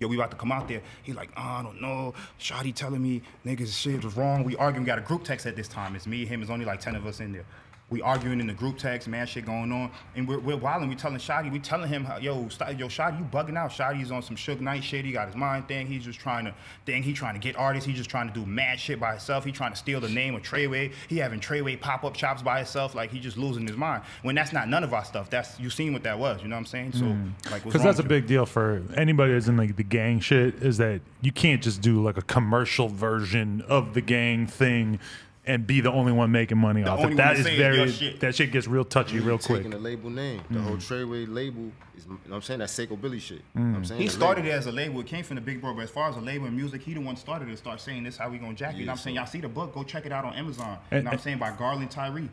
yo, 0.01 0.09
we 0.09 0.17
about 0.17 0.33
to 0.33 0.37
come 0.37 0.51
out 0.51 0.67
there. 0.67 0.83
He 1.05 1.13
like, 1.13 1.31
oh, 1.37 1.41
I 1.41 1.63
don't 1.63 1.81
know. 1.81 2.13
Shotti 2.41 2.75
telling 2.75 3.01
me 3.01 3.23
niggas 3.47 3.73
shit 3.73 4.03
was 4.03 4.17
wrong. 4.17 4.43
We 4.43 4.57
arguing. 4.57 4.83
We 4.83 4.89
got 4.89 4.99
a 4.99 5.03
group 5.03 5.23
text 5.23 5.47
at 5.47 5.55
this 5.55 5.69
time. 5.69 5.95
It's 5.95 6.09
me, 6.09 6.27
him. 6.27 6.43
It's 6.43 6.51
only 6.51 6.65
like 6.65 6.81
ten 6.81 6.97
of 6.97 7.07
us 7.07 7.21
in 7.21 7.33
there. 7.33 7.45
We 7.91 8.01
arguing 8.01 8.41
in 8.41 8.47
the 8.47 8.55
group 8.55 8.79
text, 8.79 9.09
man, 9.09 9.27
shit 9.27 9.45
going 9.45 9.71
on, 9.71 9.91
and 10.17 10.27
we're, 10.27 10.39
we're 10.39 10.57
wilding. 10.57 10.89
We 10.89 10.97
telling 10.97 11.19
Shotti, 11.19 11.53
we 11.53 11.59
telling 11.59 11.89
him, 11.89 12.03
how, 12.03 12.17
yo, 12.17 12.41
yo, 12.41 12.47
Shotti, 12.89 13.19
you 13.19 13.25
bugging 13.27 13.59
out. 13.59 13.71
Shotti's 13.71 14.11
on 14.11 14.23
some 14.23 14.37
Suge 14.37 14.61
Knight 14.61 14.83
shit. 14.83 15.05
He 15.05 15.13
got 15.13 15.27
his 15.27 15.37
mind 15.37 15.69
thing. 15.69 15.87
He's 15.87 16.05
just 16.05 16.19
trying 16.19 16.47
to 16.47 16.55
thing. 16.87 17.03
He 17.03 17.13
trying 17.13 17.35
to 17.35 17.41
get 17.41 17.57
artists. 17.57 17.87
He's 17.87 17.99
just 17.99 18.09
trying 18.09 18.27
to 18.27 18.35
do 18.35 18.47
mad 18.47 18.81
shit 18.81 18.99
by 18.99 19.11
himself. 19.11 19.45
He 19.45 19.53
trying 19.53 19.73
to 19.73 19.77
steal 19.77 20.01
the 20.01 20.09
name 20.09 20.35
of 20.35 20.43
Treyway. 20.43 20.93
He 21.09 21.19
having 21.19 21.41
Treyway 21.41 21.79
pop 21.79 22.05
up 22.05 22.17
shops 22.17 22.43
by 22.43 22.59
himself. 22.59 22.95
Like 22.95 23.11
he 23.11 23.21
just 23.21 23.37
losing 23.37 23.67
his 23.67 23.77
mind. 23.77 24.03
When 24.23 24.35
that's 24.35 24.53
not 24.53 24.69
none 24.69 24.83
of 24.83 24.95
our 24.95 25.05
stuff. 25.05 25.29
That's 25.29 25.61
you 25.61 25.69
seen 25.69 25.93
what 25.93 26.03
that 26.05 26.19
was. 26.19 26.43
You 26.43 26.49
know 26.49 26.57
what 26.57 26.61
I'm 26.61 26.67
saying? 26.67 26.93
So 26.93 27.05
mm. 27.05 27.51
like, 27.51 27.65
Because 27.65 27.83
that's 27.83 27.99
a 27.99 28.03
you? 28.03 28.09
big 28.09 28.27
deal 28.27 28.47
for 28.47 28.83
anybody 28.97 29.35
that's 29.35 29.49
in 29.49 29.57
like 29.57 29.77
the 29.77 29.85
gang 29.85 30.21
shit. 30.21 30.55
Is 30.63 30.79
that 30.79 31.03
you 31.21 31.33
can't 31.33 31.63
just 31.63 31.83
do 31.83 32.03
like 32.03 32.17
a 32.17 32.23
commercial 32.23 32.89
version 32.89 33.63
of 33.69 33.93
the 33.95 34.01
gang 34.01 34.47
thing 34.47 34.99
and 35.47 35.67
be 35.67 35.81
the 35.81 35.93
only 35.93 36.13
one 36.13 36.33
making 36.33 36.59
money 36.59 36.83
off 36.85 37.01
only 37.01 37.03
it. 37.03 37.07
one 37.09 37.17
That 37.17 37.33
to 37.35 37.39
is 37.41 37.45
say 37.45 37.53
it's 37.53 37.59
your 37.59 37.73
very 37.75 37.91
shit. 37.91 38.21
that 38.21 38.35
shit 38.35 38.53
gets 38.53 38.67
real 38.67 38.85
touchy 38.85 39.21
real 39.21 39.39
quick. 39.39 39.59
Taking 39.59 39.71
the 39.71 39.79
label 39.79 40.11
name, 40.11 40.43
the 40.51 40.59
mm. 40.59 40.65
whole 40.65 40.77
Treyway 40.77 41.27
label 41.33 41.71
is, 41.97 42.05
you 42.05 42.11
know 42.13 42.19
what 42.29 42.37
I'm 42.37 42.43
saying? 42.43 42.61
That's 42.61 42.79
Seqo 42.79 43.01
Billy 43.01 43.19
shit. 43.19 43.43
You 43.55 43.61
know 43.61 43.71
what 43.71 43.77
I'm 43.77 43.83
mm. 43.83 43.87
saying? 43.87 44.01
He 44.01 44.07
The 44.07 44.13
started 44.13 44.47
it 44.47 44.51
as 44.51 44.67
a 44.67 44.73
label. 44.73 45.01
It 45.01 45.07
came 45.07 45.25
from 45.25 45.37
the 45.37 45.41
big 45.43 45.61
bro. 45.61 45.75
But 45.75 45.83
as 45.83 45.91
far 45.91 46.09
as 46.09 46.17
a 46.17 46.21
label 46.21 46.47
and 46.47 46.57
music, 46.57 46.83
he 46.83 46.95
the 46.95 47.01
one 47.01 47.17
started 47.17 47.49
it. 47.49 47.59
Start 47.59 47.81
saying 47.81 48.05
this 48.05 48.17
how 48.17 48.29
we 48.29 48.39
gonna 48.39 48.55
jack 48.55 48.75
you. 48.75 48.81
You 48.81 48.87
know 48.87 48.93
I'm 48.93 48.97
Yeah, 48.99 49.03
saying? 49.03 49.17
so- 49.17 49.21
Y'all 49.21 49.31
see 49.31 49.41
the 49.41 49.49
book? 49.49 49.75
Go 49.75 49.83
check 49.83 50.07
it 50.07 50.13
out 50.13 50.25
on 50.25 50.35
Amazon. 50.35 50.79
And- 50.91 50.99
you 50.99 51.05
know 51.05 51.11
what 51.11 51.15
I'm 51.15 51.21
saying? 51.21 51.39
By 51.39 51.51
Garland 51.53 51.91
Tyree. 51.91 52.29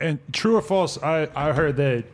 And 0.00 0.18
true 0.32 0.56
or 0.56 0.62
false, 0.62 1.00
I, 1.02 1.28
I 1.36 1.52
heard 1.52 1.76
that 1.76 2.04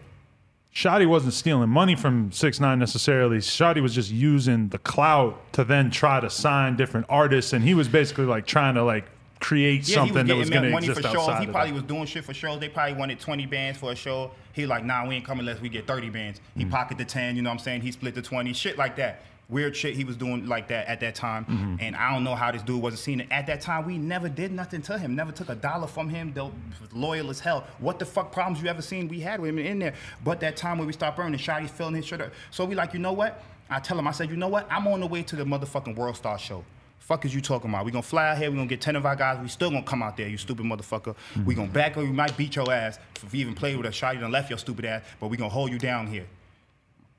Shotti 0.75 1.07
wasn't 1.07 1.33
stealing 1.33 1.69
money 1.69 1.97
from 1.97 2.31
Six 2.31 2.61
Nine 2.61 2.79
necessarily. 2.79 3.39
Shotti 3.39 3.83
was 3.83 3.95
just 3.95 4.11
using 4.11 4.69
the 4.69 4.79
clout 4.79 5.53
to 5.55 5.65
then 5.65 5.91
try 5.91 6.21
to 6.21 6.31
sign 6.31 6.77
different 6.77 7.07
artists, 7.09 7.53
and 7.53 7.65
he 7.65 7.75
was 7.75 7.89
basically 7.89 8.27
like 8.27 8.47
trying 8.47 8.75
to 8.75 8.85
like 8.85 9.07
create 9.41 9.89
Yeah, 9.89 9.97
something 9.97 10.27
that 10.27 10.33
he 10.33 10.39
was 10.39 10.51
going 10.51 10.63
getting 10.63 10.71
to 10.71 10.75
money 10.75 10.87
for 10.87 10.93
exist 10.93 11.15
shows. 11.15 11.29
outside 11.29 11.41
He 11.47 11.47
probably 11.51 11.73
was 11.73 11.83
doing 11.83 12.07
shit 12.07 12.25
for 12.25 12.35
shows. 12.35 12.61
They 12.61 12.69
probably 12.69 12.95
wanted 12.95 13.19
20 13.19 13.47
bands 13.47 13.79
for 13.79 13.91
a 13.93 13.97
show. 13.97 14.31
He 14.53 14.67
like, 14.67 14.85
nah, 14.85 15.07
we 15.09 15.17
ain't 15.17 15.25
coming 15.25 15.41
unless 15.47 15.61
we 15.63 15.69
get 15.69 15.87
30 15.87 16.11
bands. 16.11 16.41
He 16.57 16.65
Mm. 16.65 16.71
pocketed 16.71 16.99
the 16.99 17.11
10, 17.11 17.37
you 17.37 17.43
know 17.43 17.51
what 17.51 17.55
I'm 17.55 17.59
saying? 17.61 17.81
He 17.81 17.91
split 17.93 18.15
the 18.15 18.23
20, 18.23 18.53
shit 18.53 18.77
like 18.79 18.97
that. 18.97 19.23
Weird 19.49 19.75
shit 19.75 19.97
he 19.97 20.05
was 20.05 20.17
doing 20.17 20.47
like 20.47 20.69
that 20.69 20.87
at 20.87 21.01
that 21.01 21.17
time. 21.17 21.45
Mm-hmm. 21.47 21.77
And 21.81 21.97
I 21.97 22.13
don't 22.13 22.23
know 22.23 22.37
how 22.37 22.53
this 22.53 22.63
dude 22.63 22.81
wasn't 22.81 23.01
seen. 23.01 23.21
it. 23.23 23.27
At 23.33 23.49
that 23.49 23.61
time, 23.61 23.85
we 23.85 23.99
never 23.99 24.29
did 24.29 24.53
nothing 24.53 24.81
to 24.83 24.97
him. 24.97 25.17
Never 25.17 25.33
took 25.33 25.49
a 25.49 25.57
dollar 25.57 25.89
from 25.89 26.09
him. 26.09 26.33
Though 26.33 26.53
loyal 26.93 27.31
as 27.31 27.41
hell. 27.41 27.65
What 27.81 27.99
the 27.99 28.05
fuck 28.07 28.31
problems 28.31 28.63
you 28.63 28.69
ever 28.69 28.81
seen 28.83 29.09
we 29.09 29.19
had 29.19 29.41
with 29.41 29.49
him 29.51 29.59
in 29.59 29.81
there? 29.81 29.95
But 30.23 30.39
that 30.41 30.57
time 30.57 30.79
when 30.79 30.87
we 30.87 30.93
stopped 30.93 31.17
burning, 31.17 31.37
Shotti 31.41 31.69
filling 31.69 31.97
his 31.97 32.07
shit 32.07 32.21
up. 32.21 32.31
So 32.53 32.65
we 32.65 32.77
like, 32.77 32.93
you 32.95 33.01
know 33.01 33.13
what? 33.13 33.43
I 33.69 33.81
tell 33.81 33.99
him, 33.99 34.07
I 34.07 34.13
said, 34.13 34.31
you 34.31 34.37
know 34.37 34.47
what? 34.49 34.69
I'm 34.71 34.87
on 34.87 35.01
the 35.01 35.07
way 35.09 35.23
to 35.25 35.35
the 35.35 35.45
motherfucking 35.45 35.97
World 35.97 36.17
Star 36.17 36.39
show. 36.39 36.65
Fuck 37.01 37.25
is 37.25 37.35
you 37.35 37.41
talking 37.41 37.71
about? 37.71 37.85
We 37.85 37.91
gonna 37.91 38.03
fly 38.03 38.29
out 38.29 38.39
here. 38.39 38.51
We 38.51 38.57
gonna 38.57 38.69
get 38.69 38.81
ten 38.81 38.95
of 38.95 39.05
our 39.05 39.17
guys. 39.17 39.41
We 39.41 39.49
still 39.49 39.71
gonna 39.71 39.83
come 39.83 40.03
out 40.03 40.17
there. 40.17 40.29
You 40.29 40.39
stupid 40.39 40.65
motherfucker. 40.65 41.17
Mm-hmm. 41.17 41.45
We 41.45 41.55
gonna 41.55 41.69
back 41.69 41.97
or 41.97 42.03
we 42.03 42.13
might 42.13 42.37
beat 42.37 42.55
your 42.55 42.73
ass 42.73 42.99
if 43.17 43.35
you 43.35 43.41
even 43.41 43.55
played 43.55 43.77
with 43.77 43.87
us. 43.87 43.95
Shot 43.95 44.15
you 44.15 44.21
done 44.21 44.31
left 44.31 44.49
your 44.49 44.59
stupid 44.59 44.85
ass. 44.85 45.03
But 45.19 45.29
we 45.29 45.37
gonna 45.37 45.51
hold 45.51 45.73
you 45.73 45.79
down 45.79 46.07
here. 46.07 46.27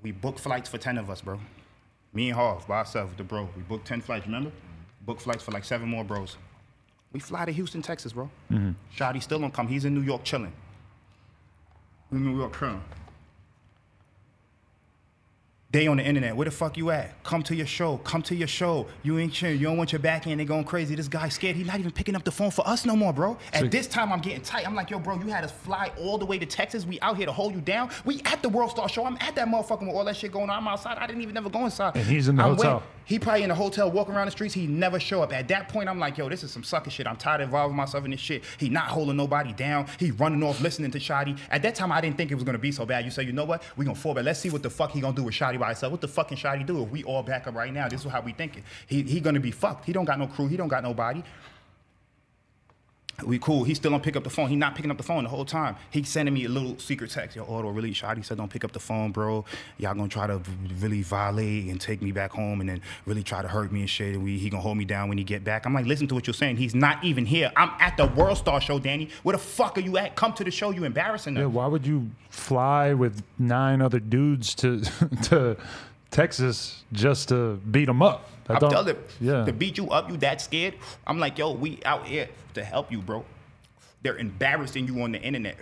We 0.02 0.12
booked 0.12 0.40
flights 0.40 0.70
for 0.70 0.78
ten 0.78 0.98
of 0.98 1.10
us, 1.10 1.22
bro. 1.22 1.40
Me 2.14 2.30
and 2.30 2.38
Hoff 2.38 2.68
by 2.68 2.78
ourselves, 2.78 3.14
the 3.18 3.24
bro. 3.24 3.50
We 3.58 3.64
booked 3.64 3.86
ten 3.86 4.02
flights. 4.02 4.28
Remember? 4.28 4.52
Booked 5.02 5.24
flights 5.24 5.44
for 5.44 5.52
like 5.52 5.66
seven 5.66 5.90
more 5.90 6.04
bros. 6.04 6.38
We 7.12 7.20
fly 7.20 7.46
to 7.46 7.52
Houston, 7.52 7.82
Texas, 7.82 8.14
bro. 8.14 8.30
Mm-hmm. 8.50 8.72
Shotti 8.96 9.22
still 9.22 9.40
don't 9.40 9.54
come. 9.54 9.68
He's 9.68 9.84
in 9.84 9.94
New 9.94 10.02
York 10.02 10.24
chilling. 10.24 10.54
In 12.12 12.24
New 12.24 12.38
York 12.38 12.58
chilling. 12.58 12.82
They 15.72 15.88
on 15.88 15.98
the 15.98 16.04
internet. 16.04 16.36
Where 16.36 16.46
the 16.46 16.52
fuck 16.52 16.76
you 16.76 16.92
at? 16.92 17.24
Come 17.24 17.44
to 17.44 17.56
your 17.56 17.66
show. 17.66 17.98
Come 18.00 18.22
to 18.24 18.36
your 18.36 18.48
show. 18.48 18.88
You 19.04 19.18
ain't 19.20 19.32
cheering. 19.32 19.58
You 19.58 19.68
don't 19.68 19.78
want 19.78 19.94
your 19.94 20.00
back 20.00 20.28
end. 20.28 20.40
They 20.42 20.46
going 20.46 20.66
crazy. 20.66 20.96
This 20.96 21.08
guy's 21.08 21.34
scared. 21.36 21.56
He's 21.56 21.66
not 21.68 21.80
even 21.80 21.92
picking 21.92 22.14
up 22.14 22.26
the 22.26 22.32
phone 22.32 22.52
for 22.52 22.68
us 22.68 22.86
no 22.86 22.94
more, 22.96 23.14
bro. 23.14 23.38
At 23.54 23.72
this 23.72 23.88
time, 23.88 24.12
I'm 24.12 24.20
getting 24.20 24.42
tight. 24.42 24.68
I'm 24.68 24.76
like, 24.76 24.90
yo, 24.90 25.00
bro, 25.00 25.16
you 25.16 25.28
had 25.28 25.46
us 25.46 25.52
fly 25.52 25.92
all 25.98 26.18
the 26.18 26.26
way 26.26 26.38
to 26.38 26.46
Texas. 26.46 26.86
We 26.86 27.00
out 27.00 27.16
here 27.16 27.26
to 27.26 27.32
hold 27.32 27.56
you 27.56 27.62
down. 27.62 27.90
We 28.04 28.22
at 28.26 28.42
the 28.42 28.50
World 28.50 28.72
Star 28.72 28.90
Show. 28.90 29.06
I'm 29.06 29.18
at 29.22 29.36
that 29.36 29.48
motherfucker 29.48 29.82
with 29.88 29.96
all 29.96 30.04
that 30.04 30.18
shit 30.18 30.34
going 30.34 30.50
on. 30.50 30.58
I'm 30.58 30.68
outside. 30.68 30.98
I 30.98 31.08
didn't 31.08 31.22
even 31.22 31.36
never 31.36 31.50
go 31.50 31.64
inside. 31.64 31.96
And 31.96 32.06
he's 32.06 32.28
in 32.28 32.36
the 32.36 32.44
I'm 32.44 32.56
hotel. 32.56 32.74
waiting. 32.76 32.88
He 33.06 33.20
probably 33.20 33.44
in 33.44 33.50
the 33.50 33.56
hotel 33.56 33.90
walking 33.92 34.16
around 34.16 34.28
the 34.28 34.32
streets. 34.32 34.54
He 34.54 34.68
never 34.68 35.00
show 35.00 35.22
up. 35.22 35.34
At 35.34 35.48
that 35.50 35.70
point, 35.70 35.90
I'm 35.90 36.00
like, 36.00 36.18
yo, 36.18 36.30
this 36.30 36.44
is 36.44 36.52
some 36.52 36.64
sucker 36.64 36.90
shit. 36.90 37.08
I'm 37.08 37.18
tired 37.18 37.42
of 37.42 37.46
involving 37.46 37.76
myself 37.76 38.06
in 38.06 38.12
this 38.12 38.20
shit. 38.20 38.44
He 38.58 38.70
not 38.70 38.86
holding 38.86 39.18
nobody 39.18 39.54
down. 39.54 39.88
He 40.00 40.12
running 40.12 40.44
off 40.44 40.62
listening 40.62 40.92
to 40.92 41.00
Shotti. 41.00 41.38
At 41.50 41.62
that 41.64 41.76
time, 41.76 41.92
I 41.92 42.02
didn't 42.02 42.18
think 42.18 42.32
it 42.32 42.36
was 42.36 42.44
gonna 42.44 42.58
be 42.58 42.72
so 42.72 42.86
bad. 42.86 43.06
You 43.06 43.12
say, 43.12 43.24
you 43.24 43.34
know 43.34 43.46
what? 43.46 43.64
We 43.76 43.86
gonna 43.86 43.96
fall 43.96 44.14
back. 44.14 44.26
Let's 44.26 44.40
see 44.40 44.50
what 44.50 44.64
the 44.64 44.70
fuck 44.70 44.92
he 44.92 45.02
gonna 45.02 45.16
do 45.16 45.24
with 45.24 45.34
Shotti 45.34 45.60
by 45.60 45.68
himself. 45.68 45.92
What 45.92 46.02
the 46.02 46.08
fucking 46.08 46.38
Shotti 46.38 46.66
do 46.66 46.84
if 46.84 46.90
we 46.90 47.04
all 47.04 47.24
back 47.24 47.48
up 47.48 47.56
right 47.56 47.74
now? 47.74 47.88
This 47.88 48.06
is 48.06 48.12
how 48.12 48.22
we 48.22 48.34
thinking. 48.34 48.64
He 48.88 49.04
he 49.04 49.20
gonna 49.20 49.40
be 49.40 49.52
fucked. 49.52 49.86
He 49.86 49.94
don't 49.94 50.06
got 50.06 50.20
no 50.20 50.28
crew. 50.28 50.48
He 50.48 50.58
don't 50.58 50.68
got 50.68 50.84
nobody. 50.84 51.24
We 53.24 53.40
cool. 53.40 53.64
He 53.64 53.74
still 53.74 53.92
don't 53.92 54.04
pick 54.04 54.16
up 54.16 54.24
the 54.24 54.30
phone. 54.30 54.50
He 54.50 54.56
not 54.56 54.76
picking 54.76 54.92
up 54.92 54.98
the 54.98 55.04
phone 55.04 55.24
the 55.24 55.30
whole 55.30 55.46
time. 55.46 55.76
He 55.90 56.04
sending 56.04 56.34
me 56.34 56.46
a 56.46 56.50
little 56.50 56.78
secret 56.80 57.12
text. 57.12 57.36
Yo, 57.36 57.44
auto 57.44 57.70
release. 57.70 58.02
Shotti 58.02 58.24
said 58.24 58.38
don't 58.38 58.52
pick 58.52 58.64
up 58.64 58.72
the 58.72 58.80
phone, 58.80 59.12
bro. 59.12 59.46
Y'all 59.78 59.94
gonna 59.94 60.08
try 60.08 60.28
to 60.28 60.42
really 60.80 61.02
violate 61.02 61.68
and 61.68 61.80
take 61.80 62.02
me 62.02 62.12
back 62.12 62.32
home 62.32 62.62
and 62.62 62.70
then 62.70 62.82
really 63.06 63.24
try 63.24 63.42
to 63.42 63.48
hurt 63.48 63.72
me 63.72 63.82
and 63.82 63.90
shit. 63.90 64.16
And 64.16 64.24
we, 64.24 64.38
he 64.38 64.50
gonna 64.50 64.62
hold 64.62 64.78
me 64.78 64.86
down 64.86 65.10
when 65.10 65.18
he 65.18 65.24
get 65.24 65.44
back. 65.44 65.66
I'm 65.66 65.74
like, 65.74 65.86
listen 65.86 66.08
to 66.08 66.16
what 66.16 66.28
you're 66.28 66.34
saying. 66.34 66.58
He's 66.58 66.76
not 66.76 67.04
even 67.04 67.26
here. 67.26 67.52
I'm 67.56 67.72
at 67.80 67.98
the 67.98 68.08
World 68.08 68.38
Star 68.38 68.62
show, 68.62 68.80
Danny. 68.80 69.10
Where 69.24 69.34
the 69.34 69.40
fuck 69.40 69.78
are 69.78 69.82
you 69.82 69.98
at? 69.98 70.16
Come 70.16 70.34
to 70.34 70.44
the 70.44 70.52
show. 70.52 70.72
You 70.72 70.84
embarrassing 70.84 71.36
Yeah, 71.36 71.46
why 71.46 71.68
would 71.68 71.86
you 71.86 72.12
fly 72.30 72.94
with 72.94 73.24
nine 73.38 73.82
other 73.82 74.00
dudes 74.00 74.56
to 74.56 74.82
to 75.24 75.58
Texas 76.12 76.84
just 76.92 77.30
to 77.30 77.56
beat 77.72 77.86
them 77.86 78.02
up? 78.02 78.30
I 78.50 78.54
I'm 78.54 78.60
don't- 78.60 78.72
telling 78.72 78.98
Yeah. 79.20 79.46
to 79.46 79.54
beat 79.54 79.78
you 79.78 79.90
up, 79.90 80.10
you 80.10 80.18
that 80.18 80.42
scared. 80.42 80.76
I'm 81.08 81.20
like, 81.20 81.38
yo, 81.38 81.54
we 81.54 81.80
out 81.86 82.06
here 82.06 82.30
to 82.54 82.64
help 82.64 82.92
you, 82.92 83.00
bro. 83.02 83.24
They're 84.04 84.18
embarrassing 84.18 84.88
you 84.88 85.02
on 85.04 85.14
the 85.14 85.22
internet. 85.22 85.58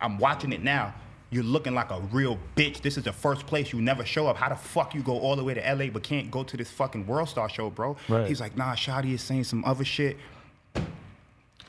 I'm 0.00 0.18
watching 0.18 0.52
it 0.52 0.62
now. 0.62 0.92
You're 1.30 1.44
looking 1.44 1.74
like 1.74 1.90
a 1.90 2.00
real 2.12 2.38
bitch. 2.56 2.80
This 2.80 2.96
is 2.96 3.04
the 3.04 3.12
first 3.12 3.46
place 3.46 3.72
you 3.72 3.80
never 3.80 4.04
show 4.04 4.26
up. 4.28 4.36
How 4.36 4.48
the 4.48 4.54
fuck 4.56 4.94
you 4.94 5.02
go 5.02 5.18
all 5.18 5.34
the 5.36 5.42
way 5.44 5.54
to 5.54 5.60
LA 5.74 5.88
but 5.88 6.02
can't 6.02 6.30
go 6.30 6.42
to 6.44 6.56
this 6.56 6.70
fucking 6.70 7.06
World 7.06 7.28
Star 7.28 7.48
show, 7.48 7.70
bro? 7.70 7.96
Right. 8.08 8.26
He's 8.28 8.40
like, 8.40 8.56
nah, 8.56 8.74
Shotti 8.74 9.14
is 9.14 9.22
saying 9.22 9.44
some 9.44 9.64
other 9.64 9.84
shit. 9.84 10.16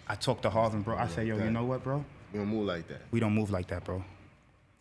I 0.07 0.15
talked 0.15 0.43
to 0.43 0.49
Harvin, 0.49 0.83
bro. 0.83 0.97
I 0.97 1.07
say, 1.07 1.25
yo, 1.25 1.37
you 1.37 1.49
know 1.49 1.63
what, 1.65 1.83
bro? 1.83 2.03
We 2.31 2.39
don't 2.39 2.47
move 2.49 2.65
like 2.67 2.87
that. 2.89 3.01
We 3.11 3.19
don't 3.19 3.33
move 3.33 3.49
like 3.49 3.67
that, 3.67 3.83
bro. 3.83 4.03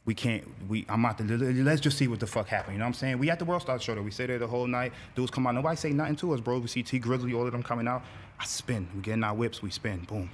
We 0.06 0.14
can't. 0.14 0.44
We. 0.68 0.84
I'm 0.88 1.04
out 1.06 1.16
the. 1.16 1.24
Let's 1.24 1.80
just 1.80 1.96
see 1.96 2.08
what 2.08 2.20
the 2.20 2.26
fuck 2.26 2.46
happened. 2.46 2.74
You 2.74 2.78
know 2.78 2.84
what 2.84 2.88
I'm 2.88 2.94
saying? 2.94 3.18
We 3.18 3.30
at 3.30 3.38
the 3.38 3.44
World 3.46 3.62
Star 3.62 3.78
show. 3.78 4.00
We 4.02 4.10
stay 4.10 4.26
there 4.26 4.38
the 4.38 4.46
whole 4.46 4.66
night. 4.66 4.92
Dudes 5.14 5.30
come 5.30 5.46
out. 5.46 5.54
Nobody 5.54 5.76
say 5.76 5.92
nothing 5.92 6.16
to 6.16 6.34
us, 6.34 6.40
bro. 6.40 6.58
We 6.58 6.68
see 6.68 6.82
Tee 6.82 7.00
Grizzley, 7.00 7.34
all 7.34 7.46
of 7.46 7.52
them 7.52 7.62
coming 7.62 7.88
out. 7.88 8.02
I 8.38 8.44
spin. 8.44 8.86
We 8.94 9.00
get 9.00 9.14
in 9.14 9.24
our 9.24 9.34
whips. 9.34 9.62
We 9.62 9.70
spin. 9.70 10.00
Boom. 10.00 10.30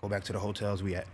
Go 0.00 0.08
back 0.08 0.24
to 0.24 0.32
the 0.32 0.40
hotels 0.40 0.82
we 0.82 0.96
at. 0.96 1.06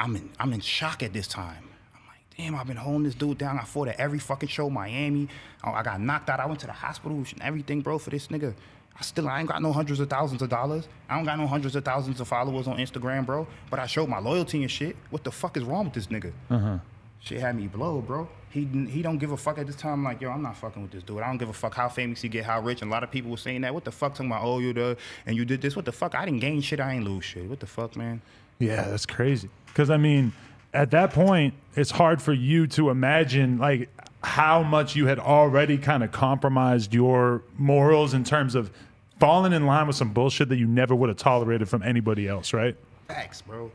I'm 0.00 0.16
in. 0.16 0.30
I'm 0.40 0.52
in 0.54 0.60
shock 0.60 1.02
at 1.02 1.12
this 1.12 1.26
time. 1.26 1.68
I'm 1.94 2.00
like, 2.06 2.20
damn. 2.38 2.54
I've 2.54 2.66
been 2.66 2.76
holding 2.78 3.02
this 3.02 3.14
dude 3.14 3.36
down. 3.36 3.58
I 3.58 3.64
fought 3.64 3.88
at 3.88 4.00
every 4.00 4.18
fucking 4.18 4.48
show, 4.48 4.70
Miami. 4.70 5.28
I, 5.62 5.82
got 5.82 6.00
knocked 6.00 6.30
out. 6.30 6.40
I 6.40 6.46
went 6.46 6.60
to 6.60 6.66
the 6.66 6.72
hospital 6.72 7.18
and 7.18 7.42
everything, 7.42 7.82
bro, 7.82 7.98
for 7.98 8.08
this 8.08 8.28
nigga. 8.28 8.54
I 8.96 9.02
still 9.02 9.28
I 9.28 9.40
ain't 9.40 9.48
got 9.48 9.60
no 9.60 9.72
hundreds 9.72 10.00
of 10.00 10.08
thousands 10.08 10.40
of 10.40 10.48
dollars. 10.48 10.88
I 11.08 11.16
don't 11.16 11.24
got 11.24 11.36
no 11.38 11.46
hundreds 11.46 11.74
of 11.74 11.84
thousands 11.84 12.20
of 12.20 12.28
followers 12.28 12.68
on 12.68 12.78
Instagram, 12.78 13.26
bro. 13.26 13.46
But 13.68 13.80
I 13.80 13.86
showed 13.86 14.08
my 14.08 14.20
loyalty 14.20 14.62
and 14.62 14.70
shit. 14.70 14.96
What 15.10 15.24
the 15.24 15.32
fuck 15.32 15.56
is 15.56 15.64
wrong 15.64 15.84
with 15.86 15.94
this 15.94 16.06
nigga? 16.06 16.32
Uh-huh. 16.48 16.78
Shit 17.24 17.40
had 17.40 17.56
me 17.56 17.68
blow, 17.68 18.02
bro. 18.02 18.28
He 18.50 18.66
he 18.88 19.00
don't 19.00 19.16
give 19.16 19.32
a 19.32 19.36
fuck 19.36 19.56
at 19.56 19.66
this 19.66 19.76
time. 19.76 19.94
I'm 19.94 20.04
like, 20.04 20.20
yo, 20.20 20.30
I'm 20.30 20.42
not 20.42 20.58
fucking 20.58 20.82
with 20.82 20.90
this 20.90 21.02
dude. 21.02 21.22
I 21.22 21.26
don't 21.26 21.38
give 21.38 21.48
a 21.48 21.54
fuck 21.54 21.74
how 21.74 21.88
famous 21.88 22.20
he 22.20 22.28
get, 22.28 22.44
how 22.44 22.60
rich. 22.60 22.82
And 22.82 22.90
a 22.90 22.92
lot 22.92 23.02
of 23.02 23.10
people 23.10 23.30
were 23.30 23.38
saying 23.38 23.62
that. 23.62 23.72
What 23.72 23.84
the 23.84 23.90
fuck 23.90 24.12
talking 24.12 24.26
about? 24.26 24.42
Oh, 24.44 24.58
you 24.58 24.74
the 24.74 24.98
and 25.24 25.34
you 25.34 25.46
did 25.46 25.62
this. 25.62 25.74
What 25.74 25.86
the 25.86 25.92
fuck? 25.92 26.14
I 26.14 26.26
didn't 26.26 26.40
gain 26.40 26.60
shit. 26.60 26.80
I 26.80 26.92
ain't 26.92 27.04
lose 27.04 27.24
shit. 27.24 27.48
What 27.48 27.60
the 27.60 27.66
fuck, 27.66 27.96
man? 27.96 28.20
Yeah, 28.58 28.82
that's 28.82 29.06
crazy. 29.06 29.48
Because 29.66 29.88
I 29.88 29.96
mean, 29.96 30.34
at 30.74 30.90
that 30.90 31.14
point, 31.14 31.54
it's 31.74 31.92
hard 31.92 32.20
for 32.20 32.34
you 32.34 32.66
to 32.68 32.90
imagine 32.90 33.56
like 33.56 33.88
how 34.22 34.62
much 34.62 34.94
you 34.94 35.06
had 35.06 35.18
already 35.18 35.78
kind 35.78 36.04
of 36.04 36.12
compromised 36.12 36.92
your 36.92 37.42
morals 37.56 38.12
in 38.12 38.24
terms 38.24 38.54
of 38.54 38.70
falling 39.18 39.54
in 39.54 39.64
line 39.64 39.86
with 39.86 39.96
some 39.96 40.12
bullshit 40.12 40.50
that 40.50 40.56
you 40.56 40.66
never 40.66 40.94
would 40.94 41.08
have 41.08 41.18
tolerated 41.18 41.70
from 41.70 41.82
anybody 41.82 42.28
else, 42.28 42.52
right? 42.52 42.76
Facts, 43.08 43.40
bro. 43.40 43.70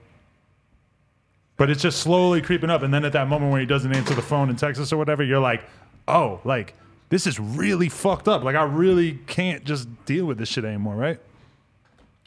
But 1.60 1.70
it's 1.70 1.82
just 1.82 2.00
slowly 2.00 2.42
creeping 2.42 2.70
up, 2.70 2.84
and 2.84 2.94
then 2.94 3.04
at 3.04 3.12
that 3.12 3.28
moment 3.28 3.52
when 3.52 3.60
he 3.60 3.68
doesn't 3.68 3.94
answer 3.94 4.16
the 4.16 4.22
phone 4.22 4.50
in 4.50 4.56
Texas 4.56 4.94
or 4.94 4.98
whatever, 4.98 5.24
you're 5.24 5.42
like, 5.42 5.62
oh, 6.08 6.40
like 6.46 6.74
this 7.10 7.28
is 7.28 7.38
really 7.38 7.90
fucked 7.90 8.30
up. 8.30 8.46
Like 8.46 8.56
I 8.56 8.64
really 8.64 9.20
can't 9.28 9.66
just 9.66 9.90
deal 10.06 10.26
with 10.26 10.38
this 10.38 10.48
shit 10.48 10.64
anymore, 10.64 10.96
right? 10.96 11.20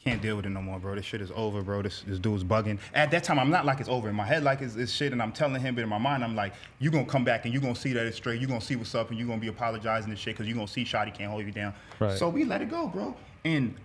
Can't 0.04 0.20
deal 0.20 0.36
with 0.36 0.44
it 0.44 0.50
no 0.50 0.60
more, 0.60 0.78
bro. 0.78 0.96
This 0.96 1.06
shit 1.06 1.22
is 1.22 1.30
over, 1.34 1.62
bro. 1.62 1.80
This 1.80 2.02
this 2.06 2.18
dude's 2.18 2.44
bugging. 2.44 2.78
At 2.92 3.10
that 3.12 3.24
time, 3.24 3.38
I'm 3.38 3.48
not 3.48 3.64
like 3.64 3.80
it's 3.80 3.88
over. 3.88 4.10
In 4.10 4.14
my 4.14 4.26
head, 4.26 4.44
like 4.44 4.60
it's, 4.60 4.76
it's 4.76 4.92
shit, 4.92 5.12
and 5.12 5.22
I'm 5.22 5.32
telling 5.32 5.62
him, 5.62 5.76
but 5.76 5.82
in 5.82 5.88
my 5.88 5.96
mind, 5.96 6.22
I'm 6.22 6.36
like, 6.36 6.52
"You're 6.78 6.92
gonna 6.92 7.06
come 7.06 7.24
back 7.24 7.46
and 7.46 7.54
you're 7.54 7.62
gonna 7.62 7.74
see 7.74 7.94
that 7.94 8.04
it's 8.04 8.18
straight. 8.18 8.38
You're 8.38 8.48
gonna 8.48 8.60
see 8.60 8.76
what's 8.76 8.94
up, 8.94 9.08
and 9.08 9.18
you're 9.18 9.28
gonna 9.28 9.40
be 9.40 9.48
apologizing 9.48 10.10
and 10.10 10.18
shit, 10.18 10.36
cause 10.36 10.46
you're 10.46 10.56
gonna 10.56 10.68
see 10.68 10.84
Shotti 10.84 11.14
can't 11.14 11.30
hold 11.30 11.46
you 11.46 11.52
down. 11.52 11.72
Right. 11.98 12.18
So 12.18 12.28
we 12.28 12.44
let 12.44 12.60
it 12.60 12.68
go, 12.68 12.86
bro. 12.86 13.16
And 13.46 13.76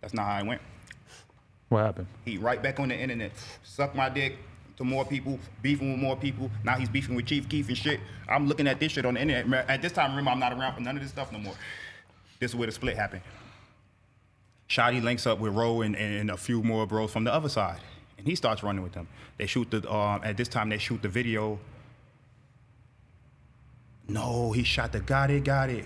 that's 0.00 0.14
not 0.14 0.24
how 0.24 0.36
I 0.36 0.42
went. 0.42 0.62
What 1.68 1.84
happened? 1.84 2.06
He 2.24 2.38
right 2.38 2.62
back 2.62 2.80
on 2.80 2.88
the 2.88 2.96
internet, 2.96 3.32
suck 3.62 3.94
my 3.94 4.08
dick 4.08 4.36
to 4.76 4.84
more 4.84 5.04
people, 5.04 5.38
beefing 5.60 5.92
with 5.92 6.00
more 6.00 6.16
people. 6.16 6.50
Now 6.64 6.76
he's 6.76 6.88
beefing 6.88 7.14
with 7.14 7.26
Chief 7.26 7.48
Keef 7.48 7.68
and 7.68 7.76
shit. 7.76 8.00
I'm 8.28 8.46
looking 8.46 8.66
at 8.66 8.80
this 8.80 8.92
shit 8.92 9.04
on 9.04 9.14
the 9.14 9.20
internet. 9.20 9.68
At 9.68 9.82
this 9.82 9.92
time, 9.92 10.10
remember, 10.10 10.30
I'm 10.30 10.38
not 10.38 10.52
around 10.52 10.74
for 10.74 10.80
none 10.80 10.96
of 10.96 11.02
this 11.02 11.10
stuff 11.10 11.32
no 11.32 11.38
more. 11.38 11.54
This 12.38 12.52
is 12.52 12.56
where 12.56 12.66
the 12.66 12.72
split 12.72 12.96
happened. 12.96 13.22
Shotti 14.68 15.02
links 15.02 15.26
up 15.26 15.40
with 15.40 15.54
Roe 15.54 15.80
and, 15.80 15.96
and 15.96 16.30
a 16.30 16.36
few 16.36 16.62
more 16.62 16.86
bros 16.86 17.10
from 17.10 17.24
the 17.24 17.32
other 17.32 17.48
side, 17.48 17.80
and 18.18 18.26
he 18.26 18.34
starts 18.34 18.62
running 18.62 18.82
with 18.82 18.92
them. 18.92 19.08
They 19.36 19.46
shoot 19.46 19.70
the 19.70 19.90
um, 19.92 20.20
at 20.22 20.36
this 20.36 20.48
time 20.48 20.68
they 20.68 20.78
shoot 20.78 21.02
the 21.02 21.08
video. 21.08 21.58
No, 24.08 24.52
he 24.52 24.62
shot 24.62 24.92
the 24.92 25.00
got 25.00 25.30
it, 25.30 25.44
got 25.44 25.70
it. 25.70 25.84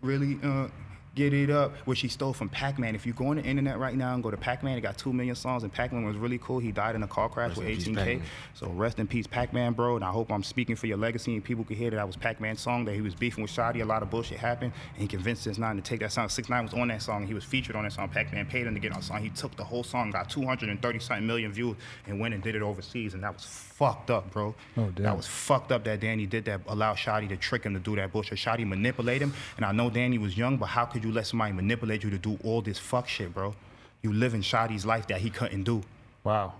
Really, 0.00 0.38
uh, 0.42 0.68
get 1.16 1.32
it 1.32 1.48
up, 1.50 1.74
which 1.86 2.00
he 2.00 2.08
stole 2.08 2.34
from 2.34 2.48
Pac-Man. 2.50 2.94
If 2.94 3.06
you 3.06 3.14
go 3.14 3.28
on 3.28 3.36
the 3.36 3.42
internet 3.42 3.78
right 3.78 3.96
now 3.96 4.14
and 4.14 4.22
go 4.22 4.30
to 4.30 4.36
Pac-Man, 4.36 4.76
it 4.76 4.82
got 4.82 4.98
two 4.98 5.12
million 5.14 5.34
songs, 5.34 5.62
and 5.62 5.72
Pac-Man 5.72 6.04
was 6.04 6.16
really 6.16 6.38
cool. 6.38 6.58
He 6.58 6.70
died 6.70 6.94
in 6.94 7.02
a 7.02 7.08
car 7.08 7.28
crash 7.28 7.56
Rest 7.56 7.58
with 7.58 7.66
18K. 7.66 7.94
Pac-Man. 7.94 8.22
So 8.54 8.68
rest 8.68 8.98
in 8.98 9.06
peace, 9.06 9.26
Pac-Man, 9.26 9.72
bro. 9.72 9.96
And 9.96 10.04
I 10.04 10.10
hope 10.10 10.30
I'm 10.30 10.42
speaking 10.42 10.76
for 10.76 10.86
your 10.86 10.98
legacy 10.98 11.34
and 11.34 11.42
people 11.42 11.64
could 11.64 11.78
hear 11.78 11.90
that 11.90 11.98
I 11.98 12.04
was 12.04 12.16
Pac-Man's 12.16 12.60
song, 12.60 12.84
that 12.84 12.94
he 12.94 13.00
was 13.00 13.14
beefing 13.14 13.42
with 13.42 13.50
Shotti. 13.50 13.80
A 13.80 13.84
lot 13.84 14.02
of 14.02 14.10
bullshit 14.10 14.38
happened, 14.38 14.72
and 14.92 15.02
he 15.02 15.08
convinced 15.08 15.42
6 15.44 15.56
9 15.58 15.76
to 15.76 15.82
take 15.82 16.00
that 16.00 16.12
song. 16.12 16.28
6 16.28 16.48
9 16.48 16.64
was 16.64 16.74
on 16.74 16.88
that 16.88 17.00
song, 17.00 17.18
and 17.18 17.28
he 17.28 17.34
was 17.34 17.44
featured 17.44 17.76
on 17.76 17.84
that 17.84 17.92
song. 17.94 18.08
Pac-Man 18.10 18.46
paid 18.46 18.66
him 18.66 18.74
to 18.74 18.80
get 18.80 18.92
on 18.92 19.00
the 19.00 19.06
song. 19.06 19.22
He 19.22 19.30
took 19.30 19.56
the 19.56 19.64
whole 19.64 19.82
song, 19.82 20.10
got 20.10 20.28
230 20.28 20.98
something 20.98 21.26
million 21.26 21.50
views, 21.50 21.76
and 22.06 22.20
went 22.20 22.34
and 22.34 22.42
did 22.42 22.54
it 22.54 22.62
overseas, 22.62 23.14
and 23.14 23.22
that 23.24 23.32
was 23.32 23.44
fucked 23.78 24.10
up, 24.10 24.30
bro. 24.32 24.54
Oh, 24.76 24.86
damn. 24.86 25.04
That 25.04 25.16
was 25.16 25.26
fucked 25.26 25.70
up 25.70 25.84
that 25.84 26.00
Danny 26.00 26.24
did 26.26 26.46
that, 26.46 26.62
allow 26.66 26.94
Shotti 26.94 27.28
to 27.28 27.36
trick 27.36 27.64
him 27.64 27.74
to 27.74 27.80
do 27.80 27.94
that 27.96 28.10
bullshit. 28.10 28.38
Shotti 28.38 28.66
manipulate 28.66 29.20
him, 29.20 29.34
and 29.56 29.66
I 29.66 29.72
know 29.72 29.90
Danny 29.90 30.16
was 30.18 30.36
young, 30.36 30.56
but 30.56 30.66
how 30.66 30.86
could 30.86 31.04
you 31.04 31.12
let 31.12 31.26
somebody 31.26 31.52
manipulate 31.52 32.02
you 32.02 32.10
to 32.10 32.18
do 32.18 32.38
all 32.42 32.62
this 32.62 32.78
fuck 32.78 33.06
shit, 33.06 33.34
bro? 33.34 33.54
You 34.02 34.12
live 34.12 34.34
in 34.34 34.40
Shotti's 34.40 34.86
life 34.86 35.06
that 35.08 35.20
he 35.20 35.30
couldn't 35.30 35.64
do. 35.64 35.82
Wow. 36.24 36.54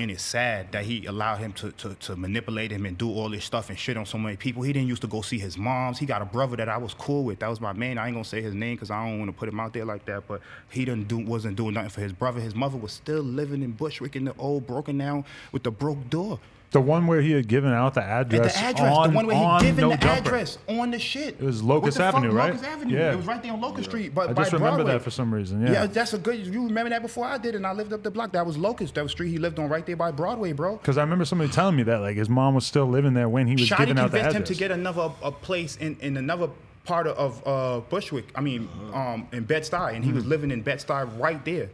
And 0.00 0.10
it's 0.10 0.22
sad 0.22 0.72
that 0.72 0.86
he 0.86 1.04
allowed 1.04 1.36
him 1.36 1.52
to, 1.52 1.72
to, 1.72 1.94
to 1.94 2.16
manipulate 2.16 2.70
him 2.70 2.86
and 2.86 2.96
do 2.96 3.10
all 3.10 3.28
this 3.28 3.44
stuff 3.44 3.68
and 3.68 3.78
shit 3.78 3.98
on 3.98 4.06
so 4.06 4.16
many 4.16 4.34
people. 4.34 4.62
He 4.62 4.72
didn't 4.72 4.88
used 4.88 5.02
to 5.02 5.08
go 5.08 5.20
see 5.20 5.38
his 5.38 5.58
moms. 5.58 5.98
He 5.98 6.06
got 6.06 6.22
a 6.22 6.24
brother 6.24 6.56
that 6.56 6.70
I 6.70 6.78
was 6.78 6.94
cool 6.94 7.24
with. 7.24 7.40
That 7.40 7.50
was 7.50 7.60
my 7.60 7.74
man. 7.74 7.98
I 7.98 8.06
ain't 8.06 8.14
gonna 8.14 8.24
say 8.24 8.40
his 8.40 8.54
name 8.54 8.76
because 8.76 8.90
I 8.90 9.04
don't 9.04 9.18
want 9.18 9.30
to 9.30 9.36
put 9.36 9.46
him 9.46 9.60
out 9.60 9.74
there 9.74 9.84
like 9.84 10.06
that. 10.06 10.26
But 10.26 10.40
he 10.70 10.86
didn't 10.86 11.08
do 11.08 11.18
wasn't 11.18 11.56
doing 11.56 11.74
nothing 11.74 11.90
for 11.90 12.00
his 12.00 12.14
brother. 12.14 12.40
His 12.40 12.54
mother 12.54 12.78
was 12.78 12.92
still 12.92 13.22
living 13.22 13.62
in 13.62 13.72
Bushwick 13.72 14.16
in 14.16 14.24
the 14.24 14.34
old 14.38 14.66
broken 14.66 14.96
down 14.96 15.26
with 15.52 15.64
the 15.64 15.70
broke 15.70 16.08
door. 16.08 16.40
The 16.72 16.80
one 16.80 17.08
where 17.08 17.20
he 17.20 17.32
had 17.32 17.48
given 17.48 17.72
out 17.72 17.94
the 17.94 18.02
address. 18.02 18.54
the 18.54 18.60
address, 18.60 18.96
on, 18.96 19.10
the 19.10 19.16
one 19.16 19.26
where 19.26 19.58
he 19.60 19.66
given 19.66 19.82
no 19.82 19.90
the 19.90 19.96
jumper. 19.96 20.20
address 20.28 20.58
on 20.68 20.92
the 20.92 21.00
shit. 21.00 21.34
It 21.40 21.42
was 21.42 21.62
Locust 21.64 21.96
the 21.98 22.04
fuck? 22.04 22.14
Avenue, 22.14 22.30
right? 22.32 22.52
Locust 22.52 22.64
Avenue. 22.64 22.96
Yeah. 22.96 23.12
It 23.12 23.16
was 23.16 23.26
right 23.26 23.42
there 23.42 23.52
on 23.52 23.60
Locust 23.60 23.88
Street. 23.90 24.14
But 24.14 24.30
I 24.30 24.32
by 24.34 24.42
just 24.42 24.52
remember 24.52 24.76
Broadway. 24.76 24.92
that 24.92 25.02
for 25.02 25.10
some 25.10 25.34
reason. 25.34 25.62
Yeah. 25.62 25.72
Yeah, 25.72 25.86
that's 25.86 26.12
a 26.14 26.18
good. 26.18 26.46
You 26.46 26.64
remember 26.66 26.90
that 26.90 27.02
before 27.02 27.26
I 27.26 27.38
did, 27.38 27.56
and 27.56 27.66
I 27.66 27.72
lived 27.72 27.92
up 27.92 28.02
the 28.04 28.10
block. 28.10 28.30
That 28.32 28.46
was 28.46 28.56
Locust. 28.56 28.94
That 28.94 29.02
was 29.02 29.10
street 29.10 29.30
he 29.30 29.38
lived 29.38 29.58
on 29.58 29.68
right 29.68 29.84
there 29.84 29.96
by 29.96 30.12
Broadway, 30.12 30.52
bro. 30.52 30.76
Because 30.76 30.96
I 30.96 31.02
remember 31.02 31.24
somebody 31.24 31.50
telling 31.50 31.74
me 31.74 31.82
that 31.82 32.00
like 32.00 32.16
his 32.16 32.28
mom 32.28 32.54
was 32.54 32.64
still 32.66 32.86
living 32.86 33.14
there 33.14 33.28
when 33.28 33.48
he 33.48 33.54
was 33.54 33.68
Shotti 33.68 33.78
giving 33.78 33.98
out 33.98 34.12
the 34.12 34.18
convinced 34.18 34.36
address. 34.36 34.50
him 34.50 34.54
to 34.54 34.58
get 34.60 34.70
another 34.70 35.10
a 35.22 35.32
place 35.32 35.76
in, 35.76 35.96
in 36.00 36.16
another 36.16 36.50
part 36.84 37.08
of 37.08 37.42
uh, 37.46 37.80
Bushwick. 37.90 38.26
I 38.36 38.40
mean, 38.42 38.68
um, 38.94 39.26
in 39.32 39.42
Bed 39.44 39.62
Stuy, 39.64 39.94
and 39.96 40.04
he 40.04 40.10
Mm-hmm. 40.10 40.16
was 40.16 40.26
living 40.26 40.50
in 40.52 40.62
Bed 40.62 40.78
Stuy 40.78 41.18
right 41.20 41.44
there. 41.44 41.68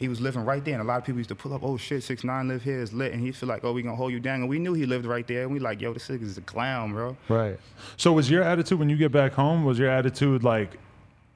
He 0.00 0.08
was 0.08 0.18
living 0.18 0.46
right 0.46 0.64
there, 0.64 0.72
and 0.72 0.82
a 0.82 0.86
lot 0.86 0.96
of 0.98 1.04
people 1.04 1.18
used 1.18 1.28
to 1.28 1.34
pull 1.34 1.52
up. 1.52 1.62
Oh 1.62 1.76
shit, 1.76 2.02
six 2.02 2.24
nine 2.24 2.48
live 2.48 2.62
here 2.62 2.80
is 2.80 2.92
lit, 2.94 3.12
and 3.12 3.20
he 3.20 3.32
feel 3.32 3.50
like, 3.50 3.64
oh, 3.64 3.72
we 3.74 3.82
gonna 3.82 3.94
hold 3.94 4.12
you 4.12 4.18
down, 4.18 4.40
and 4.40 4.48
we 4.48 4.58
knew 4.58 4.72
he 4.72 4.86
lived 4.86 5.04
right 5.04 5.26
there, 5.26 5.42
and 5.42 5.52
we 5.52 5.58
like, 5.58 5.80
yo, 5.82 5.92
this 5.92 6.08
nigga 6.08 6.22
is 6.22 6.38
a 6.38 6.40
clown, 6.40 6.92
bro. 6.92 7.16
Right. 7.28 7.58
So 7.98 8.10
was 8.14 8.30
your 8.30 8.42
attitude 8.42 8.78
when 8.78 8.88
you 8.88 8.96
get 8.96 9.12
back 9.12 9.32
home? 9.34 9.62
Was 9.66 9.78
your 9.78 9.90
attitude 9.90 10.42
like, 10.42 10.78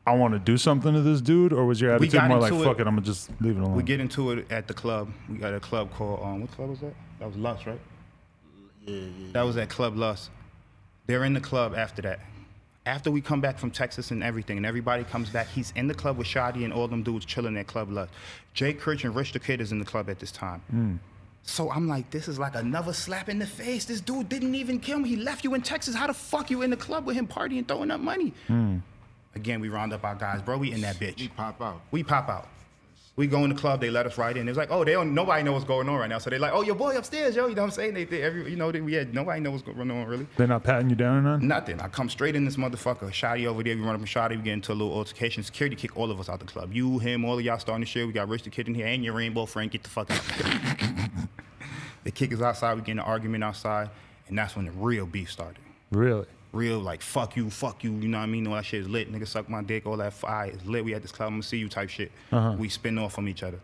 I 0.06 0.14
want 0.14 0.32
to 0.32 0.38
do 0.40 0.56
something 0.56 0.94
to 0.94 1.02
this 1.02 1.20
dude, 1.20 1.52
or 1.52 1.66
was 1.66 1.78
your 1.78 1.90
attitude 1.90 2.14
more 2.26 2.38
like, 2.38 2.54
it- 2.54 2.64
fuck 2.64 2.80
it, 2.80 2.86
I'm 2.86 2.94
gonna 2.94 3.02
just 3.02 3.30
leave 3.42 3.56
it 3.58 3.60
alone? 3.60 3.74
We 3.76 3.82
get 3.82 4.00
into 4.00 4.30
it 4.30 4.50
at 4.50 4.66
the 4.66 4.72
club. 4.74 5.12
We 5.28 5.36
got 5.36 5.52
a 5.52 5.60
club 5.60 5.92
called 5.92 6.20
um, 6.22 6.40
what 6.40 6.50
club 6.52 6.70
was 6.70 6.80
that? 6.80 6.94
That 7.20 7.26
was 7.28 7.36
Lust, 7.36 7.66
right? 7.66 7.78
Yeah, 8.86 8.96
yeah. 8.96 9.32
That 9.32 9.42
was 9.42 9.58
at 9.58 9.68
Club 9.68 9.96
Lust. 9.96 10.30
They're 11.06 11.24
in 11.24 11.34
the 11.34 11.40
club 11.40 11.74
after 11.76 12.00
that. 12.02 12.20
After 12.86 13.10
we 13.10 13.22
come 13.22 13.40
back 13.40 13.58
from 13.58 13.70
Texas 13.70 14.10
and 14.10 14.22
everything, 14.22 14.58
and 14.58 14.66
everybody 14.66 15.04
comes 15.04 15.30
back, 15.30 15.48
he's 15.48 15.72
in 15.74 15.88
the 15.88 15.94
club 15.94 16.18
with 16.18 16.26
Shotti 16.26 16.64
and 16.64 16.72
all 16.72 16.86
them 16.86 17.02
dudes 17.02 17.24
chilling 17.24 17.56
at 17.56 17.66
Club 17.66 17.90
Lust. 17.90 18.12
Jay 18.52 18.74
Kirch 18.74 19.04
and 19.04 19.14
Rich 19.16 19.32
the 19.32 19.38
Kid 19.38 19.62
is 19.62 19.72
in 19.72 19.78
the 19.78 19.86
club 19.86 20.10
at 20.10 20.18
this 20.18 20.30
time. 20.30 20.60
Mm. 20.72 20.98
So 21.44 21.70
I'm 21.70 21.88
like, 21.88 22.10
this 22.10 22.28
is 22.28 22.38
like 22.38 22.54
another 22.54 22.92
slap 22.92 23.30
in 23.30 23.38
the 23.38 23.46
face. 23.46 23.86
This 23.86 24.02
dude 24.02 24.28
didn't 24.28 24.54
even 24.54 24.78
kill 24.80 24.98
me. 24.98 25.08
He 25.08 25.16
left 25.16 25.44
you 25.44 25.54
in 25.54 25.62
Texas. 25.62 25.94
How 25.94 26.06
the 26.06 26.14
fuck 26.14 26.50
you 26.50 26.60
in 26.60 26.70
the 26.70 26.76
club 26.76 27.06
with 27.06 27.16
him 27.16 27.26
partying, 27.26 27.66
throwing 27.66 27.90
up 27.90 28.00
money? 28.00 28.34
Mm. 28.48 28.82
Again, 29.34 29.60
we 29.60 29.68
round 29.70 29.92
up 29.94 30.04
our 30.04 30.14
guys, 30.14 30.42
bro. 30.42 30.58
We 30.58 30.72
in 30.72 30.82
that 30.82 30.96
bitch. 30.96 31.18
We 31.18 31.28
pop 31.28 31.60
out. 31.60 31.80
We 31.90 32.02
pop 32.02 32.28
out. 32.28 32.48
We 33.16 33.28
go 33.28 33.44
in 33.44 33.50
the 33.50 33.54
club, 33.54 33.80
they 33.80 33.90
let 33.90 34.06
us 34.06 34.18
right 34.18 34.36
in. 34.36 34.48
It's 34.48 34.58
like, 34.58 34.72
oh, 34.72 34.82
they 34.82 34.92
don't. 34.92 35.14
Nobody 35.14 35.44
know 35.44 35.52
what's 35.52 35.64
going 35.64 35.88
on 35.88 35.94
right 35.96 36.08
now. 36.08 36.18
So 36.18 36.30
they're 36.30 36.40
like, 36.40 36.52
oh, 36.52 36.62
your 36.62 36.74
boy 36.74 36.96
upstairs, 36.96 37.36
yo. 37.36 37.46
You 37.46 37.54
know 37.54 37.62
what 37.62 37.68
I'm 37.68 37.72
saying? 37.72 37.94
They, 37.94 38.04
they 38.04 38.22
every, 38.22 38.50
you 38.50 38.56
know, 38.56 38.72
they, 38.72 38.80
we 38.80 38.92
had 38.92 39.14
nobody 39.14 39.40
know 39.40 39.52
what's 39.52 39.62
going 39.62 39.88
on 39.88 40.06
really. 40.06 40.26
They're 40.36 40.48
not 40.48 40.64
patting 40.64 40.90
you 40.90 40.96
down 40.96 41.18
or 41.18 41.22
nothing? 41.22 41.46
Nothing. 41.46 41.80
I 41.80 41.86
come 41.86 42.10
straight 42.10 42.34
in 42.34 42.44
this 42.44 42.56
motherfucker. 42.56 43.10
Shotti 43.10 43.46
over 43.46 43.62
there. 43.62 43.76
We 43.76 43.82
run 43.82 43.94
up 43.94 44.00
and 44.00 44.08
Shotti. 44.08 44.30
We 44.30 44.42
get 44.42 44.54
into 44.54 44.72
a 44.72 44.74
little 44.74 44.92
altercation. 44.92 45.44
Security 45.44 45.76
kick 45.76 45.96
all 45.96 46.10
of 46.10 46.18
us 46.18 46.28
out 46.28 46.40
the 46.40 46.46
club. 46.46 46.72
You, 46.72 46.98
him, 46.98 47.24
all 47.24 47.38
of 47.38 47.44
y'all 47.44 47.60
starting 47.60 47.84
to 47.84 47.90
share. 47.90 48.04
We 48.04 48.12
got 48.12 48.28
Rich 48.28 48.42
the 48.42 48.50
Kid 48.50 48.66
in 48.66 48.74
here 48.74 48.86
and 48.86 49.04
your 49.04 49.14
rainbow 49.14 49.46
friend. 49.46 49.70
Get 49.70 49.84
the 49.84 49.90
fuck 49.90 50.10
out. 50.10 50.20
they 52.02 52.10
kick 52.10 52.32
us 52.32 52.40
outside. 52.40 52.74
We 52.74 52.80
get 52.80 52.92
in 52.92 52.98
an 52.98 53.04
argument 53.04 53.44
outside. 53.44 53.90
And 54.26 54.36
that's 54.36 54.56
when 54.56 54.64
the 54.64 54.72
real 54.72 55.06
beef 55.06 55.30
started. 55.30 55.58
Really? 55.92 56.26
Real 56.54 56.78
like 56.78 57.02
fuck 57.02 57.36
you, 57.36 57.50
fuck 57.50 57.82
you, 57.82 57.92
you 57.92 58.08
know 58.08 58.18
what 58.18 58.24
I 58.24 58.26
mean? 58.26 58.46
All 58.46 58.54
that 58.54 58.64
shit 58.64 58.80
is 58.80 58.88
lit. 58.88 59.12
Nigga 59.12 59.26
suck 59.26 59.48
my 59.48 59.62
dick, 59.62 59.86
all 59.86 59.96
that 59.96 60.12
fire 60.12 60.50
is 60.50 60.64
lit. 60.64 60.84
We 60.84 60.94
at 60.94 61.02
this 61.02 61.12
club, 61.12 61.26
I'm 61.26 61.34
gonna 61.34 61.42
see 61.42 61.58
you 61.58 61.68
type 61.68 61.90
shit. 61.90 62.12
We 62.58 62.68
spin 62.68 62.96
off 62.98 63.14
from 63.14 63.28
each 63.28 63.42
other. 63.42 63.58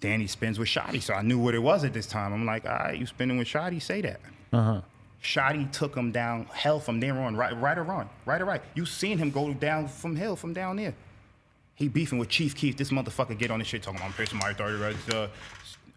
Danny 0.00 0.26
spins 0.26 0.58
with 0.58 0.68
Shotti, 0.68 1.02
so 1.02 1.14
I 1.14 1.22
knew 1.22 1.38
what 1.38 1.54
it 1.54 1.58
was 1.58 1.84
at 1.84 1.92
this 1.92 2.06
time. 2.06 2.32
I'm 2.32 2.46
like, 2.46 2.64
all 2.66 2.72
right, 2.72 2.98
you 2.98 3.06
spinning 3.06 3.38
with 3.38 3.48
Shotti, 3.48 3.82
say 3.82 4.00
that. 4.02 4.20
Uh-huh. 4.52 4.80
Shotti 5.22 5.70
took 5.72 5.96
him 5.96 6.12
down 6.12 6.46
hell 6.52 6.78
from 6.78 7.00
there 7.00 7.18
on, 7.18 7.36
right, 7.36 7.58
right 7.60 7.76
or 7.76 7.82
wrong, 7.82 8.08
right 8.24 8.40
or 8.40 8.44
right. 8.44 8.62
You 8.74 8.86
seen 8.86 9.18
him 9.18 9.30
go 9.30 9.52
down 9.52 9.88
from 9.88 10.14
hell 10.14 10.36
from 10.36 10.52
down 10.52 10.76
there. 10.76 10.94
He 11.74 11.88
beefing 11.88 12.18
with 12.18 12.28
Chief 12.28 12.56
Keef. 12.56 12.76
This 12.76 12.90
motherfucker 12.90 13.38
get 13.38 13.50
on 13.50 13.60
this 13.60 13.68
shit 13.68 13.82
talking 13.82 14.00
about 14.00 14.08
I'm 14.08 14.12
pissing 14.12 14.40
my 14.40 14.50
authority 14.50 14.78
register. 14.78 15.30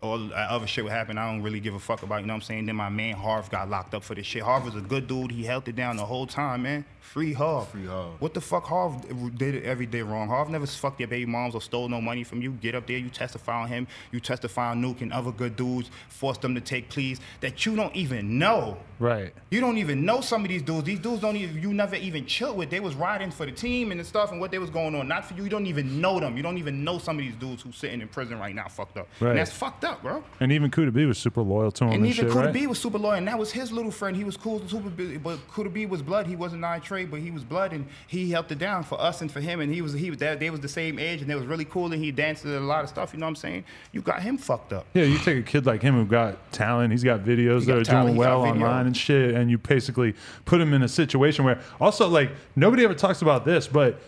All 0.02 0.18
that 0.18 0.50
other 0.50 0.66
shit 0.66 0.84
would 0.84 0.92
happen. 0.94 1.20
I 1.20 1.32
don't 1.32 1.44
really 1.44 1.60
give 1.60 1.76
a 1.76 1.80
fuck 1.80 2.02
about. 2.02 2.22
You 2.22 2.26
know 2.26 2.34
what 2.34 2.38
I'm 2.38 2.42
saying? 2.42 2.66
Then 2.66 2.76
my 2.76 2.90
man 2.90 3.14
Harv 3.14 3.52
got 3.52 3.70
locked 3.70 3.94
up 3.94 4.04
for 4.04 4.16
this 4.16 4.26
shit. 4.26 4.42
Harv 4.42 4.66
was 4.66 4.76
a 4.76 4.82
good 4.82 5.08
dude. 5.08 5.32
He 5.32 5.44
held 5.44 5.68
it 5.68 5.76
down 5.76 5.96
the 5.98 6.06
whole 6.06 6.26
time, 6.26 6.64
man. 6.64 6.86
Free 7.02 7.34
Harv. 7.34 7.68
Free 7.68 7.86
Harv. 7.86 8.20
What 8.20 8.34
the 8.34 8.42
fuck 8.42 8.64
Harv 8.64 9.38
did 9.38 9.54
it 9.54 9.64
every 9.64 9.86
day 9.86 10.02
wrong? 10.02 10.28
Harv 10.28 10.50
never 10.50 10.66
fucked 10.66 11.00
your 11.00 11.08
baby 11.08 11.28
moms 11.28 11.54
or 11.54 11.62
stole 11.62 11.88
no 11.88 12.02
money 12.02 12.24
from 12.24 12.42
you. 12.42 12.52
Get 12.54 12.74
up 12.74 12.88
there, 12.88 12.98
you 12.98 13.10
testify 13.10 13.62
on 13.62 13.68
him. 13.68 13.86
You 14.12 14.20
testify 14.20 14.72
on 14.72 14.82
Nuke 14.82 15.02
and 15.02 15.14
other 15.14 15.32
good 15.32 15.56
dudes. 15.56 15.92
Force 16.10 16.40
them 16.40 16.56
to 16.56 16.62
take 16.62 16.90
pleas 16.90 17.20
that 17.42 17.66
you 17.68 17.76
don't 17.76 17.96
even 17.96 18.40
know. 18.40 18.78
Right. 18.98 19.34
You 19.50 19.62
don't 19.62 19.78
even 19.78 20.06
know 20.06 20.22
some 20.22 20.44
of 20.44 20.50
these 20.50 20.62
dudes. 20.62 20.86
These 20.86 21.00
dudes 21.00 21.22
don't 21.22 21.36
even 21.36 21.62
you 21.62 21.74
never 21.74 21.96
even 21.96 22.26
chill 22.26 22.56
with. 22.56 22.70
They 22.70 22.80
was 22.80 22.96
riding 22.96 23.30
for 23.30 23.46
the 23.46 23.52
team 23.52 23.92
and 23.92 24.00
the 24.00 24.04
stuff 24.06 24.32
and 24.32 24.40
what 24.40 24.52
they 24.52 24.60
was 24.60 24.70
going 24.70 24.96
on. 24.96 25.08
Not 25.08 25.26
for 25.26 25.34
you. 25.34 25.44
You 25.44 25.50
don't 25.50 25.66
even 25.66 26.00
know 26.00 26.20
them. 26.20 26.38
You 26.38 26.44
don't 26.44 26.58
even 26.60 26.84
know 26.84 26.98
some 26.98 27.18
of 27.18 27.26
these 27.26 27.36
dudes 27.36 27.62
who's 27.62 27.76
sitting 27.76 28.00
in 28.02 28.08
prison 28.08 28.40
right 28.40 28.56
now 28.56 28.68
fucked 28.68 28.98
up. 28.98 29.10
Right. 29.20 29.32
And 29.32 29.40
that's 29.40 29.52
fucked 29.52 29.84
up, 29.84 29.91
bro. 30.02 30.24
And 30.40 30.52
even 30.52 30.70
Kooda 30.72 30.94
B 30.94 31.06
was 31.06 31.18
super 31.18 31.42
loyal 31.42 31.72
to 31.72 31.84
him 31.86 31.90
and, 31.92 32.04
And 32.04 32.06
even 32.14 32.26
shit, 32.28 32.34
Kooda 32.34 32.46
right? 32.46 32.54
B 32.54 32.68
was 32.68 32.80
super 32.80 32.98
loyal, 32.98 33.16
and 33.16 33.28
that 33.28 33.38
was 33.38 33.52
his 33.52 33.72
little 33.72 33.92
friend. 33.92 34.16
He 34.16 34.24
was 34.24 34.38
cool, 34.38 34.62
super, 34.68 34.90
B- 34.90 35.18
but 35.18 35.40
Kooda 35.50 35.72
B 35.74 35.86
was 35.86 36.02
blood. 36.02 36.28
He 36.28 36.36
wasn't 36.36 36.62
nine 36.62 36.82
trey, 36.82 37.06
but 37.06 37.20
he 37.20 37.32
was 37.32 37.44
blood, 37.44 37.74
and 37.74 37.86
he 38.08 38.30
helped 38.32 38.52
it 38.52 38.60
down 38.60 38.84
for 38.84 39.00
us 39.02 39.22
and 39.22 39.32
for 39.32 39.42
him. 39.42 39.60
And 39.62 39.74
he 39.74 39.82
was 39.82 39.94
he 39.94 40.10
was 40.10 40.20
that 40.20 40.40
they 40.40 40.50
was 40.50 40.60
the 40.60 40.70
same 40.70 41.00
age, 41.00 41.22
and 41.22 41.30
they 41.30 41.36
was 41.36 41.46
really 41.46 41.66
cool, 41.66 41.92
and 41.92 42.04
he 42.04 42.12
danced 42.12 42.46
a 42.46 42.60
lot 42.60 42.84
of 42.84 42.90
stuff. 42.90 43.14
You 43.14 43.20
know 43.20 43.26
what 43.26 43.32
I'm 43.32 43.36
saying? 43.38 43.64
You 43.92 44.02
got 44.02 44.22
him 44.22 44.38
fucked 44.38 44.74
up. 44.74 44.86
Yeah, 44.94 45.04
you 45.04 45.18
take 45.18 45.38
a 45.38 45.42
kid 45.42 45.66
like 45.66 45.82
him 45.82 45.96
who 45.96 46.06
got 46.06 46.52
talent, 46.52 46.92
he's 46.92 47.04
got 47.04 47.22
videos 47.22 47.62
He 47.62 47.66
that 47.66 47.74
got 47.74 47.78
are 47.82 47.84
talent, 47.84 48.08
doing 48.10 48.18
well 48.18 48.42
online 48.42 48.86
and 48.86 48.96
shit, 48.96 49.36
and 49.36 49.50
you 49.50 49.58
basically 49.58 50.16
put 50.46 50.62
him 50.62 50.74
in 50.74 50.82
a 50.84 50.88
situation 50.88 51.46
where 51.46 51.60
also 51.80 52.08
like 52.08 52.32
nobody 52.56 52.84
ever 52.84 52.94
talks 52.94 53.22
about 53.22 53.46
this, 53.46 53.68
but 53.68 54.00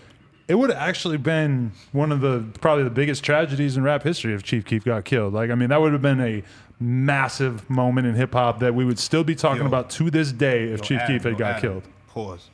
it 0.47 0.55
would 0.55 0.69
have 0.69 0.79
actually 0.79 1.17
been 1.17 1.71
one 1.91 2.11
of 2.11 2.21
the 2.21 2.45
probably 2.59 2.83
the 2.83 2.89
biggest 2.89 3.23
tragedies 3.23 3.77
in 3.77 3.83
rap 3.83 4.03
history 4.03 4.33
if 4.33 4.43
Chief 4.43 4.65
Keef 4.65 4.83
got 4.83 5.05
killed. 5.05 5.33
Like, 5.33 5.49
I 5.49 5.55
mean, 5.55 5.69
that 5.69 5.79
would 5.79 5.93
have 5.93 6.01
been 6.01 6.21
a 6.21 6.43
massive 6.79 7.69
moment 7.69 8.07
in 8.07 8.15
hip 8.15 8.33
hop 8.33 8.59
that 8.59 8.75
we 8.75 8.83
would 8.83 8.99
still 8.99 9.23
be 9.23 9.35
talking 9.35 9.61
Yo. 9.61 9.67
about 9.67 9.89
to 9.91 10.09
this 10.09 10.31
day 10.31 10.65
if 10.65 10.79
Yo, 10.79 10.85
Chief 10.85 10.99
Adam, 10.99 11.15
Keef 11.15 11.23
had 11.23 11.31
yo, 11.33 11.37
got 11.37 11.49
Adam, 11.51 11.61
killed. 11.61 11.83
Pause. 12.09 12.49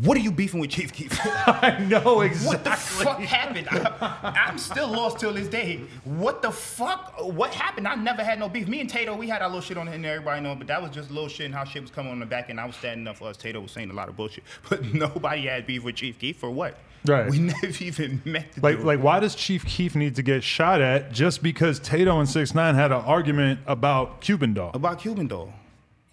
What 0.00 0.16
are 0.16 0.20
you 0.20 0.32
beefing 0.32 0.58
with 0.58 0.70
Chief 0.70 0.92
Keef? 0.92 1.16
I 1.24 1.78
know 1.88 2.22
exactly. 2.22 2.48
What 2.48 2.64
the 2.64 2.70
fuck 2.72 3.20
happened? 3.20 3.68
I, 3.70 4.48
am 4.48 4.58
still 4.58 4.88
lost 4.88 5.20
till 5.20 5.32
this 5.32 5.46
day. 5.46 5.82
What 6.02 6.42
the 6.42 6.50
fuck? 6.50 7.14
What 7.20 7.54
happened? 7.54 7.86
I 7.86 7.94
never 7.94 8.24
had 8.24 8.40
no 8.40 8.48
beef. 8.48 8.66
Me 8.66 8.80
and 8.80 8.90
Tadoe, 8.90 9.16
we 9.16 9.28
had 9.28 9.40
our 9.40 9.48
little 9.48 9.60
shit 9.60 9.76
on 9.76 9.86
and 9.86 10.04
everybody 10.04 10.40
know, 10.40 10.56
but 10.56 10.66
that 10.66 10.82
was 10.82 10.90
just 10.90 11.12
little 11.12 11.28
shit 11.28 11.46
and 11.46 11.54
how 11.54 11.62
shit 11.62 11.82
was 11.82 11.92
coming 11.92 12.10
on 12.10 12.18
the 12.18 12.26
back 12.26 12.50
end. 12.50 12.58
I 12.58 12.64
was 12.64 12.74
standing 12.74 13.06
up 13.06 13.18
for 13.18 13.28
us. 13.28 13.36
Tadoe 13.36 13.62
was 13.62 13.70
saying 13.70 13.90
a 13.90 13.94
lot 13.94 14.08
of 14.08 14.16
bullshit, 14.16 14.42
but 14.68 14.82
nobody 14.82 15.46
had 15.46 15.64
beef 15.64 15.84
with 15.84 15.94
Chief 15.94 16.18
Keef 16.18 16.38
for 16.38 16.50
what? 16.50 16.76
Right. 17.06 17.30
We 17.30 17.38
never 17.52 17.66
even 17.80 18.22
met 18.24 18.52
the 18.52 18.60
Like, 18.62 18.76
dude. 18.78 18.86
like, 18.86 19.00
why 19.02 19.20
does 19.20 19.34
Chief 19.34 19.64
Keef 19.66 19.94
need 19.94 20.14
to 20.16 20.22
get 20.22 20.42
shot 20.42 20.80
at 20.80 21.12
just 21.12 21.42
because 21.42 21.78
Tadoe 21.80 22.18
and 22.18 22.28
Six 22.28 22.54
Nine 22.54 22.74
had 22.74 22.92
an 22.92 23.02
argument 23.02 23.60
about 23.66 24.20
Cuban 24.20 24.54
Doll? 24.54 24.70
about 24.74 24.98
Cuban 25.00 25.26
doll. 25.26 25.52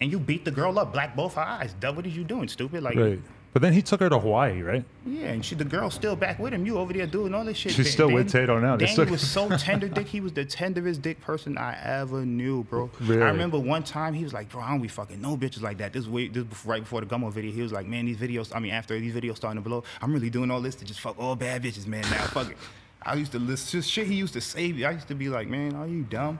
And 0.00 0.10
you 0.10 0.18
beat 0.18 0.44
the 0.44 0.50
girl 0.50 0.78
up, 0.78 0.92
black 0.92 1.14
both 1.16 1.34
her 1.34 1.40
eyes. 1.42 1.74
Duh, 1.80 1.92
what 1.92 2.04
are 2.04 2.08
you 2.08 2.24
doing, 2.24 2.48
stupid? 2.48 2.82
Like, 2.82 2.96
Right. 2.96 3.20
But 3.52 3.60
then 3.60 3.74
he 3.74 3.82
took 3.82 4.00
her 4.00 4.08
to 4.08 4.18
Hawaii, 4.18 4.62
right? 4.62 4.82
Yeah, 5.04 5.26
and 5.26 5.44
she, 5.44 5.54
the 5.54 5.64
girl's 5.64 5.92
still 5.92 6.16
back 6.16 6.38
with 6.38 6.54
him. 6.54 6.64
You 6.64 6.78
over 6.78 6.92
there 6.94 7.06
doing 7.06 7.34
all 7.34 7.44
this 7.44 7.58
shit. 7.58 7.72
She's 7.72 7.84
Dan- 7.84 7.92
still 7.92 8.10
with 8.10 8.32
Tadoe 8.32 8.62
now. 8.62 8.76
They 8.76 8.86
Danny 8.86 8.92
still- 8.94 9.06
was 9.10 9.20
so 9.28 9.48
tender 9.58 9.88
dick. 9.88 10.06
He 10.06 10.20
was 10.22 10.32
the 10.32 10.46
tenderest 10.46 11.02
dick 11.02 11.20
person 11.20 11.58
I 11.58 11.76
ever 11.84 12.24
knew, 12.24 12.64
bro. 12.64 12.88
Really? 13.00 13.20
I 13.22 13.26
remember 13.28 13.58
one 13.58 13.82
time 13.82 14.14
he 14.14 14.24
was 14.24 14.32
like, 14.32 14.48
"Bro, 14.48 14.62
I 14.62 14.70
don't 14.70 14.80
be 14.80 14.88
fucking 14.88 15.20
no 15.20 15.36
bitches 15.36 15.60
like 15.60 15.76
that." 15.78 15.92
This 15.92 16.06
way, 16.06 16.28
this 16.28 16.46
right 16.64 16.80
before 16.82 17.02
the 17.02 17.06
Gummo 17.06 17.30
video, 17.30 17.52
he 17.52 17.60
was 17.60 17.72
like, 17.72 17.86
"Man, 17.86 18.06
these 18.06 18.16
videos. 18.16 18.56
I 18.56 18.58
mean, 18.58 18.72
after 18.72 18.98
these 18.98 19.14
videos 19.14 19.36
starting 19.36 19.62
to 19.62 19.68
blow, 19.68 19.84
I'm 20.00 20.14
really 20.14 20.30
doing 20.30 20.50
all 20.50 20.62
this 20.62 20.74
to 20.76 20.86
just 20.86 21.00
fuck 21.00 21.18
all 21.18 21.36
bad 21.36 21.62
bitches, 21.62 21.86
man. 21.86 22.02
Now 22.10 22.24
fuck 22.28 22.50
it." 22.50 22.56
I 23.04 23.14
used 23.16 23.32
to 23.32 23.38
listen 23.38 23.80
to 23.82 23.86
shit 23.86 24.06
he 24.06 24.14
used 24.14 24.32
to 24.32 24.40
say. 24.40 24.82
I 24.84 24.92
used 24.92 25.08
to 25.08 25.14
be 25.14 25.28
like, 25.28 25.46
"Man, 25.48 25.74
are 25.74 25.86
you 25.86 26.04
dumb?" 26.04 26.38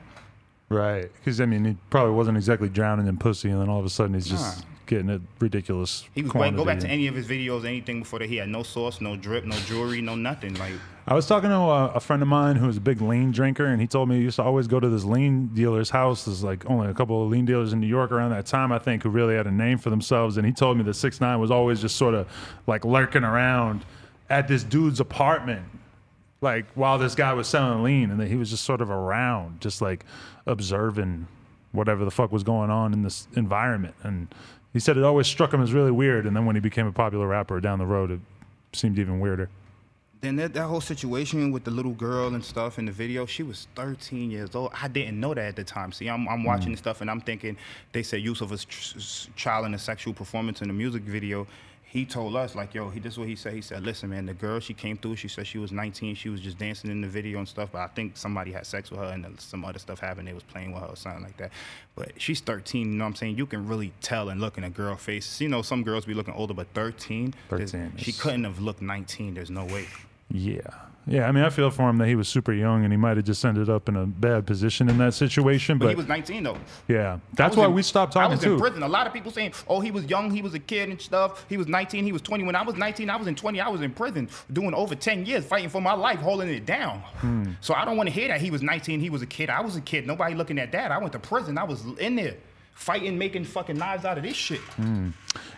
Right. 0.70 1.10
Because 1.12 1.42
I 1.42 1.44
mean, 1.44 1.64
he 1.66 1.76
probably 1.90 2.14
wasn't 2.14 2.38
exactly 2.38 2.70
drowning 2.70 3.06
in 3.06 3.18
pussy, 3.18 3.50
and 3.50 3.60
then 3.60 3.68
all 3.68 3.80
of 3.80 3.84
a 3.84 3.90
sudden 3.90 4.14
he's 4.14 4.26
just 4.28 4.60
Nah. 4.64 4.68
Getting 4.92 5.10
a 5.10 5.20
ridiculous. 5.38 6.04
He 6.14 6.22
was 6.22 6.34
like, 6.34 6.54
go 6.54 6.64
back 6.64 6.80
to 6.80 6.88
any 6.88 7.06
of 7.06 7.14
his 7.14 7.26
videos, 7.26 7.64
anything 7.64 8.00
before 8.00 8.18
that. 8.18 8.28
He 8.28 8.36
had 8.36 8.48
no 8.48 8.62
sauce, 8.62 9.00
no 9.00 9.16
drip, 9.16 9.44
no 9.44 9.56
jewelry, 9.56 10.00
no 10.00 10.14
nothing. 10.14 10.54
Like, 10.54 10.74
I 11.06 11.14
was 11.14 11.26
talking 11.26 11.48
to 11.50 11.56
a, 11.56 11.86
a 11.94 12.00
friend 12.00 12.22
of 12.22 12.28
mine 12.28 12.56
who 12.56 12.66
was 12.66 12.76
a 12.76 12.80
big 12.80 13.00
lean 13.00 13.32
drinker, 13.32 13.66
and 13.66 13.80
he 13.80 13.86
told 13.86 14.08
me 14.08 14.16
he 14.16 14.22
used 14.22 14.36
to 14.36 14.42
always 14.42 14.66
go 14.66 14.78
to 14.78 14.88
this 14.88 15.04
lean 15.04 15.48
dealer's 15.48 15.90
house. 15.90 16.26
There's 16.26 16.44
like 16.44 16.68
only 16.70 16.88
a 16.88 16.94
couple 16.94 17.24
of 17.24 17.30
lean 17.30 17.44
dealers 17.44 17.72
in 17.72 17.80
New 17.80 17.86
York 17.86 18.12
around 18.12 18.30
that 18.30 18.46
time, 18.46 18.70
I 18.70 18.78
think, 18.78 19.02
who 19.02 19.08
really 19.08 19.34
had 19.34 19.46
a 19.46 19.50
name 19.50 19.78
for 19.78 19.90
themselves. 19.90 20.36
And 20.36 20.46
he 20.46 20.52
told 20.52 20.76
me 20.76 20.84
that 20.84 20.94
Six 20.94 21.20
Nine 21.20 21.40
was 21.40 21.50
always 21.50 21.80
just 21.80 21.96
sort 21.96 22.14
of 22.14 22.28
like 22.66 22.84
lurking 22.84 23.24
around 23.24 23.84
at 24.30 24.46
this 24.46 24.62
dude's 24.62 25.00
apartment, 25.00 25.64
like 26.40 26.66
while 26.74 26.98
this 26.98 27.14
guy 27.14 27.32
was 27.32 27.48
selling 27.48 27.82
lean, 27.82 28.10
and 28.10 28.20
that 28.20 28.28
he 28.28 28.36
was 28.36 28.50
just 28.50 28.64
sort 28.64 28.80
of 28.80 28.90
around, 28.90 29.60
just 29.60 29.80
like 29.80 30.04
observing 30.46 31.26
whatever 31.72 32.04
the 32.04 32.10
fuck 32.10 32.30
was 32.30 32.42
going 32.42 32.70
on 32.70 32.92
in 32.92 33.02
this 33.02 33.26
environment. 33.34 33.94
And 34.02 34.28
he 34.72 34.80
said 34.80 34.96
it 34.96 35.04
always 35.04 35.26
struck 35.26 35.52
him 35.52 35.62
as 35.62 35.72
really 35.72 35.90
weird. 35.90 36.26
And 36.26 36.34
then 36.34 36.46
when 36.46 36.56
he 36.56 36.60
became 36.60 36.86
a 36.86 36.92
popular 36.92 37.26
rapper 37.26 37.60
down 37.60 37.78
the 37.78 37.86
road, 37.86 38.10
it 38.10 38.20
seemed 38.72 38.98
even 38.98 39.20
weirder. 39.20 39.48
then 40.22 40.36
that, 40.36 40.54
that 40.54 40.66
whole 40.66 40.80
situation 40.80 41.52
with 41.52 41.64
the 41.64 41.70
little 41.70 41.92
girl 41.92 42.34
and 42.34 42.44
stuff 42.44 42.78
in 42.78 42.86
the 42.86 42.92
video, 42.92 43.26
she 43.26 43.42
was 43.42 43.66
13 43.74 44.30
years 44.30 44.54
old. 44.54 44.72
I 44.80 44.88
didn't 44.88 45.20
know 45.20 45.34
that 45.34 45.44
at 45.44 45.56
the 45.56 45.64
time. 45.64 45.92
See, 45.92 46.08
I'm, 46.08 46.28
I'm 46.28 46.40
hmm. 46.40 46.46
watching 46.46 46.70
this 46.70 46.78
stuff 46.78 47.00
and 47.00 47.10
I'm 47.10 47.20
thinking 47.20 47.56
they 47.92 48.02
said 48.02 48.22
use 48.22 48.40
of 48.40 48.52
a 48.52 48.56
ch- 48.56 49.28
child 49.36 49.66
in 49.66 49.74
a 49.74 49.78
sexual 49.78 50.14
performance 50.14 50.62
in 50.62 50.70
a 50.70 50.72
music 50.72 51.02
video. 51.02 51.46
He 51.92 52.06
told 52.06 52.34
us 52.36 52.54
like, 52.54 52.72
yo, 52.72 52.88
he, 52.88 53.00
this 53.00 53.12
is 53.12 53.18
what 53.18 53.28
he 53.28 53.36
said. 53.36 53.52
He 53.52 53.60
said, 53.60 53.84
listen, 53.84 54.08
man, 54.08 54.24
the 54.24 54.32
girl 54.32 54.60
she 54.60 54.72
came 54.72 54.96
through. 54.96 55.16
She 55.16 55.28
said 55.28 55.46
she 55.46 55.58
was 55.58 55.72
19. 55.72 56.14
She 56.14 56.30
was 56.30 56.40
just 56.40 56.56
dancing 56.56 56.90
in 56.90 57.02
the 57.02 57.06
video 57.06 57.38
and 57.38 57.46
stuff. 57.46 57.68
But 57.70 57.82
I 57.82 57.88
think 57.88 58.16
somebody 58.16 58.50
had 58.50 58.64
sex 58.64 58.90
with 58.90 58.98
her 59.00 59.08
and 59.12 59.22
then 59.22 59.36
some 59.38 59.62
other 59.62 59.78
stuff 59.78 60.00
happened. 60.00 60.26
They 60.26 60.32
was 60.32 60.42
playing 60.42 60.72
with 60.72 60.80
her 60.80 60.88
or 60.88 60.96
something 60.96 61.22
like 61.22 61.36
that. 61.36 61.52
But 61.94 62.12
she's 62.16 62.40
13. 62.40 62.92
You 62.92 62.96
know 62.96 63.04
what 63.04 63.08
I'm 63.08 63.14
saying? 63.16 63.36
You 63.36 63.44
can 63.44 63.68
really 63.68 63.92
tell 64.00 64.30
and 64.30 64.40
look 64.40 64.56
in 64.56 64.64
a 64.64 64.70
girl 64.70 64.96
face. 64.96 65.38
You 65.38 65.50
know, 65.50 65.60
some 65.60 65.82
girls 65.82 66.06
be 66.06 66.14
looking 66.14 66.32
older, 66.32 66.54
but 66.54 66.68
13. 66.72 67.34
13 67.50 67.92
She 67.98 68.12
couldn't 68.12 68.44
have 68.44 68.58
looked 68.58 68.80
19. 68.80 69.34
There's 69.34 69.50
no 69.50 69.66
way. 69.66 69.86
Yeah. 70.30 70.60
Yeah, 71.06 71.26
I 71.28 71.32
mean, 71.32 71.42
I 71.42 71.50
feel 71.50 71.68
for 71.70 71.88
him 71.90 71.98
that 71.98 72.06
he 72.06 72.14
was 72.14 72.28
super 72.28 72.52
young 72.52 72.84
and 72.84 72.92
he 72.92 72.96
might 72.96 73.16
have 73.16 73.26
just 73.26 73.44
ended 73.44 73.68
up 73.68 73.88
in 73.88 73.96
a 73.96 74.06
bad 74.06 74.46
position 74.46 74.88
in 74.88 74.98
that 74.98 75.14
situation. 75.14 75.76
But 75.78 75.86
But, 75.86 75.90
he 75.90 75.94
was 75.96 76.06
19 76.06 76.44
though. 76.44 76.56
yeah, 76.86 77.18
that's 77.34 77.56
why 77.56 77.64
in- 77.66 77.74
we 77.74 77.82
stopped 77.82 78.12
talking. 78.12 78.30
I 78.30 78.34
was 78.36 78.44
in 78.44 78.50
too. 78.50 78.58
prison. 78.58 78.82
A 78.84 78.88
lot 78.88 79.06
of 79.08 79.12
people 79.12 79.32
saying, 79.32 79.52
"Oh, 79.66 79.80
he 79.80 79.90
was 79.90 80.04
young. 80.04 80.30
He 80.30 80.42
was 80.42 80.54
a 80.54 80.60
kid 80.60 80.90
and 80.90 81.00
stuff. 81.00 81.44
He 81.48 81.56
was 81.56 81.66
19. 81.66 82.04
He 82.04 82.12
was 82.12 82.22
20." 82.22 82.44
When 82.44 82.54
I 82.54 82.62
was 82.62 82.76
19, 82.76 83.10
I 83.10 83.16
was 83.16 83.26
in 83.26 83.34
20. 83.34 83.60
I 83.60 83.68
was 83.68 83.80
in 83.80 83.90
prison 83.90 84.28
doing 84.52 84.74
over 84.74 84.94
10 84.94 85.26
years, 85.26 85.44
fighting 85.44 85.68
for 85.70 85.80
my 85.80 85.92
life, 85.94 86.20
holding 86.20 86.48
it 86.48 86.66
down. 86.66 87.00
Hmm. 87.18 87.44
So 87.60 87.74
I 87.74 87.84
don't 87.84 87.96
want 87.96 88.08
to 88.08 88.12
hear 88.14 88.28
that 88.28 88.40
he 88.40 88.50
was 88.52 88.62
19. 88.62 89.00
He 89.00 89.10
was 89.10 89.22
a 89.22 89.26
kid. 89.26 89.50
I 89.50 89.60
was 89.60 89.74
a 89.76 89.80
kid. 89.80 90.06
Nobody 90.06 90.34
looking 90.36 90.58
at 90.58 90.70
that. 90.72 90.92
I 90.92 90.98
went 90.98 91.12
to 91.14 91.18
prison. 91.18 91.58
I 91.58 91.64
was 91.64 91.84
in 91.98 92.14
there 92.16 92.34
fighting, 92.74 93.16
making 93.18 93.44
fucking 93.44 93.76
knives 93.78 94.04
out 94.04 94.16
of 94.18 94.24
this 94.24 94.36
shit. 94.36 94.60
Hmm. 94.60 95.10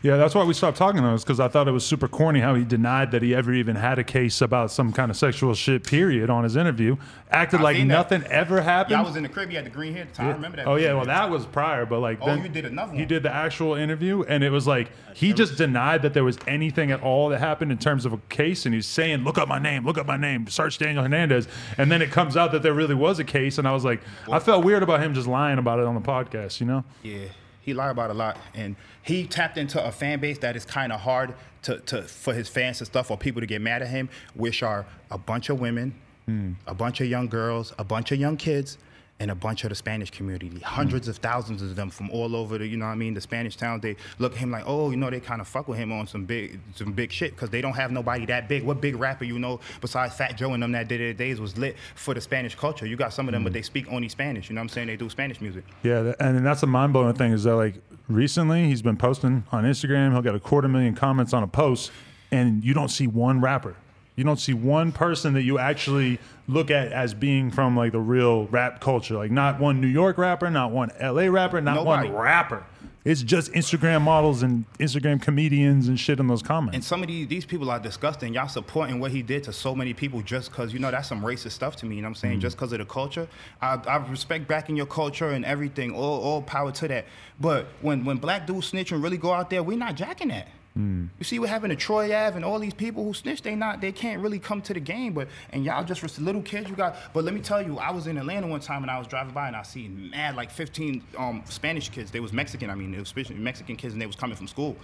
Yeah, 0.02 0.16
that's 0.18 0.34
why 0.34 0.44
we 0.44 0.54
stopped 0.54 0.76
talking 0.76 1.00
to 1.00 1.08
him, 1.08 1.16
because 1.16 1.40
I 1.40 1.48
thought 1.48 1.66
it 1.66 1.72
was 1.72 1.84
super 1.84 2.06
corny 2.06 2.38
how 2.40 2.54
he 2.54 2.64
denied 2.64 3.10
that 3.10 3.22
he 3.22 3.34
ever 3.34 3.52
even 3.52 3.74
had 3.74 3.98
a 3.98 4.04
case 4.04 4.40
about 4.40 4.70
some 4.70 4.92
kind 4.92 5.10
of 5.10 5.16
sexual 5.16 5.52
shit, 5.54 5.82
period, 5.84 6.30
on 6.30 6.44
his 6.44 6.54
interview. 6.54 6.96
Acted 7.30 7.60
I 7.60 7.62
like 7.64 7.76
seen 7.76 7.88
that. 7.88 7.94
nothing 7.94 8.22
ever 8.30 8.60
happened. 8.60 8.92
Yeah, 8.92 9.00
I 9.00 9.04
was 9.04 9.16
in 9.16 9.24
the 9.24 9.28
crib. 9.28 9.48
He 9.48 9.56
had 9.56 9.66
the 9.66 9.70
green 9.70 9.92
hair 9.94 10.02
at 10.02 10.10
the 10.10 10.16
time. 10.16 10.26
I 10.28 10.32
remember 10.32 10.56
that. 10.58 10.66
Oh 10.68 10.76
yeah, 10.76 10.92
well 10.94 11.06
that 11.06 11.30
was 11.30 11.46
prior, 11.46 11.84
but 11.86 11.98
like 11.98 12.18
Oh, 12.20 12.26
then 12.26 12.42
you 12.42 12.48
did 12.48 12.64
another 12.66 12.92
He 12.92 13.04
did 13.04 13.24
the 13.24 13.34
actual 13.34 13.74
interview, 13.74 14.22
and 14.22 14.44
it 14.44 14.50
was 14.50 14.66
like 14.68 14.92
he 15.14 15.32
just 15.32 15.56
denied 15.56 16.02
that 16.02 16.14
there 16.14 16.22
was 16.22 16.38
anything 16.46 16.92
at 16.92 17.02
all 17.02 17.30
that 17.30 17.40
happened 17.40 17.72
in 17.72 17.78
terms 17.78 18.04
of 18.04 18.12
a 18.12 18.18
case, 18.28 18.66
and 18.66 18.74
he's 18.74 18.86
saying, 18.86 19.24
"Look 19.24 19.38
up 19.38 19.48
my 19.48 19.58
name, 19.58 19.84
look 19.84 19.98
up 19.98 20.06
my 20.06 20.16
name, 20.16 20.46
search 20.46 20.78
Daniel 20.78 21.02
Hernandez," 21.02 21.48
and 21.78 21.90
then 21.90 22.02
it 22.02 22.12
comes 22.12 22.36
out 22.36 22.52
that 22.52 22.62
there 22.62 22.74
really 22.74 22.94
was 22.94 23.18
a 23.18 23.24
case, 23.24 23.58
and 23.58 23.66
I 23.66 23.72
was 23.72 23.84
like, 23.84 24.00
I 24.30 24.38
felt 24.38 24.64
weird 24.64 24.84
about 24.84 25.00
him 25.02 25.14
just 25.14 25.26
lying 25.26 25.58
about 25.58 25.80
it 25.80 25.86
on 25.86 25.94
the 25.96 26.00
podcast, 26.00 26.60
you 26.60 26.66
know? 26.66 26.84
Yeah, 27.04 27.26
he 27.60 27.74
lied 27.74 27.90
about 27.90 28.10
a 28.10 28.14
lot, 28.14 28.38
and 28.54 28.76
he 29.02 29.26
tapped 29.26 29.58
into 29.58 29.84
a 29.84 29.92
fan 29.92 30.20
base 30.20 30.38
that 30.38 30.56
is 30.56 30.64
kind 30.64 30.90
of 30.90 31.00
hard 31.00 31.34
to, 31.62 31.78
to 31.80 32.02
for 32.02 32.32
his 32.32 32.48
fans 32.48 32.80
and 32.80 32.86
stuff 32.86 33.10
or 33.10 33.18
people 33.18 33.40
to 33.40 33.46
get 33.46 33.60
mad 33.60 33.82
at 33.82 33.88
him, 33.88 34.08
which 34.34 34.62
are 34.62 34.86
a 35.10 35.18
bunch 35.18 35.50
of 35.50 35.60
women, 35.60 35.94
hmm. 36.24 36.52
a 36.66 36.74
bunch 36.74 37.02
of 37.02 37.06
young 37.06 37.28
girls, 37.28 37.74
a 37.78 37.84
bunch 37.84 38.10
of 38.10 38.18
young 38.18 38.38
kids, 38.38 38.78
and 39.20 39.30
a 39.30 39.34
bunch 39.34 39.62
of 39.62 39.70
the 39.70 39.76
Spanish 39.76 40.10
community. 40.10 40.58
Hundreds 40.60 41.06
of 41.06 41.16
thousands 41.18 41.62
of 41.62 41.76
them 41.76 41.88
from 41.88 42.10
all 42.10 42.34
over 42.34 42.58
the, 42.58 42.66
you 42.66 42.76
know 42.76 42.86
what 42.86 42.92
I 42.92 42.96
mean, 42.96 43.14
the 43.14 43.20
Spanish 43.20 43.56
towns. 43.56 43.82
They 43.82 43.96
look 44.18 44.32
at 44.32 44.38
him 44.38 44.50
like, 44.50 44.64
oh, 44.66 44.90
you 44.90 44.96
know, 44.96 45.08
they 45.08 45.20
kind 45.20 45.40
of 45.40 45.46
fuck 45.46 45.68
with 45.68 45.78
him 45.78 45.92
on 45.92 46.06
some 46.08 46.24
big, 46.24 46.58
some 46.74 46.92
big 46.92 47.12
shit 47.12 47.30
because 47.30 47.50
they 47.50 47.60
don't 47.60 47.74
have 47.74 47.92
nobody 47.92 48.26
that 48.26 48.48
big. 48.48 48.64
What 48.64 48.80
big 48.80 48.96
rapper 48.96 49.24
you 49.24 49.38
know 49.38 49.60
besides 49.80 50.14
Fat 50.16 50.36
Joe 50.36 50.52
and 50.54 50.62
them 50.62 50.72
that 50.72 50.88
did 50.88 51.00
it 51.00 51.16
days 51.16 51.40
was 51.40 51.56
lit 51.56 51.76
for 51.94 52.12
the 52.12 52.20
Spanish 52.20 52.56
culture? 52.56 52.86
You 52.86 52.96
got 52.96 53.12
some 53.12 53.28
of 53.28 53.32
them, 53.32 53.44
but 53.44 53.50
mm. 53.50 53.54
they 53.54 53.62
speak 53.62 53.86
only 53.90 54.08
Spanish. 54.08 54.48
You 54.48 54.56
know 54.56 54.60
what 54.60 54.64
I'm 54.64 54.68
saying? 54.70 54.88
They 54.88 54.96
do 54.96 55.08
Spanish 55.08 55.40
music. 55.40 55.64
Yeah, 55.84 56.12
and 56.18 56.44
that's 56.44 56.64
a 56.64 56.66
mind 56.66 56.92
blowing 56.92 57.14
thing 57.14 57.32
is 57.32 57.44
that 57.44 57.54
like 57.54 57.76
recently 58.08 58.66
he's 58.66 58.82
been 58.82 58.96
posting 58.96 59.44
on 59.52 59.64
Instagram. 59.64 60.12
He'll 60.12 60.22
get 60.22 60.34
a 60.34 60.40
quarter 60.40 60.66
million 60.66 60.94
comments 60.94 61.32
on 61.32 61.44
a 61.44 61.48
post, 61.48 61.92
and 62.32 62.64
you 62.64 62.74
don't 62.74 62.90
see 62.90 63.06
one 63.06 63.40
rapper. 63.40 63.76
You 64.16 64.24
don't 64.24 64.38
see 64.38 64.54
one 64.54 64.92
person 64.92 65.34
that 65.34 65.42
you 65.42 65.58
actually 65.58 66.20
look 66.46 66.70
at 66.70 66.92
as 66.92 67.14
being 67.14 67.50
from 67.50 67.76
like 67.76 67.92
the 67.92 67.98
real 67.98 68.46
rap 68.46 68.80
culture. 68.80 69.16
Like 69.16 69.30
not 69.30 69.58
one 69.58 69.80
New 69.80 69.88
York 69.88 70.18
rapper, 70.18 70.50
not 70.50 70.70
one 70.70 70.90
LA 71.00 71.26
rapper, 71.26 71.60
not 71.60 71.76
Nobody. 71.76 72.08
one 72.08 72.16
rapper. 72.16 72.64
It's 73.04 73.22
just 73.22 73.52
Instagram 73.52 74.00
models 74.00 74.42
and 74.42 74.64
Instagram 74.78 75.20
comedians 75.20 75.88
and 75.88 76.00
shit 76.00 76.20
in 76.20 76.26
those 76.26 76.42
comments. 76.42 76.74
And 76.74 76.82
some 76.82 77.02
of 77.02 77.08
these 77.08 77.26
these 77.28 77.44
people 77.44 77.70
are 77.70 77.78
disgusting. 77.78 78.32
Y'all 78.32 78.48
supporting 78.48 78.98
what 78.98 79.10
he 79.10 79.20
did 79.20 79.42
to 79.44 79.52
so 79.52 79.74
many 79.74 79.92
people 79.92 80.22
just 80.22 80.50
because 80.50 80.72
you 80.72 80.78
know 80.78 80.90
that's 80.90 81.08
some 81.08 81.20
racist 81.20 81.52
stuff 81.52 81.76
to 81.76 81.86
me. 81.86 81.96
You 81.96 82.02
know 82.02 82.06
what 82.06 82.10
I'm 82.10 82.14
saying? 82.14 82.34
Mm-hmm. 82.34 82.40
Just 82.40 82.56
because 82.56 82.72
of 82.72 82.78
the 82.78 82.86
culture, 82.86 83.28
I, 83.60 83.74
I 83.86 83.96
respect 84.08 84.48
backing 84.48 84.74
your 84.74 84.86
culture 84.86 85.30
and 85.30 85.44
everything. 85.44 85.94
All, 85.94 86.22
all 86.22 86.42
power 86.42 86.72
to 86.72 86.88
that. 86.88 87.04
But 87.38 87.66
when 87.82 88.06
when 88.06 88.16
black 88.16 88.46
dudes 88.46 88.68
snitch 88.68 88.90
and 88.92 89.02
really 89.02 89.18
go 89.18 89.32
out 89.32 89.50
there, 89.50 89.62
we're 89.62 89.76
not 89.76 89.96
jacking 89.96 90.28
that. 90.28 90.48
You 90.76 91.08
see 91.22 91.38
what 91.38 91.48
happened 91.48 91.70
to 91.70 91.76
Troy 91.76 92.06
Ave 92.06 92.34
and 92.34 92.44
all 92.44 92.58
these 92.58 92.74
people 92.74 93.04
who 93.04 93.14
snitch. 93.14 93.42
They 93.42 93.54
not 93.54 93.80
they 93.80 93.92
can't 93.92 94.20
really 94.20 94.40
come 94.40 94.60
to 94.62 94.74
the 94.74 94.80
game. 94.80 95.12
But 95.12 95.28
and 95.50 95.64
y'all 95.64 95.84
just 95.84 96.02
was 96.02 96.18
little 96.20 96.42
kids. 96.42 96.68
You 96.68 96.74
got. 96.74 96.96
But 97.12 97.22
let 97.24 97.32
me 97.32 97.40
tell 97.40 97.62
you, 97.62 97.78
I 97.78 97.92
was 97.92 98.08
in 98.08 98.18
Atlanta 98.18 98.48
one 98.48 98.60
time 98.60 98.82
and 98.82 98.90
I 98.90 98.98
was 98.98 99.06
driving 99.06 99.32
by 99.32 99.46
and 99.46 99.54
I 99.54 99.62
seen 99.62 100.10
mad 100.10 100.34
like 100.34 100.50
15 100.50 101.02
um, 101.16 101.42
Spanish 101.48 101.90
kids. 101.90 102.10
They 102.10 102.20
was 102.20 102.32
Mexican. 102.32 102.70
I 102.70 102.74
mean, 102.74 102.92
it 102.92 102.98
was 102.98 103.14
Mexican 103.30 103.76
kids 103.76 103.94
and 103.94 104.02
they 104.02 104.06
was 104.06 104.16
coming 104.16 104.36
from 104.36 104.48
school 104.48 104.76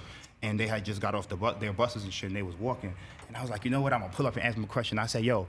and 0.42 0.58
they 0.58 0.66
had 0.66 0.84
just 0.84 1.00
got 1.00 1.14
off 1.14 1.28
the 1.28 1.36
bu- 1.36 1.58
their 1.58 1.72
buses 1.72 2.04
and 2.04 2.12
shit, 2.12 2.28
and 2.28 2.36
they 2.36 2.42
was 2.42 2.56
walking. 2.56 2.94
And 3.28 3.36
I 3.36 3.42
was 3.42 3.50
like, 3.50 3.64
you 3.64 3.70
know 3.70 3.80
what? 3.80 3.92
I'm 3.92 4.00
gonna 4.00 4.12
pull 4.12 4.26
up 4.26 4.36
and 4.36 4.44
ask 4.44 4.54
them 4.54 4.64
a 4.64 4.68
question. 4.68 4.98
I 4.98 5.06
said, 5.06 5.24
yo, 5.24 5.46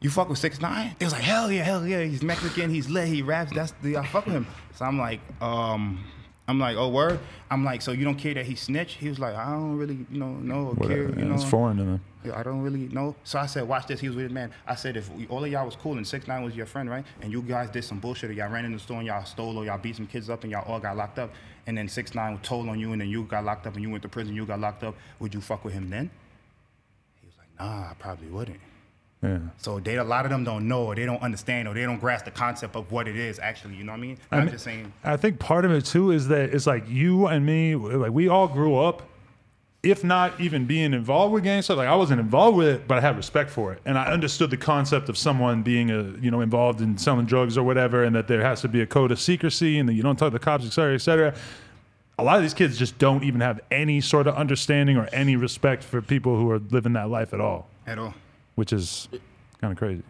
you 0.00 0.10
fuck 0.10 0.28
with 0.28 0.38
six 0.38 0.60
nine? 0.60 0.94
They 0.98 1.06
was 1.06 1.12
like, 1.12 1.22
hell 1.22 1.50
yeah, 1.50 1.62
hell 1.62 1.86
yeah. 1.86 2.02
He's 2.02 2.22
Mexican. 2.22 2.70
He's 2.70 2.88
lit. 2.88 3.08
He 3.08 3.22
raps. 3.22 3.52
That's 3.52 3.72
the 3.82 3.96
I 3.96 4.06
fuck 4.06 4.26
with 4.26 4.34
him. 4.34 4.46
So 4.74 4.84
I'm 4.84 4.98
like, 4.98 5.20
um. 5.40 6.04
I'm 6.50 6.58
like, 6.58 6.76
oh 6.76 6.88
word. 6.88 7.20
I'm 7.48 7.64
like, 7.64 7.80
so 7.80 7.92
you 7.92 8.04
don't 8.04 8.16
care 8.16 8.34
that 8.34 8.44
he 8.44 8.56
snitched? 8.56 8.96
He 8.96 9.08
was 9.08 9.20
like, 9.20 9.36
I 9.36 9.52
don't 9.52 9.76
really, 9.76 10.04
you 10.10 10.18
know, 10.18 10.32
know 10.32 10.74
or 10.76 10.86
care. 10.88 11.08
You 11.08 11.24
know, 11.24 11.34
it's 11.34 11.44
foreign 11.44 11.76
to 11.76 11.84
them. 11.84 12.00
I 12.34 12.42
don't 12.42 12.60
really 12.60 12.88
know. 12.88 13.14
So 13.22 13.38
I 13.38 13.46
said, 13.46 13.68
watch 13.68 13.86
this. 13.86 14.00
He 14.00 14.08
was 14.08 14.16
with 14.16 14.24
his 14.24 14.32
man. 14.32 14.52
I 14.66 14.74
said, 14.74 14.96
if 14.96 15.10
we, 15.14 15.28
all 15.28 15.44
of 15.44 15.50
y'all 15.50 15.64
was 15.64 15.76
cool 15.76 15.96
and 15.96 16.06
six 16.06 16.26
nine 16.26 16.42
was 16.42 16.56
your 16.56 16.66
friend, 16.66 16.90
right? 16.90 17.04
And 17.22 17.30
you 17.30 17.40
guys 17.40 17.70
did 17.70 17.84
some 17.84 18.00
bullshit, 18.00 18.30
or 18.30 18.32
y'all 18.32 18.50
ran 18.50 18.64
in 18.64 18.72
the 18.72 18.80
store 18.80 18.98
and 18.98 19.06
y'all 19.06 19.24
stole, 19.24 19.56
or 19.56 19.64
y'all 19.64 19.78
beat 19.78 19.94
some 19.94 20.08
kids 20.08 20.28
up, 20.28 20.42
and 20.42 20.50
y'all 20.50 20.70
all 20.70 20.80
got 20.80 20.96
locked 20.96 21.20
up, 21.20 21.30
and 21.68 21.78
then 21.78 21.88
six 21.88 22.14
nine 22.14 22.36
told 22.38 22.68
on 22.68 22.80
you, 22.80 22.90
and 22.92 23.00
then 23.00 23.08
you 23.08 23.22
got 23.22 23.44
locked 23.44 23.68
up, 23.68 23.74
and 23.74 23.82
you 23.82 23.90
went 23.90 24.02
to 24.02 24.08
prison, 24.08 24.34
you 24.34 24.44
got 24.44 24.58
locked 24.58 24.82
up. 24.82 24.96
Would 25.20 25.32
you 25.32 25.40
fuck 25.40 25.64
with 25.64 25.72
him 25.72 25.88
then? 25.88 26.10
He 27.20 27.28
was 27.28 27.36
like, 27.38 27.48
Nah, 27.60 27.90
I 27.90 27.94
probably 27.98 28.28
wouldn't. 28.28 28.60
Yeah. 29.22 29.38
So 29.58 29.80
they 29.80 29.96
a 29.96 30.04
lot 30.04 30.24
of 30.24 30.30
them 30.30 30.44
don't 30.44 30.66
know, 30.66 30.84
or 30.86 30.94
they 30.94 31.04
don't 31.04 31.20
understand, 31.22 31.68
or 31.68 31.74
they 31.74 31.82
don't 31.82 31.98
grasp 31.98 32.24
the 32.24 32.30
concept 32.30 32.74
of 32.74 32.90
what 32.90 33.06
it 33.06 33.16
is 33.16 33.38
actually. 33.38 33.74
You 33.74 33.84
know 33.84 33.92
what 33.92 33.98
I 33.98 34.00
mean? 34.00 34.18
I'm 34.30 34.44
mean- 34.44 34.52
just 34.52 34.64
saying. 34.64 34.92
I 35.04 35.16
think 35.18 35.38
part 35.38 35.64
of 35.64 35.72
it 35.72 35.84
too 35.84 36.10
is 36.10 36.28
that 36.28 36.54
it's 36.54 36.66
like 36.66 36.88
you 36.88 37.26
and 37.26 37.44
me, 37.44 37.74
like 37.74 38.12
we 38.12 38.28
all 38.28 38.48
grew 38.48 38.76
up, 38.78 39.02
if 39.82 40.02
not 40.04 40.40
even 40.40 40.64
being 40.64 40.94
involved 40.94 41.34
with 41.34 41.44
gang 41.44 41.60
stuff. 41.60 41.76
Like 41.76 41.88
I 41.88 41.96
wasn't 41.96 42.20
involved 42.20 42.56
with 42.56 42.68
it, 42.68 42.88
but 42.88 42.96
I 42.96 43.02
had 43.02 43.16
respect 43.18 43.50
for 43.50 43.74
it, 43.74 43.82
and 43.84 43.98
I 43.98 44.06
understood 44.10 44.48
the 44.50 44.56
concept 44.56 45.10
of 45.10 45.18
someone 45.18 45.62
being 45.62 45.90
a 45.90 46.02
you 46.18 46.30
know 46.30 46.40
involved 46.40 46.80
in 46.80 46.96
selling 46.96 47.26
drugs 47.26 47.58
or 47.58 47.62
whatever, 47.62 48.04
and 48.04 48.16
that 48.16 48.26
there 48.26 48.40
has 48.42 48.62
to 48.62 48.68
be 48.68 48.80
a 48.80 48.86
code 48.86 49.12
of 49.12 49.20
secrecy, 49.20 49.78
and 49.78 49.86
that 49.86 49.92
you 49.92 50.02
don't 50.02 50.16
talk 50.18 50.28
to 50.28 50.38
the 50.38 50.38
cops, 50.38 50.64
et 50.64 50.72
cetera, 50.72 50.94
et 50.94 50.98
cetera. 51.02 51.34
A 52.18 52.24
lot 52.24 52.36
of 52.36 52.42
these 52.42 52.54
kids 52.54 52.78
just 52.78 52.98
don't 52.98 53.24
even 53.24 53.40
have 53.40 53.60
any 53.70 54.00
sort 54.02 54.26
of 54.26 54.34
understanding 54.34 54.96
or 54.98 55.08
any 55.12 55.36
respect 55.36 55.82
for 55.82 56.02
people 56.02 56.36
who 56.36 56.50
are 56.50 56.58
living 56.58 56.92
that 56.94 57.08
life 57.10 57.32
at 57.34 57.40
all, 57.40 57.68
At 57.86 57.98
all. 57.98 58.14
Which 58.60 58.74
is 58.74 59.08
kind 59.58 59.72
of 59.72 59.78
crazy. 59.78 60.02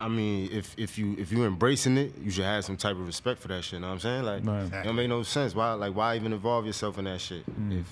I 0.00 0.08
mean, 0.08 0.50
if 0.50 0.74
if 0.76 0.98
you 0.98 1.14
if 1.20 1.30
you 1.30 1.44
embracing 1.44 1.96
it, 1.96 2.18
you 2.20 2.32
should 2.32 2.42
have 2.44 2.64
some 2.64 2.76
type 2.76 2.96
of 2.96 3.06
respect 3.06 3.40
for 3.40 3.46
that 3.46 3.62
shit. 3.62 3.74
You 3.74 3.78
Know 3.78 3.86
what 3.86 3.92
I'm 3.94 4.00
saying? 4.00 4.24
Like, 4.24 4.44
Right. 4.44 4.80
it 4.80 4.84
don't 4.84 4.96
make 4.96 5.08
no 5.08 5.22
sense. 5.22 5.54
Why 5.54 5.72
like 5.74 5.94
why 5.94 6.16
even 6.16 6.32
involve 6.32 6.66
yourself 6.66 6.98
in 6.98 7.04
that 7.04 7.20
shit? 7.20 7.46
Mm. 7.48 7.80
If 7.80 7.86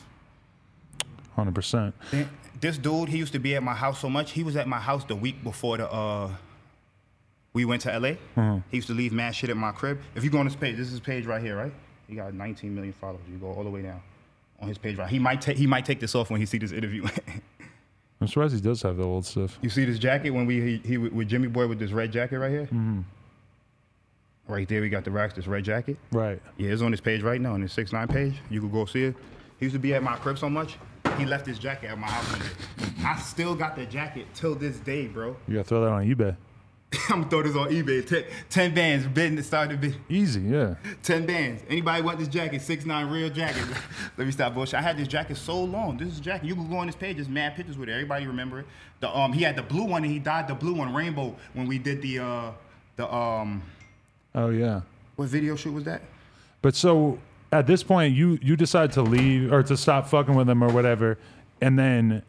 hundred 1.37 1.55
percent. 1.55 1.95
This 2.61 2.77
dude, 2.77 3.09
he 3.09 3.19
used 3.19 3.33
to 3.35 3.39
be 3.39 3.55
at 3.55 3.63
my 3.63 3.75
house 3.75 4.01
so 4.01 4.11
much. 4.11 4.33
He 4.33 4.43
was 4.43 4.57
at 4.57 4.67
my 4.67 4.81
house 4.81 5.05
the 5.05 5.15
week 5.15 5.45
before 5.45 5.77
the 5.77 5.89
uh 5.91 6.31
we 7.53 7.65
went 7.65 7.83
to 7.83 7.97
LA. 7.97 8.15
Mm-hmm. 8.37 8.59
He 8.73 8.79
used 8.79 8.89
to 8.89 8.95
leave 8.95 9.13
mad 9.13 9.37
shit 9.37 9.49
at 9.49 9.57
my 9.57 9.71
crib. 9.71 10.01
If 10.17 10.25
you 10.25 10.31
go 10.31 10.39
on 10.39 10.47
his 10.47 10.57
page, 10.57 10.77
this 10.77 10.89
is 10.89 10.95
his 10.95 11.01
page 11.01 11.25
right 11.25 11.41
here, 11.41 11.57
right? 11.57 11.73
He 12.09 12.17
got 12.17 12.35
19 12.35 12.75
million 12.75 12.95
followers. 12.95 13.23
You 13.31 13.39
go 13.39 13.53
all 13.53 13.63
the 13.63 13.71
way 13.71 13.83
down 13.83 14.03
on 14.59 14.67
his 14.67 14.77
page 14.77 14.99
right. 14.99 15.09
He 15.09 15.21
might 15.21 15.41
take 15.41 15.57
he 15.57 15.69
might 15.69 15.85
take 15.85 16.01
this 16.01 16.17
off 16.17 16.31
when 16.31 16.41
he 16.41 16.47
see 16.47 16.59
this 16.59 16.73
interview. 16.73 17.07
I'm 18.21 18.29
surprised 18.29 18.55
he 18.55 18.61
does 18.61 18.83
have 18.83 18.97
the 18.97 19.05
old 19.05 19.27
stuff. 19.27 19.59
you 19.61 19.69
see 19.69 19.85
this 19.85 19.99
jacket 19.99 20.31
when 20.31 20.47
we 20.47 20.61
he, 20.61 20.77
he 20.79 20.99
with 20.99 21.29
Jimmy 21.29 21.49
Boy 21.49 21.67
with 21.67 21.79
this 21.79 21.91
red 21.91 22.13
jacket 22.13 22.39
right 22.39 22.51
here. 22.51 22.65
Mm-hmm. 22.67 23.01
Right 24.47 24.69
there, 24.69 24.81
we 24.83 24.89
got 24.89 25.05
the 25.05 25.11
racks. 25.11 25.35
This 25.35 25.47
red 25.47 25.65
jacket. 25.65 25.97
Right. 26.13 26.41
Yeah, 26.59 26.71
it's 26.71 26.83
on 26.83 26.91
his 26.93 27.01
page 27.01 27.23
right 27.23 27.41
now, 27.41 27.55
on 27.55 27.63
his 27.63 27.73
six 27.73 27.93
nine 27.93 28.09
page. 28.09 28.35
You 28.51 28.61
could 28.61 28.73
go 28.73 28.85
see 28.85 29.05
it. 29.05 29.17
He 29.59 29.67
used 29.67 29.75
to 29.75 29.79
be 29.79 29.95
at 29.95 30.03
my 30.03 30.17
crib 30.17 30.39
so 30.39 30.51
much, 30.51 30.77
he 31.17 31.25
left 31.25 31.47
his 31.47 31.59
jacket 31.59 31.91
at 31.91 31.99
my 31.99 32.09
house. 32.09 32.43
I 33.05 33.19
still 33.21 33.55
got 33.55 33.77
the 33.77 33.87
jacket 33.87 34.27
till 34.35 34.55
this 34.55 34.79
day, 34.79 35.07
bro. 35.07 35.37
You 35.49 35.55
gotta 35.55 35.65
throw 35.69 35.81
that 35.83 35.91
on 35.91 36.05
eBay. 36.07 36.37
I'm 37.11 37.21
gonna 37.23 37.31
throw 37.31 37.43
this 37.43 37.57
on 37.57 37.69
eBay. 37.71 38.07
Ten, 38.07 38.25
10 38.51 38.75
bands, 38.75 39.07
bidding 39.07 39.43
started 39.43 39.81
bid. 39.81 39.97
Easy, 40.09 40.41
yeah. 40.41 40.75
10 41.03 41.27
bands. 41.27 41.63
Anybody 41.69 42.03
want 42.03 42.19
this 42.19 42.29
jacket? 42.29 42.63
Six 42.63 42.85
nine 42.85 43.09
real 43.11 43.31
jacket. 43.31 43.65
Let 44.17 44.27
me 44.27 44.33
stop 44.33 44.55
bullshit. 44.55 44.75
I 44.75 44.83
had 44.83 44.97
this 44.97 45.09
jacket 45.09 45.37
so 45.37 45.63
long. 45.63 45.97
This 45.97 46.09
is 46.09 46.21
jacket. 46.21 46.47
You 46.47 46.55
can 46.55 46.69
go 46.69 46.77
on 46.77 46.87
this 46.87 46.97
page. 46.97 47.17
There's 47.17 47.29
mad 47.29 47.55
pictures 47.57 47.77
with 47.79 47.89
it. 47.89 47.93
Everybody 47.93 48.27
remember 48.27 48.61
it. 48.61 48.67
The 49.01 49.15
um 49.17 49.33
he 49.33 49.43
had 49.43 49.57
the 49.57 49.63
blue 49.63 49.85
one 49.85 50.05
and 50.05 50.13
he 50.13 50.19
dyed 50.19 50.49
the 50.49 50.55
blue 50.55 50.75
one 50.75 50.95
rainbow 50.95 51.35
when 51.53 51.67
we 51.67 51.79
did 51.79 52.01
the 52.03 52.19
uh 52.21 52.51
the 52.97 53.13
um 53.13 53.63
Oh 54.35 54.51
yeah. 54.51 54.81
what 55.17 55.29
video 55.29 55.57
shoot 55.57 55.73
was 55.73 55.85
that? 55.85 56.03
But 56.63 56.75
so 56.75 57.19
at 57.53 57.67
this 57.67 57.83
point, 57.83 58.15
you 58.15 58.39
you 58.43 58.57
decide 58.57 58.93
to 58.93 59.03
leave 59.03 59.53
or 59.53 59.63
to 59.63 59.77
stop 59.77 60.09
fucking 60.09 60.35
with 60.35 60.49
him 60.49 60.63
or 60.63 60.73
whatever, 60.73 61.19
and 61.61 61.79
then 61.79 62.23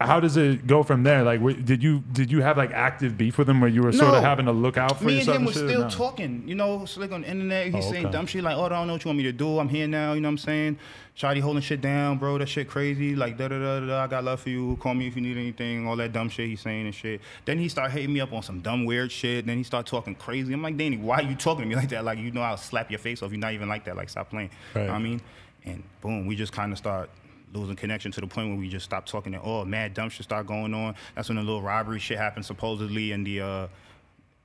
how 0.00 0.20
does 0.20 0.36
it 0.36 0.66
go 0.68 0.84
from 0.84 1.02
there? 1.02 1.24
Like, 1.24 1.40
wh- 1.40 1.60
did 1.64 1.82
you 1.82 2.04
did 2.12 2.30
you 2.30 2.40
have 2.40 2.56
like 2.56 2.70
active 2.72 3.18
beef 3.18 3.36
with 3.36 3.48
him 3.48 3.60
where 3.60 3.68
you 3.68 3.82
were 3.82 3.90
sort 3.90 4.12
No. 4.12 4.18
of 4.18 4.22
having 4.22 4.46
to 4.46 4.52
look 4.52 4.76
out 4.76 4.96
for 4.98 5.04
Me 5.04 5.14
and 5.14 5.18
yourself 5.18 5.36
him 5.38 5.44
was 5.44 5.54
shit, 5.56 5.68
still 5.68 5.80
no? 5.82 5.88
talking, 5.90 6.44
you 6.46 6.54
know, 6.54 6.84
slick 6.84 7.10
on 7.10 7.22
the 7.22 7.28
internet. 7.30 7.66
He's 7.74 7.84
Oh, 7.86 7.90
saying 7.90 8.06
okay. 8.06 8.12
dumb 8.12 8.26
shit 8.26 8.44
like, 8.44 8.56
oh, 8.56 8.66
I 8.66 8.68
don't 8.68 8.86
know 8.86 8.92
what 8.92 9.04
you 9.04 9.08
want 9.08 9.18
me 9.18 9.24
to 9.24 9.32
do. 9.32 9.58
I'm 9.58 9.68
here 9.68 9.88
now, 9.88 10.12
you 10.12 10.20
know 10.20 10.28
what 10.28 10.32
I'm 10.34 10.38
saying? 10.38 10.78
Shotty 11.16 11.40
holding 11.40 11.62
shit 11.62 11.80
down, 11.80 12.18
bro. 12.18 12.38
That 12.38 12.48
shit 12.48 12.68
crazy. 12.68 13.16
Like, 13.16 13.36
da 13.36 13.48
da 13.48 13.58
da 13.58 13.80
da. 13.80 13.86
da. 13.86 14.04
I 14.04 14.06
got 14.06 14.22
love 14.22 14.38
for 14.40 14.50
you. 14.50 14.76
Call 14.80 14.94
me 14.94 15.08
if 15.08 15.16
you 15.16 15.22
need 15.22 15.36
anything. 15.36 15.88
All 15.88 15.96
that 15.96 16.12
dumb 16.12 16.28
shit 16.28 16.46
he's 16.48 16.60
saying 16.60 16.86
and 16.86 16.94
shit. 16.94 17.20
Then 17.44 17.58
he 17.58 17.68
started 17.68 17.92
hitting 17.92 18.12
me 18.12 18.20
up 18.20 18.32
on 18.32 18.44
some 18.44 18.60
dumb 18.60 18.84
weird 18.84 19.10
shit. 19.10 19.46
Then 19.46 19.56
he 19.56 19.64
started 19.64 19.90
talking 19.90 20.14
crazy. 20.14 20.52
I'm 20.52 20.62
like, 20.62 20.76
Danny, 20.76 20.96
why 20.96 21.22
you 21.22 21.34
talking 21.34 21.64
to 21.64 21.68
me 21.68 21.74
like 21.74 21.88
that? 21.88 22.04
Like, 22.04 22.18
you 22.20 22.30
know, 22.30 22.42
I'll 22.42 22.56
slap 22.56 22.88
your 22.92 23.00
face 23.00 23.20
off. 23.20 23.32
You're 23.32 23.40
not 23.40 23.52
even 23.52 23.68
like 23.68 23.84
that. 23.86 23.96
Like, 23.96 24.10
stop 24.10 24.30
playing. 24.30 24.50
You 24.76 24.82
know 24.82 24.86
what 24.88 24.94
I 24.94 24.98
mean? 25.00 25.20
And 25.64 25.82
boom, 26.00 26.26
we 26.28 26.36
just 26.36 26.52
kind 26.52 26.70
of 26.70 26.78
start 26.78 27.10
losing 27.52 27.76
connection 27.76 28.12
to 28.12 28.20
the 28.20 28.26
point 28.26 28.48
where 28.48 28.58
we 28.58 28.68
just 28.68 28.84
stopped 28.84 29.08
talking 29.08 29.34
at 29.34 29.40
all. 29.40 29.64
Mad 29.64 29.94
dumb 29.94 30.10
shit 30.10 30.24
start 30.24 30.46
going 30.46 30.74
on. 30.74 30.94
That's 31.14 31.28
when 31.28 31.36
the 31.36 31.42
little 31.42 31.62
robbery 31.62 31.98
shit 31.98 32.18
happened 32.18 32.44
supposedly 32.44 33.12
in 33.12 33.24
the 33.24 33.40
uh 33.40 33.68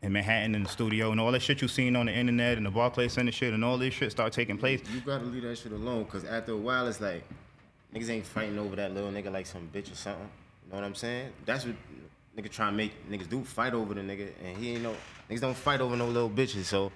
in 0.02 0.12
Manhattan 0.12 0.54
in 0.54 0.64
the 0.64 0.70
studio 0.70 1.12
and 1.12 1.20
all 1.20 1.32
that 1.32 1.42
shit 1.42 1.62
you 1.62 1.68
seen 1.68 1.96
on 1.96 2.08
the 2.08 2.14
internet 2.14 2.58
and 2.58 2.66
the 2.66 2.70
Barclays 2.72 3.14
Center 3.14 3.32
shit 3.32 3.54
and 3.54 3.64
all 3.64 3.78
this 3.78 3.94
shit 3.94 4.12
start 4.12 4.34
taking 4.34 4.58
place. 4.58 4.82
You 4.94 5.00
gotta 5.02 5.24
leave 5.24 5.44
that 5.44 5.58
shit 5.58 5.72
alone, 5.72 6.06
cause 6.06 6.26
after 6.26 6.52
a 6.52 6.58
while 6.58 6.88
it's 6.88 7.00
like 7.00 7.24
niggas 7.96 8.10
ain't 8.10 8.26
fighting 8.26 8.60
over 8.60 8.76
that 8.76 8.94
little 8.94 9.12
nigga 9.12 9.32
like 9.32 9.46
some 9.46 9.70
bitch 9.74 9.92
or 9.92 9.96
something. 9.96 10.30
You 10.66 10.72
know 10.72 10.78
what 10.80 10.86
I'm 10.86 10.96
saying? 10.96 11.32
That's 11.46 11.66
what 11.66 11.76
nigga 12.38 12.50
try 12.52 12.66
to 12.66 12.72
make 12.72 13.10
niggas 13.10 13.30
do, 13.30 13.44
fight 13.44 13.74
over 13.74 13.94
the 13.94 14.02
nigga, 14.02 14.30
and 14.44 14.58
he 14.58 14.74
ain't 14.74 14.84
no 14.84 14.94
niggas 15.30 15.42
don't 15.42 15.56
fight 15.56 15.80
over 15.80 15.96
no 15.96 16.08
little 16.08 16.30
bitches. 16.30 16.66
So 16.66 16.92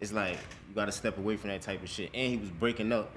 it's 0.00 0.12
like 0.12 0.38
you 0.68 0.74
gotta 0.74 0.92
step 0.92 1.18
away 1.18 1.36
from 1.36 1.50
that 1.50 1.62
type 1.62 1.82
of 1.82 1.88
shit. 1.88 2.10
And 2.14 2.30
he 2.30 2.36
was 2.36 2.50
breaking 2.50 2.92
up 2.92 3.10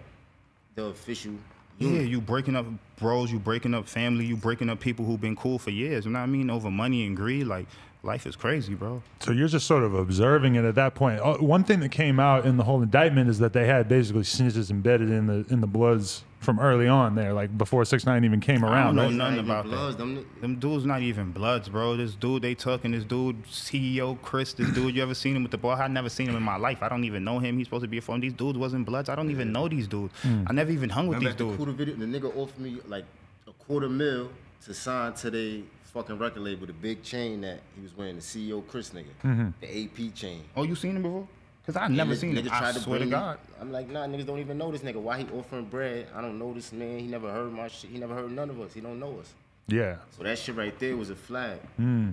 the 0.76 0.86
official. 0.86 1.34
Yeah, 1.80 1.90
unit. 1.90 2.08
you 2.08 2.22
breaking 2.22 2.56
up 2.56 2.66
bros, 3.00 3.32
you 3.32 3.40
breaking 3.40 3.74
up 3.74 3.88
family, 3.88 4.26
you 4.26 4.36
breaking 4.36 4.70
up 4.70 4.80
people 4.80 5.06
who've 5.06 5.22
been 5.22 5.36
cool 5.36 5.60
for 5.60 5.70
years. 5.70 6.06
You 6.06 6.12
know 6.12 6.20
what 6.20 6.24
I 6.24 6.28
mean? 6.28 6.50
Over 6.50 6.72
money 6.72 7.06
and 7.06 7.16
greed, 7.16 7.48
like 7.48 7.68
life 8.04 8.26
is 8.26 8.36
crazy, 8.36 8.74
bro. 8.74 9.02
So 9.20 9.32
you're 9.32 9.48
just 9.48 9.68
sort 9.68 9.84
of 9.84 9.94
observing 9.94 10.56
it 10.56 10.64
at 10.66 10.76
that 10.76 10.96
point. 10.96 11.20
Uh, 11.20 11.36
One 11.38 11.64
thing 11.64 11.80
that 11.82 11.90
came 11.92 12.20
out 12.20 12.46
in 12.46 12.58
the 12.58 12.64
whole 12.64 12.82
indictment 12.82 13.30
is 13.30 13.40
that 13.40 13.54
they 13.54 13.66
had 13.66 13.88
basically 13.90 14.22
snitches 14.22 14.70
embedded 14.72 15.10
in 15.10 15.28
the 15.28 15.46
in 15.50 15.62
the 15.62 15.68
bloods 15.68 16.24
from 16.40 16.60
early 16.60 16.88
on 16.88 17.16
there, 17.16 17.34
like 17.34 17.58
before 17.58 17.84
six 17.84 18.06
nine 18.06 18.24
even 18.24 18.40
came 18.40 18.64
I 18.64 18.68
around. 18.70 18.96
don't 18.96 19.18
know 19.18 19.24
right? 19.26 19.32
Nothing 19.34 19.34
even 19.46 19.46
about 19.72 19.92
that. 19.92 19.98
them 19.98 20.26
Them 20.40 20.56
dudes 20.58 20.86
not 20.86 21.02
even 21.02 21.32
bloods, 21.32 21.68
bro. 21.68 21.98
This 21.98 22.14
dude 22.14 22.44
they 22.44 22.54
took 22.54 22.86
and 22.86 22.94
this 22.94 23.04
dude 23.04 23.44
CEO 23.46 24.22
Chris, 24.22 24.54
this 24.54 24.70
dude 24.72 24.96
you 24.96 25.02
ever 25.02 25.16
seen 25.16 25.36
him 25.36 25.42
with 25.44 25.52
the 25.52 25.58
ball? 25.58 25.72
I 25.72 25.88
never 25.88 26.10
seen 26.10 26.30
him 26.30 26.36
in 26.36 26.44
my 26.44 26.58
life. 26.58 26.84
I 26.84 26.90
don't 26.90 27.04
even 27.04 27.24
know 27.24 27.40
him. 27.40 27.58
He's 27.58 27.66
supposed 27.68 27.82
to 27.84 27.88
be 27.88 27.98
a 27.98 28.02
phone. 28.02 28.20
These 28.20 28.34
dudes 28.34 28.58
wasn't 28.58 28.86
bloods. 28.86 29.10
I 29.10 29.16
don't 29.16 29.32
even 29.32 29.52
know 29.52 29.68
these 29.68 29.88
dudes. 29.88 30.14
I 30.46 30.54
never 30.54 30.72
even 30.72 30.90
hung 30.90 31.08
with 31.08 31.18
Remember 31.18 31.36
these 31.38 31.48
at 31.50 31.58
the 31.58 31.66
dudes. 31.66 31.78
Video, 31.78 31.96
the 31.96 32.06
nigga 32.06 32.38
offered 32.38 32.60
me 32.60 32.78
like 32.88 33.06
a 33.48 33.52
quarter 33.54 33.90
mil 33.90 34.30
to 34.66 34.74
sign 34.74 35.14
to 35.16 35.32
the 35.32 35.64
fucking 35.88 36.18
record 36.18 36.42
label, 36.44 36.68
the 36.68 36.74
big 36.74 37.04
chain 37.04 37.42
that 37.42 37.60
he 37.76 37.82
was 37.82 37.96
wearing, 37.98 38.16
the 38.16 38.22
CEO 38.22 38.66
Chris 38.68 38.92
nigga, 38.92 39.06
mm-hmm. 39.24 39.50
the 39.62 39.84
AP 39.86 40.14
chain. 40.14 40.44
Oh, 40.56 40.64
you 40.64 40.76
seen 40.76 40.96
him 40.96 41.04
before? 41.04 41.28
Cause 41.66 41.76
I 41.76 41.90
never 41.90 42.14
Nigga- 42.14 42.18
seen 42.18 42.38
him. 42.38 42.46
nigga 42.46 42.52
I 42.52 42.60
tried 42.60 42.76
swear 42.76 43.00
to 43.00 43.06
me- 43.06 43.12
God. 43.12 43.40
I'm 43.60 43.74
like, 43.74 43.90
nah, 43.90 44.06
niggas 44.08 44.26
don't 44.26 44.40
even 44.40 44.58
know 44.58 44.72
this 44.72 44.82
nigga. 44.82 45.02
Why 45.02 45.18
he 45.18 45.28
offering 45.38 45.66
bread? 45.66 46.08
I 46.16 46.22
don't 46.22 46.40
know 46.40 46.54
this 46.54 46.72
man. 46.72 47.00
He 47.00 47.08
never 47.08 47.30
heard 47.30 47.52
my 47.52 47.68
shit. 47.68 47.90
He 47.90 47.98
never 47.98 48.14
heard 48.16 48.32
none 48.32 48.50
of 48.50 48.62
us. 48.62 48.74
He 48.74 48.80
don't 48.80 49.00
know 49.00 49.20
us. 49.20 49.34
Yeah, 49.70 49.98
So 50.16 50.24
that 50.24 50.40
shit 50.40 50.56
right 50.56 50.78
there 50.80 50.96
was 50.96 51.10
a 51.10 51.16
flag. 51.16 51.60
Hmm. 51.76 52.12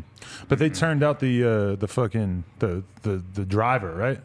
but 0.49 0.59
they 0.59 0.71
mm-hmm. 0.71 0.75
turned 0.75 1.03
out 1.05 1.21
the 1.21 1.45
uh, 1.45 1.77
the 1.77 1.87
fucking 1.87 2.43
the, 2.59 2.83
the 3.03 3.23
the 3.33 3.45
driver, 3.45 3.95
right? 3.95 4.19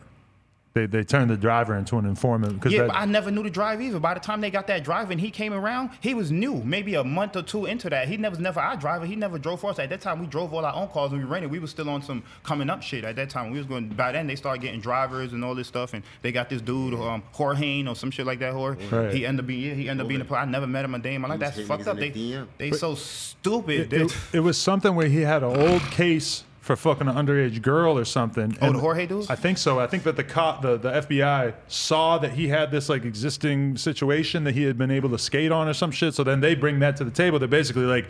They 0.80 1.00
they 1.00 1.04
turned 1.04 1.30
the 1.30 1.38
driver 1.38 1.76
into 1.76 1.98
an 1.98 2.06
informant 2.06 2.54
because 2.56 2.74
Yeah, 2.74 2.82
that, 2.84 2.88
but 2.90 2.96
I 2.98 3.06
never 3.06 3.32
knew 3.32 3.44
the 3.44 3.50
drive 3.50 3.82
either. 3.82 4.00
By 4.00 4.14
the 4.14 4.20
time 4.20 4.42
they 4.42 4.50
got 4.52 4.68
that 4.68 4.84
drive 4.84 5.12
and 5.12 5.20
he 5.20 5.32
came 5.32 5.54
around, 5.54 5.92
he 6.02 6.14
was 6.14 6.32
new, 6.32 6.56
maybe 6.64 6.96
a 6.96 7.04
month 7.04 7.36
or 7.36 7.42
two 7.42 7.66
into 7.66 7.90
that. 7.90 8.08
He 8.08 8.18
never 8.18 8.32
was 8.32 8.40
never 8.40 8.60
our 8.60 8.78
driver. 8.78 9.06
He 9.06 9.16
never 9.16 9.38
drove 9.38 9.62
for 9.62 9.72
us. 9.72 9.80
At 9.80 9.90
that 9.90 10.02
time, 10.02 10.20
we 10.20 10.28
drove 10.28 10.54
all 10.54 10.66
our 10.66 10.74
own 10.74 10.88
cars 10.90 11.12
and 11.12 11.22
we 11.22 11.28
rented. 11.28 11.52
We 11.52 11.60
was 11.60 11.72
still 11.72 11.90
on 11.90 12.02
some 12.02 12.24
coming 12.44 12.70
up 12.70 12.82
shit 12.82 13.04
at 13.04 13.16
that 13.18 13.30
time. 13.30 13.52
We 13.52 13.58
was 13.58 13.68
going. 13.68 13.90
By 13.90 14.12
then, 14.12 14.28
they 14.28 14.36
started 14.36 14.62
getting 14.62 14.80
drivers 14.82 15.34
and 15.34 15.44
all 15.44 15.56
this 15.56 15.68
stuff, 15.68 15.94
and 15.94 16.04
they 16.22 16.32
got 16.32 16.50
this 16.50 16.62
dude, 16.62 16.94
um, 16.94 17.24
Jorge 17.32 17.86
or 17.86 17.96
some 17.96 18.12
shit 18.12 18.26
like 18.26 18.40
that. 18.40 18.54
Jorge. 18.54 18.88
Right. 18.88 19.14
He 19.14 19.26
ended 19.26 19.44
up 19.44 19.48
being. 19.48 19.62
Yeah, 19.70 19.74
he 19.74 19.90
ended 19.90 20.06
up 20.06 20.08
being. 20.10 20.22
A, 20.22 20.34
I 20.34 20.46
never 20.46 20.68
met 20.68 20.86
him 20.86 20.96
a 20.96 21.00
day 21.00 21.16
in 21.16 21.22
my 21.22 21.28
life. 21.28 21.40
That's 21.40 21.60
fucked 21.62 21.88
up. 21.88 21.98
in 21.98 22.02
They 22.02 22.12
DM. 22.12 22.48
they 22.58 22.72
so 22.72 22.96
stupid. 22.96 23.94
it, 23.94 24.02
it, 24.02 24.18
it 24.34 24.40
was 24.40 24.58
something 24.58 24.96
where 24.96 25.08
he 25.08 25.22
had 25.22 25.44
an 25.44 25.56
old 25.60 25.82
case 25.92 26.44
for 26.62 26.76
fucking 26.76 27.08
an 27.08 27.16
underage 27.16 27.62
girl 27.62 27.98
or 27.98 28.06
something. 28.06 28.58
Oh, 28.62 28.68
and 28.68 28.76
the 28.76 28.80
Jorge 28.80 29.06
dude? 29.08 29.30
I 29.30 29.36
think 29.36 29.58
so. 29.58 29.80
I 29.80 29.88
think 29.88 30.04
that 30.04 30.16
the 30.16 30.24
cop, 30.24 30.62
the, 30.62 30.78
the 30.78 30.92
FBI 30.92 31.54
saw 31.68 32.18
that 32.18 32.34
he 32.34 32.50
had 32.50 32.70
this 32.72 32.90
like 32.90 33.06
existing 33.06 33.78
situation 33.78 34.44
that 34.44 34.54
he 34.54 34.64
had 34.64 34.78
been 34.78 34.92
able 34.92 35.10
to 35.10 35.18
skate 35.18 35.52
on 35.52 35.68
or 35.68 35.74
some 35.74 35.92
shit. 35.92 36.14
So 36.14 36.24
then 36.24 36.42
they 36.42 36.56
bring 36.56 36.80
that 36.80 36.98
to 36.98 37.04
the 37.04 37.12
table. 37.12 37.40
They're 37.40 37.48
basically 37.48 37.84
like, 37.84 38.08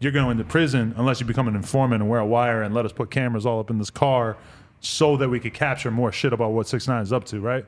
you're 0.00 0.12
going 0.12 0.38
to 0.38 0.44
prison 0.44 0.94
unless 0.96 1.20
you 1.20 1.26
become 1.26 1.48
an 1.48 1.56
informant 1.56 2.02
and 2.02 2.10
wear 2.10 2.20
a 2.20 2.26
wire 2.26 2.62
and 2.62 2.72
let 2.72 2.84
us 2.84 2.92
put 2.92 3.10
cameras 3.10 3.44
all 3.44 3.58
up 3.58 3.70
in 3.70 3.78
this 3.78 3.90
car 3.90 4.36
so 4.80 5.16
that 5.16 5.28
we 5.28 5.40
could 5.40 5.54
capture 5.54 5.90
more 5.90 6.12
shit 6.12 6.32
about 6.32 6.52
what 6.52 6.68
six 6.68 6.86
nine 6.86 7.02
is 7.02 7.12
up 7.12 7.24
to, 7.24 7.40
right? 7.40 7.66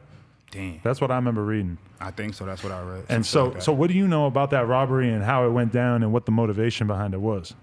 Damn. 0.52 0.80
That's 0.82 1.00
what 1.00 1.10
I 1.10 1.16
remember 1.16 1.44
reading. 1.44 1.78
I 2.00 2.10
think 2.10 2.34
so. 2.34 2.44
That's 2.44 2.62
what 2.62 2.72
I 2.72 2.82
read. 2.82 3.04
And 3.08 3.24
so, 3.24 3.48
like 3.48 3.62
so 3.62 3.72
what 3.72 3.88
do 3.88 3.94
you 3.94 4.08
know 4.08 4.26
about 4.26 4.50
that 4.50 4.66
robbery 4.66 5.10
and 5.10 5.22
how 5.22 5.46
it 5.46 5.50
went 5.50 5.72
down 5.72 6.02
and 6.02 6.12
what 6.12 6.24
the 6.24 6.32
motivation 6.32 6.86
behind 6.86 7.14
it 7.14 7.20
was? 7.20 7.54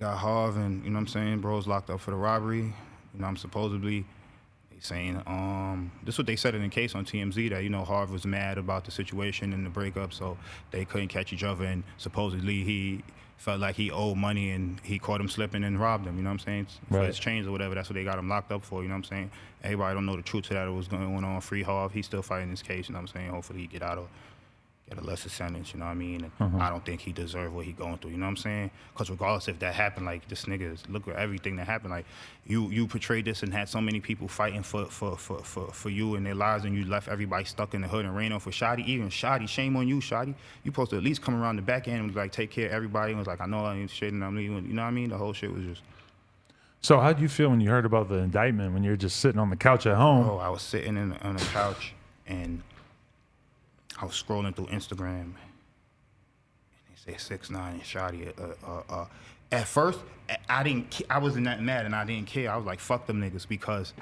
Got 0.00 0.18
Harv 0.18 0.56
and 0.56 0.84
you 0.84 0.90
know 0.90 0.94
what 0.96 1.00
I'm 1.02 1.06
saying, 1.08 1.40
bros 1.40 1.66
locked 1.66 1.90
up 1.90 2.00
for 2.00 2.12
the 2.12 2.16
robbery. 2.16 2.58
You 3.14 3.20
know, 3.20 3.26
I'm 3.26 3.36
supposedly 3.36 4.04
they 4.70 4.76
saying 4.80 5.20
um 5.26 5.90
this 6.04 6.14
is 6.14 6.18
what 6.18 6.26
they 6.28 6.36
said 6.36 6.54
in 6.54 6.62
the 6.62 6.68
case 6.68 6.94
on 6.94 7.04
TMZ 7.04 7.50
that 7.50 7.64
you 7.64 7.68
know 7.70 7.84
Harv 7.84 8.12
was 8.12 8.24
mad 8.24 8.58
about 8.58 8.84
the 8.84 8.90
situation 8.92 9.52
and 9.52 9.66
the 9.66 9.70
breakup, 9.70 10.12
so 10.12 10.36
they 10.70 10.84
couldn't 10.84 11.08
catch 11.08 11.32
each 11.32 11.42
other 11.42 11.64
and 11.64 11.82
supposedly 11.96 12.62
he 12.62 13.02
felt 13.38 13.60
like 13.60 13.76
he 13.76 13.88
owed 13.90 14.16
money 14.16 14.50
and 14.50 14.80
he 14.82 14.98
caught 14.98 15.20
him 15.20 15.28
slipping 15.28 15.62
and 15.62 15.78
robbed 15.80 16.04
him, 16.06 16.16
you 16.16 16.22
know 16.22 16.28
what 16.30 16.34
I'm 16.34 16.38
saying? 16.40 16.66
For 16.88 16.96
Right. 16.98 17.06
his 17.06 17.20
chains 17.20 17.46
or 17.46 17.52
whatever. 17.52 17.72
That's 17.76 17.88
what 17.88 17.94
they 17.94 18.02
got 18.02 18.18
him 18.18 18.28
locked 18.28 18.50
up 18.50 18.64
for, 18.64 18.82
you 18.82 18.88
know 18.88 18.94
what 18.94 18.98
I'm 18.98 19.04
saying? 19.04 19.30
Everybody 19.62 19.94
don't 19.94 20.06
know 20.06 20.16
the 20.16 20.22
truth 20.22 20.44
to 20.48 20.54
that 20.54 20.66
it 20.66 20.72
was 20.72 20.88
going 20.88 21.24
on. 21.24 21.40
Free 21.40 21.62
Harv, 21.62 21.92
he's 21.92 22.06
still 22.06 22.22
fighting 22.22 22.50
this 22.50 22.62
case, 22.62 22.88
you 22.88 22.94
know 22.94 22.98
what 23.00 23.10
I'm 23.10 23.16
saying? 23.16 23.30
Hopefully 23.30 23.60
he 23.60 23.66
get 23.68 23.82
out 23.82 23.96
of 23.98 24.08
get 24.88 24.98
a 24.98 25.04
lesser 25.04 25.28
sentence, 25.28 25.72
you 25.72 25.80
know 25.80 25.86
what 25.86 25.92
I 25.92 25.94
mean? 25.94 26.24
And 26.24 26.38
mm-hmm. 26.38 26.60
I 26.60 26.70
don't 26.70 26.84
think 26.84 27.00
he 27.00 27.12
deserved 27.12 27.54
what 27.54 27.64
he 27.64 27.72
going 27.72 27.98
through, 27.98 28.12
you 28.12 28.16
know 28.16 28.26
what 28.26 28.30
I'm 28.30 28.36
saying? 28.36 28.70
Because 28.92 29.10
regardless 29.10 29.48
if 29.48 29.58
that 29.58 29.74
happened, 29.74 30.06
like 30.06 30.26
this 30.28 30.44
nigga, 30.44 30.72
is- 30.72 30.88
look 30.88 31.06
at 31.08 31.16
everything 31.16 31.56
that 31.56 31.66
happened. 31.66 31.90
Like 31.90 32.06
you 32.46 32.70
you 32.70 32.86
portrayed 32.86 33.24
this 33.24 33.42
and 33.42 33.52
had 33.52 33.68
so 33.68 33.80
many 33.80 34.00
people 34.00 34.28
fighting 34.28 34.62
for 34.62 34.86
for, 34.86 35.16
for, 35.16 35.38
for, 35.40 35.72
for 35.72 35.90
you 35.90 36.14
and 36.14 36.24
their 36.24 36.34
lives, 36.34 36.64
and 36.64 36.74
you 36.74 36.84
left 36.84 37.08
everybody 37.08 37.44
stuck 37.44 37.74
in 37.74 37.82
the 37.82 37.88
hood 37.88 38.04
and 38.04 38.16
rain 38.16 38.32
on 38.32 38.40
for 38.40 38.50
Shotti. 38.50 38.86
Even 38.86 39.08
Shotti, 39.08 39.48
shame 39.48 39.76
on 39.76 39.86
you, 39.86 39.96
Shotti. 39.96 40.34
You 40.64 40.70
supposed 40.70 40.90
to 40.90 40.96
at 40.96 41.02
least 41.02 41.22
come 41.22 41.34
around 41.40 41.56
the 41.56 41.62
back 41.62 41.88
end 41.88 42.00
and 42.00 42.14
like 42.14 42.32
take 42.32 42.50
care 42.50 42.66
of 42.66 42.72
everybody. 42.72 43.12
And 43.12 43.18
was 43.18 43.28
like, 43.28 43.40
I 43.40 43.46
know 43.46 43.64
I 43.64 43.76
ain't 43.76 43.90
shit 43.90 44.12
and 44.12 44.24
I'm 44.24 44.36
leaving. 44.36 44.66
You 44.66 44.74
know 44.74 44.82
what 44.82 44.88
I 44.88 44.92
mean? 44.92 45.10
The 45.10 45.18
whole 45.18 45.32
shit 45.32 45.52
was 45.52 45.64
just. 45.64 45.82
So 46.80 47.00
how 47.00 47.08
would 47.08 47.18
you 47.18 47.28
feel 47.28 47.50
when 47.50 47.60
you 47.60 47.68
heard 47.70 47.84
about 47.84 48.08
the 48.08 48.16
indictment 48.16 48.72
when 48.72 48.84
you're 48.84 48.96
just 48.96 49.18
sitting 49.18 49.40
on 49.40 49.50
the 49.50 49.56
couch 49.56 49.86
at 49.86 49.96
home? 49.96 50.28
Oh, 50.28 50.38
I 50.38 50.48
was 50.48 50.62
sitting 50.62 50.96
in, 50.96 51.12
on 51.12 51.36
the 51.36 51.44
couch 51.46 51.92
and 52.28 52.62
I 54.00 54.04
was 54.04 54.14
scrolling 54.14 54.54
through 54.54 54.66
Instagram. 54.66 55.22
And 55.22 55.34
they 56.88 57.12
say 57.12 57.18
six 57.18 57.50
nine 57.50 57.74
and 57.74 57.82
Shotti. 57.82 58.32
Uh, 58.38 58.54
uh, 58.66 58.82
uh. 58.88 59.06
At 59.50 59.66
first, 59.66 60.00
I- 60.48 60.62
didn't. 60.62 61.00
I 61.08 61.18
wasn't 61.18 61.46
that 61.46 61.62
mad, 61.62 61.86
and 61.86 61.94
I 61.94 62.04
didn't 62.04 62.26
care. 62.26 62.50
I 62.50 62.56
was 62.56 62.66
like, 62.66 62.80
"Fuck 62.80 63.06
them 63.06 63.20
niggas," 63.20 63.48
because 63.48 63.92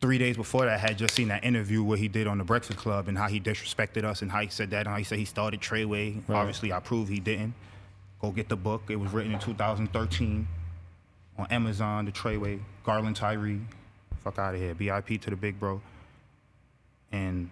three 0.00 0.18
days 0.18 0.36
before 0.36 0.64
that, 0.64 0.74
I 0.74 0.78
had 0.78 0.98
just 0.98 1.14
seen 1.14 1.28
that 1.28 1.44
interview 1.44 1.82
where 1.82 1.98
he 1.98 2.08
did 2.08 2.26
on 2.26 2.38
the 2.38 2.44
Breakfast 2.44 2.78
Club 2.78 3.08
and 3.08 3.16
how 3.16 3.28
he 3.28 3.40
disrespected 3.40 4.04
us 4.04 4.22
and 4.22 4.30
how 4.30 4.40
he 4.40 4.48
said 4.48 4.70
that 4.70 4.80
and 4.80 4.88
how 4.88 4.96
he 4.96 5.04
said 5.04 5.18
he 5.18 5.24
started 5.24 5.60
Treyway. 5.60 6.22
Obviously, 6.28 6.72
I 6.72 6.80
proved 6.80 7.10
he 7.10 7.20
didn't. 7.20 7.54
Go 8.20 8.30
get 8.30 8.48
the 8.48 8.56
book. 8.56 8.82
It 8.88 8.96
was 8.96 9.12
written 9.12 9.32
in 9.32 9.38
2013 9.38 10.46
on 11.38 11.46
Amazon. 11.50 12.04
The 12.04 12.12
Treyway, 12.12 12.60
Garland 12.84 13.16
Tyree, 13.16 13.60
fuck 14.22 14.38
out 14.38 14.54
of 14.54 14.60
here. 14.60 14.74
BIP 14.74 15.20
to 15.22 15.30
the 15.30 15.36
big 15.36 15.58
bro. 15.60 15.80
And 17.12 17.50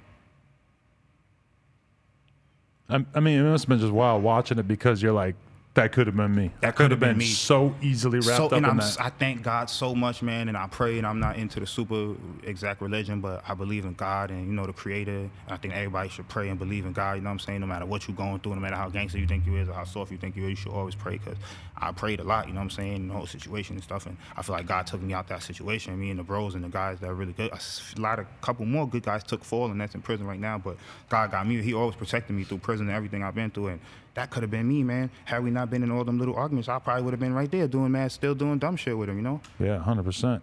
I, 2.88 3.04
I 3.14 3.20
mean, 3.20 3.38
it 3.40 3.42
must 3.42 3.64
have 3.64 3.68
been 3.68 3.80
just 3.80 3.92
wild 3.92 4.22
watching 4.22 4.58
it 4.58 4.68
because 4.68 5.02
you're 5.02 5.12
like, 5.12 5.34
that 5.76 5.92
could 5.92 6.06
have 6.06 6.16
been 6.16 6.34
me. 6.34 6.50
That, 6.60 6.74
could 6.74 6.90
have 6.90 7.00
been, 7.00 7.18
me. 7.18 7.26
so 7.26 7.74
easily 7.82 8.18
wrapped 8.18 8.38
so, 8.38 8.46
up 8.46 8.52
and 8.52 8.64
in 8.64 8.70
I'm, 8.70 8.78
that. 8.78 8.96
I 8.98 9.10
thank 9.10 9.42
God 9.42 9.68
so 9.68 9.94
much, 9.94 10.22
man, 10.22 10.48
and 10.48 10.56
I 10.56 10.66
pray, 10.66 10.96
and 10.96 11.06
I'm 11.06 11.20
not 11.20 11.36
into 11.36 11.60
the 11.60 11.66
super 11.66 12.14
exact 12.44 12.80
religion, 12.80 13.20
but 13.20 13.44
I 13.46 13.52
believe 13.52 13.84
in 13.84 13.92
God 13.92 14.30
and 14.30 14.46
you 14.46 14.52
know 14.54 14.66
the 14.66 14.72
Creator. 14.72 15.10
And 15.10 15.30
I 15.48 15.56
think 15.56 15.74
everybody 15.74 16.08
should 16.08 16.28
pray 16.28 16.48
and 16.48 16.58
believe 16.58 16.86
in 16.86 16.92
God. 16.92 17.12
You 17.14 17.20
know 17.20 17.28
what 17.28 17.32
I'm 17.32 17.38
saying? 17.40 17.60
No 17.60 17.66
matter 17.66 17.84
what 17.84 18.08
you're 18.08 18.16
going 18.16 18.40
through, 18.40 18.54
no 18.54 18.60
matter 18.60 18.74
how 18.74 18.88
gangster 18.88 19.18
you 19.18 19.26
think 19.26 19.46
you 19.46 19.56
is 19.56 19.68
or 19.68 19.74
how 19.74 19.84
soft 19.84 20.10
you 20.10 20.18
think 20.18 20.34
you 20.34 20.44
is, 20.44 20.50
you 20.50 20.56
should 20.56 20.72
always 20.72 20.94
pray. 20.94 21.18
Cause 21.18 21.36
I 21.76 21.92
prayed 21.92 22.20
a 22.20 22.24
lot. 22.24 22.46
You 22.46 22.54
know 22.54 22.60
what 22.60 22.64
I'm 22.64 22.70
saying? 22.70 23.08
The 23.08 23.14
whole 23.14 23.26
situation 23.26 23.76
and 23.76 23.84
stuff, 23.84 24.06
and 24.06 24.16
I 24.34 24.42
feel 24.42 24.54
like 24.54 24.66
God 24.66 24.86
took 24.86 25.02
me 25.02 25.12
out 25.12 25.28
that 25.28 25.42
situation. 25.42 25.98
Me 26.00 26.08
and 26.08 26.18
the 26.18 26.24
bros 26.24 26.54
and 26.54 26.64
the 26.64 26.68
guys 26.68 27.00
that 27.00 27.10
are 27.10 27.14
really 27.14 27.34
good. 27.34 27.50
A 27.52 28.00
lot 28.00 28.18
of 28.18 28.26
couple 28.40 28.64
more 28.64 28.88
good 28.88 29.02
guys 29.02 29.22
took 29.22 29.44
fall, 29.44 29.70
and 29.70 29.78
that's 29.78 29.94
in 29.94 30.00
prison 30.00 30.26
right 30.26 30.40
now. 30.40 30.56
But 30.56 30.78
God 31.10 31.30
got 31.30 31.46
me. 31.46 31.60
He 31.60 31.74
always 31.74 31.96
protected 31.96 32.34
me 32.34 32.44
through 32.44 32.58
prison 32.58 32.88
and 32.88 32.96
everything 32.96 33.22
I've 33.22 33.34
been 33.34 33.50
through, 33.50 33.68
and 33.68 33.80
that 34.16 34.30
could 34.30 34.42
have 34.42 34.50
been 34.50 34.66
me, 34.66 34.82
man. 34.82 35.10
Had 35.24 35.44
we 35.44 35.50
not 35.50 35.70
been 35.70 35.82
in 35.82 35.90
all 35.90 36.02
them 36.02 36.18
little 36.18 36.34
arguments, 36.34 36.68
I 36.68 36.78
probably 36.78 37.04
would 37.04 37.12
have 37.12 37.20
been 37.20 37.34
right 37.34 37.50
there 37.50 37.68
doing 37.68 37.92
mad, 37.92 38.10
still 38.10 38.34
doing 38.34 38.58
dumb 38.58 38.76
shit 38.76 38.96
with 38.96 39.08
him, 39.08 39.16
you 39.16 39.22
know? 39.22 39.40
Yeah, 39.60 39.78
hundred 39.78 40.04
percent. 40.04 40.42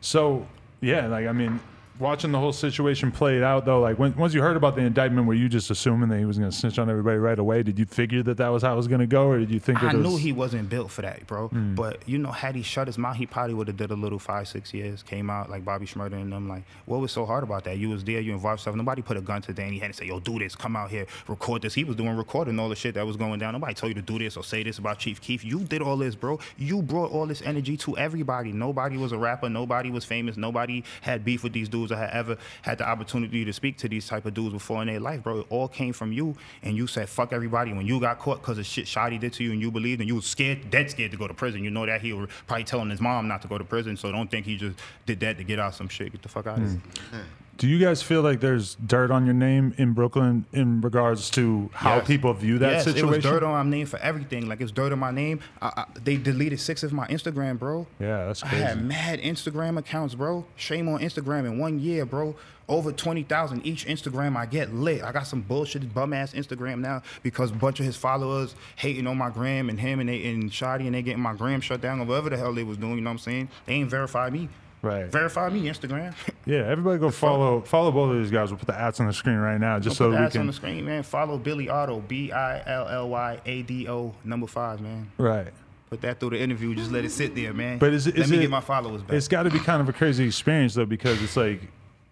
So 0.00 0.46
yeah, 0.80 1.06
like 1.08 1.26
I 1.26 1.32
mean, 1.32 1.60
watching 1.98 2.32
the 2.32 2.38
whole 2.38 2.52
situation 2.52 3.10
played 3.10 3.42
out 3.42 3.64
though, 3.64 3.80
like 3.80 3.98
when, 3.98 4.14
once 4.16 4.34
you 4.34 4.42
heard 4.42 4.56
about 4.56 4.76
the 4.76 4.82
indictment, 4.82 5.26
were 5.26 5.34
you 5.34 5.48
just 5.48 5.70
assuming 5.70 6.08
that 6.10 6.18
he 6.18 6.24
was 6.24 6.38
going 6.38 6.50
to 6.50 6.56
snitch 6.56 6.78
on 6.78 6.88
everybody 6.90 7.18
right 7.18 7.38
away? 7.38 7.62
Did 7.62 7.78
you 7.78 7.86
figure 7.86 8.22
that 8.24 8.36
that 8.36 8.48
was 8.48 8.62
how 8.62 8.72
it 8.72 8.76
was 8.76 8.88
going 8.88 9.00
to 9.00 9.06
go, 9.06 9.28
or 9.28 9.38
did 9.38 9.50
you 9.50 9.60
think 9.60 9.82
I 9.82 9.90
it 9.90 9.96
knew 9.96 10.12
was, 10.12 10.20
he 10.20 10.32
wasn't 10.32 10.68
built 10.68 10.90
for 10.90 11.02
that, 11.02 11.26
bro. 11.26 11.48
Hmm. 11.48 11.74
But 11.74 12.06
you 12.06 12.18
know, 12.18 12.30
had 12.30 12.54
he 12.54 12.62
shut 12.62 12.86
his 12.86 12.98
mouth, 12.98 13.16
he 13.16 13.26
probably 13.26 13.54
would 13.54 13.68
have 13.68 13.76
did 13.76 13.90
a 13.90 13.94
little 13.94 14.18
five, 14.18 14.48
six 14.48 14.72
years. 14.72 15.02
Came 15.02 15.30
out 15.30 15.50
like 15.50 15.64
Bobby 15.64 15.86
Shmurda 15.86 16.14
and 16.14 16.32
them. 16.32 16.48
Like, 16.48 16.64
what 16.86 17.00
was 17.00 17.12
so 17.12 17.26
hard 17.26 17.42
about 17.44 17.64
that? 17.64 17.78
You 17.78 17.90
was 17.90 18.04
there, 18.04 18.20
you 18.20 18.32
involved 18.32 18.60
yourself. 18.60 18.76
Nobody 18.76 19.02
put 19.02 19.16
a 19.16 19.20
gun 19.20 19.42
to 19.42 19.52
Danny 19.52 19.78
head 19.78 19.86
and 19.86 19.94
say, 19.94 20.06
"Yo, 20.06 20.20
do 20.20 20.38
this, 20.38 20.54
come 20.54 20.76
out 20.76 20.90
here, 20.90 21.06
record 21.26 21.62
this." 21.62 21.74
He 21.74 21.84
was 21.84 21.96
doing 21.96 22.16
recording 22.16 22.58
all 22.58 22.68
the 22.68 22.76
shit 22.76 22.94
that 22.94 23.06
was 23.06 23.16
going 23.16 23.38
down. 23.38 23.52
Nobody 23.52 23.74
told 23.74 23.90
you 23.90 23.94
to 23.94 24.02
do 24.02 24.18
this 24.18 24.36
or 24.36 24.44
say 24.44 24.62
this 24.62 24.78
about 24.78 24.98
Chief 24.98 25.20
Keef. 25.20 25.44
You 25.44 25.60
did 25.60 25.82
all 25.82 25.96
this, 25.96 26.14
bro. 26.14 26.38
You 26.56 26.82
brought 26.82 27.10
all 27.10 27.26
this 27.26 27.42
energy 27.42 27.76
to 27.78 27.96
everybody. 27.96 28.52
Nobody 28.52 28.96
was 28.96 29.12
a 29.12 29.18
rapper. 29.18 29.48
Nobody 29.48 29.90
was 29.90 30.04
famous. 30.04 30.36
Nobody 30.36 30.84
had 31.00 31.24
beef 31.24 31.42
with 31.42 31.52
these 31.52 31.68
dudes 31.68 31.87
or 31.92 31.96
had 31.96 32.10
ever 32.10 32.36
had 32.62 32.78
the 32.78 32.88
opportunity 32.88 33.44
to 33.44 33.52
speak 33.52 33.78
to 33.78 33.88
these 33.88 34.06
type 34.06 34.26
of 34.26 34.34
dudes 34.34 34.52
before 34.52 34.82
in 34.82 34.88
their 34.88 35.00
life, 35.00 35.22
bro. 35.22 35.40
It 35.40 35.46
all 35.50 35.68
came 35.68 35.92
from 35.92 36.12
you, 36.12 36.36
and 36.62 36.76
you 36.76 36.86
said 36.86 37.08
fuck 37.08 37.32
everybody. 37.32 37.72
When 37.72 37.86
you 37.86 38.00
got 38.00 38.18
caught 38.18 38.40
because 38.40 38.58
of 38.58 38.66
shit 38.66 38.86
Shotti 38.86 39.18
did 39.20 39.32
to 39.34 39.44
you, 39.44 39.52
and 39.52 39.60
you 39.60 39.70
believed, 39.70 40.00
and 40.00 40.08
you 40.08 40.16
was 40.16 40.26
scared, 40.26 40.70
dead 40.70 40.90
scared 40.90 41.10
to 41.12 41.16
go 41.16 41.28
to 41.28 41.34
prison. 41.34 41.64
You 41.64 41.70
know 41.70 41.86
that 41.86 42.00
he 42.00 42.12
was 42.12 42.28
probably 42.46 42.64
telling 42.64 42.90
his 42.90 43.00
mom 43.00 43.28
not 43.28 43.42
to 43.42 43.48
go 43.48 43.58
to 43.58 43.64
prison. 43.64 43.96
So 43.96 44.10
don't 44.12 44.30
think 44.30 44.46
he 44.46 44.56
just 44.56 44.78
did 45.06 45.20
that 45.20 45.38
to 45.38 45.44
get 45.44 45.58
out 45.58 45.74
some 45.74 45.88
shit. 45.88 46.12
Get 46.12 46.22
the 46.22 46.28
fuck 46.28 46.46
out 46.46 46.58
of 46.58 46.64
here. 46.64 46.80
Mm. 47.12 47.20
Do 47.58 47.66
you 47.66 47.80
guys 47.84 48.02
feel 48.04 48.22
like 48.22 48.38
there's 48.38 48.76
dirt 48.76 49.10
on 49.10 49.24
your 49.24 49.34
name 49.34 49.74
in 49.78 49.92
Brooklyn 49.92 50.46
in 50.52 50.80
regards 50.80 51.28
to 51.30 51.68
how 51.74 51.96
Yes. 51.96 52.06
people 52.06 52.32
view 52.32 52.56
that 52.58 52.70
yes, 52.70 52.84
situation? 52.84 53.08
it 53.08 53.16
was 53.16 53.24
dirt 53.24 53.42
on 53.42 53.50
my 53.66 53.68
name 53.68 53.86
for 53.86 53.98
everything. 53.98 54.48
Like 54.48 54.60
it's 54.60 54.70
dirt 54.70 54.92
on 54.92 55.00
my 55.00 55.10
name. 55.10 55.40
I, 55.60 55.72
I, 55.76 55.84
they 56.04 56.16
deleted 56.18 56.60
six 56.60 56.84
of 56.84 56.92
my 56.92 57.08
Instagram, 57.08 57.58
bro. 57.58 57.88
Yeah, 57.98 58.26
that's 58.26 58.44
crazy. 58.44 58.62
I 58.62 58.68
had 58.68 58.84
mad 58.84 59.20
Instagram 59.20 59.76
accounts, 59.76 60.14
bro. 60.14 60.44
Shame 60.54 60.88
on 60.88 61.00
Instagram 61.00 61.46
in 61.46 61.58
one 61.58 61.80
year, 61.80 62.06
bro. 62.06 62.36
Over 62.68 62.92
twenty 62.92 63.24
thousand 63.24 63.66
each 63.66 63.86
Instagram. 63.86 64.36
I 64.36 64.46
get 64.46 64.72
lit. 64.72 65.02
I 65.02 65.10
got 65.10 65.26
some 65.26 65.40
bullshit 65.40 65.92
bum 65.92 66.12
ass 66.12 66.34
Instagram 66.34 66.78
now 66.78 67.02
because 67.24 67.50
a 67.50 67.54
bunch 67.54 67.80
of 67.80 67.86
his 67.86 67.96
followers 67.96 68.54
hating 68.76 69.08
on 69.08 69.18
my 69.18 69.30
gram 69.30 69.68
and 69.68 69.80
him 69.80 69.98
and 69.98 70.08
they 70.08 70.24
and 70.30 70.48
Shotti 70.48 70.86
and 70.86 70.94
they 70.94 71.02
getting 71.02 71.22
my 71.22 71.34
gram 71.34 71.60
shut 71.60 71.80
down 71.80 71.98
or 71.98 72.04
whatever 72.04 72.30
the 72.30 72.36
hell 72.36 72.52
they 72.54 72.62
was 72.62 72.76
doing. 72.76 72.94
You 72.94 73.00
know 73.00 73.10
what 73.10 73.14
I'm 73.14 73.18
saying? 73.18 73.48
They 73.66 73.72
ain't 73.72 73.90
verified 73.90 74.32
me. 74.32 74.48
Right. 74.80 75.06
Verify 75.06 75.48
me 75.48 75.62
Instagram. 75.62 76.14
Yeah, 76.46 76.60
everybody 76.60 76.98
go 76.98 77.10
follow 77.10 77.60
follow 77.60 77.90
both 77.92 78.10
of 78.16 78.22
these 78.22 78.30
guys. 78.30 78.50
We'll 78.50 78.58
put 78.58 78.68
the 78.68 78.74
ads 78.74 79.00
on 79.00 79.06
the 79.06 79.12
screen 79.12 79.36
right 79.36 79.60
now, 79.60 79.78
just 79.78 79.98
Put 79.98 80.04
so 80.04 80.10
the 80.10 80.16
we 80.16 80.24
ads 80.24 80.34
on 80.34 80.46
the 80.46 80.52
screen, 80.54 80.86
man. 80.86 81.02
Follow 81.02 81.36
Billy 81.36 81.68
Otto, 81.68 82.00
B 82.00 82.32
I 82.32 82.62
L 82.66 82.88
L 82.88 83.08
Y 83.10 83.38
A 83.44 83.62
D 83.64 83.86
O, 83.86 84.14
number 84.24 84.46
five, 84.46 84.80
man. 84.80 85.10
Right. 85.18 85.48
Put 85.90 86.00
that 86.00 86.20
through 86.20 86.30
the 86.30 86.40
interview. 86.40 86.74
Just 86.74 86.90
let 86.90 87.04
it 87.04 87.10
sit 87.10 87.34
there, 87.34 87.52
man. 87.52 87.76
But 87.76 87.92
is 87.92 88.06
it? 88.06 88.16
let 88.16 88.24
is 88.24 88.30
me 88.30 88.38
it, 88.38 88.40
get 88.42 88.50
my 88.50 88.62
followers 88.62 89.02
back. 89.02 89.12
It's 89.12 89.28
got 89.28 89.42
to 89.42 89.50
be 89.50 89.58
kind 89.58 89.82
of 89.82 89.90
a 89.90 89.92
crazy 89.92 90.24
experience 90.24 90.72
though, 90.72 90.86
because 90.86 91.22
it's 91.22 91.36
like, 91.36 91.60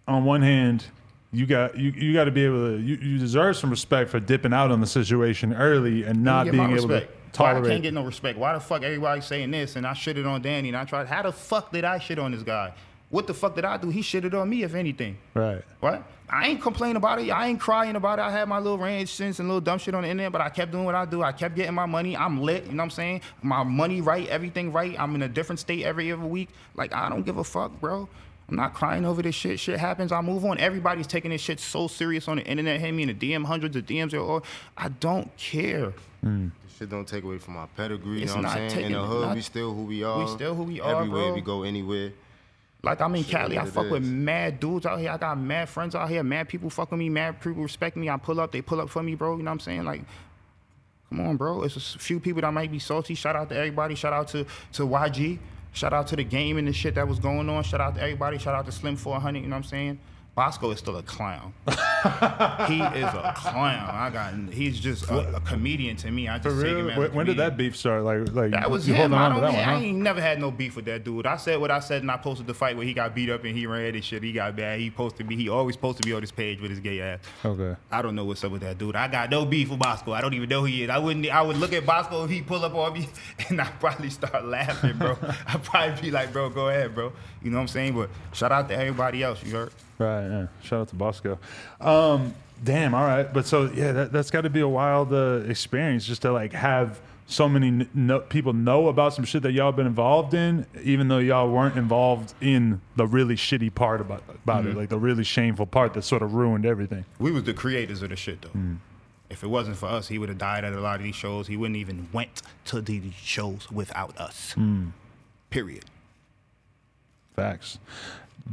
on 0.06 0.26
one 0.26 0.42
hand, 0.42 0.84
you 1.32 1.46
got 1.46 1.78
you, 1.78 1.92
you 1.92 2.12
got 2.12 2.24
to 2.24 2.30
be 2.30 2.44
able 2.44 2.76
to 2.76 2.82
you, 2.82 2.96
you 2.96 3.18
deserve 3.18 3.56
some 3.56 3.70
respect 3.70 4.10
for 4.10 4.20
dipping 4.20 4.52
out 4.52 4.70
on 4.70 4.82
the 4.82 4.86
situation 4.86 5.54
early 5.54 6.04
and 6.04 6.22
not 6.22 6.50
being 6.50 6.62
able 6.62 6.88
respect. 6.88 7.25
To 7.36 7.42
Why 7.42 7.58
I 7.58 7.60
can't 7.62 7.82
get 7.82 7.94
no 7.94 8.04
respect? 8.04 8.38
Why 8.38 8.52
the 8.54 8.60
fuck 8.60 8.82
everybody 8.82 9.20
saying 9.20 9.50
this 9.50 9.76
and 9.76 9.86
I 9.86 9.92
shitted 9.92 10.26
on 10.26 10.42
Danny 10.42 10.68
and 10.68 10.76
I 10.76 10.84
tried? 10.84 11.06
How 11.06 11.22
the 11.22 11.32
fuck 11.32 11.72
did 11.72 11.84
I 11.84 11.98
shit 11.98 12.18
on 12.18 12.32
this 12.32 12.42
guy? 12.42 12.72
What 13.10 13.26
the 13.26 13.34
fuck 13.34 13.54
did 13.54 13.64
I 13.64 13.76
do? 13.76 13.88
He 13.88 14.00
shitted 14.00 14.34
on 14.34 14.48
me, 14.48 14.64
if 14.64 14.74
anything. 14.74 15.16
right. 15.34 15.62
What? 15.80 16.02
I 16.28 16.48
ain't 16.48 16.60
complaining 16.60 16.96
about 16.96 17.20
it. 17.20 17.30
I 17.30 17.46
ain't 17.46 17.60
crying 17.60 17.94
about 17.94 18.18
it. 18.18 18.22
I 18.22 18.32
had 18.32 18.48
my 18.48 18.58
little 18.58 18.78
range 18.78 19.10
sins 19.10 19.38
and 19.38 19.48
little 19.48 19.60
dumb 19.60 19.78
shit 19.78 19.94
on 19.94 20.02
the 20.02 20.08
internet, 20.08 20.32
but 20.32 20.40
I 20.40 20.48
kept 20.48 20.72
doing 20.72 20.84
what 20.84 20.96
I 20.96 21.04
do. 21.04 21.22
I 21.22 21.30
kept 21.30 21.54
getting 21.54 21.72
my 21.72 21.86
money. 21.86 22.16
I'm 22.16 22.42
lit. 22.42 22.64
You 22.64 22.72
know 22.72 22.78
what 22.78 22.84
I'm 22.84 22.90
saying? 22.90 23.20
My 23.42 23.62
money 23.62 24.00
right, 24.00 24.26
everything 24.26 24.72
right. 24.72 24.98
I'm 24.98 25.14
in 25.14 25.22
a 25.22 25.28
different 25.28 25.60
state 25.60 25.84
every 25.84 26.10
every 26.10 26.26
week. 26.26 26.48
Like 26.74 26.92
I 26.92 27.08
don't 27.08 27.24
give 27.24 27.36
a 27.36 27.44
fuck, 27.44 27.80
bro. 27.80 28.08
I'm 28.48 28.56
not 28.56 28.74
crying 28.74 29.04
over 29.04 29.22
this 29.22 29.36
shit. 29.36 29.60
Shit 29.60 29.78
happens. 29.78 30.10
I 30.10 30.20
move 30.20 30.44
on. 30.44 30.58
Everybody's 30.58 31.06
taking 31.06 31.30
this 31.30 31.40
shit 31.40 31.60
so 31.60 31.86
serious 31.86 32.26
on 32.26 32.38
the 32.38 32.44
internet. 32.44 32.80
Hit 32.80 32.92
me 32.92 33.04
in 33.04 33.08
the 33.08 33.14
DM, 33.14 33.44
hundreds 33.44 33.76
of 33.76 33.86
DMs. 33.86 34.12
Or 34.20 34.42
I 34.76 34.88
don't 34.88 35.34
care. 35.36 35.92
This 36.22 36.65
shit 36.76 36.90
don't 36.90 37.06
take 37.06 37.24
away 37.24 37.38
from 37.38 37.56
our 37.56 37.66
pedigree. 37.68 38.22
It's 38.22 38.34
you 38.34 38.42
know 38.42 38.48
what 38.48 38.58
I'm 38.58 38.70
saying? 38.70 38.86
In 38.86 38.92
the 38.92 39.02
hood, 39.04 39.34
we 39.34 39.40
still 39.40 39.72
who 39.72 39.84
we 39.84 40.02
are. 40.02 40.18
We 40.18 40.28
still 40.28 40.54
who 40.54 40.64
we 40.64 40.80
are, 40.80 41.00
Everywhere 41.00 41.24
bro. 41.24 41.34
we 41.34 41.40
go, 41.40 41.62
anywhere. 41.62 42.12
Like 42.82 43.00
I'm 43.00 43.14
in 43.16 43.24
Shit 43.24 43.32
Cali, 43.32 43.58
I 43.58 43.64
is 43.64 43.72
fuck 43.72 43.86
it 43.86 43.90
with 43.92 44.04
mad 44.04 44.60
dudes 44.60 44.86
out 44.86 45.00
here. 45.00 45.10
I 45.10 45.16
got 45.16 45.38
mad 45.38 45.68
friends 45.68 45.94
out 45.94 46.08
here. 46.08 46.22
Mad 46.22 46.48
people 46.48 46.70
fuck 46.70 46.90
with 46.90 47.00
me. 47.00 47.08
Mad 47.08 47.40
people 47.40 47.62
respect 47.62 47.96
me. 47.96 48.08
I 48.08 48.16
pull 48.16 48.38
up, 48.40 48.52
they 48.52 48.62
pull 48.62 48.80
up 48.80 48.90
for 48.90 49.02
me, 49.02 49.14
bro. 49.14 49.36
You 49.36 49.42
know 49.42 49.50
what 49.50 49.54
I'm 49.54 49.60
saying? 49.60 49.84
Like, 49.84 50.02
come 51.08 51.20
on, 51.20 51.36
bro. 51.36 51.62
It's 51.62 51.76
a 51.76 51.98
few 51.98 52.20
people 52.20 52.42
that 52.42 52.52
might 52.52 52.70
be 52.70 52.78
salty. 52.78 53.14
Shout 53.14 53.34
out 53.34 53.48
to 53.48 53.56
everybody. 53.56 53.94
Shout 53.94 54.12
out 54.12 54.28
to 54.28 54.44
to 54.74 54.82
YG. 54.82 55.38
Shout 55.72 55.92
out 55.92 56.06
to 56.08 56.16
the 56.16 56.24
game 56.24 56.56
and 56.58 56.68
the 56.68 56.72
shit 56.72 56.94
that 56.94 57.06
was 57.06 57.18
going 57.18 57.48
on. 57.50 57.62
Shout 57.64 57.80
out 57.80 57.96
to 57.96 58.02
everybody. 58.02 58.38
Shout 58.38 58.54
out 58.54 58.66
to 58.66 58.72
Slim 58.72 58.96
400. 58.96 59.40
You 59.40 59.46
know 59.46 59.50
what 59.50 59.56
I'm 59.56 59.62
saying? 59.64 59.98
Bosco 60.36 60.70
is 60.70 60.78
still 60.78 60.98
a 60.98 61.02
clown. 61.02 61.54
he 61.66 61.72
is 61.72 63.04
a 63.06 63.32
clown. 63.34 63.88
I 63.90 64.10
got. 64.12 64.34
He's 64.52 64.78
just 64.78 65.08
a, 65.08 65.36
a 65.36 65.40
comedian 65.40 65.96
to 65.96 66.10
me. 66.10 66.28
I 66.28 66.38
For 66.38 66.50
just 66.50 66.56
take 66.60 66.74
real? 66.74 66.80
him 66.80 66.90
as 66.90 66.96
a 66.98 67.00
When, 67.00 67.14
when 67.14 67.26
did 67.26 67.38
that 67.38 67.56
beef 67.56 67.74
start? 67.74 68.04
Like, 68.04 68.34
like 68.34 68.50
That 68.50 68.70
was 68.70 68.86
you 68.86 68.92
him. 68.92 69.14
I, 69.14 69.30
don't, 69.30 69.40
that 69.40 69.52
one, 69.52 69.58
I 69.60 69.62
huh? 69.62 69.76
ain't 69.78 69.96
never 69.96 70.20
had 70.20 70.38
no 70.38 70.50
beef 70.50 70.76
with 70.76 70.84
that 70.84 71.04
dude. 71.04 71.24
I 71.24 71.38
said 71.38 71.58
what 71.58 71.70
I 71.70 71.80
said, 71.80 72.02
and 72.02 72.10
I 72.10 72.18
posted 72.18 72.46
the 72.46 72.52
fight 72.52 72.76
where 72.76 72.84
he 72.84 72.92
got 72.92 73.14
beat 73.14 73.30
up 73.30 73.44
and 73.44 73.56
he 73.56 73.66
ran 73.66 73.94
and 73.94 74.04
shit. 74.04 74.22
He 74.22 74.32
got 74.32 74.54
bad. 74.54 74.78
He 74.78 74.90
posted 74.90 75.26
me. 75.26 75.36
He 75.36 75.48
always 75.48 75.74
posted 75.74 76.04
me 76.04 76.12
on 76.12 76.20
his 76.20 76.32
page 76.32 76.60
with 76.60 76.70
his 76.70 76.80
gay 76.80 77.00
ass. 77.00 77.20
Okay. 77.42 77.74
I 77.90 78.02
don't 78.02 78.14
know 78.14 78.26
what's 78.26 78.44
up 78.44 78.52
with 78.52 78.60
that 78.60 78.76
dude. 78.76 78.94
I 78.94 79.08
got 79.08 79.30
no 79.30 79.46
beef 79.46 79.70
with 79.70 79.78
Bosco. 79.78 80.12
I 80.12 80.20
don't 80.20 80.34
even 80.34 80.50
know 80.50 80.60
who 80.60 80.66
he 80.66 80.82
is. 80.82 80.90
I 80.90 80.98
wouldn't. 80.98 81.26
I 81.30 81.40
would 81.40 81.56
look 81.56 81.72
at 81.72 81.86
Bosco 81.86 82.24
if 82.24 82.30
he 82.30 82.42
pull 82.42 82.62
up 82.62 82.74
on 82.74 82.92
me, 82.92 83.08
and 83.48 83.58
I'd 83.58 83.80
probably 83.80 84.10
start 84.10 84.44
laughing, 84.44 84.98
bro. 84.98 85.16
I'd 85.46 85.64
probably 85.64 85.98
be 86.02 86.10
like, 86.10 86.30
bro, 86.34 86.50
go 86.50 86.68
ahead, 86.68 86.94
bro. 86.94 87.14
You 87.42 87.50
know 87.50 87.56
what 87.56 87.62
I'm 87.62 87.68
saying? 87.68 87.94
But 87.94 88.10
shout 88.34 88.52
out 88.52 88.68
to 88.68 88.76
everybody 88.76 89.22
else. 89.22 89.42
You 89.42 89.52
heard? 89.52 89.72
Right. 89.98 90.26
Yeah. 90.26 90.46
Shout 90.62 90.80
out 90.82 90.88
to 90.88 90.94
Bosco. 90.96 91.38
Um, 91.80 92.34
damn. 92.62 92.94
All 92.94 93.04
right. 93.06 93.32
But 93.32 93.46
so 93.46 93.70
yeah, 93.74 93.92
that, 93.92 94.12
that's 94.12 94.30
got 94.30 94.42
to 94.42 94.50
be 94.50 94.60
a 94.60 94.68
wild 94.68 95.12
uh, 95.12 95.40
experience 95.48 96.04
just 96.06 96.22
to 96.22 96.32
like 96.32 96.52
have 96.52 97.00
so 97.28 97.48
many 97.48 97.66
n- 97.68 97.88
no, 97.92 98.20
people 98.20 98.52
know 98.52 98.86
about 98.88 99.12
some 99.14 99.24
shit 99.24 99.42
that 99.42 99.52
y'all 99.52 99.72
been 99.72 99.86
involved 99.86 100.32
in, 100.34 100.64
even 100.84 101.08
though 101.08 101.18
y'all 101.18 101.50
weren't 101.50 101.76
involved 101.76 102.34
in 102.40 102.80
the 102.94 103.04
really 103.06 103.34
shitty 103.36 103.74
part 103.74 104.00
about 104.00 104.22
about 104.28 104.62
Mm-hmm. 104.62 104.70
it, 104.72 104.76
like 104.76 104.88
the 104.90 104.98
really 104.98 105.24
shameful 105.24 105.66
part 105.66 105.92
that 105.94 106.02
sort 106.02 106.22
of 106.22 106.34
ruined 106.34 106.64
everything. 106.64 107.04
We 107.18 107.32
was 107.32 107.42
the 107.44 107.52
creators 107.54 108.00
of 108.02 108.10
the 108.10 108.16
shit 108.16 108.42
though. 108.42 108.50
If 109.28 109.42
it 109.42 109.48
wasn't 109.48 109.76
for 109.76 109.86
us, 109.86 110.06
he 110.06 110.18
would 110.18 110.28
have 110.28 110.38
died 110.38 110.64
at 110.64 110.72
a 110.72 110.78
lot 110.80 110.96
of 111.00 111.02
these 111.02 111.16
shows. 111.16 111.48
He 111.48 111.56
wouldn't 111.56 111.76
even 111.78 112.08
went 112.12 112.42
to 112.66 112.80
these 112.80 113.12
shows 113.14 113.68
without 113.72 114.16
us. 114.18 114.54
Period. 115.50 115.84
Facts. 117.34 117.78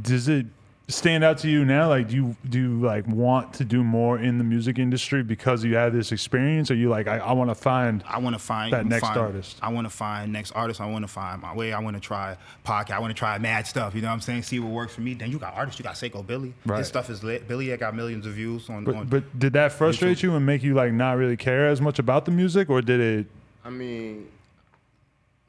Does 0.02 0.28
it 0.28 0.46
stand 0.88 1.24
out 1.24 1.38
to 1.38 1.48
you 1.48 1.64
now? 1.64 1.88
Like, 1.88 2.08
do 2.08 2.16
you 2.16 2.36
do 2.48 2.58
you 2.58 2.80
like 2.80 3.06
want 3.06 3.54
to 3.54 3.64
do 3.64 3.82
more 3.82 4.18
in 4.18 4.38
the 4.38 4.44
music 4.44 4.78
industry 4.78 5.22
because 5.22 5.64
you 5.64 5.76
had 5.76 5.92
this 5.92 6.12
experience? 6.12 6.70
Or 6.70 6.74
you 6.74 6.88
like, 6.88 7.06
I, 7.08 7.18
I 7.18 7.32
want 7.32 7.50
to 7.50 7.54
find 7.54 8.04
I 8.06 8.18
want 8.18 8.34
to 8.34 8.38
find 8.38 8.72
That 8.72 8.86
next 8.86 9.06
find- 9.06 9.18
artist. 9.18 9.58
I 9.62 9.70
want 9.70 9.86
to 9.86 9.90
find 9.90 10.32
next 10.32 10.52
artist. 10.52 10.80
I 10.80 10.86
want 10.86 11.02
to 11.04 11.08
find 11.08 11.40
my 11.40 11.54
way. 11.54 11.72
I 11.72 11.78
want 11.80 11.96
to 11.96 12.00
try 12.00 12.36
podcast. 12.64 12.92
I 12.92 12.98
want 12.98 13.10
to 13.10 13.18
try 13.18 13.38
mad 13.38 13.66
stuff. 13.66 13.94
You 13.94 14.02
know 14.02 14.08
what 14.08 14.14
I'm 14.14 14.20
saying? 14.20 14.42
See 14.42 14.60
what 14.60 14.70
works 14.70 14.94
for 14.94 15.00
me. 15.00 15.14
Then 15.14 15.30
you 15.30 15.38
got 15.38 15.54
artists. 15.54 15.78
You 15.78 15.84
got 15.84 15.94
Seqo 15.94 16.26
Billy. 16.26 16.52
Right. 16.66 16.78
His 16.78 16.88
stuff 16.88 17.10
is 17.10 17.24
lit. 17.24 17.48
Billy 17.48 17.68
had 17.68 17.80
got 17.80 17.94
millions 17.94 18.26
of 18.26 18.34
views 18.34 18.68
on. 18.68 18.84
But, 18.84 18.94
on 18.94 19.06
but 19.06 19.38
did 19.38 19.54
that 19.54 19.72
frustrate 19.72 20.22
you 20.22 20.34
and 20.34 20.44
make 20.44 20.62
you 20.62 20.74
like 20.74 20.92
not 20.92 21.16
really 21.16 21.36
care 21.36 21.68
as 21.68 21.80
much 21.80 21.98
about 21.98 22.24
the 22.24 22.30
music, 22.30 22.68
or 22.68 22.82
did 22.82 23.00
it? 23.00 23.26
I 23.64 23.70
mean, 23.70 24.28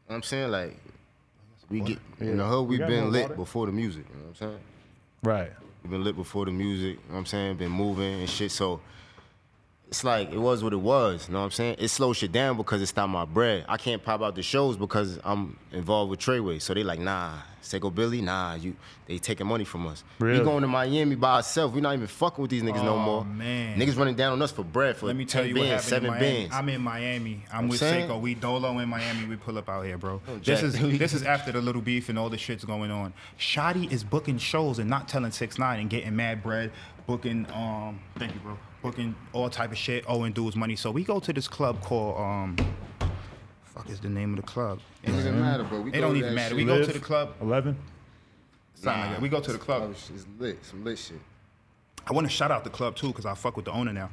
I'm 0.10 0.24
saying 0.24 0.52
like 0.52 0.78
we 1.70 1.82
get 1.82 2.00
in 2.20 2.38
the 2.38 2.46
hood. 2.46 2.68
We 2.68 2.78
We've 2.78 2.88
been 2.88 3.12
lit 3.12 3.36
before 3.36 3.66
the 3.66 3.72
music. 3.74 4.06
You 4.10 4.16
know 4.16 4.22
what 4.28 4.42
I'm 4.42 4.52
saying? 4.52 4.60
Right. 5.26 5.52
We've 5.82 5.92
been 5.92 6.04
lit 6.04 6.16
before 6.16 6.46
the 6.46 6.52
music. 6.52 6.92
You 6.92 6.96
know 6.96 7.14
what 7.14 7.20
I'm 7.20 7.26
saying? 7.26 7.58
Been 7.58 7.72
moving 7.72 8.22
and 8.22 8.30
shit. 8.30 8.52
So 8.52 8.80
it's 9.88 10.04
like 10.04 10.32
it 10.32 10.38
was 10.38 10.64
what 10.64 10.74
it 10.74 10.78
was. 10.78 11.28
You 11.28 11.34
know 11.34 11.40
what 11.40 11.46
I'm 11.46 11.52
saying? 11.52 11.76
It 11.80 11.88
slows 11.90 12.18
shit 12.18 12.32
down 12.32 12.58
because 12.58 12.82
it's 12.82 12.96
not 12.96 13.08
my 13.08 13.26
bread. 13.26 13.66
I 13.70 13.78
can't 13.78 14.04
pop 14.04 14.22
out 14.22 14.36
the 14.36 14.42
shows 14.44 14.78
because 14.78 15.20
I'm 15.24 15.58
involved 15.72 16.10
with 16.12 16.20
Treyway. 16.20 16.62
So 16.62 16.74
they 16.74 16.84
like, 16.84 17.00
nah, 17.00 17.34
Seqo 17.62 17.94
Billy, 17.94 18.22
nah, 18.22 18.56
you 18.56 18.76
they 19.06 19.20
taking 19.20 19.46
money 19.48 19.64
from 19.64 19.86
us. 19.88 20.04
Really? 20.20 20.40
We 20.40 20.46
going 20.46 20.62
to 20.62 20.68
Miami 20.68 21.16
by 21.16 21.36
ourselves. 21.36 21.74
We 21.74 21.82
not 21.82 21.94
even 21.94 22.08
fucking 22.08 22.42
with 22.42 22.52
these 22.52 22.64
niggas 22.64 22.84
no 22.84 22.96
Oh, 22.96 23.00
more. 23.00 23.26
man. 23.26 23.80
Niggas 23.80 23.98
running 23.98 24.16
down 24.16 24.34
on 24.34 24.42
us 24.42 24.52
for 24.52 24.64
bread 24.64 24.98
for 24.98 25.06
Let 25.06 25.16
me 25.16 25.26
tell 25.26 25.44
10 25.44 25.50
you 25.50 25.56
what 25.62 25.70
bands, 25.70 25.84
seven 25.86 26.12
bands. 26.12 26.54
I'm 26.54 26.68
in 26.70 26.82
Miami. 26.82 27.44
I'm, 27.54 27.68
with 27.68 27.80
saying? 27.80 28.10
Seqo. 28.10 28.20
We 28.20 28.34
dolo 28.36 28.80
in 28.80 28.90
Miami. 28.90 29.28
We 29.28 29.36
pull 29.36 29.58
up 29.58 29.70
out 29.70 29.86
here, 29.86 29.98
bro. 29.98 30.22
Oh, 30.28 30.38
this 30.38 30.64
is 30.64 30.80
this 31.00 31.14
is 31.14 31.24
after 31.24 31.52
the 31.52 31.62
little 31.62 31.82
beef 31.82 32.10
and 32.10 32.18
all 32.18 32.30
the 32.30 32.38
shit's 32.38 32.66
going 32.66 32.90
on. 32.92 33.14
Shotti 33.40 33.92
is 33.92 34.04
booking 34.04 34.38
shows 34.40 34.80
and 34.80 34.90
not 34.90 35.08
telling 35.08 35.32
six 35.32 35.58
nine 35.60 35.80
and 35.80 35.90
getting 35.90 36.16
mad 36.16 36.42
bread, 36.42 36.72
booking 37.06 37.46
um 37.54 38.00
thank 38.18 38.34
you, 38.34 38.40
bro. 38.40 38.58
Booking 38.86 39.16
all 39.34 39.50
type 39.50 39.72
of 39.72 39.78
shit, 39.78 40.06
owing 40.08 40.32
dudes 40.32 40.56
money. 40.56 40.76
So 40.76 40.92
we 40.92 41.04
go 41.04 41.20
to 41.20 41.34
this 41.34 41.48
club 41.48 41.82
called 41.82 42.20
um 42.20 42.56
fuck 43.64 43.90
is 43.90 44.00
the 44.00 44.10
name 44.10 44.32
of 44.32 44.38
the 44.38 44.44
club? 44.44 44.80
it 45.04 45.08
doesn't 45.12 45.40
matter, 45.40 45.64
but 45.64 45.82
We 45.82 45.90
It 45.90 45.94
go 45.96 46.02
don't 46.02 46.12
to 46.14 46.18
even 46.20 46.30
that 46.30 46.36
matter. 46.36 46.50
shit. 46.50 46.58
We 46.58 46.66
go 46.66 46.86
to 46.86 46.94
the 46.94 47.00
club. 47.00 47.34
Eleven. 47.42 47.78
Something 48.76 49.02
like 49.02 49.10
that. 49.12 49.22
We 49.22 49.30
go 49.30 49.40
to 49.42 49.52
the 49.52 49.58
club. 49.58 49.92
It's 49.92 50.26
lit. 50.40 50.64
Some 50.64 50.84
lit 50.84 50.98
shit. 51.00 51.20
I 52.08 52.14
want 52.14 52.28
to 52.28 52.32
shout 52.32 52.52
out 52.52 52.64
the 52.64 52.70
club 52.70 52.96
too 52.96 53.08
because 53.08 53.26
I 53.26 53.34
fuck 53.34 53.56
with 53.56 53.66
the 53.66 53.72
owner 53.72 53.92
now. 53.92 54.10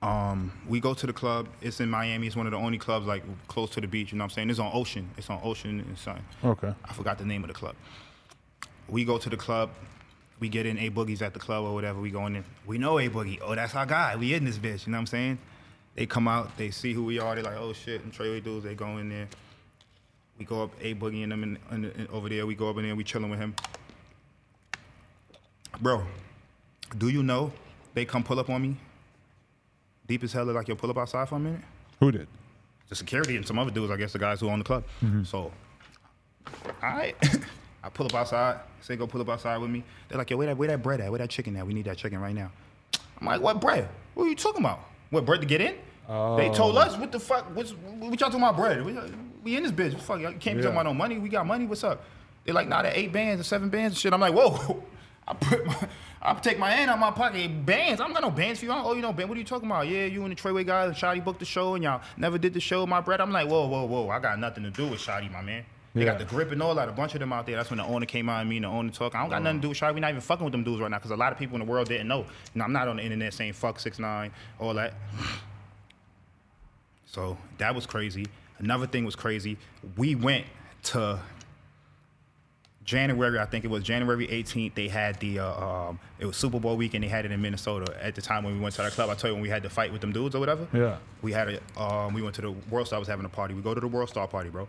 Um, 0.00 0.52
we 0.68 0.80
go 0.80 0.92
to 0.94 1.06
the 1.06 1.12
club. 1.12 1.48
It's 1.62 1.80
in 1.80 1.88
Miami. 1.90 2.26
It's 2.26 2.36
one 2.36 2.46
of 2.46 2.52
the 2.52 2.58
only 2.58 2.78
clubs 2.78 3.06
like 3.06 3.22
close 3.48 3.70
to 3.70 3.80
the 3.80 3.86
beach. 3.86 4.12
You 4.12 4.18
know 4.18 4.24
what 4.24 4.32
I'm 4.32 4.34
saying? 4.34 4.50
It's 4.50 4.58
on 4.58 4.70
Ocean. 4.74 5.08
It's 5.16 5.28
on 5.30 5.40
Ocean 5.42 5.80
and 5.80 5.98
something. 5.98 6.24
Okay. 6.44 6.74
I 6.84 6.92
forgot 6.92 7.18
the 7.18 7.24
name 7.24 7.42
of 7.44 7.48
the 7.48 7.54
club. 7.54 7.74
We 8.88 9.04
go 9.04 9.16
to 9.18 9.30
the 9.30 9.36
club. 9.36 9.70
We 10.40 10.48
get 10.48 10.66
in 10.66 10.78
A 10.78 10.90
Boogie's 10.90 11.22
at 11.22 11.32
the 11.32 11.40
club 11.40 11.64
or 11.64 11.72
whatever. 11.74 12.00
We 12.00 12.10
go 12.10 12.26
in. 12.26 12.34
there. 12.34 12.44
We 12.66 12.76
know 12.78 12.98
A 12.98 13.08
Boogie. 13.08 13.38
Oh, 13.42 13.54
that's 13.54 13.74
our 13.74 13.86
guy. 13.86 14.16
We 14.16 14.34
in 14.34 14.44
this 14.44 14.58
bitch. 14.58 14.86
You 14.86 14.92
know 14.92 14.96
what 14.98 15.02
I'm 15.02 15.06
saying? 15.06 15.38
They 15.94 16.06
come 16.06 16.26
out. 16.28 16.56
They 16.56 16.70
see 16.70 16.92
who 16.92 17.04
we 17.04 17.18
are. 17.20 17.34
They're 17.34 17.44
like, 17.44 17.56
oh 17.56 17.72
shit. 17.72 18.02
And 18.02 18.12
Treyway 18.12 18.42
dudes. 18.42 18.64
They 18.64 18.74
go 18.74 18.98
in 18.98 19.08
there. 19.08 19.28
We 20.38 20.44
go 20.44 20.64
up 20.64 20.70
A 20.80 20.94
Boogie 20.94 21.22
and 21.22 21.30
them 21.32 21.42
in, 21.44 21.58
in, 21.70 21.84
in- 21.92 22.08
over 22.12 22.28
there. 22.28 22.44
We 22.46 22.54
go 22.56 22.68
up 22.68 22.76
in 22.78 22.82
there. 22.84 22.96
We 22.96 23.04
chilling 23.04 23.30
with 23.30 23.38
him. 23.38 23.54
Bro, 25.80 26.02
do 26.98 27.08
you 27.08 27.22
know 27.22 27.52
they 27.94 28.04
come 28.04 28.22
pull 28.22 28.38
up 28.40 28.50
on 28.50 28.62
me? 28.62 28.76
Deep 30.06 30.22
as 30.24 30.32
hell, 30.32 30.44
like, 30.46 30.68
yo, 30.68 30.74
pull 30.74 30.90
up 30.90 30.98
outside 30.98 31.28
for 31.28 31.36
a 31.36 31.38
minute. 31.40 31.60
Who 32.00 32.12
did? 32.12 32.28
The 32.88 32.94
security 32.94 33.36
and 33.36 33.46
some 33.46 33.58
other 33.58 33.70
dudes, 33.70 33.90
I 33.90 33.96
guess, 33.96 34.12
the 34.12 34.18
guys 34.18 34.40
who 34.40 34.50
own 34.50 34.58
the 34.58 34.64
club. 34.64 34.84
Mm-hmm. 35.02 35.24
So, 35.24 35.50
all 36.46 36.62
right, 36.82 37.16
I 37.84 37.90
pull 37.90 38.06
up 38.06 38.14
outside. 38.14 38.60
Say, 38.80 38.96
go 38.96 39.06
pull 39.06 39.20
up 39.20 39.28
outside 39.28 39.58
with 39.58 39.70
me. 39.70 39.84
They're 40.08 40.16
like, 40.16 40.30
yo, 40.30 40.38
where 40.38 40.46
that, 40.46 40.56
where 40.56 40.68
that 40.68 40.82
bread 40.82 41.00
at? 41.02 41.10
Where 41.10 41.18
that 41.18 41.28
chicken 41.28 41.54
at? 41.56 41.66
We 41.66 41.74
need 41.74 41.84
that 41.84 41.98
chicken 41.98 42.18
right 42.18 42.34
now. 42.34 42.50
I'm 43.20 43.26
like, 43.26 43.42
what 43.42 43.60
bread? 43.60 43.88
What 44.14 44.24
are 44.24 44.28
you 44.28 44.34
talking 44.34 44.62
about? 44.62 44.80
What 45.10 45.26
bread 45.26 45.40
to 45.42 45.46
get 45.46 45.60
in? 45.60 45.74
They 46.08 46.50
told 46.54 46.76
us, 46.78 46.96
what 46.96 47.12
the 47.12 47.20
fuck? 47.20 47.54
What's, 47.54 47.72
what 47.72 48.20
y'all 48.20 48.30
talking 48.30 48.40
about 48.40 48.56
bread? 48.56 48.84
We, 48.84 48.98
we 49.42 49.56
in 49.56 49.62
this 49.62 49.72
bitch. 49.72 49.98
Fuck, 50.00 50.20
y'all 50.20 50.32
can't 50.32 50.42
be 50.42 50.50
Yeah. 50.50 50.62
talking 50.62 50.70
about 50.72 50.86
no 50.86 50.94
money. 50.94 51.18
We 51.18 51.28
got 51.28 51.46
money. 51.46 51.66
What's 51.66 51.84
up? 51.84 52.04
They're 52.44 52.54
like, 52.54 52.68
nah, 52.68 52.82
that 52.82 52.96
eight 52.96 53.12
bands 53.12 53.40
or 53.40 53.44
seven 53.44 53.68
bands 53.68 53.94
and 53.94 53.98
shit. 53.98 54.12
I'm 54.12 54.20
like, 54.20 54.34
whoa. 54.34 54.82
I 55.28 55.32
put 55.32 55.64
my, 55.64 55.88
I 56.20 56.34
take 56.34 56.58
my 56.58 56.70
hand 56.70 56.90
out 56.90 56.98
my 56.98 57.10
pocket. 57.10 57.64
Bands? 57.64 58.00
I'm 58.00 58.12
not 58.12 58.20
got 58.20 58.28
no 58.28 58.34
bands 58.34 58.60
for 58.60 58.66
oh, 58.66 58.68
you. 58.68 58.72
I 58.72 58.76
don't 58.76 58.86
owe 58.86 58.94
you 58.94 59.02
no 59.02 59.12
band. 59.12 59.28
What 59.28 59.36
are 59.36 59.38
you 59.38 59.46
talking 59.46 59.70
about? 59.70 59.88
Yeah, 59.88 60.04
you 60.04 60.22
and 60.22 60.32
the 60.32 60.36
Treyway 60.36 60.66
guys, 60.66 60.94
Shotti 60.94 61.24
booked 61.24 61.38
the 61.38 61.46
show 61.46 61.74
and 61.74 61.84
y'all 61.84 62.02
never 62.18 62.36
did 62.36 62.52
the 62.52 62.60
show 62.60 62.86
my 62.86 63.00
bread. 63.00 63.20
I'm 63.22 63.30
like, 63.32 63.48
whoa, 63.48 63.66
whoa, 63.66 63.84
whoa. 63.84 64.10
I 64.10 64.18
got 64.18 64.38
nothing 64.38 64.64
to 64.64 64.70
do 64.70 64.86
with 64.88 65.00
Shotti, 65.00 65.30
my 65.32 65.40
man. 65.40 65.64
They 65.94 66.00
Yeah. 66.04 66.06
got 66.12 66.18
the 66.18 66.24
grip 66.24 66.50
and 66.50 66.60
all 66.60 66.74
that. 66.74 66.88
A 66.88 66.92
bunch 66.92 67.14
of 67.14 67.20
them 67.20 67.32
out 67.32 67.46
there. 67.46 67.54
That's 67.56 67.70
when 67.70 67.76
the 67.78 67.84
owner 67.84 68.04
came 68.06 68.28
out 68.28 68.40
and 68.40 68.50
me 68.50 68.56
and 68.56 68.64
the 68.64 68.68
owner 68.68 68.90
talking. 68.90 69.16
I 69.18 69.22
don't 69.22 69.30
got 69.30 69.42
nothing 69.42 69.58
to 69.60 69.62
do 69.62 69.68
with 69.68 69.78
Shotti. 69.78 69.94
We 69.94 70.00
not 70.00 70.10
even 70.10 70.20
fucking 70.20 70.44
with 70.44 70.50
them 70.52 70.64
dudes 70.64 70.80
right 70.80 70.90
now 70.90 70.98
because 70.98 71.12
a 71.12 71.16
lot 71.16 71.30
of 71.32 71.38
people 71.38 71.54
in 71.54 71.64
the 71.64 71.70
world 71.70 71.88
didn't 71.88 72.08
know. 72.08 72.20
You 72.20 72.26
know, 72.56 72.64
I'm 72.64 72.72
not 72.72 72.88
on 72.88 72.96
the 72.96 73.02
internet 73.04 73.32
saying 73.32 73.52
fuck 73.52 73.78
six 73.78 73.98
nine, 74.00 74.32
all 74.58 74.74
that. 74.74 74.94
So 77.06 77.38
that 77.58 77.74
was 77.74 77.86
crazy. 77.86 78.26
Another 78.58 78.86
thing 78.86 79.04
was 79.04 79.14
crazy. 79.14 79.56
We 79.96 80.14
went 80.16 80.46
to 80.84 81.20
January, 82.84 83.38
I 83.38 83.46
think 83.46 83.64
it 83.64 83.68
was 83.70 83.82
January 83.82 84.26
18th. 84.26 84.74
They 84.74 84.88
had 84.88 85.18
the 85.20 85.38
uh, 85.38 85.64
um, 85.88 85.98
it 86.18 86.26
was 86.26 86.36
Super 86.36 86.60
Bowl 86.60 86.76
weekend. 86.76 87.02
They 87.04 87.08
had 87.08 87.24
it 87.24 87.30
in 87.32 87.40
Minnesota 87.40 87.96
at 88.02 88.14
the 88.14 88.20
time 88.20 88.44
when 88.44 88.54
we 88.54 88.60
went 88.60 88.74
to 88.74 88.82
that 88.82 88.92
club. 88.92 89.08
I 89.10 89.14
told 89.14 89.30
you 89.30 89.34
when 89.34 89.42
we 89.42 89.48
had 89.48 89.62
to 89.62 89.70
fight 89.70 89.90
with 89.92 90.00
them 90.00 90.12
dudes 90.12 90.34
or 90.34 90.40
whatever. 90.40 90.66
Yeah. 90.72 90.96
We 91.22 91.32
had 91.32 91.60
a 91.76 91.80
um, 91.82 92.12
we 92.14 92.20
went 92.20 92.34
to 92.36 92.42
the 92.42 92.50
World 92.50 92.86
Star 92.88 92.98
was 92.98 93.08
having 93.08 93.24
a 93.24 93.28
party. 93.30 93.54
We 93.54 93.62
go 93.62 93.74
to 93.74 93.80
the 93.80 93.88
World 93.88 94.08
Star 94.10 94.26
party, 94.28 94.50
bro. 94.50 94.68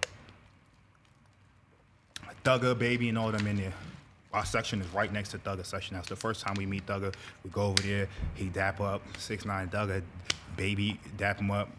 Thugger, 2.45 2.77
baby, 2.77 3.09
and 3.09 3.17
all 3.17 3.31
them 3.31 3.47
in 3.47 3.57
there. 3.57 3.73
Our 4.31 4.45
section 4.45 4.79
is 4.79 4.87
right 4.93 5.11
next 5.11 5.29
to 5.29 5.39
Thugger's 5.39 5.67
section. 5.67 5.95
That's 5.95 6.09
the 6.09 6.15
first 6.15 6.41
time 6.41 6.53
we 6.55 6.67
meet 6.67 6.85
Thugger. 6.85 7.13
We 7.43 7.49
go 7.49 7.63
over 7.63 7.81
there. 7.81 8.07
He 8.35 8.49
dap 8.49 8.79
up 8.79 9.01
six 9.17 9.45
nine 9.45 9.67
Thugger, 9.69 10.03
baby 10.55 10.99
dap 11.17 11.39
him 11.39 11.49
up. 11.49 11.69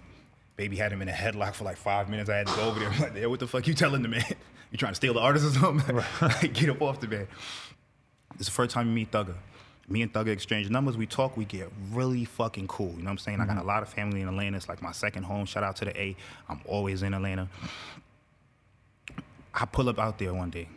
Baby 0.57 0.77
had 0.77 0.91
him 0.91 1.03
in 1.03 1.09
a 1.09 1.12
headlock 1.12 1.55
for 1.55 1.64
like 1.64 1.77
five 1.77 2.09
minutes. 2.09 2.29
I 2.29 2.39
had 2.39 2.49
to 2.49 2.57
go 2.57 2.62
over 2.62 2.81
there. 2.81 2.89
I'm 2.89 3.01
like, 3.01 3.14
"Yo, 3.14 3.29
what 3.29 3.39
the 3.39 3.47
fuck 3.47 3.67
you 3.67 3.75
telling 3.75 4.03
the 4.03 4.09
man? 4.09 4.25
You 4.73 4.79
trying 4.79 4.91
to 4.91 4.97
steal 4.97 5.14
the 5.14 5.21
artist 5.21 5.47
or 5.47 5.51
something? 5.51 5.97
Like, 6.21 6.53
Get 6.53 6.69
up 6.69 6.83
off 6.83 6.99
the 6.99 7.07
man. 7.07 7.29
It's 8.35 8.47
the 8.47 8.51
first 8.51 8.75
time 8.75 8.89
we 8.89 8.95
meet 8.95 9.12
Thugger. 9.12 9.37
Me 9.89 10.03
and 10.03 10.12
Thugger 10.12 10.31
exchange 10.31 10.69
numbers. 10.69 10.97
We 10.97 11.07
talk. 11.07 11.37
We 11.37 11.45
get 11.45 11.71
really 11.93 12.25
fucking 12.25 12.67
cool. 12.67 12.89
You 12.89 12.97
know 12.97 13.05
what 13.05 13.11
I'm 13.12 13.19
saying? 13.19 13.41
I 13.41 13.47
got 13.47 13.53
mm-hmm. 13.53 13.61
a 13.61 13.64
lot 13.64 13.85
of 13.85 13.89
family 13.89 14.23
in 14.23 14.29
Atlanta. 14.29 14.57
It's 14.57 14.69
like 14.69 14.83
my 14.83 14.91
second 14.91 15.23
home. 15.23 15.47
Shout 15.47 15.62
out 15.62 15.77
to 15.77 15.85
the 15.85 15.97
A. 15.99 16.17
I'm 16.49 16.61
always 16.67 17.05
in 17.05 17.14
Atlanta. 17.14 17.49
I 19.57 19.65
pull 19.65 19.89
up 19.89 19.99
out 19.99 20.19
there 20.19 20.35
one 20.35 20.51
day. 20.51 20.69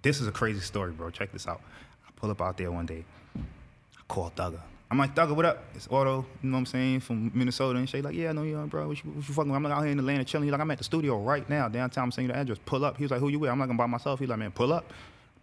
This 0.00 0.20
is 0.20 0.28
a 0.28 0.32
crazy 0.32 0.60
story, 0.60 0.92
bro. 0.92 1.10
Check 1.10 1.32
this 1.32 1.48
out. 1.48 1.60
I 2.06 2.10
pull 2.14 2.30
up 2.30 2.40
out 2.40 2.56
there 2.56 2.70
one 2.70 2.86
day. 2.86 3.04
I 3.36 4.00
call 4.06 4.30
Thugger. 4.34 4.60
I'm 4.90 4.96
like, 4.96 5.14
Thugger, 5.14 5.34
what 5.34 5.44
up? 5.44 5.64
It's 5.74 5.88
Otto, 5.90 6.24
you 6.42 6.48
know 6.48 6.54
what 6.54 6.60
I'm 6.60 6.66
saying, 6.66 7.00
from 7.00 7.32
Minnesota 7.34 7.78
and 7.78 7.88
shit. 7.88 8.04
Like, 8.04 8.14
yeah, 8.14 8.30
I 8.30 8.32
know 8.32 8.44
you, 8.44 8.56
uh, 8.56 8.66
bro. 8.66 8.86
What 8.86 9.04
you, 9.04 9.10
what 9.10 9.28
you 9.28 9.34
fucking 9.34 9.50
with? 9.50 9.56
I'm 9.56 9.62
like 9.64 9.72
out 9.72 9.82
here 9.82 9.90
in 9.90 9.98
Atlanta 9.98 10.24
chilling. 10.24 10.44
He's 10.44 10.52
like, 10.52 10.60
I'm 10.60 10.70
at 10.70 10.78
the 10.78 10.84
studio 10.84 11.18
right 11.20 11.46
now, 11.50 11.68
downtown. 11.68 12.04
I'm 12.04 12.12
saying 12.12 12.28
the 12.28 12.36
address. 12.36 12.58
Pull 12.64 12.84
up. 12.84 12.96
He 12.96 13.02
was 13.02 13.10
like, 13.10 13.20
who 13.20 13.28
you 13.28 13.40
with? 13.40 13.50
I'm 13.50 13.58
like, 13.58 13.68
I'm 13.68 13.76
by 13.76 13.86
myself. 13.86 14.20
He's 14.20 14.28
like, 14.28 14.38
man, 14.38 14.52
pull 14.52 14.72
up. 14.72 14.92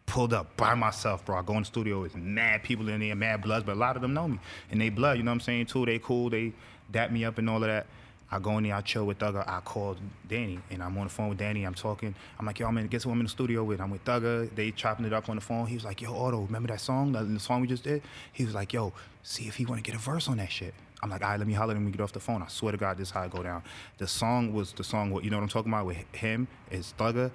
Pulled 0.05 0.33
up 0.33 0.55
by 0.55 0.73
myself, 0.73 1.25
bro. 1.25 1.37
I 1.37 1.41
go 1.41 1.53
in 1.53 1.59
the 1.59 1.65
studio. 1.65 2.05
It's 2.05 2.15
mad 2.15 2.63
people 2.63 2.87
in 2.89 3.01
there, 3.01 3.15
mad 3.15 3.41
bloods, 3.41 3.65
but 3.65 3.73
a 3.73 3.79
lot 3.79 3.95
of 3.95 4.01
them 4.01 4.13
know 4.13 4.27
me. 4.27 4.39
And 4.71 4.79
they 4.79 4.89
blood, 4.89 5.17
you 5.17 5.23
know 5.23 5.31
what 5.31 5.35
I'm 5.35 5.41
saying, 5.41 5.65
too. 5.65 5.85
They 5.85 5.99
cool. 5.99 6.29
They 6.29 6.53
dap 6.91 7.11
me 7.11 7.25
up 7.25 7.37
and 7.37 7.49
all 7.49 7.57
of 7.57 7.67
that. 7.69 7.87
I 8.31 8.39
go 8.39 8.57
in 8.57 8.63
there, 8.63 8.75
I 8.75 8.81
chill 8.81 9.05
with 9.05 9.19
Thugger. 9.19 9.47
I 9.47 9.59
call 9.59 9.95
Danny, 10.27 10.59
and 10.71 10.81
I'm 10.81 10.97
on 10.97 11.05
the 11.05 11.09
phone 11.09 11.29
with 11.29 11.37
Danny. 11.37 11.63
I'm 11.63 11.75
talking. 11.75 12.15
I'm 12.39 12.45
like, 12.45 12.59
yo, 12.59 12.67
I'm 12.67 12.77
in, 12.77 12.87
guess 12.87 13.03
who 13.03 13.11
I'm 13.11 13.19
in 13.19 13.25
the 13.25 13.29
studio 13.29 13.63
with? 13.63 13.79
I'm 13.79 13.91
with 13.91 14.03
Thugger. 14.03 14.53
They 14.55 14.71
chopping 14.71 15.05
it 15.05 15.13
up 15.13 15.29
on 15.29 15.35
the 15.35 15.41
phone. 15.41 15.67
He 15.67 15.75
was 15.75 15.85
like, 15.85 16.01
yo, 16.01 16.13
Otto, 16.15 16.41
remember 16.41 16.67
that 16.69 16.81
song, 16.81 17.11
the, 17.11 17.39
song 17.39 17.61
we 17.61 17.67
just 17.67 17.83
did? 17.83 18.01
He 18.33 18.43
was 18.43 18.55
like, 18.55 18.73
yo, 18.73 18.93
see 19.21 19.47
if 19.47 19.55
he 19.55 19.65
want 19.65 19.83
to 19.83 19.89
get 19.89 19.97
a 19.97 20.01
verse 20.01 20.27
on 20.27 20.37
that 20.37 20.51
shit. 20.51 20.73
I'm 21.03 21.09
like, 21.09 21.21
all 21.21 21.29
right, 21.29 21.39
let 21.39 21.47
me 21.47 21.53
holler 21.53 21.75
when 21.75 21.85
we 21.85 21.91
get 21.91 22.01
off 22.01 22.13
the 22.13 22.19
phone. 22.19 22.41
I 22.41 22.47
swear 22.47 22.71
to 22.71 22.77
God, 22.77 22.97
this 22.97 23.09
is 23.09 23.11
how 23.11 23.23
it 23.23 23.31
go 23.31 23.43
down. 23.43 23.61
The 23.99 24.07
song 24.07 24.53
was 24.53 24.73
the 24.73 24.83
song, 24.83 25.11
what 25.11 25.23
you 25.23 25.29
know 25.29 25.37
what 25.37 25.43
I'm 25.43 25.49
talking 25.49 25.71
about 25.71 25.85
with 25.85 25.97
him, 26.13 26.47
is 26.71 26.93
Thugger, 26.97 27.31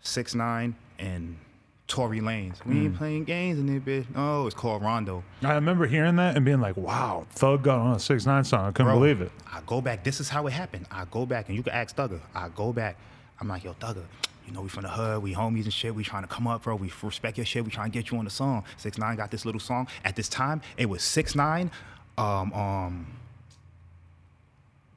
Six 0.00 0.34
Nine, 0.34 0.74
and 0.98 1.36
Tory 1.88 2.20
Lanez. 2.20 2.64
We 2.66 2.84
ain't 2.84 2.96
playing 2.96 3.24
games 3.24 3.58
in 3.58 3.66
there, 3.66 3.80
bitch. 3.80 4.06
Oh, 4.14 4.46
it's 4.46 4.54
called 4.54 4.82
Rondo. 4.82 5.24
I 5.42 5.54
remember 5.54 5.86
hearing 5.86 6.16
that 6.16 6.36
and 6.36 6.44
being 6.44 6.60
like, 6.60 6.76
"Wow, 6.76 7.26
Thug 7.30 7.62
got 7.62 7.78
on 7.78 7.96
a 7.96 7.98
six 7.98 8.26
nine 8.26 8.44
song." 8.44 8.66
I 8.68 8.72
couldn't 8.72 8.92
Bro, 8.92 9.00
believe 9.00 9.20
it. 9.22 9.32
I 9.50 9.62
go 9.66 9.80
back. 9.80 10.04
This 10.04 10.20
is 10.20 10.28
how 10.28 10.46
it 10.46 10.52
happened. 10.52 10.86
I 10.90 11.06
go 11.10 11.24
back, 11.24 11.48
and 11.48 11.56
you 11.56 11.62
can 11.62 11.72
ask 11.72 11.96
Thugger. 11.96 12.20
I 12.34 12.50
go 12.50 12.72
back. 12.74 12.96
I'm 13.40 13.48
like, 13.48 13.64
yo, 13.64 13.72
Thugger, 13.74 14.04
you 14.46 14.52
know 14.52 14.60
we 14.60 14.68
from 14.68 14.82
the 14.82 14.90
hood, 14.90 15.22
we 15.22 15.32
homies 15.34 15.64
and 15.64 15.72
shit. 15.72 15.94
We 15.94 16.04
trying 16.04 16.22
to 16.24 16.28
come 16.28 16.46
up, 16.46 16.62
bro. 16.64 16.76
We 16.76 16.92
respect 17.02 17.38
your 17.38 17.46
shit. 17.46 17.64
We 17.64 17.70
trying 17.70 17.90
to 17.90 17.98
get 17.98 18.10
you 18.10 18.18
on 18.18 18.24
the 18.26 18.30
song. 18.30 18.64
Six 18.76 18.98
Nine 18.98 19.16
got 19.16 19.30
this 19.30 19.46
little 19.46 19.60
song. 19.60 19.88
At 20.04 20.14
this 20.14 20.28
time, 20.28 20.60
it 20.76 20.86
was 20.90 21.02
Six 21.02 21.34
Nine, 21.34 21.70
um, 22.18 22.52
um, 22.52 23.06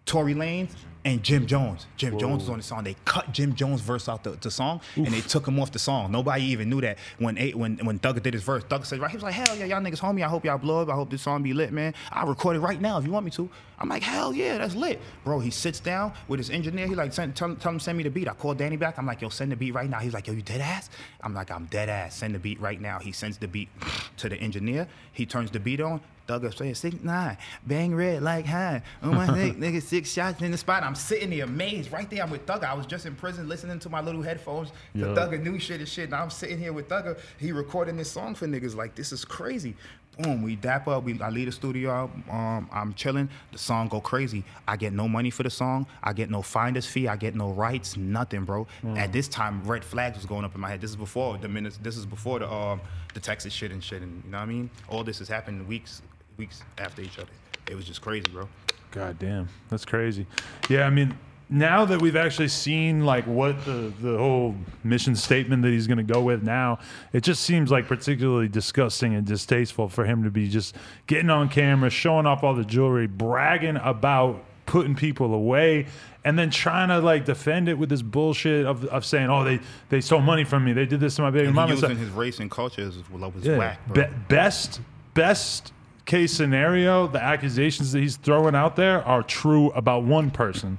Tory 0.05 0.33
Lanez, 0.33 0.69
and 1.04 1.24
Jim 1.24 1.47
Jones. 1.47 1.88
Jim 1.97 2.18
Jones 2.20 2.43
was 2.43 2.49
on 2.49 2.58
the 2.58 2.64
song. 2.64 2.84
They 2.84 2.95
cut 3.06 3.32
Jim 3.32 3.56
Jones' 3.56 3.82
verse 3.82 4.08
out 4.08 4.24
the, 4.24 4.32
the 4.32 4.52
song, 4.52 4.82
and 4.95 5.08
they 5.08 5.22
took 5.22 5.47
him 5.47 5.60
off 5.60 5.72
the 5.72 5.80
song. 5.80 6.12
Nobody 6.12 6.43
even 6.45 6.70
knew 6.70 6.82
that 6.82 6.97
when 7.18 7.38
eight, 7.38 7.56
when 7.56 7.78
when 7.80 7.99
Thugger 7.99 8.22
did 8.22 8.34
his 8.34 8.43
verse. 8.43 8.64
Thugger 8.64 8.86
said, 8.86 8.99
right, 8.99 9.10
he 9.10 9.18
was 9.18 9.24
like, 9.24 9.34
hell 9.34 9.56
yeah, 9.58 9.66
y'all 9.66 9.82
niggas 9.82 9.99
homie. 9.99 10.24
I 10.24 10.28
hope 10.28 10.45
y'all 10.45 10.58
blow 10.58 10.82
up. 10.82 10.89
I 10.89 10.93
hope 10.93 11.10
this 11.10 11.22
song 11.22 11.43
be 11.43 11.54
lit, 11.54 11.72
man. 11.72 11.93
I'll 12.12 12.28
record 12.28 12.56
it 12.56 12.60
right 12.60 12.80
now 12.80 12.97
if 12.97 13.06
you 13.06 13.12
want 13.12 13.26
me 13.26 13.32
to. 13.32 13.49
I'm 13.80 13.89
like, 13.89 14.04
hell 14.04 14.32
yeah, 14.32 14.60
that's 14.60 14.76
lit. 14.76 15.02
Bro, 15.24 15.39
he 15.39 15.49
sits 15.49 15.80
down 15.80 16.14
with 16.28 16.39
his 16.39 16.52
engineer. 16.52 16.86
He 16.86 16.93
like, 16.93 17.14
send, 17.14 17.36
tell, 17.36 17.56
tell 17.56 17.72
him 17.72 17.80
send 17.80 17.97
me 17.97 18.04
the 18.04 18.12
beat. 18.12 18.28
I 18.28 18.34
call 18.34 18.54
Danny 18.54 18.78
back. 18.78 18.99
I'm 18.99 19.08
like, 19.08 19.22
yo, 19.22 19.30
send 19.30 19.52
the 19.52 19.56
beat 19.56 19.72
right 19.72 19.90
now. 19.90 19.98
He's 19.98 20.14
like, 20.14 20.28
yo, 20.28 20.34
you 20.34 20.44
dead 20.44 20.61
ass? 20.61 20.91
I'm 21.22 21.34
like, 21.34 21.49
I'm 21.49 21.65
dead 21.65 21.90
ass. 21.90 22.15
Send 22.15 22.36
the 22.36 22.40
beat 22.40 22.61
right 22.61 22.80
now. 22.80 22.99
He 22.99 23.11
sends 23.11 23.40
the 23.40 23.48
beat 23.48 23.69
to 24.18 24.30
the 24.30 24.36
engineer. 24.36 24.88
He 25.14 25.26
turns 25.26 25.49
the 25.49 25.60
beat 25.60 25.82
on. 25.82 25.99
Thugger 26.27 26.56
says 26.56 26.77
six 26.80 26.95
nine, 27.03 27.38
bang 27.65 27.93
red 27.93 28.22
like 28.23 28.45
high. 28.45 28.81
Oh 29.03 29.11
my 29.11 29.26
neck, 29.35 29.57
nigga, 29.57 29.81
six 29.81 30.11
shots 30.11 30.41
in 30.41 30.52
the 30.52 30.57
spot. 30.57 30.84
I'm 30.84 30.95
sitting 30.95 31.30
there 31.30 31.43
amazed. 31.45 31.91
Right 31.91 32.10
there, 32.10 32.23
I'm 32.23 32.30
with 32.30 32.45
Thugger. 32.45 32.65
I 32.65 32.73
was 32.73 32.85
just 32.85 33.06
in 33.06 33.15
prison 33.15 33.48
listening 33.49 33.80
to 33.80 33.89
my 33.89 34.02
little 34.02 34.22
headphones. 34.22 34.72
The 34.93 34.99
Yeah. 34.99 35.06
Thugger 35.07 35.41
new 35.43 35.60
shit 35.60 35.80
and 35.80 35.89
shit. 35.89 36.10
Now 36.10 36.22
I'm 36.23 36.30
sitting 36.30 36.57
here 36.57 36.73
with 36.73 36.88
Thugger. 36.89 37.18
He 37.39 37.52
recording 37.52 37.98
this 37.98 38.11
song 38.11 38.35
for 38.35 38.48
niggas. 38.48 38.76
Like 38.76 38.95
this 38.95 39.11
is 39.11 39.26
crazy. 39.26 39.76
Boom, 40.19 40.41
we 40.41 40.57
dap 40.57 40.89
up. 40.89 41.03
We 41.06 41.19
I 41.22 41.30
leave 41.30 41.45
the 41.45 41.53
studio. 41.53 42.11
Um, 42.30 42.69
I'm 42.72 42.93
chilling. 42.95 43.30
The 43.53 43.57
song 43.57 43.88
go 43.88 44.02
crazy. 44.02 44.43
I 44.68 44.76
get 44.76 44.91
no 44.91 45.07
money 45.07 45.30
for 45.30 45.43
the 45.43 45.49
song. 45.49 45.88
I 46.03 46.11
get 46.11 46.30
no 46.30 46.41
finder's 46.41 46.85
fee. 46.85 47.07
I 47.07 47.15
get 47.15 47.34
no 47.34 47.52
rights. 47.52 47.95
Nothing, 47.95 48.43
bro. 48.43 48.68
At 48.98 49.14
this 49.14 49.30
time, 49.30 49.64
red 49.64 49.85
flags 49.85 50.18
was 50.18 50.26
going 50.26 50.43
up 50.43 50.53
in 50.53 50.60
my 50.61 50.69
head. 50.69 50.81
This 50.81 50.89
is 50.91 50.98
before 50.98 51.38
the 51.38 51.48
minutes. 51.48 51.80
This 51.81 51.95
is 51.95 52.06
before 52.06 52.39
the 52.39 52.52
um 52.52 52.81
the 53.14 53.22
Texas 53.22 53.53
shit 53.53 53.72
and 53.72 53.81
shit. 53.84 54.02
And 54.02 54.22
you 54.26 54.31
know 54.31 54.38
what 54.38 54.43
I 54.43 54.48
mean? 54.48 54.69
All 54.89 55.03
this 55.03 55.19
has 55.19 55.30
happened 55.30 55.65
weeks 55.65 56.02
weeks 56.41 56.63
after 56.80 57.01
each 57.01 57.19
other. 57.19 57.30
It 57.69 57.76
was 57.76 57.85
just 57.85 58.01
crazy, 58.01 58.26
bro. 58.31 58.49
God 58.91 59.19
damn, 59.19 59.47
that's 59.69 59.85
crazy. 59.85 60.26
Yeah, 60.69 60.85
I 60.85 60.89
mean, 60.89 61.18
now 61.49 61.85
that 61.85 62.01
we've 62.01 62.15
actually 62.15 62.47
seen 62.47 63.05
like 63.05 63.26
what 63.26 63.63
the 63.63 63.93
the 64.01 64.18
whole 64.18 64.55
mission 64.84 65.15
statement 65.15 65.61
that 65.61 65.69
he's 65.69 65.88
going 65.88 65.99
to 66.05 66.13
go 66.13 66.22
with 66.22 66.41
now, 66.43 66.80
it 67.13 67.22
just 67.22 67.43
seems 67.43 67.69
like 67.69 67.88
particularly 67.88 68.47
disgusting 68.47 69.13
and 69.13 69.26
distasteful 69.26 69.88
for 69.88 70.03
him 70.03 70.23
to 70.23 70.31
be 70.31 70.49
just 70.49 70.76
getting 71.07 71.30
on 71.30 71.47
camera, 71.47 71.89
showing 71.89 72.26
off 72.26 72.43
all 72.43 72.55
the 72.55 72.65
jewelry, 72.65 73.07
bragging 73.07 73.77
about 73.77 74.43
putting 74.65 74.95
people 74.95 75.34
away. 75.34 75.85
And 76.23 76.38
then 76.38 76.51
trying 76.51 76.89
to 76.89 76.99
like 76.99 77.26
defend 77.26 77.68
it 77.68 77.73
with 77.80 77.89
this 77.89 78.03
bullshit 78.03 78.65
of, 78.68 78.85
of 78.85 79.05
saying, 79.05 79.30
"Oh, 79.30 79.43
they 79.43 79.59
they 79.89 80.01
stole 80.01 80.22
money 80.22 80.43
from 80.43 80.63
me. 80.63 80.72
They 80.73 80.85
did 80.85 80.99
this 80.99 81.15
to 81.15 81.23
my 81.23 81.31
baby 81.31 81.47
And 81.47 81.55
mama." 81.55 81.76
So- 81.77 81.88
using 81.88 82.03
his 82.03 82.13
race 82.13 82.39
and 82.39 82.49
culture 82.51 82.81
as 82.84 82.97
well 83.09 83.31
was 83.31 83.43
yeah. 83.43 83.57
whack, 83.57 83.80
bro. 83.88 84.05
Be- 84.05 84.13
best 84.27 84.81
best 85.15 85.73
case 86.11 86.33
scenario, 86.33 87.07
the 87.07 87.23
accusations 87.23 87.93
that 87.93 88.01
he's 88.01 88.17
throwing 88.17 88.53
out 88.53 88.75
there 88.75 89.01
are 89.05 89.23
true 89.23 89.71
about 89.71 90.03
one 90.03 90.29
person. 90.29 90.77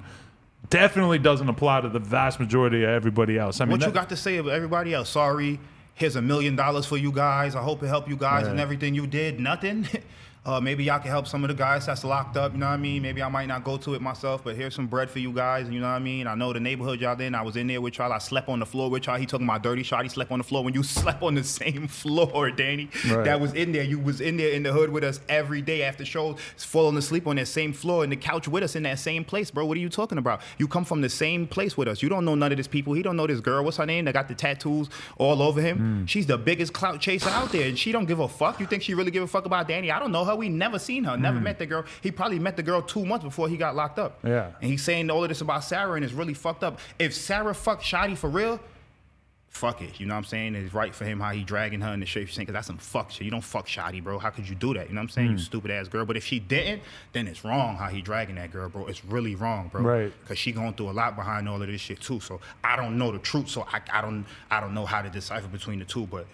Definitely 0.69 1.21
doesn't 1.21 1.49
apply 1.49 1.81
to 1.81 1.89
the 1.89 1.99
vast 1.99 2.39
majority 2.39 2.83
of 2.83 2.91
everybody 2.91 3.39
else. 3.39 3.59
I 3.59 3.65
mean, 3.65 3.79
what 3.79 3.87
you 3.87 3.93
got 3.93 4.11
to 4.11 4.17
say 4.17 4.37
about 4.37 4.53
everybody 4.53 4.93
else? 4.93 5.09
Sorry, 5.09 5.59
here's 5.95 6.17
a 6.17 6.23
million 6.23 6.55
dollars 6.55 6.85
for 6.85 6.99
you 6.99 7.11
guys. 7.13 7.57
I 7.57 7.63
hope 7.63 7.83
it 7.83 7.87
helped 7.87 8.11
you 8.11 8.17
guys 8.17 8.47
and 8.47 8.61
everything 8.61 8.95
you 8.95 9.07
did. 9.07 9.41
Nothing. 9.41 9.89
Uh, 10.45 10.61
maybe 10.61 10.83
y'all 10.83 10.99
can 10.99 11.09
help 11.09 11.29
some 11.29 11.45
of 11.45 11.49
the 11.49 11.55
guys 11.55 11.87
that's 11.87 12.03
locked 12.03 12.37
up. 12.37 12.53
You 12.53 12.59
know 12.59 12.67
what 12.67 12.73
I 12.73 12.77
mean? 12.77 13.01
Maybe 13.01 13.23
I 13.23 13.29
might 13.29 13.47
not 13.47 13.63
go 13.63 13.77
to 13.77 13.95
it 13.95 14.03
myself, 14.03 14.43
but 14.43 14.57
here's 14.57 14.75
some 14.75 14.89
bread 14.89 15.09
for 15.09 15.21
you 15.21 15.33
guys. 15.33 15.69
You 15.69 15.79
know 15.79 15.87
what 15.87 15.95
I 15.95 16.01
mean? 16.01 16.27
I 16.27 16.35
know 16.35 16.53
the 16.53 16.59
neighborhood 16.59 17.01
y'all 17.01 17.21
in. 17.21 17.37
I 17.37 17.43
was 17.43 17.55
in 17.55 17.69
there 17.69 17.81
with 17.81 17.99
y'all. 17.99 18.13
I 18.13 18.19
slept 18.19 18.49
on 18.49 18.59
the 18.59 18.67
floor 18.67 18.91
with 18.91 19.07
y'all. 19.07 19.19
He 19.19 19.25
talking 19.25 19.47
about 19.47 19.63
dirty 19.63 19.85
shot. 19.85 20.03
He 20.03 20.09
slept 20.09 20.33
on 20.33 20.39
the 20.39 20.45
floor 20.45 20.65
when 20.65 20.75
you 20.75 20.83
slept 20.83 21.23
on 21.23 21.37
the 21.37 21.45
same 21.45 21.87
floor, 21.87 22.51
Danny. 22.51 22.89
Right. 23.09 23.25
That 23.25 23.41
was 23.41 23.53
in 23.53 23.71
there. 23.71 23.85
You 23.85 24.01
was 24.01 24.21
in 24.21 24.37
there 24.37 24.51
in 24.51 24.65
the 24.65 24.73
hood 24.73 24.91
with 24.91 25.05
us 25.05 25.21
every 25.29 25.63
day 25.63 25.85
after 25.85 26.05
shows, 26.05 26.41
falling 26.57 26.97
asleep 26.97 27.29
on 27.29 27.37
that 27.37 27.47
same 27.47 27.73
floor 27.73 28.03
and 28.03 28.11
the 28.11 28.17
couch 28.17 28.49
with 28.49 28.65
us 28.65 28.75
in 28.75 28.83
that 28.83 28.99
same 28.99 29.25
place, 29.25 29.49
bro. 29.53 29.65
What 29.65 29.77
are 29.77 29.81
you 29.81 29.89
talking 29.89 30.19
about? 30.19 30.41
You 30.59 30.67
come 30.67 30.85
from 30.85 31.03
the 31.03 31.09
same 31.09 31.47
place 31.47 31.77
with 31.77 31.87
us. 31.87 32.03
You 32.03 32.09
don't 32.09 32.25
know 32.25 32.35
none 32.35 32.51
of 32.51 32.57
these 32.59 32.67
people. 32.67 32.95
He 32.95 33.03
don't 33.03 33.17
know 33.17 33.29
this 33.29 33.39
girl. 33.39 33.63
What's 33.63 33.77
her 33.77 33.87
name? 33.87 34.07
That 34.07 34.15
got 34.15 34.27
the 34.27 34.35
tattoos 34.35 34.89
all 35.19 35.41
over 35.41 35.61
him. 35.61 36.05
She's 36.09 36.27
the 36.27 36.37
biggest 36.37 36.73
clout 36.73 37.01
chaser 37.01 37.31
out 37.31 37.53
there, 37.53 37.69
and 37.69 37.79
she 37.79 37.93
don't 37.93 38.07
give 38.07 38.19
a 38.19 38.27
fuck. 38.27 38.59
You 38.59 38.67
think 38.67 38.83
she 38.83 38.95
really 38.95 39.13
give 39.13 39.23
a 39.23 39.29
fuck 39.29 39.47
about 39.47 39.69
Danny? 39.69 39.93
I 39.93 40.01
don't 40.01 40.11
know 40.11 40.25
her. 40.25 40.32
We 40.37 40.49
never 40.49 40.79
seen 40.79 41.05
her. 41.05 41.17
Never 41.17 41.41
met 41.41 41.59
the 41.59 41.67
girl. 41.67 41.85
He 42.03 42.11
probably 42.11 42.39
met 42.39 42.57
the 42.57 42.63
girl 42.63 42.83
two 42.83 43.05
months 43.05 43.25
before 43.25 43.49
he 43.49 43.57
got 43.57 43.75
locked 43.77 43.99
up. 43.99 44.19
Yeah. 44.25 44.51
And 44.61 44.71
he's 44.71 44.83
saying 44.83 45.11
all 45.11 45.23
of 45.23 45.29
this 45.29 45.41
about 45.41 45.65
Sarah, 45.65 45.95
and 45.95 46.05
it's 46.05 46.15
really 46.15 46.35
fucked 46.35 46.65
up. 46.65 46.79
If 46.99 47.15
Sarah 47.15 47.55
fucked 47.55 47.83
Shotti 47.83 48.17
for 48.17 48.29
real, 48.31 48.61
fuck 49.53 49.83
it. 49.83 50.01
You 50.01 50.07
know 50.07 50.15
what 50.15 50.19
I'm 50.19 50.25
saying? 50.25 50.55
It's 50.55 50.73
right 50.73 50.95
for 50.95 51.05
him 51.05 51.21
how 51.21 51.31
he 51.31 51.45
dragging 51.45 51.83
her 51.83 51.93
in 51.93 52.01
the 52.01 52.07
shape 52.07 52.27
she's 52.27 52.37
saying, 52.37 52.47
because 52.47 52.55
that's 52.55 52.67
some 52.67 52.79
fuck 52.79 53.11
shit. 53.11 53.25
You 53.25 53.31
don't 53.31 53.45
fuck 53.45 53.67
Shotti, 53.67 54.03
bro. 54.03 54.19
How 54.19 54.31
could 54.31 54.49
you 54.49 54.55
do 54.55 54.75
that? 54.75 54.89
You 54.89 54.95
know 54.95 55.01
what 55.01 55.05
I'm 55.05 55.09
saying? 55.11 55.27
Hmm. 55.29 55.33
You 55.35 55.39
stupid 55.39 55.71
ass 55.71 55.89
girl. 55.89 56.05
But 56.05 56.17
if 56.17 56.25
she 56.25 56.41
didn't, 56.41 56.83
then 57.13 57.29
it's 57.29 57.45
wrong 57.45 57.77
how 57.77 57.89
he 57.89 58.01
dragging 58.01 58.37
that 58.37 58.51
girl, 58.51 58.69
bro. 58.69 58.87
It's 58.87 59.05
really 59.05 59.35
wrong, 59.35 59.69
bro. 59.69 59.83
Right. 59.83 60.13
Because 60.21 60.39
she 60.39 60.53
going 60.53 60.73
through 60.75 60.91
a 60.91 60.93
lot 60.93 61.17
behind 61.17 61.49
all 61.49 61.61
of 61.61 61.69
this 61.69 61.81
shit 61.81 62.01
too. 62.01 62.19
So 62.21 62.41
I 62.65 62.77
don't 62.77 62.97
know 62.97 63.13
the 63.13 63.19
truth. 63.19 63.51
So 63.51 63.67
I, 63.71 63.81
I 63.93 64.01
don't 64.01 64.25
I 64.51 64.61
don't 64.61 64.75
know 64.75 64.87
how 64.87 65.03
to 65.03 65.11
decipher 65.11 65.49
between 65.49 65.79
the 65.79 65.85
two. 65.85 66.07
But 66.07 66.27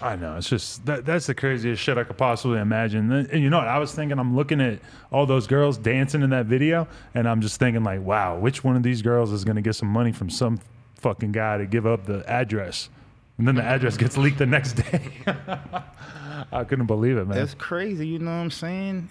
I 0.00 0.14
know 0.16 0.36
it's 0.36 0.48
just 0.48 0.86
that 0.86 1.04
that's 1.04 1.26
the 1.26 1.34
craziest 1.34 1.82
shit 1.82 1.98
I 1.98 2.04
could 2.04 2.16
possibly 2.16 2.60
imagine. 2.60 3.10
And 3.10 3.42
you 3.42 3.50
know 3.50 3.58
what? 3.58 3.66
I 3.66 3.78
was 3.78 3.92
thinking, 3.92 4.18
I'm 4.18 4.36
looking 4.36 4.60
at 4.60 4.78
all 5.10 5.26
those 5.26 5.46
girls 5.46 5.76
dancing 5.78 6.22
in 6.22 6.30
that 6.30 6.46
video, 6.46 6.86
and 7.14 7.28
I'm 7.28 7.40
just 7.40 7.58
thinking, 7.58 7.82
like, 7.82 8.00
wow, 8.00 8.38
which 8.38 8.62
one 8.62 8.76
of 8.76 8.82
these 8.82 9.02
girls 9.02 9.32
is 9.32 9.44
going 9.44 9.56
to 9.56 9.62
get 9.62 9.74
some 9.74 9.88
money 9.88 10.12
from 10.12 10.30
some 10.30 10.60
fucking 10.96 11.32
guy 11.32 11.58
to 11.58 11.66
give 11.66 11.86
up 11.86 12.06
the 12.06 12.24
address, 12.30 12.88
and 13.36 13.48
then 13.48 13.56
the 13.56 13.64
address 13.64 13.96
gets 13.96 14.16
leaked 14.16 14.38
the 14.38 14.46
next 14.46 14.74
day. 14.74 15.10
I 16.52 16.62
couldn't 16.64 16.86
believe 16.86 17.16
it, 17.16 17.26
man. 17.26 17.36
that's 17.38 17.54
crazy. 17.54 18.06
You 18.06 18.20
know 18.20 18.26
what 18.26 18.36
I'm 18.36 18.50
saying? 18.50 19.08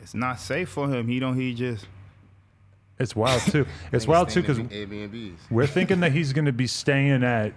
It's 0.00 0.14
not 0.14 0.38
safe 0.40 0.68
for 0.68 0.88
him. 0.90 1.08
He 1.08 1.18
don't. 1.20 1.38
He 1.38 1.54
just. 1.54 1.86
It's 2.98 3.16
wild 3.16 3.40
too. 3.42 3.66
It's 3.92 4.06
wild 4.06 4.28
too 4.28 4.42
because 4.42 4.58
Airbnbs. 4.58 5.36
we're 5.50 5.66
thinking 5.66 6.00
that 6.00 6.12
he's 6.12 6.32
going 6.32 6.44
to 6.44 6.52
be 6.52 6.66
staying 6.66 7.24
at, 7.24 7.52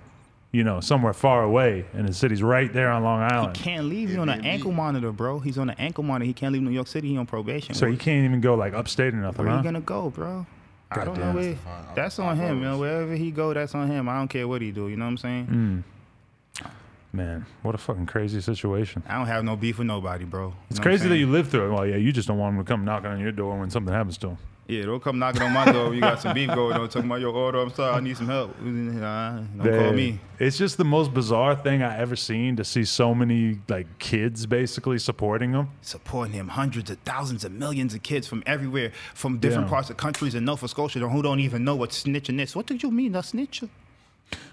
you 0.51 0.63
know, 0.63 0.79
somewhere 0.79 1.13
far 1.13 1.43
away, 1.43 1.85
and 1.93 2.07
the 2.07 2.13
city's 2.13 2.41
right 2.41 2.71
there 2.71 2.89
on 2.89 3.03
Long 3.03 3.21
Island. 3.21 3.57
He 3.57 3.63
can't 3.63 3.85
leave. 3.87 4.09
He's 4.09 4.17
on 4.17 4.29
an 4.29 4.45
ankle 4.45 4.71
monitor, 4.71 5.11
bro. 5.11 5.39
He's 5.39 5.57
on 5.57 5.69
an 5.69 5.75
ankle 5.77 6.03
monitor. 6.03 6.25
He 6.25 6.33
can't 6.33 6.53
leave 6.53 6.61
New 6.61 6.71
York 6.71 6.87
City. 6.87 7.09
He 7.09 7.17
on 7.17 7.25
probation. 7.25 7.75
So 7.75 7.85
he 7.85 7.97
can't 7.97 8.25
even 8.25 8.41
go 8.41 8.55
like 8.55 8.73
upstate 8.73 9.13
or 9.13 9.17
nothing. 9.17 9.45
Where 9.45 9.53
huh? 9.53 9.57
you 9.59 9.63
gonna 9.63 9.81
go, 9.81 10.09
bro? 10.09 10.45
I 10.89 11.03
don't 11.03 11.17
know 11.17 11.33
Goddamn. 11.33 11.35
where. 11.35 11.43
That's 11.53 11.59
fine. 11.63 11.73
I'll- 11.89 11.95
That's 11.95 12.19
I'll 12.19 12.25
on 12.27 12.37
him, 12.37 12.43
roll 12.47 12.55
man. 12.61 12.71
with 12.71 12.79
Wherever 12.79 13.15
he 13.15 13.31
go, 13.31 13.53
that's 13.53 13.75
on 13.75 13.87
him. 13.87 14.07
I 14.07 14.17
don't 14.17 14.29
care 14.29 14.47
what 14.47 14.61
he 14.61 14.71
do. 14.71 14.87
You 14.87 14.95
know 14.95 15.03
what 15.05 15.11
I'm 15.11 15.17
saying? 15.17 15.47
Mm. 15.47 16.67
Man, 17.13 17.45
what 17.63 17.73
a 17.73 17.77
fucking 17.77 18.05
crazy 18.05 18.41
situation. 18.41 19.01
I 19.07 19.17
don't 19.17 19.27
have 19.27 19.43
no 19.43 19.55
beef 19.55 19.77
with 19.79 19.87
nobody, 19.87 20.23
bro. 20.25 20.53
It's 20.69 20.79
crazy 20.79 21.07
that 21.09 21.17
you 21.17 21.27
live 21.27 21.49
through 21.49 21.69
it. 21.71 21.73
Well, 21.73 21.85
yeah, 21.85 21.95
you 21.95 22.11
just 22.11 22.27
don't 22.27 22.37
want 22.37 22.55
him 22.55 22.63
to 22.63 22.67
come 22.67 22.85
knocking 22.85 23.09
on 23.09 23.19
your 23.19 23.31
door 23.31 23.57
when 23.57 23.69
something 23.69 23.93
happens 23.93 24.17
to 24.19 24.29
him. 24.29 24.37
Yeah, 24.69 24.83
don't 24.83 25.01
come 25.01 25.17
knocking 25.17 25.41
on 25.43 25.53
my 25.53 25.71
door. 25.71 25.93
You 25.93 26.01
got 26.01 26.19
some 26.19 26.33
beef 26.33 26.49
going 26.49 26.75
on. 26.75 26.89
Talking 26.89 27.05
about 27.09 27.21
your 27.21 27.33
order. 27.33 27.59
I'm 27.61 27.71
sorry. 27.73 27.95
I 27.95 27.99
need 28.01 28.17
some 28.17 28.27
help. 28.27 28.59
Nah, 28.59 29.39
don't 29.63 29.79
call 29.79 29.93
me. 29.93 30.19
It's 30.39 30.57
just 30.57 30.77
the 30.77 30.83
most 30.83 31.13
bizarre 31.13 31.55
thing 31.55 31.81
I 31.81 31.97
ever 31.97 32.17
seen 32.17 32.57
to 32.57 32.65
see 32.65 32.83
so 32.83 33.15
many 33.15 33.59
like 33.69 33.87
kids 33.97 34.45
basically 34.45 34.99
supporting 34.99 35.53
him. 35.53 35.69
Supporting 35.81 36.33
him, 36.33 36.49
hundreds 36.49 36.89
of 36.91 36.97
thousands 37.05 37.45
of 37.45 37.53
millions 37.53 37.93
of 37.93 38.03
kids 38.03 38.27
from 38.27 38.43
everywhere, 38.45 38.91
from 39.13 39.37
different 39.39 39.67
Yeah. 39.67 39.71
parts 39.71 39.89
of 39.89 39.95
countries 39.95 40.35
in 40.35 40.43
Nova 40.43 40.67
Scotia, 40.67 40.99
who 41.07 41.21
don't 41.21 41.39
even 41.39 41.63
know 41.63 41.75
what 41.77 41.91
snitching 41.91 42.41
is. 42.41 42.53
What 42.53 42.65
did 42.65 42.83
you 42.83 42.91
mean, 42.91 43.15
a 43.15 43.19
snitcher? 43.19 43.69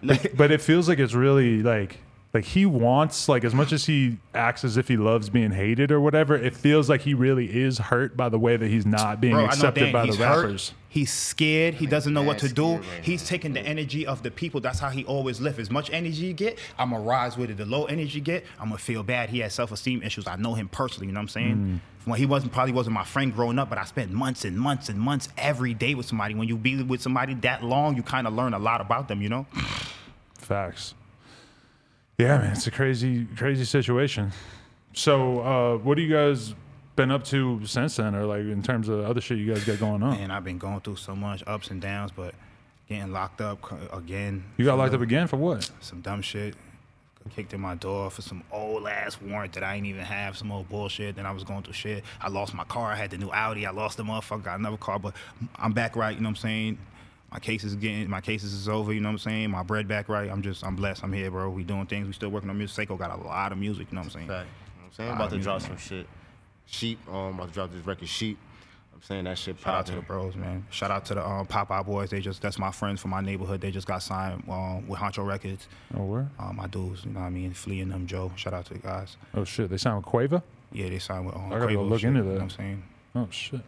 Like, 0.01 0.37
But 0.37 0.53
it 0.53 0.61
feels 0.61 0.89
like 0.89 1.01
it's 1.01 1.15
really 1.15 1.61
like 1.61 1.99
like 2.35 2.45
he 2.45 2.67
wants 2.67 3.29
like 3.29 3.45
as 3.45 3.55
much 3.55 3.73
as 3.73 3.87
he 3.87 4.19
acts 4.35 4.65
as 4.65 4.77
if 4.77 4.89
he 4.89 4.97
loves 4.97 5.31
being 5.31 5.53
hated 5.53 5.93
or 5.93 6.01
whatever. 6.01 6.35
It 6.37 6.55
feels 6.57 6.91
like 6.91 7.03
he 7.03 7.15
really 7.15 7.47
is 7.63 7.79
hurt 7.79 8.17
by 8.17 8.29
the 8.29 8.39
way 8.41 8.57
that 8.57 8.67
he's 8.69 8.85
not 8.85 9.21
being 9.21 9.35
Bro, 9.35 9.47
accepted 9.47 9.85
Dan, 9.85 9.93
by 9.93 10.01
the 10.01 10.07
he's 10.07 10.17
hurt. 10.17 10.43
rappers. 10.43 10.73
He's 10.89 11.13
scared. 11.13 11.75
He 11.75 11.87
doesn't 11.87 12.13
know 12.13 12.23
what 12.23 12.39
to 12.39 12.49
do. 12.53 12.77
right 12.77 12.85
He's 13.03 13.23
now. 13.23 13.29
taking 13.29 13.53
the 13.53 13.61
energy 13.61 14.05
of 14.07 14.23
the 14.25 14.31
people. 14.31 14.61
That's 14.61 14.79
how 14.81 14.91
he 14.91 15.05
always 15.05 15.41
live. 15.41 15.59
As 15.59 15.71
much 15.71 15.91
energy 15.91 16.27
you 16.27 16.33
get, 16.33 16.59
I'm 16.79 16.91
gonna 16.91 17.03
rise 17.05 17.37
with 17.37 17.51
it. 17.51 17.57
The 17.57 17.65
low 17.67 17.85
energy 17.87 18.19
you 18.19 18.21
get, 18.25 18.45
I'm 18.61 18.69
gonna 18.69 18.79
feel 18.79 19.03
bad. 19.05 19.31
He 19.31 19.39
has 19.39 19.55
self-esteem 19.55 20.03
issues. 20.03 20.27
I 20.27 20.37
know 20.37 20.55
him 20.55 20.69
personally. 20.69 21.07
You 21.07 21.13
know 21.13 21.19
what 21.19 21.23
I'm 21.23 21.29
saying? 21.29 21.57
Mm. 22.05 22.07
When 22.09 22.19
he 22.19 22.27
wasn't 22.27 22.53
probably 22.53 22.73
wasn't 22.73 22.95
my 22.95 23.05
friend 23.05 23.33
growing 23.33 23.59
up, 23.59 23.71
but 23.71 23.79
I 23.79 23.85
spent 23.85 24.11
months 24.13 24.45
and 24.45 24.59
months 24.59 24.89
and 24.89 24.99
months 25.01 25.29
every 25.39 25.73
day 25.73 25.95
with 25.95 26.07
somebody. 26.07 26.35
When 26.35 26.49
you 26.49 26.57
be 26.57 26.83
with 26.83 27.01
somebody 27.01 27.35
that 27.35 27.65
long, 27.65 27.97
you 27.97 28.03
kind 28.03 28.27
of 28.27 28.35
learn 28.35 28.55
a 28.55 28.59
lot 28.59 28.81
about 28.81 29.09
them. 29.09 29.23
You 29.23 29.29
know? 29.31 29.47
Facts. 30.39 30.95
Yeah, 32.19 32.39
man, 32.39 32.53
it's 32.53 32.67
a 32.67 32.71
crazy, 32.71 33.27
crazy 33.37 33.65
situation. 33.65 34.33
So, 34.93 35.41
uh, 35.41 35.77
what 35.79 35.97
do 35.97 36.03
you 36.03 36.13
guys 36.15 36.55
been 36.95 37.11
up 37.11 37.25
to 37.25 37.65
since 37.67 37.97
then, 37.97 38.15
or 38.15 38.25
like 38.25 38.41
in 38.43 38.63
terms 38.63 38.89
of 38.89 39.05
other 39.05 39.21
shit 39.21 39.39
you 39.39 39.53
guys 39.53 39.65
got 39.65 39.81
going 39.81 40.03
on? 40.03 40.17
And 40.19 40.33
I've 40.33 40.45
been 40.45 40.59
going 40.59 40.81
through 40.81 40.97
so 40.97 41.17
much 41.17 41.43
ups 41.47 41.71
and 41.71 41.81
downs, 41.81 42.13
but 42.15 42.35
getting 42.89 43.13
locked 43.13 43.41
up 43.41 43.59
again. 43.93 44.45
You 44.57 44.65
got 44.65 44.79
locked 44.79 44.93
the- 44.93 44.99
up 44.99 45.03
again 45.03 45.27
for 45.27 45.37
what? 45.37 45.69
some 45.81 46.01
dumb 46.01 46.23
shit. 46.23 46.55
Kicked 47.35 47.55
in 47.55 47.61
my 47.61 47.75
door 47.75 48.11
for 48.11 48.21
some 48.21 48.43
old 48.53 48.87
ass 48.87 49.19
warrant 49.19 49.55
that 49.55 49.65
I 49.65 49.77
ain't 49.77 49.87
even 49.87 50.05
have, 50.05 50.37
some 50.37 50.53
old 50.53 50.69
bullshit. 50.69 51.17
Then 51.17 51.25
I 51.25 51.31
was 51.33 51.43
going 51.43 51.63
through 51.63 51.73
shit. 51.73 52.05
I 52.21 52.29
lost 52.29 52.53
my 52.53 52.65
car. 52.65 52.93
I 52.93 52.97
had 52.97 53.11
the 53.11 53.17
new 53.17 53.31
Audi. 53.31 53.65
I 53.65 53.71
lost 53.71 53.97
the 53.97 54.03
motherfucker. 54.03 54.43
Got 54.45 54.59
another 54.59 54.77
car, 54.77 54.99
but 54.99 55.17
I'm 55.57 55.73
back 55.73 55.97
right. 55.97 56.15
You 56.15 56.21
know 56.21 56.27
what 56.29 56.33
I'm 56.37 56.43
saying? 56.43 56.79
My 57.35 57.41
case 57.41 57.65
is 57.65 57.75
getting, 57.75 58.09
my 58.09 58.21
cases 58.21 58.53
is 58.53 58.69
over. 58.69 58.93
You 58.93 59.01
know 59.01 59.09
what 59.09 59.15
I'm 59.15 59.19
saying? 59.19 59.51
My 59.51 59.65
bread 59.65 59.89
back 59.89 60.09
right. 60.09 60.31
I'm 60.31 60.41
just, 60.41 60.65
I'm 60.65 60.77
blessed. 60.77 61.03
I'm 61.03 61.13
here, 61.13 61.33
bro. 61.33 61.51
We 61.51 61.65
doing 61.65 61.85
things. 61.87 62.07
We 62.07 62.13
still 62.13 62.29
working 62.29 62.49
on 62.49 62.57
music. 62.57 62.89
Seqo 62.89 62.97
got 62.97 63.11
a 63.11 63.21
lot 63.21 63.51
of 63.51 63.59
music. 63.59 63.89
You 63.91 63.97
know 63.97 64.03
what 64.03 64.07
I'm 64.07 64.11
saying? 64.13 64.29
Fact. 64.29 64.47
You 64.47 64.81
know 64.81 64.83
what 64.83 64.87
I'm 64.87 64.93
saying? 64.93 65.09
Lot 65.11 65.17
about 65.17 65.31
to 65.31 65.35
music, 65.35 65.45
drop 65.45 65.61
man. 65.63 65.69
some 65.71 65.77
shit. 65.79 66.07
Sheep. 66.67 66.99
Um, 67.09 67.35
about 67.35 67.49
to 67.49 67.55
drop 67.55 67.73
this 67.73 67.85
record 67.85 68.09
Sheep. 68.09 68.39
I'm 68.95 69.03
saying 69.03 69.25
that 69.25 69.37
shit 69.37 69.59
Shout 69.59 69.75
out 69.75 69.87
to 69.87 69.97
the 69.97 70.03
bros, 70.03 70.37
man. 70.37 70.65
Shout 70.71 70.93
out 70.93 71.05
to 71.07 71.15
the 71.15 71.27
um, 71.27 71.45
Popeye 71.49 71.85
boys. 71.85 72.11
They 72.11 72.21
just, 72.21 72.41
that's 72.41 72.57
my 72.61 72.71
friends 72.71 73.01
from 73.01 73.11
my 73.11 73.21
neighborhood. 73.21 73.61
They 73.61 73.73
just 73.73 73.89
got 73.89 74.05
signed 74.05 74.45
um, 74.49 74.87
with 74.87 75.01
Huncho 75.01 75.27
Records. 75.27 75.67
Oh, 75.97 76.05
where? 76.05 76.31
Um, 76.39 76.55
my 76.55 76.69
dudes, 76.69 77.05
you 77.05 77.11
know 77.11 77.19
what 77.19 77.27
I 77.27 77.31
mean? 77.31 77.53
Flea 77.53 77.81
and 77.81 77.91
them, 77.91 78.07
Joe. 78.07 78.31
Shout 78.37 78.55
out 78.55 78.67
to 78.67 78.75
the 78.75 78.79
guys. 78.79 79.17
Oh 79.35 79.43
shit, 79.43 79.71
they 79.71 79.77
signed 79.77 79.97
with 79.97 80.07
Quavo. 80.07 80.41
Yeah, 80.73 80.89
they 80.89 81.01
signed 81.01 81.27
with 81.27 81.35
um, 81.35 81.53
I 81.53 81.59
gotta 81.59 81.75
go 81.75 81.83
look 81.83 81.99
shit, 81.99 82.11
into 82.11 82.21
You 82.21 82.25
know 82.27 82.31
that. 82.31 82.37
what 82.37 82.43
I'm 82.45 82.51
saying? 82.51 82.83
Oh 83.17 83.29
shit. 83.31 83.61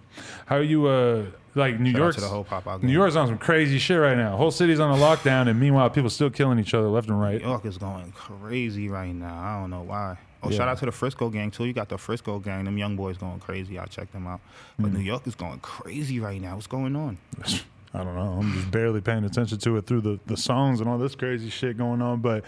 How 0.46 0.56
you 0.56 0.86
uh 0.86 1.26
like 1.54 1.78
New 1.78 1.92
Shout 1.92 1.98
York? 2.00 2.16
the 2.16 2.26
whole 2.28 2.44
Popeye 2.44 2.82
New. 2.82 2.92
York's 2.92 3.14
on 3.16 3.28
some 3.28 3.38
crazy 3.38 3.78
shit 3.78 3.98
right 4.00 4.16
now. 4.16 4.36
Whole 4.36 4.50
city's 4.50 4.80
on 4.80 4.90
a 4.90 5.00
lockdown, 5.00 5.48
and 5.48 5.58
meanwhile, 5.60 5.88
people 5.88 6.10
still 6.10 6.30
killing 6.30 6.58
each 6.58 6.74
other 6.74 6.88
left 6.88 7.08
and 7.08 7.20
right. 7.20 7.40
New 7.40 7.46
York 7.48 7.64
is 7.64 7.78
going 7.78 8.10
crazy 8.12 8.88
right 8.88 9.14
now. 9.14 9.36
I 9.38 9.60
don't 9.60 9.70
know 9.70 9.82
why. 9.82 10.18
Oh, 10.42 10.50
Yeah. 10.50 10.56
shout 10.58 10.68
out 10.68 10.78
to 10.78 10.86
the 10.86 10.92
Frisco 10.92 11.30
gang 11.30 11.50
too. 11.50 11.64
You 11.64 11.72
got 11.72 11.88
the 11.88 11.96
Frisco 11.96 12.38
gang. 12.40 12.64
Them 12.64 12.76
young 12.76 12.96
boys 12.96 13.16
going 13.18 13.38
crazy. 13.38 13.78
I 13.78 13.86
check 13.86 14.10
them 14.12 14.26
out. 14.26 14.40
But 14.78 14.90
Mm. 14.90 14.94
New 14.94 15.00
York 15.00 15.26
is 15.26 15.34
going 15.36 15.60
crazy 15.60 16.18
right 16.20 16.40
now. 16.40 16.54
What's 16.56 16.66
going 16.66 16.94
on? 16.96 17.16
I 17.94 17.98
don't 18.04 18.14
know. 18.16 18.38
I'm 18.40 18.52
just 18.52 18.70
barely 18.70 19.00
paying 19.00 19.24
attention 19.24 19.58
to 19.58 19.76
it 19.78 19.86
through 19.86 20.02
the, 20.02 20.20
the 20.26 20.36
songs 20.36 20.80
and 20.80 20.88
all 20.88 20.98
this 20.98 21.14
crazy 21.14 21.48
shit 21.50 21.78
going 21.78 22.02
on. 22.02 22.20
But 22.20 22.44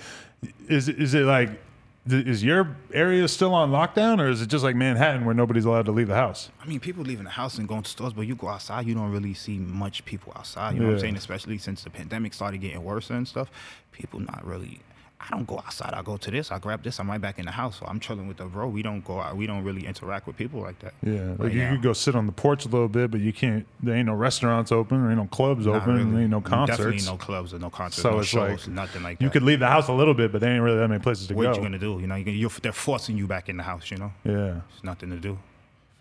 is 0.69 0.89
it- 0.89 0.99
is 1.01 1.15
it 1.15 1.25
like 1.25 1.51
is 2.13 2.45
your 2.45 2.77
area 2.93 3.27
still 3.29 3.55
on 3.55 3.71
lockdown, 3.71 4.21
or 4.21 4.29
is 4.29 4.43
it 4.43 4.49
just 4.49 4.65
like 4.65 4.77
Manhattan 4.77 5.25
where 5.25 5.35
nobody's 5.35 5.65
allowed 5.65 5.87
to 5.87 5.93
leave 5.93 6.09
the 6.09 6.15
house? 6.15 6.51
I 6.61 6.67
mean, 6.67 6.81
people 6.81 7.05
leaving 7.05 7.25
the 7.25 7.31
house 7.31 7.59
and 7.59 7.69
going 7.69 7.83
to 7.83 7.91
stores, 7.91 8.13
but 8.13 8.27
you 8.27 8.35
go 8.35 8.49
outside, 8.49 8.87
you 8.87 8.95
don't 8.95 9.11
really 9.11 9.35
see 9.35 9.59
much 9.59 10.05
people 10.05 10.33
outside. 10.37 10.75
You 10.75 10.81
know 10.81 10.87
what 10.87 10.95
I'm 10.95 11.01
saying? 11.01 11.17
Especially 11.17 11.59
since 11.59 11.83
the 11.83 11.91
pandemic 11.91 12.35
started 12.35 12.61
getting 12.61 12.83
worse 12.83 13.11
and 13.11 13.27
stuff. 13.27 13.51
People 13.93 14.21
not 14.21 14.45
really. 14.45 14.81
I 15.21 15.31
don't 15.31 15.47
go 15.47 15.59
outside. 15.59 15.95
I 15.95 16.03
go 16.03 16.17
to 16.17 16.31
this. 16.31 16.53
I 16.53 16.59
grab 16.59 16.83
this. 16.85 17.01
I'm 17.01 17.11
right 17.11 17.21
back 17.21 17.41
in 17.41 17.47
the 17.47 17.51
house. 17.51 17.81
So 17.81 17.87
I'm 17.87 17.99
chilling 17.99 18.29
with 18.29 18.37
the 18.37 18.45
bro. 18.45 18.69
We 18.69 18.83
don't 18.83 19.05
go 19.05 19.21
out. 19.21 19.37
We 19.37 19.47
don't 19.47 19.65
really 19.65 19.85
interact 19.85 20.27
with 20.29 20.37
people 20.37 20.61
like 20.61 20.79
that. 20.79 20.95
Yeah, 21.03 21.35
like 21.39 21.53
you 21.53 21.63
now. 21.63 21.73
could 21.73 21.83
go 21.83 21.93
sit 21.93 22.15
on 22.15 22.27
the 22.27 22.33
porch 22.33 22.65
a 22.65 22.69
little 22.69 22.89
bit, 22.89 23.11
but 23.11 23.21
you 23.21 23.33
can't. 23.33 23.67
There 23.83 23.97
ain't 23.97 24.07
no 24.07 24.15
restaurants 24.15 24.71
open, 24.71 25.03
there 25.03 25.11
ain't 25.11 25.19
no 25.19 25.27
clubs 25.27 25.67
Not 25.67 25.77
open, 25.77 25.97
and 25.97 26.15
there 26.15 26.23
ain't 26.23 26.31
no 26.31 26.41
concerts. 26.41 26.79
Definitely 26.79 27.07
no 27.07 27.17
clubs 27.17 27.53
or 27.53 27.59
no 27.59 27.69
concerts. 27.69 28.03
so 28.03 28.11
no 28.11 28.19
it's 28.21 28.29
shows, 28.29 28.67
like 28.67 28.75
nothing 28.75 29.03
like 29.03 29.19
that. 29.19 29.25
you 29.25 29.31
could 29.31 29.43
leave 29.43 29.59
the 29.59 29.67
house 29.69 29.89
a 29.89 29.93
little 29.93 30.15
bit, 30.15 30.31
but 30.31 30.41
there 30.41 30.53
ain't 30.53 30.63
really 30.63 30.79
that 30.79 30.89
many 30.89 31.03
places 31.03 31.27
to 31.29 31.35
What 31.35 31.43
go. 31.43 31.49
What 31.49 31.57
you 31.57 31.63
gonna 31.63 31.79
do? 31.79 31.99
You 32.01 32.07
know, 32.07 32.15
you 32.15 32.31
you're, 32.31 32.51
they're 32.63 32.73
forcing 32.73 33.17
you 33.17 33.27
back 33.27 33.49
in 33.49 33.57
the 33.57 33.65
house. 33.65 33.91
You 33.91 33.97
know, 33.97 34.13
yeah, 34.25 34.61
it's 34.73 34.85
nothing 34.85 35.11
to 35.11 35.17
do. 35.17 35.39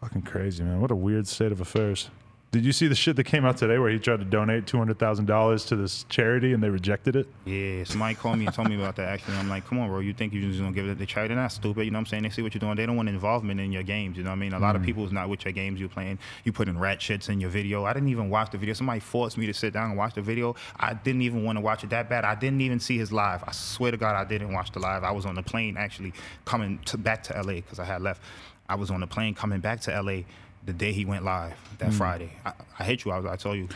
fucking 0.01 0.21
crazy, 0.21 0.63
man. 0.63 0.79
What 0.79 0.91
a 0.91 0.95
weird 0.95 1.27
state 1.27 1.51
of 1.51 1.59
affairs. 1.59 2.09
Did 2.49 2.63
you 2.63 2.71
see 2.71 2.87
the 2.87 2.95
shit 2.95 3.17
that 3.17 3.25
came 3.25 3.43
out 3.43 3.57
today 3.57 3.77
where 3.77 3.89
he 3.89 3.99
tried 3.99 4.19
to 4.19 4.25
donate 4.25 4.65
two 4.67 4.77
hundred 4.77 4.97
thousand 4.97 5.25
dollars 5.25 5.65
to 5.65 5.75
this 5.75 6.05
charity 6.07 6.53
and 6.53 6.63
they 6.63 6.69
rejected 6.69 7.17
it? 7.17 7.27
Yeah, 7.43 7.83
somebody 7.83 8.15
called 8.15 8.39
me 8.39 8.45
and 8.45 8.55
told 8.55 8.69
me 8.69 8.75
about 8.75 8.95
that. 8.95 9.09
Actually, 9.09 9.35
I'm 9.35 9.49
like, 9.49 9.67
come 9.67 9.79
on, 9.79 9.89
bro. 9.89 9.99
You 9.99 10.13
think 10.13 10.31
you're 10.31 10.49
just 10.49 10.61
gonna 10.61 10.71
give 10.71 10.85
it 10.85 10.89
to 10.89 10.95
the 10.95 11.05
charity? 11.05 11.33
They're 11.33 11.43
not 11.43 11.51
stupid. 11.51 11.83
You 11.83 11.91
know 11.91 11.97
what 11.97 12.01
I'm 12.01 12.05
saying? 12.05 12.23
They 12.23 12.29
see 12.29 12.41
what 12.41 12.53
you're 12.53 12.59
doing. 12.59 12.77
They 12.77 12.85
don't 12.85 12.95
want 12.95 13.09
involvement 13.09 13.59
in 13.59 13.73
your 13.73 13.83
games. 13.83 14.15
You 14.15 14.23
know 14.23 14.29
what 14.29 14.37
I 14.37 14.39
mean? 14.39 14.53
A 14.53 14.59
lot 14.59 14.77
of 14.77 14.81
mm. 14.81 14.85
people 14.85 15.05
is 15.05 15.11
not 15.11 15.27
with 15.27 15.43
your 15.43 15.51
games 15.51 15.81
you're 15.81 15.89
playing. 15.89 16.19
You 16.45 16.53
put 16.53 16.69
in 16.69 16.79
rat 16.79 16.99
shits 16.99 17.27
in 17.27 17.41
your 17.41 17.49
video. 17.49 17.83
I 17.83 17.91
didn't 17.91 18.09
even 18.09 18.29
watch 18.29 18.51
the 18.51 18.57
video. 18.57 18.73
Somebody 18.73 19.01
forced 19.01 19.37
me 19.37 19.45
to 19.47 19.53
sit 19.53 19.73
down 19.73 19.89
and 19.89 19.97
watch 19.97 20.13
the 20.13 20.21
video. 20.21 20.55
I 20.77 20.93
didn't 20.93 21.23
even 21.23 21.43
want 21.43 21.57
to 21.57 21.61
watch 21.61 21.83
it 21.83 21.89
that 21.89 22.09
bad. 22.09 22.23
I 22.23 22.35
didn't 22.35 22.61
even 22.61 22.79
see 22.79 22.97
his 22.97 23.11
live. 23.11 23.43
I 23.45 23.51
swear 23.51 23.91
to 23.91 23.97
God, 23.97 24.15
I 24.15 24.23
didn't 24.23 24.53
watch 24.53 24.71
the 24.71 24.79
live. 24.79 25.03
I 25.03 25.11
was 25.11 25.25
on 25.25 25.35
the 25.35 25.43
plane 25.43 25.75
actually 25.75 26.13
coming 26.45 26.79
to, 26.85 26.97
back 26.97 27.23
to 27.23 27.33
LA 27.33 27.55
because 27.55 27.79
I 27.79 27.83
had 27.83 28.01
left. 28.01 28.21
I 28.69 28.75
was 28.75 28.89
on 28.89 29.01
the 29.01 29.07
plane 29.07 29.33
coming 29.33 29.59
back 29.59 29.81
to 29.81 30.01
LA 30.01 30.21
the 30.67 30.73
day 30.73 30.91
he 30.91 31.03
went 31.05 31.23
live 31.23 31.55
that 31.79 31.91
Friday. 31.93 32.31
I, 32.45 32.53
I 32.77 32.83
hate 32.83 33.03
you. 33.05 33.11
I, 33.11 33.17
was, 33.19 33.25
I 33.25 33.35
told 33.37 33.57
you. 33.57 33.67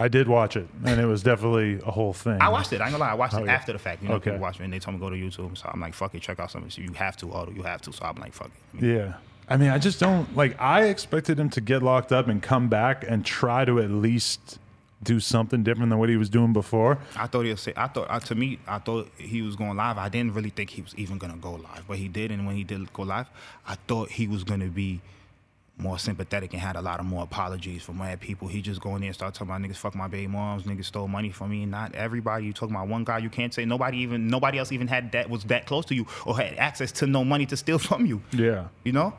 I 0.00 0.06
did 0.06 0.28
watch 0.28 0.56
it, 0.56 0.68
and 0.84 1.00
it 1.00 1.06
was 1.06 1.24
definitely 1.24 1.80
a 1.84 1.90
whole 1.90 2.12
thing. 2.12 2.40
I 2.40 2.48
watched 2.48 2.72
it. 2.72 2.80
I 2.80 2.84
ain't 2.84 2.92
gonna 2.92 3.02
lie. 3.04 3.10
I 3.10 3.14
watched 3.14 3.34
Oh, 3.34 3.38
it 3.42 3.46
yeah. 3.46 3.52
after 3.54 3.72
the 3.72 3.80
fact. 3.80 4.00
You 4.02 4.08
know, 4.08 4.14
Okay. 4.14 4.30
people 4.30 4.38
watch 4.38 4.58
me 4.60 4.64
and 4.64 4.72
they 4.72 4.78
told 4.78 4.94
me 4.94 5.00
go 5.00 5.10
to 5.10 5.16
YouTube. 5.16 5.58
So 5.58 5.68
I'm 5.72 5.80
like, 5.80 5.92
fuck 5.92 6.14
it, 6.14 6.22
check 6.22 6.38
out 6.38 6.50
something. 6.52 6.70
So 6.70 6.80
you 6.82 6.92
have 6.92 7.16
to, 7.18 7.32
Otto, 7.34 7.50
you 7.50 7.62
have 7.64 7.82
to. 7.82 7.92
So 7.92 8.04
I'm 8.04 8.14
like, 8.16 8.32
fuck 8.32 8.50
it. 8.74 8.82
Yeah. 8.84 9.14
I 9.48 9.56
mean, 9.56 9.70
I 9.70 9.78
just 9.78 9.98
don't 9.98 10.36
like. 10.36 10.58
I 10.60 10.84
expected 10.84 11.38
him 11.40 11.50
to 11.50 11.60
get 11.60 11.82
locked 11.82 12.12
up 12.12 12.28
and 12.28 12.40
come 12.42 12.68
back 12.68 13.04
and 13.08 13.26
try 13.26 13.64
to 13.64 13.80
at 13.80 13.90
least 13.90 14.58
do 15.02 15.18
something 15.20 15.62
different 15.64 15.90
than 15.90 15.98
what 15.98 16.08
he 16.08 16.16
was 16.16 16.28
doing 16.28 16.52
before. 16.52 16.98
I 17.16 17.26
thought 17.26 17.44
he'll 17.46 17.56
say. 17.56 17.72
I 17.76 17.88
thought 17.88 18.06
uh, 18.10 18.20
to 18.20 18.34
me, 18.36 18.58
I 18.68 18.78
thought 18.78 19.08
he 19.18 19.42
was 19.42 19.56
going 19.56 19.76
live. 19.76 19.96
I 19.98 20.08
didn't 20.08 20.34
really 20.34 20.50
think 20.50 20.70
he 20.70 20.82
was 20.82 20.94
even 20.96 21.18
gonna 21.18 21.36
go 21.36 21.52
live, 21.54 21.84
but 21.88 21.96
he 21.98 22.06
did. 22.08 22.30
And 22.30 22.46
when 22.46 22.54
he 22.56 22.62
did 22.62 22.92
go 22.92 23.02
live, 23.02 23.26
I 23.66 23.74
thought 23.88 24.10
he 24.10 24.28
was 24.28 24.44
gonna 24.44 24.66
be 24.68 25.00
more 25.78 25.98
sympathetic 25.98 26.52
and 26.52 26.60
had 26.60 26.76
a 26.76 26.82
lot 26.82 27.00
of 27.00 27.06
more 27.06 27.22
apologies 27.22 27.82
from 27.82 27.98
mad 27.98 28.20
people. 28.20 28.48
He 28.48 28.60
just 28.60 28.80
go 28.80 28.94
in 28.94 29.00
there 29.00 29.08
and 29.08 29.14
start 29.14 29.34
talking 29.34 29.48
about 29.48 29.62
niggas 29.62 29.76
fuck 29.76 29.94
my 29.94 30.08
baby 30.08 30.26
moms, 30.26 30.64
niggas 30.64 30.86
stole 30.86 31.08
money 31.08 31.30
from 31.30 31.50
me. 31.50 31.66
Not 31.66 31.94
everybody. 31.94 32.46
You 32.46 32.52
talking 32.52 32.74
about 32.74 32.88
one 32.88 33.04
guy. 33.04 33.18
You 33.18 33.30
can't 33.30 33.54
say 33.54 33.64
nobody 33.64 33.98
even 33.98 34.28
nobody 34.28 34.58
else 34.58 34.72
even 34.72 34.88
had 34.88 35.12
that 35.12 35.30
was 35.30 35.44
that 35.44 35.66
close 35.66 35.84
to 35.86 35.94
you 35.94 36.06
or 36.26 36.36
had 36.36 36.54
access 36.58 36.92
to 36.92 37.06
no 37.06 37.24
money 37.24 37.46
to 37.46 37.56
steal 37.56 37.78
from 37.78 38.06
you. 38.06 38.22
Yeah. 38.32 38.68
You 38.84 38.92
know? 38.92 39.14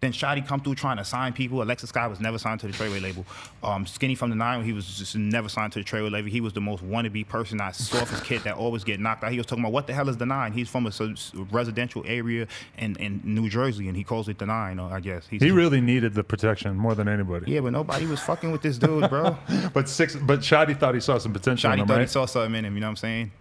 Then 0.00 0.12
Shotti 0.12 0.46
come 0.46 0.60
through 0.60 0.76
trying 0.76 0.98
to 0.98 1.04
sign 1.04 1.32
people. 1.32 1.60
Alexis 1.60 1.88
Sky 1.90 2.06
was 2.06 2.20
never 2.20 2.38
signed 2.38 2.60
to 2.60 2.68
the 2.68 2.72
Treyway 2.72 3.02
label. 3.02 3.26
Um, 3.64 3.84
Skinny 3.84 4.14
from 4.14 4.30
the 4.30 4.36
Nine, 4.36 4.62
he 4.62 4.72
was 4.72 4.86
just 4.98 5.16
never 5.16 5.48
signed 5.48 5.72
to 5.72 5.80
the 5.80 5.84
Treyway 5.84 6.10
label. 6.10 6.28
He 6.28 6.40
was 6.40 6.52
the 6.52 6.60
most 6.60 6.84
wannabe 6.84 7.26
person 7.26 7.60
I 7.60 7.72
saw 7.72 8.02
as 8.02 8.20
kid 8.20 8.42
that 8.42 8.54
always 8.56 8.84
get 8.84 9.00
knocked 9.00 9.24
out. 9.24 9.32
He 9.32 9.38
was 9.38 9.46
talking 9.46 9.64
about 9.64 9.72
what 9.72 9.88
the 9.88 9.94
hell 9.94 10.08
is 10.08 10.16
the 10.16 10.26
Nine? 10.26 10.52
He's 10.52 10.68
from 10.68 10.86
a 10.86 10.92
residential 11.50 12.04
area 12.06 12.46
in, 12.78 12.94
in 12.96 13.20
New 13.24 13.48
Jersey, 13.48 13.88
and 13.88 13.96
he 13.96 14.04
calls 14.04 14.28
it 14.28 14.38
the 14.38 14.46
Nine. 14.46 14.78
I 14.78 15.00
guess 15.00 15.26
He's, 15.26 15.42
He 15.42 15.50
really 15.50 15.80
needed 15.80 16.14
the 16.14 16.22
protection 16.22 16.76
more 16.76 16.94
than 16.94 17.08
anybody. 17.08 17.50
yeah, 17.50 17.60
but 17.60 17.72
nobody 17.72 18.06
was 18.06 18.20
fucking 18.20 18.52
with 18.52 18.62
this 18.62 18.78
dude, 18.78 19.08
bro. 19.10 19.36
But 19.72 19.88
six, 19.88 20.14
but 20.14 20.40
Shotti 20.40 20.78
thought 20.78 20.94
he 20.94 21.00
saw 21.00 21.18
some 21.18 21.32
potential 21.32 21.70
Shotti 21.70 21.78
him, 21.80 21.86
thought 21.88 22.00
he 22.00 22.06
saw 22.06 22.26
something 22.26 22.54
in 22.54 22.64
him. 22.64 22.74
You 22.74 22.80
know 22.80 22.86
what 22.86 22.90
I'm 22.90 22.96
saying? 22.96 23.32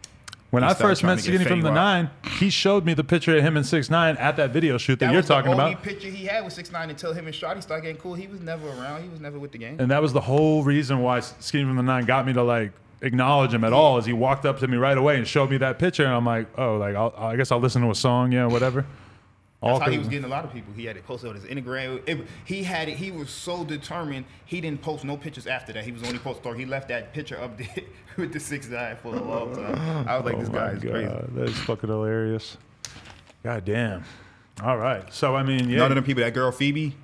When 0.50 0.64
he 0.64 0.70
I 0.70 0.74
first 0.74 1.04
met 1.04 1.20
Skinny 1.20 1.44
from 1.44 1.62
the 1.62 1.72
Nine, 1.72 2.10
he 2.40 2.50
showed 2.50 2.86
me 2.86 2.94
the 2.94 3.04
picture 3.04 3.36
of 3.38 3.44
him 3.44 3.58
and 3.58 3.66
Six 3.66 3.90
Nine 3.90 4.16
at 4.18 4.38
that 4.38 4.52
video 4.52 4.78
shoot 4.78 4.98
that, 5.00 5.08
That 5.08 5.12
you're 5.12 5.20
was 5.20 5.28
the 5.28 5.34
talking 5.34 5.52
only 5.52 5.74
about. 5.74 5.84
picture 5.84 6.08
he 6.10 6.26
had 6.26 6.46
with 6.46 6.54
six 6.54 6.72
nine 6.72 6.90
until 6.90 7.12
him 7.14 7.26
and 7.26 7.36
Shotti 7.36 7.62
started 7.62 7.82
getting 7.82 7.98
cool. 7.98 8.14
He 8.14 8.28
was 8.28 8.40
never 8.40 8.68
around. 8.70 9.04
He 9.04 9.10
was 9.10 9.20
never 9.20 9.38
with 9.38 9.52
the 9.52 9.58
game. 9.58 9.78
And 9.80 9.92
that 9.92 10.02
was 10.02 10.14
the 10.14 10.22
whole 10.22 10.64
reason 10.64 11.02
why 11.02 11.20
Skinny 11.20 11.66
from 11.66 11.76
the 11.76 11.84
Nine 11.84 12.06
got 12.06 12.26
me 12.26 12.32
to 12.34 12.44
like 12.44 12.72
acknowledge 13.02 13.54
him 13.54 13.64
at 13.66 13.74
all. 13.74 13.98
Is 13.98 14.06
he 14.06 14.14
walked 14.14 14.46
up 14.46 14.60
to 14.60 14.68
me 14.68 14.78
right 14.78 14.98
away 14.98 15.18
and 15.18 15.28
showed 15.28 15.52
me 15.52 15.58
that 15.58 15.80
picture, 15.80 16.06
and 16.06 16.14
I'm 16.14 16.26
like, 16.26 16.48
oh, 16.58 16.78
like 16.78 16.96
I'll, 16.96 17.14
I 17.18 17.36
guess 17.36 17.52
I'll 17.52 17.60
listen 17.60 17.82
to 17.82 17.92
a 17.92 17.96
song, 17.96 18.32
yeah, 18.32 18.46
whatever. 18.46 18.86
All 19.62 19.80
That's 19.80 19.86
how 19.86 19.92
he 19.92 19.98
was 19.98 20.08
getting 20.08 20.26
a 20.26 20.28
lot 20.28 20.46
of 20.46 20.54
people. 20.54 20.72
He 20.74 20.86
had 20.86 20.98
it 20.98 21.06
posted 21.06 21.30
on 21.32 21.36
his 21.36 21.46
Instagram. 21.46 22.08
It- 22.08 22.28
he 22.46 22.62
had 22.64 22.90
it. 22.90 22.96
He 22.98 23.10
was 23.10 23.30
so 23.32 23.64
determined. 23.66 24.26
He 24.46 24.62
didn't 24.62 24.82
post 24.84 25.04
no 25.04 25.18
pictures 25.18 25.48
after 25.48 25.74
that. 25.74 25.84
He 25.84 25.92
was 25.92 26.04
only 26.04 26.20
post 26.20 26.42
story. 26.42 26.60
He 26.60 26.66
left 26.66 26.90
that 26.90 27.12
picture 27.12 27.42
up 27.42 27.58
there 27.58 27.68
with 28.18 28.34
the 28.34 28.40
six 28.40 28.68
nine 28.70 28.98
for 28.98 29.16
a 29.16 29.20
long 29.24 29.56
time. 29.56 30.08
I 30.08 30.16
was 30.18 30.26
like, 30.26 30.40
this 30.40 30.50
Oh 30.50 30.52
guy 30.52 30.60
my 30.68 30.72
is 30.74 30.82
crazy. 30.84 31.08
God, 31.08 31.36
That 31.36 31.50
is 31.50 31.58
fucking 31.58 31.90
hilarious. 31.90 32.58
God 33.44 33.66
damn. 33.66 34.04
All 34.62 34.78
right. 34.78 35.12
So 35.12 35.36
I 35.36 35.42
mean, 35.44 35.70
yeah. 35.70 35.80
None 35.80 35.92
of 35.92 35.96
them 35.96 36.04
people. 36.04 36.24
That 36.24 36.34
girl 36.36 36.52
Phoebe. 36.52 36.96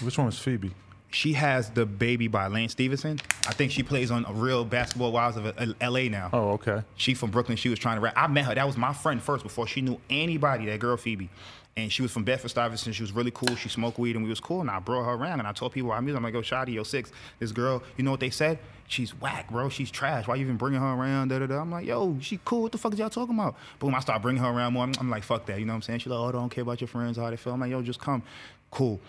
Which 0.00 0.16
one 0.16 0.26
was 0.26 0.38
Phoebe? 0.38 0.72
She 1.10 1.34
has 1.34 1.68
the 1.68 1.84
baby 1.84 2.26
by 2.26 2.46
Lance 2.46 2.72
Stephenson. 2.72 3.20
I 3.46 3.52
think 3.52 3.70
she 3.70 3.82
plays 3.82 4.10
on 4.10 4.24
a 4.26 4.32
Real 4.32 4.64
Basketball 4.64 5.12
Wives 5.12 5.36
of 5.36 5.44
uh, 5.46 5.52
L.A. 5.82 6.08
now. 6.08 6.30
Oh, 6.32 6.52
okay. 6.52 6.82
She 6.96 7.12
from 7.12 7.30
Brooklyn. 7.30 7.58
She 7.58 7.68
was 7.68 7.78
trying 7.78 7.96
to 7.96 8.00
rap. 8.00 8.14
I 8.16 8.28
met 8.28 8.46
her. 8.46 8.54
That 8.54 8.66
was 8.66 8.78
my 8.78 8.94
friend 8.94 9.22
first 9.22 9.42
before 9.44 9.66
she 9.66 9.82
knew 9.82 10.00
anybody. 10.08 10.64
That 10.66 10.80
girl 10.80 10.96
Phoebe, 10.96 11.28
and 11.76 11.90
she 11.90 12.02
was 12.02 12.10
from 12.10 12.24
Bedford 12.24 12.50
Stuyvesant. 12.50 12.94
She 12.94 13.02
was 13.02 13.12
really 13.12 13.30
cool. 13.30 13.56
She 13.56 13.68
smoked 13.68 13.98
weed 13.98 14.14
and 14.14 14.22
we 14.24 14.28
was 14.28 14.40
cool. 14.40 14.60
And 14.60 14.70
I 14.70 14.78
brought 14.78 15.04
her 15.04 15.12
around 15.12 15.38
and 15.38 15.48
I 15.48 15.52
told 15.52 15.72
people 15.72 15.90
I 15.90 16.00
music. 16.00 16.18
I'm 16.18 16.22
like, 16.22 16.34
yo, 16.34 16.42
Shotti, 16.42 16.74
yo, 16.74 16.82
six. 16.82 17.10
This 17.38 17.50
girl, 17.50 17.82
you 17.96 18.04
know 18.04 18.10
what 18.10 18.20
they 18.20 18.28
said? 18.28 18.58
She's 18.88 19.18
whack, 19.18 19.50
bro. 19.50 19.70
She's 19.70 19.90
trash. 19.90 20.28
Why 20.28 20.34
you 20.34 20.42
even 20.42 20.58
bringing 20.58 20.80
her 20.80 20.86
around? 20.86 21.28
Da, 21.28 21.38
da, 21.38 21.46
da. 21.46 21.60
I'm 21.60 21.70
like, 21.70 21.86
yo, 21.86 22.18
she 22.20 22.38
cool. 22.44 22.62
What 22.62 22.72
the 22.72 22.78
fuck 22.78 22.92
is 22.92 22.98
y'all 22.98 23.08
talking 23.08 23.34
about? 23.34 23.56
Boom. 23.78 23.94
I 23.94 24.00
start 24.00 24.20
bringing 24.20 24.42
her 24.42 24.50
around 24.50 24.74
more. 24.74 24.84
I'm, 24.84 24.92
I'm 25.00 25.08
like, 25.08 25.22
fuck 25.22 25.46
that. 25.46 25.58
You 25.58 25.64
know 25.64 25.72
what 25.72 25.76
I'm 25.76 25.82
saying? 25.82 26.00
She's 26.00 26.08
like, 26.08 26.20
oh, 26.20 26.28
I 26.28 26.32
don't 26.32 26.50
care 26.50 26.62
about 26.62 26.82
your 26.82 26.88
friends, 26.88 27.16
how 27.16 27.30
they 27.30 27.36
feel. 27.36 27.54
I'm 27.54 27.60
like, 27.60 27.70
yo, 27.70 27.80
just 27.80 28.00
come. 28.00 28.22
Cool. 28.70 29.00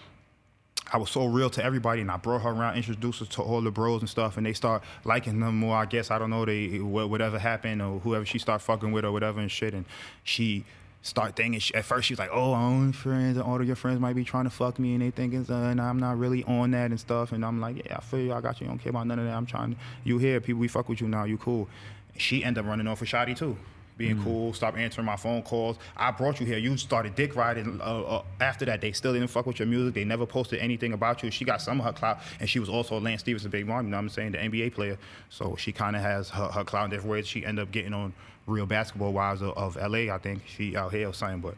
I 0.91 0.97
was 0.97 1.09
so 1.09 1.25
real 1.25 1.49
to 1.49 1.63
everybody, 1.63 2.01
and 2.01 2.11
I 2.11 2.17
brought 2.17 2.41
her 2.43 2.49
around, 2.49 2.75
introduced 2.75 3.19
her 3.19 3.25
to 3.25 3.41
all 3.41 3.61
the 3.61 3.71
bros 3.71 4.01
and 4.01 4.09
stuff, 4.09 4.37
and 4.37 4.45
they 4.45 4.53
start 4.53 4.83
liking 5.05 5.39
them 5.39 5.57
more. 5.57 5.75
I 5.75 5.85
guess 5.85 6.11
I 6.11 6.19
don't 6.19 6.29
know 6.29 6.45
they 6.45 6.79
whatever 6.79 7.39
happened 7.39 7.81
or 7.81 7.99
whoever 7.99 8.25
she 8.25 8.37
start 8.37 8.61
fucking 8.61 8.91
with 8.91 9.03
or 9.05 9.11
whatever 9.11 9.39
and 9.39 9.49
shit, 9.49 9.73
and 9.73 9.85
she 10.23 10.65
start 11.03 11.35
thinking. 11.35 11.59
She, 11.59 11.75
at 11.75 11.85
first, 11.85 12.07
she 12.07 12.13
was 12.13 12.19
like, 12.19 12.31
"Oh, 12.33 12.53
I 12.53 12.63
own 12.63 12.91
friends, 12.91 13.37
and 13.37 13.45
all 13.45 13.61
of 13.61 13.67
your 13.67 13.75
friends 13.75 13.99
might 13.99 14.15
be 14.15 14.23
trying 14.23 14.45
to 14.45 14.49
fuck 14.49 14.79
me, 14.79 14.93
and 14.93 15.03
they 15.03 15.11
thinking, 15.11 15.45
uh, 15.47 15.69
and 15.69 15.79
I'm 15.79 15.99
not 15.99 16.17
really 16.17 16.43
on 16.45 16.71
that 16.71 16.89
and 16.89 16.99
stuff." 16.99 17.31
And 17.31 17.45
I'm 17.45 17.61
like, 17.61 17.85
"Yeah, 17.85 17.97
I 17.97 18.01
feel 18.01 18.19
you. 18.19 18.33
I 18.33 18.41
got 18.41 18.59
you. 18.59 18.65
I 18.65 18.69
don't 18.69 18.79
care 18.79 18.89
about 18.89 19.05
none 19.05 19.19
of 19.19 19.25
that. 19.25 19.35
I'm 19.35 19.45
trying. 19.45 19.73
To, 19.73 19.77
You 20.03 20.17
here? 20.17 20.41
People, 20.41 20.61
we 20.61 20.67
fuck 20.67 20.89
with 20.89 20.99
you 20.99 21.07
now. 21.07 21.25
You 21.25 21.37
cool." 21.37 21.69
She 22.17 22.43
ended 22.43 22.63
up 22.63 22.69
running 22.69 22.87
off 22.87 23.01
with 23.01 23.09
Shotti 23.09 23.37
too 23.37 23.57
being 23.97 24.21
cool, 24.23 24.53
stop 24.53 24.77
answering 24.77 25.05
my 25.05 25.15
phone 25.15 25.41
calls. 25.41 25.77
I 25.95 26.11
brought 26.11 26.39
you 26.39 26.45
here. 26.45 26.57
You 26.57 26.77
started 26.77 27.15
dick 27.15 27.35
riding. 27.35 27.79
Uh, 27.81 28.01
uh, 28.01 28.23
after 28.39 28.65
that, 28.65 28.81
they 28.81 28.91
still 28.91 29.13
didn't 29.13 29.27
fuck 29.27 29.45
with 29.45 29.59
your 29.59 29.67
music. 29.67 29.93
They 29.93 30.03
never 30.03 30.25
posted 30.25 30.59
anything 30.59 30.93
about 30.93 31.23
you. 31.23 31.31
She 31.31 31.45
got 31.45 31.61
some 31.61 31.79
of 31.79 31.85
her 31.85 31.93
clout, 31.93 32.19
and 32.39 32.49
she 32.49 32.59
was 32.59 32.69
also 32.69 32.99
Lance 32.99 33.21
Stephenson, 33.21 33.51
big 33.51 33.67
mom. 33.67 33.85
You 33.85 33.91
know 33.91 33.97
what 33.97 34.03
I'm 34.03 34.09
saying? 34.09 34.31
The 34.31 34.39
NBA 34.39 34.73
player. 34.73 34.97
So 35.29 35.55
she 35.57 35.71
kind 35.71 35.95
of 35.95 36.01
has 36.01 36.29
her, 36.29 36.47
her 36.47 36.63
clout 36.63 36.85
in 36.85 36.91
different 36.91 37.11
ways. 37.11 37.27
She 37.27 37.45
ended 37.45 37.63
up 37.63 37.71
getting 37.71 37.93
on 37.93 38.13
Real 38.45 38.65
Basketball 38.65 39.13
Wives 39.13 39.41
of, 39.41 39.57
of 39.57 39.75
LA. 39.75 40.13
I 40.13 40.17
think 40.17 40.43
she 40.47 40.75
out 40.75 40.91
here 40.91 41.09
or 41.09 41.13
something, 41.13 41.41
but. 41.41 41.55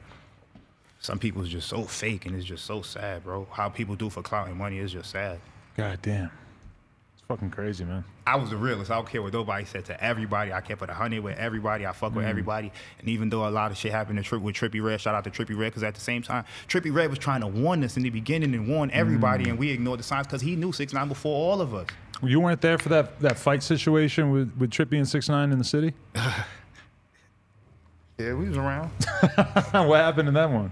Some 1.06 1.20
people 1.20 1.44
is 1.44 1.49
just 1.49 1.68
so 1.68 1.84
fake 1.84 2.26
and 2.26 2.36
it's 2.36 2.45
just 2.45 2.66
so 2.66 2.82
sad, 2.82 3.24
bro. 3.24 3.48
How 3.52 3.70
people 3.70 3.95
do 3.95 4.10
for 4.10 4.24
clout 4.24 4.48
and 4.48 4.57
money 4.57 4.80
is 4.80 4.91
just 4.91 5.12
sad. 5.12 5.40
God 5.78 5.99
damn. 6.02 6.32
It's 7.14 7.24
fucking 7.28 7.52
crazy, 7.52 7.84
man. 7.84 8.03
I 8.26 8.38
was 8.38 8.49
the 8.49 8.57
realist. 8.57 8.90
I 8.90 8.95
don't 8.95 9.07
care 9.07 9.22
what 9.22 9.32
nobody 9.32 9.66
said 9.66 9.86
to 9.86 10.03
everybody. 10.03 10.52
I 10.52 10.62
kept 10.62 10.82
it 10.82 10.88
100 10.88 11.22
with 11.22 11.38
everybody. 11.38 11.86
I 11.86 11.91
fuck 11.91 12.16
with 12.16 12.26
mm. 12.26 12.30
everybody. 12.30 12.72
And 12.99 13.07
even 13.07 13.30
though 13.30 13.48
a 13.48 13.49
lot 13.49 13.70
of 13.70 13.78
shit 13.78 13.91
happened 13.91 14.18
to 14.18 14.24
Trip 14.24 14.41
with 14.41 14.56
Trippie 14.56 14.84
Redd, 14.84 14.99
shout 14.99 15.14
out 15.14 15.24
to 15.26 15.30
Trippie 15.30 15.56
Redd, 15.56 15.74
because 15.74 15.84
at 15.84 15.94
the 15.94 16.02
same 16.02 16.24
time, 16.24 16.44
Trippie 16.68 16.94
Redd 16.94 17.12
was 17.12 17.20
trying 17.20 17.41
to 17.41 17.48
warn 17.48 17.84
us 17.84 17.98
in 17.98 18.03
the 18.03 18.10
beginning 18.10 18.56
and 18.56 18.68
warn 18.68 18.90
everybody, 18.90 19.45
mm. 19.45 19.49
and 19.52 19.60
we 19.60 19.70
ignored 19.70 19.99
the 19.99 20.03
signs 20.03 20.26
because 20.26 20.41
he 20.41 20.56
knew 20.56 20.72
6 20.72 20.91
9 20.91 21.07
before 21.07 21.36
all 21.36 21.62
of 21.62 21.76
us. 21.76 21.88
You 22.24 22.40
weren't 22.40 22.62
there 22.62 22.80
for 22.80 22.90
that, 22.90 23.20
that 23.20 23.38
fight 23.38 23.62
situation 23.62 24.32
with, 24.32 24.56
with 24.57 24.72
Trippie 24.72 24.98
and 24.98 25.07
Six 25.07 25.30
Nine 25.30 25.52
in 25.52 25.60
the 25.60 25.64
city? 25.64 25.94
Yeah, 28.17 28.33
we 28.33 28.47
was 28.47 28.57
around. 28.57 28.89
what 29.71 29.99
happened 29.99 30.29
in 30.29 30.33
that 30.35 30.49
one? 30.49 30.71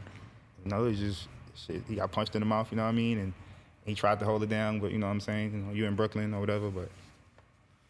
No, 0.63 0.85
it 0.85 0.89
was 0.89 0.99
just 0.99 1.27
shit. 1.55 1.83
He 1.87 1.95
got 1.95 2.11
punched 2.11 2.35
in 2.35 2.39
the 2.39 2.45
mouth, 2.45 2.69
you 2.71 2.77
know 2.77 2.83
what 2.83 2.89
I 2.89 2.93
mean? 2.93 3.17
And 3.19 3.33
he 3.85 3.95
tried 3.95 4.19
to 4.19 4.25
hold 4.25 4.43
it 4.43 4.49
down, 4.49 4.79
but 4.79 4.91
you 4.91 4.97
know 4.97 5.07
what 5.07 5.13
I'm 5.13 5.19
saying? 5.19 5.51
You 5.51 5.57
know, 5.59 5.73
you 5.73 5.85
in 5.85 5.95
Brooklyn 5.95 6.33
or 6.33 6.39
whatever, 6.39 6.69
but 6.69 6.89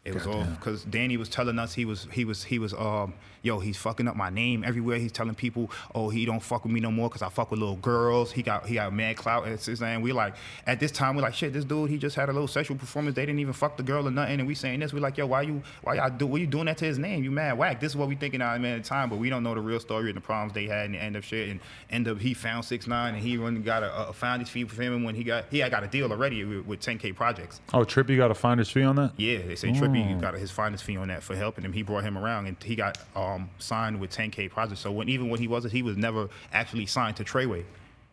It 0.04 0.12
was 0.12 0.26
all 0.26 0.44
because 0.44 0.84
Danny 0.84 1.16
was 1.16 1.30
telling 1.30 1.58
us 1.58 1.72
he 1.72 1.86
was 1.86 2.06
he 2.12 2.26
was 2.26 2.44
he 2.44 2.58
was 2.58 2.74
um 2.74 3.14
yo 3.40 3.58
he's 3.58 3.78
fucking 3.78 4.06
up 4.06 4.16
my 4.16 4.28
name 4.28 4.62
everywhere. 4.62 4.98
He's 4.98 5.12
telling 5.12 5.34
people 5.34 5.70
oh 5.94 6.10
he 6.10 6.26
don't 6.26 6.42
fuck 6.42 6.64
with 6.64 6.72
me 6.74 6.80
no 6.80 6.90
more 6.90 7.08
because 7.08 7.22
I 7.22 7.30
fuck 7.30 7.50
with 7.50 7.60
little 7.60 7.76
girls. 7.76 8.30
He 8.30 8.42
got 8.42 8.66
he 8.66 8.74
got 8.74 8.92
mad 8.92 9.16
clout. 9.16 9.44
And 9.44 9.54
it's 9.54 9.64
saying 9.78 10.02
we 10.02 10.12
like 10.12 10.34
at 10.66 10.78
this 10.78 10.92
time 10.92 11.16
we 11.16 11.22
like 11.22 11.32
shit. 11.32 11.54
This 11.54 11.64
dude 11.64 11.88
he 11.88 11.96
just 11.96 12.16
had 12.16 12.28
a 12.28 12.32
little 12.32 12.48
sexual 12.48 12.76
performance. 12.76 13.16
They 13.16 13.24
didn't 13.24 13.38
even 13.38 13.54
fuck 13.54 13.78
the 13.78 13.82
girl 13.82 14.06
or 14.06 14.10
nothing. 14.10 14.40
And 14.40 14.46
we 14.46 14.54
saying 14.54 14.80
this 14.80 14.92
we 14.92 15.00
like 15.00 15.16
yo 15.16 15.26
why 15.26 15.40
you 15.40 15.62
why 15.82 15.94
y'all 15.94 16.10
do 16.10 16.26
what 16.26 16.42
you 16.42 16.46
doing 16.46 16.66
that 16.66 16.76
to 16.78 16.84
his 16.84 16.98
name? 16.98 17.24
You 17.24 17.30
mad 17.30 17.56
whack. 17.56 17.80
This 17.80 17.92
is 17.92 17.96
what 17.96 18.08
we 18.08 18.14
thinking 18.14 18.42
out 18.42 18.60
man 18.60 18.76
at 18.76 18.82
the 18.82 18.88
time, 18.88 19.08
but 19.08 19.18
we 19.18 19.30
don't 19.30 19.42
know 19.42 19.54
the 19.54 19.60
real 19.60 19.80
story 19.80 20.10
and 20.10 20.16
the 20.18 20.20
problems 20.20 20.52
they 20.52 20.66
had 20.66 20.86
and 20.86 20.94
the 20.94 21.02
end 21.02 21.16
of 21.16 21.24
shit 21.24 21.48
and 21.48 21.60
end 21.88 22.08
up 22.08 22.18
he 22.18 22.34
found 22.34 22.66
six 22.66 22.86
nine 22.86 23.14
and 23.14 23.22
he 23.22 23.36
and 23.36 23.64
got 23.64 23.82
a, 23.82 24.08
a 24.08 24.12
finder's 24.12 24.50
fee 24.50 24.64
for 24.64 24.82
him 24.82 24.96
and 24.96 25.04
when 25.04 25.14
he 25.14 25.24
got 25.24 25.46
he 25.50 25.60
had 25.60 25.70
got 25.70 25.82
a 25.82 25.88
deal 25.88 26.12
already 26.12 26.44
with, 26.44 26.66
with 26.66 26.80
10k 26.80 27.14
projects. 27.14 27.62
Oh, 27.72 27.84
Trippie 27.84 28.18
got 28.18 28.30
a 28.30 28.34
finder's 28.34 28.68
fee 28.68 28.82
on 28.82 28.96
that. 28.96 29.12
Yeah, 29.16 29.38
they 29.38 29.56
say 29.56 29.68
Trippie 29.68 29.93
got 30.20 30.34
his 30.34 30.50
finder's 30.50 30.82
fee 30.82 30.96
on 30.96 31.08
that 31.08 31.22
for 31.22 31.34
helping 31.36 31.64
him. 31.64 31.72
He 31.72 31.82
brought 31.82 32.04
him 32.04 32.18
around, 32.18 32.46
and 32.46 32.56
he 32.62 32.74
got 32.74 32.98
um, 33.16 33.50
signed 33.58 34.00
with 34.00 34.10
10K 34.10 34.50
Project. 34.50 34.80
So 34.80 34.90
when 34.92 35.08
even 35.08 35.30
when 35.30 35.40
he 35.40 35.48
wasn't, 35.48 35.72
he 35.72 35.82
was 35.82 35.96
never 35.96 36.28
actually 36.52 36.86
signed 36.86 37.16
to 37.16 37.24
Treyway. 37.24 37.64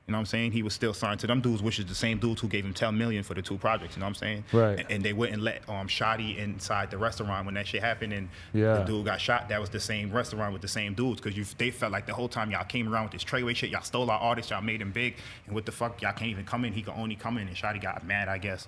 You 0.08 0.14
know 0.14 0.18
what 0.18 0.22
I'm 0.22 0.26
saying? 0.26 0.52
He 0.52 0.64
was 0.64 0.74
still 0.74 0.94
signed 0.94 1.20
to 1.22 1.28
them 1.28 1.40
dudes, 1.42 1.62
which 1.62 1.80
is 1.80 1.86
the 1.86 1.96
same 1.96 2.18
dudes 2.18 2.42
who 2.42 2.48
gave 2.48 2.66
him 2.66 2.74
10 2.74 2.98
million 2.98 3.24
for 3.24 3.34
the 3.36 3.42
two 3.42 3.58
projects. 3.58 3.96
You 3.96 4.00
know 4.02 4.08
what 4.08 4.10
I'm 4.10 4.16
saying? 4.16 4.44
Right. 4.52 4.80
And, 4.80 4.92
and 4.92 5.04
they 5.04 5.14
wouldn't 5.14 5.42
let 5.42 5.62
um 5.70 5.88
Shotti 5.88 6.38
inside 6.38 6.90
the 6.92 6.98
restaurant 6.98 7.46
when 7.46 7.54
that 7.54 7.68
shit 7.68 7.82
happened, 7.82 8.12
and 8.12 8.28
Yeah. 8.52 8.80
the 8.80 8.84
dude 8.84 9.06
got 9.06 9.22
shot. 9.22 9.48
That 9.50 9.62
was 9.62 9.70
the 9.70 9.80
same 9.80 10.12
restaurant 10.12 10.54
with 10.54 10.62
the 10.62 10.68
same 10.68 10.96
dudes 10.96 11.22
because 11.22 11.38
you 11.38 11.46
they 11.58 11.72
felt 11.72 11.92
like 11.92 12.08
the 12.08 12.14
whole 12.14 12.28
time 12.28 12.52
y'all 12.52 12.66
came 12.66 12.92
around 12.92 13.04
with 13.04 13.12
this 13.14 13.24
Treyway 13.24 13.56
shit, 13.56 13.70
y'all 13.70 13.84
stole 13.84 14.10
our 14.10 14.20
artists, 14.20 14.50
y'all 14.52 14.62
made 14.62 14.82
him 14.82 14.92
big, 14.92 15.16
and 15.46 15.56
what 15.56 15.66
the 15.66 15.72
fuck, 15.72 16.02
y'all 16.02 16.14
can't 16.14 16.32
even 16.32 16.46
come 16.46 16.66
in. 16.66 16.74
He 16.74 16.82
could 16.82 16.96
only 16.96 17.16
come 17.16 17.38
in, 17.38 17.48
and 17.48 17.56
Shotti 17.56 17.82
got 17.82 18.06
mad, 18.06 18.28
I 18.28 18.38
guess. 18.40 18.68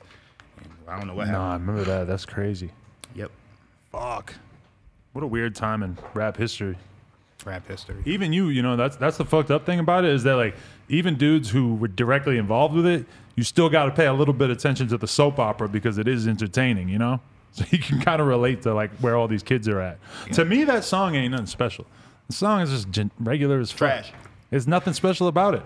And 0.57 0.69
I 0.88 0.98
don't 0.98 1.07
know 1.07 1.15
what 1.15 1.27
happened. 1.27 1.44
No, 1.44 1.49
I 1.49 1.53
remember 1.53 1.84
that. 1.85 2.07
That's 2.07 2.26
crazy. 2.26 2.69
Fuck. 3.94 4.34
What 5.14 5.24
a 5.24 5.28
weird 5.28 5.56
time 5.56 5.84
in 5.84 5.98
rap 6.14 6.36
history. 6.36 6.76
Rap 7.45 7.68
history. 7.68 8.02
Even 8.06 8.34
you, 8.34 8.48
you 8.48 8.61
know, 8.61 8.76
that's 8.76 8.95
that's 8.98 9.18
the 9.18 9.26
fucked 9.26 9.52
up 9.52 9.65
thing 9.65 9.80
about 9.80 10.03
it 10.03 10.11
is 10.11 10.24
that 10.24 10.36
like 10.36 10.56
even 10.90 11.15
dudes 11.15 11.49
who 11.49 11.76
were 11.76 11.88
directly 11.88 12.38
involved 12.38 12.74
with 12.74 12.88
it, 12.88 13.06
you 13.36 13.44
still 13.44 13.70
got 13.70 13.86
to 13.86 13.91
pay 13.91 14.07
a 14.07 14.14
little 14.14 14.34
bit 14.34 14.49
of 14.49 14.57
attention 14.57 14.88
to 14.88 14.98
the 14.98 15.07
soap 15.07 15.40
opera 15.40 15.70
because 15.70 15.98
it 15.98 16.07
is 16.07 16.28
entertaining, 16.28 16.90
you 16.90 16.98
know. 16.98 17.22
So 17.56 17.65
you 17.70 17.78
can 17.78 18.02
kind 18.02 18.20
of 18.20 18.26
relate 18.26 18.64
to 18.64 18.74
like 18.74 18.90
where 18.98 19.15
all 19.15 19.28
these 19.28 19.44
kids 19.44 19.68
are 19.68 19.80
at. 19.80 19.99
To 20.32 20.44
me, 20.44 20.64
that 20.64 20.84
song 20.84 21.14
ain't 21.14 21.34
nothing 21.34 21.45
special. 21.45 21.86
The 22.26 22.34
song 22.34 22.61
is 22.61 22.72
just 22.72 23.11
regular 23.20 23.60
as 23.60 23.70
fuck. 23.70 23.78
Trash. 23.78 24.11
There's 24.49 24.68
nothing 24.68 24.94
special 24.94 25.28
about 25.28 25.53
it. 25.53 25.61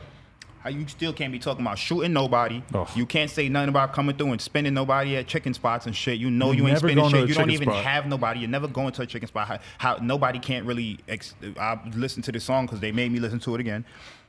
You 0.70 0.88
still 0.88 1.14
can't 1.14 1.32
be 1.32 1.40
talking 1.40 1.66
about 1.66 1.78
shooting 1.78 2.14
nobody. 2.14 2.62
Ugh. 2.74 2.88
You 2.96 3.06
can't 3.06 3.30
say 3.30 3.50
nothing 3.50 3.70
about 3.70 3.94
coming 3.94 4.16
through 4.16 4.32
and 4.32 4.42
spending 4.42 4.74
nobody 4.74 5.16
at 5.18 5.28
chicken 5.28 5.54
spots 5.54 5.86
and 5.86 5.96
shit. 5.96 6.18
You 6.20 6.30
know 6.30 6.52
you 6.52 6.64
You're 6.64 6.70
ain't 6.70 6.80
spending 6.80 7.10
shit. 7.10 7.30
You 7.30 7.36
don't 7.36 7.52
even 7.52 7.70
spot. 7.70 7.84
have 7.84 8.08
nobody. 8.08 8.40
You're 8.42 8.50
never 8.50 8.68
going 8.68 8.92
to 8.94 9.02
a 9.02 9.06
chicken 9.06 9.28
spot. 9.28 9.48
How, 9.48 9.60
how 9.78 9.98
nobody 10.02 10.40
can't 10.40 10.66
really. 10.66 11.00
Ex- 11.08 11.36
I 11.60 11.80
listened 11.96 12.26
to 12.26 12.32
the 12.32 12.40
song 12.40 12.66
because 12.66 12.80
they 12.80 12.92
made 12.92 13.12
me 13.12 13.20
listen 13.20 13.40
to 13.42 13.56
it 13.56 13.62
again. 13.62 13.86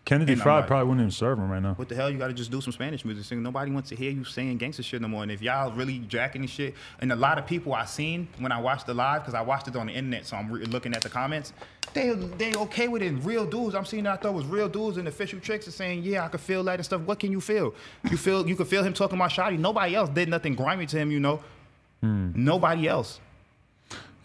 Kennedy 0.08 0.32
And 0.32 0.40
Fried 0.40 0.60
like- 0.60 0.68
probably 0.68 0.86
wouldn't 0.88 1.02
even 1.02 1.10
serve 1.10 1.38
him 1.38 1.50
right 1.50 1.60
now. 1.60 1.74
What 1.74 1.90
the 1.90 1.94
hell? 1.94 2.10
You 2.10 2.16
got 2.16 2.28
to 2.28 2.32
just 2.32 2.50
do 2.50 2.62
some 2.62 2.72
Spanish 2.72 3.04
music. 3.04 3.26
Sing. 3.26 3.42
Nobody 3.42 3.70
wants 3.70 3.90
to 3.90 3.94
hear 3.94 4.10
you 4.10 4.24
saying 4.24 4.56
gangster 4.56 4.82
shit 4.82 5.02
no 5.02 5.08
more. 5.08 5.22
And 5.22 5.30
if 5.30 5.42
y'all 5.42 5.70
really 5.70 5.98
jacking 5.98 6.40
this 6.40 6.50
shit, 6.50 6.74
and 7.00 7.12
a 7.12 7.14
lot 7.16 7.36
of 7.36 7.46
people 7.46 7.74
I 7.74 7.84
seen 7.84 8.26
when 8.38 8.50
I 8.50 8.58
watched 8.58 8.86
the 8.86 8.94
live, 8.94 9.20
because 9.20 9.34
I 9.34 9.42
watched 9.42 9.68
it 9.68 9.76
on 9.76 9.88
the 9.88 9.92
internet, 9.92 10.24
so 10.26 10.38
I'm 10.38 10.50
re- 10.50 10.64
looking 10.64 10.94
at 10.94 11.02
the 11.02 11.10
comments. 11.10 11.52
They 11.92 12.10
they 12.38 12.54
okay 12.54 12.88
with 12.88 13.02
it. 13.02 13.10
Real 13.22 13.44
dudes. 13.44 13.74
I'm 13.74 13.84
seeing 13.84 14.04
that 14.04 14.14
I 14.14 14.16
thought 14.16 14.32
was 14.32 14.46
real 14.46 14.68
dudes 14.70 14.96
and 14.96 15.06
official 15.08 15.40
tricks 15.40 15.68
are 15.68 15.72
saying, 15.72 16.02
yeah, 16.04 16.24
I 16.24 16.28
could 16.28 16.40
feel 16.40 16.64
that 16.64 16.76
and 16.76 16.84
stuff. 16.86 17.02
What 17.02 17.18
can 17.18 17.30
you 17.30 17.42
feel? 17.42 17.74
You 18.10 18.16
feel 18.16 18.48
you 18.48 18.56
could 18.56 18.68
feel 18.68 18.82
him 18.82 18.94
talking 18.94 19.18
about 19.18 19.30
Shotti. 19.30 19.58
Nobody 19.58 19.94
else 19.94 20.08
did 20.08 20.30
nothing 20.30 20.54
grimy 20.54 20.86
to 20.86 20.96
him. 20.96 21.10
You 21.10 21.20
know. 21.20 21.40
Hmm. 22.00 22.30
Nobody 22.34 22.88
else. 22.88 23.20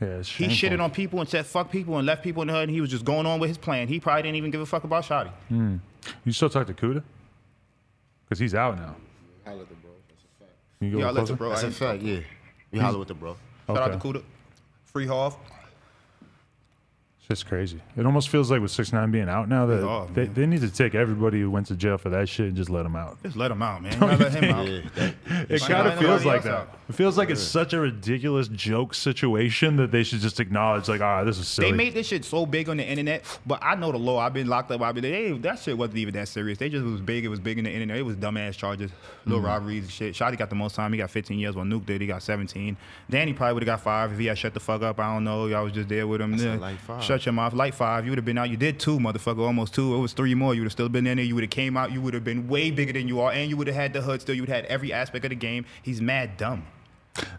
Yeah, 0.03 0.17
He 0.23 0.45
shitted 0.47 0.80
on 0.81 0.91
people 0.91 1.19
and 1.19 1.30
said 1.30 1.45
fuck 1.45 1.71
people 1.71 1.97
and 1.97 2.05
left 2.05 2.23
people 2.23 2.41
in 2.41 2.47
the 2.47 2.53
hood 2.53 2.63
and 2.63 2.71
he 2.71 2.81
was 2.81 2.89
just 2.89 3.05
going 3.05 3.25
on 3.25 3.39
with 3.39 3.47
his 3.49 3.57
plan. 3.57 3.88
He 3.88 3.99
probably 3.99 4.23
didn't 4.23 4.35
even 4.38 4.51
give 4.51 4.61
a 4.61 4.65
fuck 4.65 4.84
about 4.84 5.03
Shotti. 5.05 5.31
Mm. 5.51 5.80
You 6.25 6.31
still 6.31 6.49
talk 6.49 6.67
to 6.67 6.73
Kooda? 6.73 7.03
Because 8.25 8.39
he's 8.39 8.55
out 8.55 8.77
now. 8.77 8.95
Holla 9.45 9.61
at 9.61 9.69
the 9.69 9.75
bro. 9.75 9.91
That's 10.07 10.23
a 10.23 10.39
fact. 10.43 10.51
Can 10.80 10.88
you 10.88 10.93
go 10.93 10.99
Y'all 10.99 11.07
closer? 11.11 11.21
listen, 11.21 11.35
bro. 11.35 11.49
That's 11.49 11.61
I 11.61 11.65
a 11.65 11.67
ain't- 11.67 11.75
fact, 11.75 12.01
yeah. 12.03 12.19
We 12.71 12.80
holler 12.80 12.99
with 12.99 13.07
the 13.09 13.13
bro. 13.13 13.38
Shout 13.67 13.77
out 13.77 13.88
to 13.88 13.93
Okay. 14.09 14.19
Kooda. 14.19 14.23
Free 14.85 15.05
Hoff. 15.07 15.38
It's 17.26 17.40
just 17.40 17.45
crazy. 17.48 17.80
It 17.95 18.06
almost 18.06 18.28
feels 18.28 18.52
like 18.52 18.60
with 18.60 18.72
six 18.72 18.91
nine 18.91 19.10
being 19.10 19.30
out 19.30 19.48
now 19.48 19.66
that 19.68 20.10
They 20.14 20.26
they, 20.26 20.34
they 20.41 20.45
need 20.45 20.60
to 20.60 20.70
take 20.70 20.94
everybody 20.94 21.40
who 21.40 21.50
went 21.50 21.68
to 21.68 21.76
jail 21.78 21.98
for 21.98 22.10
that 22.10 22.28
shit 22.28 22.48
and 22.48 22.56
just 22.58 22.70
let 22.70 22.84
them 22.84 22.98
out. 22.98 23.18
Just 23.24 23.38
let 23.38 23.48
them 23.48 23.62
out, 23.62 23.82
man. 23.82 23.94
You 24.02 24.08
let 24.08 24.34
him 24.34 24.54
out. 24.54 24.68
Yeah, 24.68 24.82
that, 24.95 25.16
It 25.52 25.62
kind 25.62 25.88
of 25.88 25.98
feels 26.00 26.26
like 26.26 26.44
that. 26.44 26.54
out? 26.54 26.80
It 26.90 26.95
feels 26.95 27.18
like 27.18 27.30
it's 27.30 27.41
such 27.41 27.72
a 27.72 27.80
ridiculous 27.80 28.50
joke 28.50 28.94
situation 28.94 29.78
that 29.78 29.90
they 29.90 30.04
should 30.04 30.20
just 30.20 30.41
acknowledge, 30.41 30.90
like, 30.90 31.00
ah, 31.00 31.24
this 31.24 31.38
is 31.38 31.48
silly. 31.48 31.72
They 31.72 31.78
made 31.78 31.94
this 31.94 32.08
shit 32.08 32.26
so 32.26 32.45
big 32.45 32.68
on 32.68 32.76
the 32.76 32.86
internet, 32.86 33.24
but 33.45 33.60
I 33.64 33.76
know 33.76 33.94
the 33.94 33.98
law. 34.00 34.20
I've 34.20 34.34
been 34.34 34.48
locked 34.48 34.72
up. 34.72 34.82
I've 34.82 34.94
been 34.94 35.06
hey, 35.06 35.32
that 35.32 35.60
shit 35.60 35.78
wasn't 35.78 36.00
even 36.00 36.14
that 36.16 36.28
serious. 36.28 36.58
They 36.58 36.68
just 36.68 36.84
was 36.84 37.00
big. 37.00 37.24
It 37.24 37.30
was 37.30 37.40
big 37.40 37.58
in 37.58 37.64
the 37.64 37.72
internet. 37.72 37.95
It 37.98 38.04
was 38.04 38.18
dumbass 38.18 38.58
charges, 38.58 38.91
little 39.26 39.40
Mm-hmm. 39.40 39.48
robberies 39.48 39.84
and 39.86 39.91
shit. 39.94 40.14
Shotti 40.14 40.38
got 40.38 40.50
the 40.50 40.56
most 40.56 40.76
time. 40.76 40.91
He 40.91 40.98
got 40.98 41.10
15 41.10 41.40
years. 41.40 41.56
While 41.56 41.66
Nuke 41.66 41.86
did, 41.86 42.02
he 42.02 42.08
got 42.08 42.22
17. 42.22 42.76
Danny 43.10 43.32
probably 43.32 43.54
would 43.54 43.64
have 43.64 43.78
got 43.78 43.82
five 43.82 44.12
if 44.12 44.20
he 44.20 44.26
had 44.26 44.38
shut 44.38 44.54
the 44.54 44.60
fuck 44.60 44.82
up. 44.82 45.00
I 45.00 45.14
don't 45.14 45.24
know. 45.24 45.45
Y'all 45.48 45.64
was 45.64 45.72
just 45.72 45.88
there 45.88 46.06
with 46.06 46.20
him. 46.20 46.32
That's 46.32 46.44
Yeah. 46.44 46.56
light 46.58 46.80
five. 46.80 47.02
Shut 47.02 47.12
your 47.26 47.34
mouth. 47.34 47.53
Light 47.53 47.73
five. 47.73 48.06
You 48.06 48.11
would 48.11 48.18
have 48.18 48.26
been 48.26 48.38
out. 48.38 48.49
You 48.49 48.57
did 48.57 48.80
two, 48.80 48.99
motherfucker. 48.99 49.40
Almost 49.40 49.73
two. 49.73 49.95
It 49.95 49.99
was 49.99 50.14
three 50.14 50.35
more. 50.35 50.53
You 50.53 50.61
would 50.61 50.65
have 50.65 50.72
still 50.73 50.90
been 50.90 51.07
in 51.07 51.18
there. 51.18 51.26
You 51.26 51.35
would 51.35 51.44
have 51.44 51.52
came 51.52 51.77
out. 51.77 51.91
You 51.91 52.02
would 52.02 52.14
have 52.14 52.23
been 52.23 52.48
way 52.48 52.72
bigger 52.72 52.94
than 52.94 53.07
you 53.07 53.22
are, 53.22 53.31
and 53.31 53.49
you 53.49 53.57
would 53.57 53.68
have 53.68 53.76
had 53.76 53.94
the 53.94 54.02
hood 54.02 54.22
still. 54.22 54.35
You 54.35 54.41
would 54.41 54.49
have 54.49 54.64
had 54.64 54.65
every 54.65 54.91
aspect 54.91 55.26
of 55.26 55.30
the 55.30 55.35
game. 55.35 55.65
He's 55.81 56.02
mad 56.02 56.38
dumb. 56.38 56.65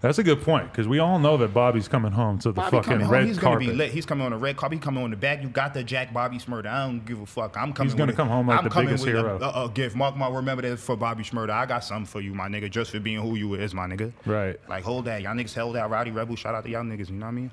That's 0.00 0.18
a 0.18 0.22
good 0.22 0.40
point 0.42 0.70
because 0.70 0.86
we 0.86 1.00
all 1.00 1.18
know 1.18 1.36
that 1.38 1.52
Bobby's 1.52 1.88
coming 1.88 2.12
home 2.12 2.38
to 2.40 2.50
the 2.50 2.52
Bobby 2.52 2.76
fucking 2.76 3.08
red 3.08 3.26
he's 3.26 3.38
carpet. 3.38 3.66
gonna 3.66 3.72
be 3.72 3.76
lit. 3.76 3.90
He's 3.90 4.06
coming 4.06 4.24
on 4.24 4.30
the 4.30 4.38
red 4.38 4.56
carpet. 4.56 4.78
He's 4.78 4.84
coming 4.84 5.02
on 5.02 5.10
the 5.10 5.16
back. 5.16 5.42
You 5.42 5.48
got 5.48 5.74
the 5.74 5.82
Jack 5.82 6.12
Bobby 6.12 6.38
Shmurda. 6.38 6.66
I 6.66 6.86
don't 6.86 7.04
give 7.04 7.20
a 7.20 7.26
fuck. 7.26 7.56
I'm 7.56 7.72
coming. 7.72 7.90
He's 7.90 7.98
gonna 7.98 8.12
come 8.12 8.28
it. 8.28 8.32
home 8.32 8.46
like 8.46 8.58
I'm 8.58 8.64
the 8.64 8.70
coming 8.70 8.88
biggest 8.88 9.04
with 9.04 9.14
hero. 9.14 9.38
A, 9.40 9.62
a, 9.62 9.64
a 9.64 9.68
gift. 9.70 9.96
Mark 9.96 10.16
my. 10.16 10.28
Remember 10.28 10.62
that 10.62 10.78
for 10.78 10.96
Bobby 10.96 11.24
Shmurda. 11.24 11.50
I 11.50 11.66
got 11.66 11.82
something 11.82 12.06
for 12.06 12.20
you, 12.20 12.34
my 12.34 12.48
nigga, 12.48 12.70
just 12.70 12.92
for 12.92 13.00
being 13.00 13.20
who 13.20 13.34
you 13.34 13.54
is, 13.54 13.74
my 13.74 13.86
nigga. 13.86 14.12
Right. 14.24 14.60
Like 14.68 14.84
hold 14.84 15.06
that. 15.06 15.22
Y'all 15.22 15.34
niggas 15.34 15.54
held 15.54 15.74
that. 15.74 15.90
Rowdy 15.90 16.12
Rebel. 16.12 16.36
Shout 16.36 16.54
out 16.54 16.64
to 16.64 16.70
y'all 16.70 16.84
niggas. 16.84 17.08
You 17.08 17.16
know 17.16 17.26
what 17.26 17.32
I 17.32 17.34
mean? 17.34 17.52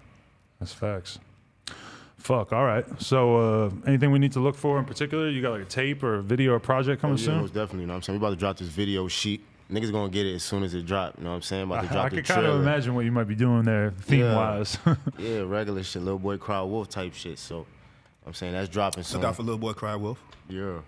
That's 0.59 0.73
facts. 0.73 1.17
Fuck. 2.21 2.53
All 2.53 2.63
right. 2.65 2.85
So, 3.01 3.37
uh, 3.37 3.71
anything 3.87 4.11
we 4.11 4.19
need 4.19 4.33
to 4.33 4.39
look 4.39 4.55
for 4.55 4.77
in 4.77 4.85
particular? 4.85 5.29
You 5.29 5.41
got 5.41 5.51
like 5.51 5.63
a 5.63 5.65
tape 5.65 6.03
or 6.03 6.15
a 6.15 6.21
video 6.21 6.53
or 6.53 6.59
project 6.59 7.01
coming 7.01 7.17
yeah, 7.17 7.25
soon? 7.25 7.41
most 7.41 7.53
definitely. 7.53 7.81
You 7.81 7.87
know 7.87 7.93
what 7.93 7.97
I'm 7.97 8.01
saying? 8.03 8.19
We 8.19 8.25
about 8.25 8.33
to 8.33 8.39
drop 8.39 8.57
this 8.57 8.67
video 8.67 9.07
sheet. 9.07 9.43
Niggas 9.71 9.91
gonna 9.91 10.09
get 10.09 10.25
it 10.25 10.35
as 10.35 10.43
soon 10.43 10.63
as 10.63 10.73
it 10.73 10.85
drop. 10.85 11.17
You 11.17 11.23
know 11.23 11.29
what 11.29 11.37
I'm 11.37 11.41
saying? 11.41 11.63
About 11.63 11.83
to 11.83 11.89
I, 11.89 11.93
drop 11.93 12.05
I 12.05 12.09
the 12.09 12.15
could 12.17 12.25
kind 12.25 12.45
of 12.45 12.61
imagine 12.61 12.93
what 12.93 13.05
you 13.05 13.11
might 13.11 13.27
be 13.27 13.35
doing 13.35 13.63
there, 13.63 13.91
theme 14.01 14.33
wise. 14.33 14.77
Yeah, 15.17 15.39
regular 15.39 15.81
shit, 15.81 16.01
little 16.03 16.19
boy 16.19 16.37
cry 16.37 16.61
wolf 16.61 16.89
type 16.89 17.13
shit. 17.13 17.39
So 17.39 17.65
I'm 18.25 18.33
saying 18.33 18.53
that's 18.53 18.69
dropping 18.69 19.03
soon. 19.03 19.21
Look 19.21 19.29
out 19.29 19.35
for 19.37 19.43
little 19.43 19.57
boy 19.57 19.73
Cry 19.73 19.95
Wolf. 19.95 20.21
yeah, 20.49 20.79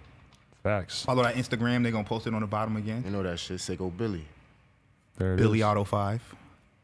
facts. 0.62 1.04
Follow 1.04 1.24
that 1.24 1.36
Instagram. 1.36 1.84
They 1.84 1.92
gonna 1.92 2.04
post 2.04 2.28
it 2.28 2.34
on 2.34 2.42
the 2.42 2.48
bottom 2.48 2.76
again. 2.76 3.04
you 3.06 3.12
know 3.12 3.24
that 3.24 3.40
shit. 3.40 3.58
Seqo 3.58 3.96
Billy. 3.96 4.26
There 5.18 5.34
it 5.34 5.38
Billy 5.38 5.60
is. 5.60 5.64
Otto 5.64 5.84
Five. 5.84 6.22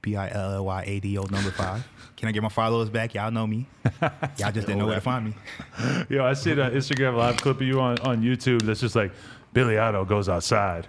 B 0.01 0.15
I 0.15 0.30
L 0.30 0.53
L 0.53 0.65
Y 0.65 0.84
A 0.85 0.99
D 0.99 1.17
O 1.17 1.23
number 1.23 1.51
five. 1.51 1.88
Can 2.17 2.27
I 2.27 2.31
get 2.31 2.43
my 2.43 2.49
followers 2.49 2.89
back? 2.89 3.13
Y'all 3.13 3.31
know 3.31 3.47
me. 3.47 3.65
Y'all 4.01 4.51
just 4.51 4.67
didn't 4.67 4.80
know 4.80 4.88
where 4.88 4.95
to 4.95 5.01
find 5.01 5.26
me. 5.26 5.34
Yo, 6.09 6.26
I 6.26 6.34
see 6.34 6.53
that 6.53 6.73
Instagram 6.73 7.15
live 7.15 7.38
clip 7.38 7.57
of 7.57 7.67
you 7.67 7.80
on, 7.80 7.97
on 7.99 8.21
YouTube 8.21 8.61
that's 8.63 8.81
just 8.81 8.95
like 8.95 9.11
Billy 9.53 9.77
Otto 9.77 10.03
goes 10.05 10.27
outside. 10.27 10.88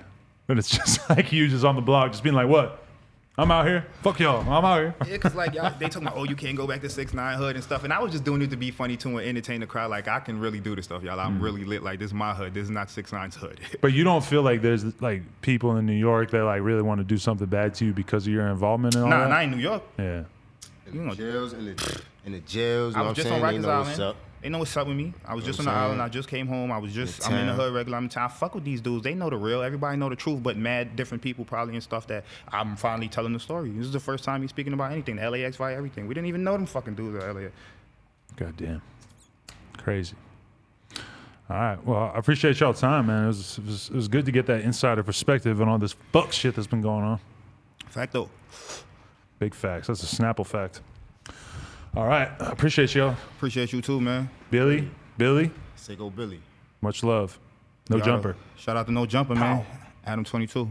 And 0.49 0.59
it's 0.59 0.69
just 0.69 1.09
like 1.11 1.33
you 1.33 1.47
just 1.49 1.65
on 1.65 1.77
the 1.77 1.83
blog, 1.83 2.11
just 2.13 2.25
being 2.25 2.35
like, 2.35 2.49
what? 2.49 2.85
I'm 3.39 3.51
out 3.51 3.67
here. 3.67 3.87
Fuck 4.03 4.19
y'all. 4.21 4.41
I'm 4.41 4.65
out 4.65 4.79
here. 4.81 4.95
Yeah, 5.09 5.17
cause 5.17 5.35
like 5.35 5.55
y'all, 5.55 5.73
they 5.79 5.89
talking 5.89 6.07
about, 6.09 6.19
oh, 6.19 6.25
you 6.25 6.37
can't 6.37 6.57
go 6.57 6.67
back 6.67 6.83
to 6.83 6.91
six 6.91 7.15
nine 7.15 7.39
hood 7.39 7.55
and 7.55 7.65
stuff, 7.65 7.85
and 7.85 7.93
I 7.93 8.01
was 8.01 8.13
just 8.13 8.25
doing 8.25 8.43
it 8.43 8.51
to 8.51 8.57
be 8.57 8.71
funny 8.71 8.97
too 8.99 9.17
and 9.17 9.27
entertain 9.27 9.61
the 9.61 9.67
crowd. 9.67 9.91
Like 9.91 10.09
I 10.09 10.21
can 10.21 10.39
really 10.39 10.61
do 10.61 10.77
this 10.77 10.85
stuff, 10.85 11.03
y'all. 11.03 11.17
Mm. 11.17 11.25
I'm 11.25 11.41
really 11.41 11.65
lit. 11.65 11.83
Like 11.83 11.99
this 12.01 12.09
is 12.09 12.15
my 12.15 12.35
hood. 12.35 12.53
This 12.53 12.65
is 12.65 12.71
not 12.71 12.91
six 12.91 13.13
nine's 13.13 13.37
hood. 13.37 13.61
But 13.81 13.93
you 13.95 14.05
don't 14.05 14.23
feel 14.25 14.43
like 14.43 14.61
there's 14.61 14.85
like 15.01 15.23
people 15.41 15.77
in 15.77 15.87
New 15.87 15.95
York 15.95 16.31
that 16.33 16.45
like 16.45 16.61
really 16.63 16.83
want 16.83 16.99
to 16.99 17.05
do 17.05 17.17
something 17.17 17.47
bad 17.47 17.73
to 17.75 17.87
you 17.87 17.93
because 17.95 18.27
of 18.27 18.33
your 18.33 18.47
involvement 18.49 18.95
and 18.97 19.05
all 19.05 19.11
nah, 19.11 19.21
that? 19.21 19.29
not 19.31 19.45
in 19.45 19.51
New 19.53 19.57
York. 19.59 19.83
yeah. 19.99 20.25
In 20.87 20.95
You 20.95 21.01
the 21.01 21.07
know- 21.07 21.15
jails, 21.15 21.53
in 21.55 21.65
the 21.65 22.03
in 22.27 22.33
the 22.33 22.41
jails. 22.41 22.95
You 22.95 23.01
I 23.01 23.03
know 23.03 23.09
what 23.11 23.17
was 23.17 23.17
just 23.17 23.29
saying? 23.29 23.43
on 23.43 23.53
They 23.55 23.59
Rikers 23.61 23.87
what's 23.87 23.99
Island. 24.01 24.17
They 24.43 24.49
know 24.49 24.59
what's 24.59 24.75
up 24.75 24.87
with 24.87 24.97
me. 24.97 25.13
I 25.27 25.35
was 25.35 25.45
just 25.45 25.59
on 25.59 25.67
the 25.67 25.71
island. 25.71 26.01
I 26.01 26.09
just 26.09 26.29
came 26.29 26.47
home. 26.47 26.73
I 26.73 26.79
was 26.79 26.93
just. 26.95 27.27
I'm 27.27 27.35
in 27.35 27.47
the 27.47 27.53
hood 27.53 27.75
regular. 27.75 27.99
I'm 27.99 28.05
in 28.05 28.09
town. 28.11 28.31
Fuck 28.31 28.55
with 28.55 28.65
these 28.65 28.81
dudes. 28.81 29.05
They 29.05 29.13
know 29.15 29.29
the 29.29 29.37
real. 29.37 29.63
Everybody 29.63 29.99
know 29.99 30.09
the 30.09 30.17
truth, 30.17 30.43
but 30.43 30.57
mad 30.57 30.97
different 30.97 31.23
people 31.23 31.45
probably 31.45 31.75
and 31.75 31.83
stuff 31.83 32.07
that 32.07 32.25
I'm 32.49 32.75
finally 32.77 33.09
telling 33.09 33.35
the 33.35 33.41
story. 33.41 33.71
This 33.71 33.87
is 33.87 33.93
the 33.93 34.01
first 34.01 34.25
time 34.25 34.41
he's 34.41 34.51
speaking 34.51 34.73
about 34.73 34.93
anything. 34.93 35.17
The 35.17 35.31
LAX 35.31 35.57
fight, 35.57 35.75
everything. 35.75 36.07
We 36.07 36.15
didn't 36.15 36.29
even 36.29 36.43
know 36.43 36.53
them 36.53 36.65
fucking 36.65 36.95
dudes 36.95 37.23
at 37.23 37.35
LAX. 37.35 37.53
God 38.37 38.57
damn. 38.57 38.81
Crazy. 39.77 40.15
All 41.51 41.57
right. 41.57 41.85
Well, 41.85 42.13
I 42.15 42.19
appreciate 42.19 42.61
y'all 42.61 42.73
time, 42.73 43.09
man. 43.09 43.25
It 43.25 43.27
was, 43.29 43.59
it 43.59 43.67
was, 43.67 43.89
it 43.91 43.95
was 43.95 44.09
good 44.09 44.25
to 44.25 44.33
get 44.33 44.47
that 44.47 44.63
insider 44.63 45.03
perspective 45.03 45.61
on 45.61 45.69
all 45.69 45.79
this 45.79 45.95
fuck 46.13 46.33
shit 46.33 46.55
that's 46.55 46.69
been 46.69 46.81
going 46.81 47.05
on. 47.05 47.19
Fact 47.89 48.13
though. 48.13 48.31
Big 49.39 49.55
facts. 49.55 49.89
That's 49.89 50.03
a 50.03 50.17
Snapple 50.17 50.47
fact. 50.47 50.81
All 51.97 52.07
right. 52.07 52.29
I 52.41 52.51
appreciate 52.53 52.95
y'all. 52.95 53.17
Appreciate 53.37 53.73
you 53.73 53.83
too, 53.83 54.01
man. 54.01 54.31
Billy, 54.51 54.89
Billy, 55.19 55.51
Seqo 55.77 56.15
Billy. 56.15 56.41
much 56.81 57.03
love. 57.03 57.39
No 57.89 57.97
Y'all- 57.97 58.07
jumper. 58.07 58.37
Shout 58.57 58.77
out 58.77 58.87
to 58.87 58.93
No 58.93 59.07
Jumper, 59.07 59.35
man. 59.35 59.65
Adam 60.07 60.25
22. 60.25 60.71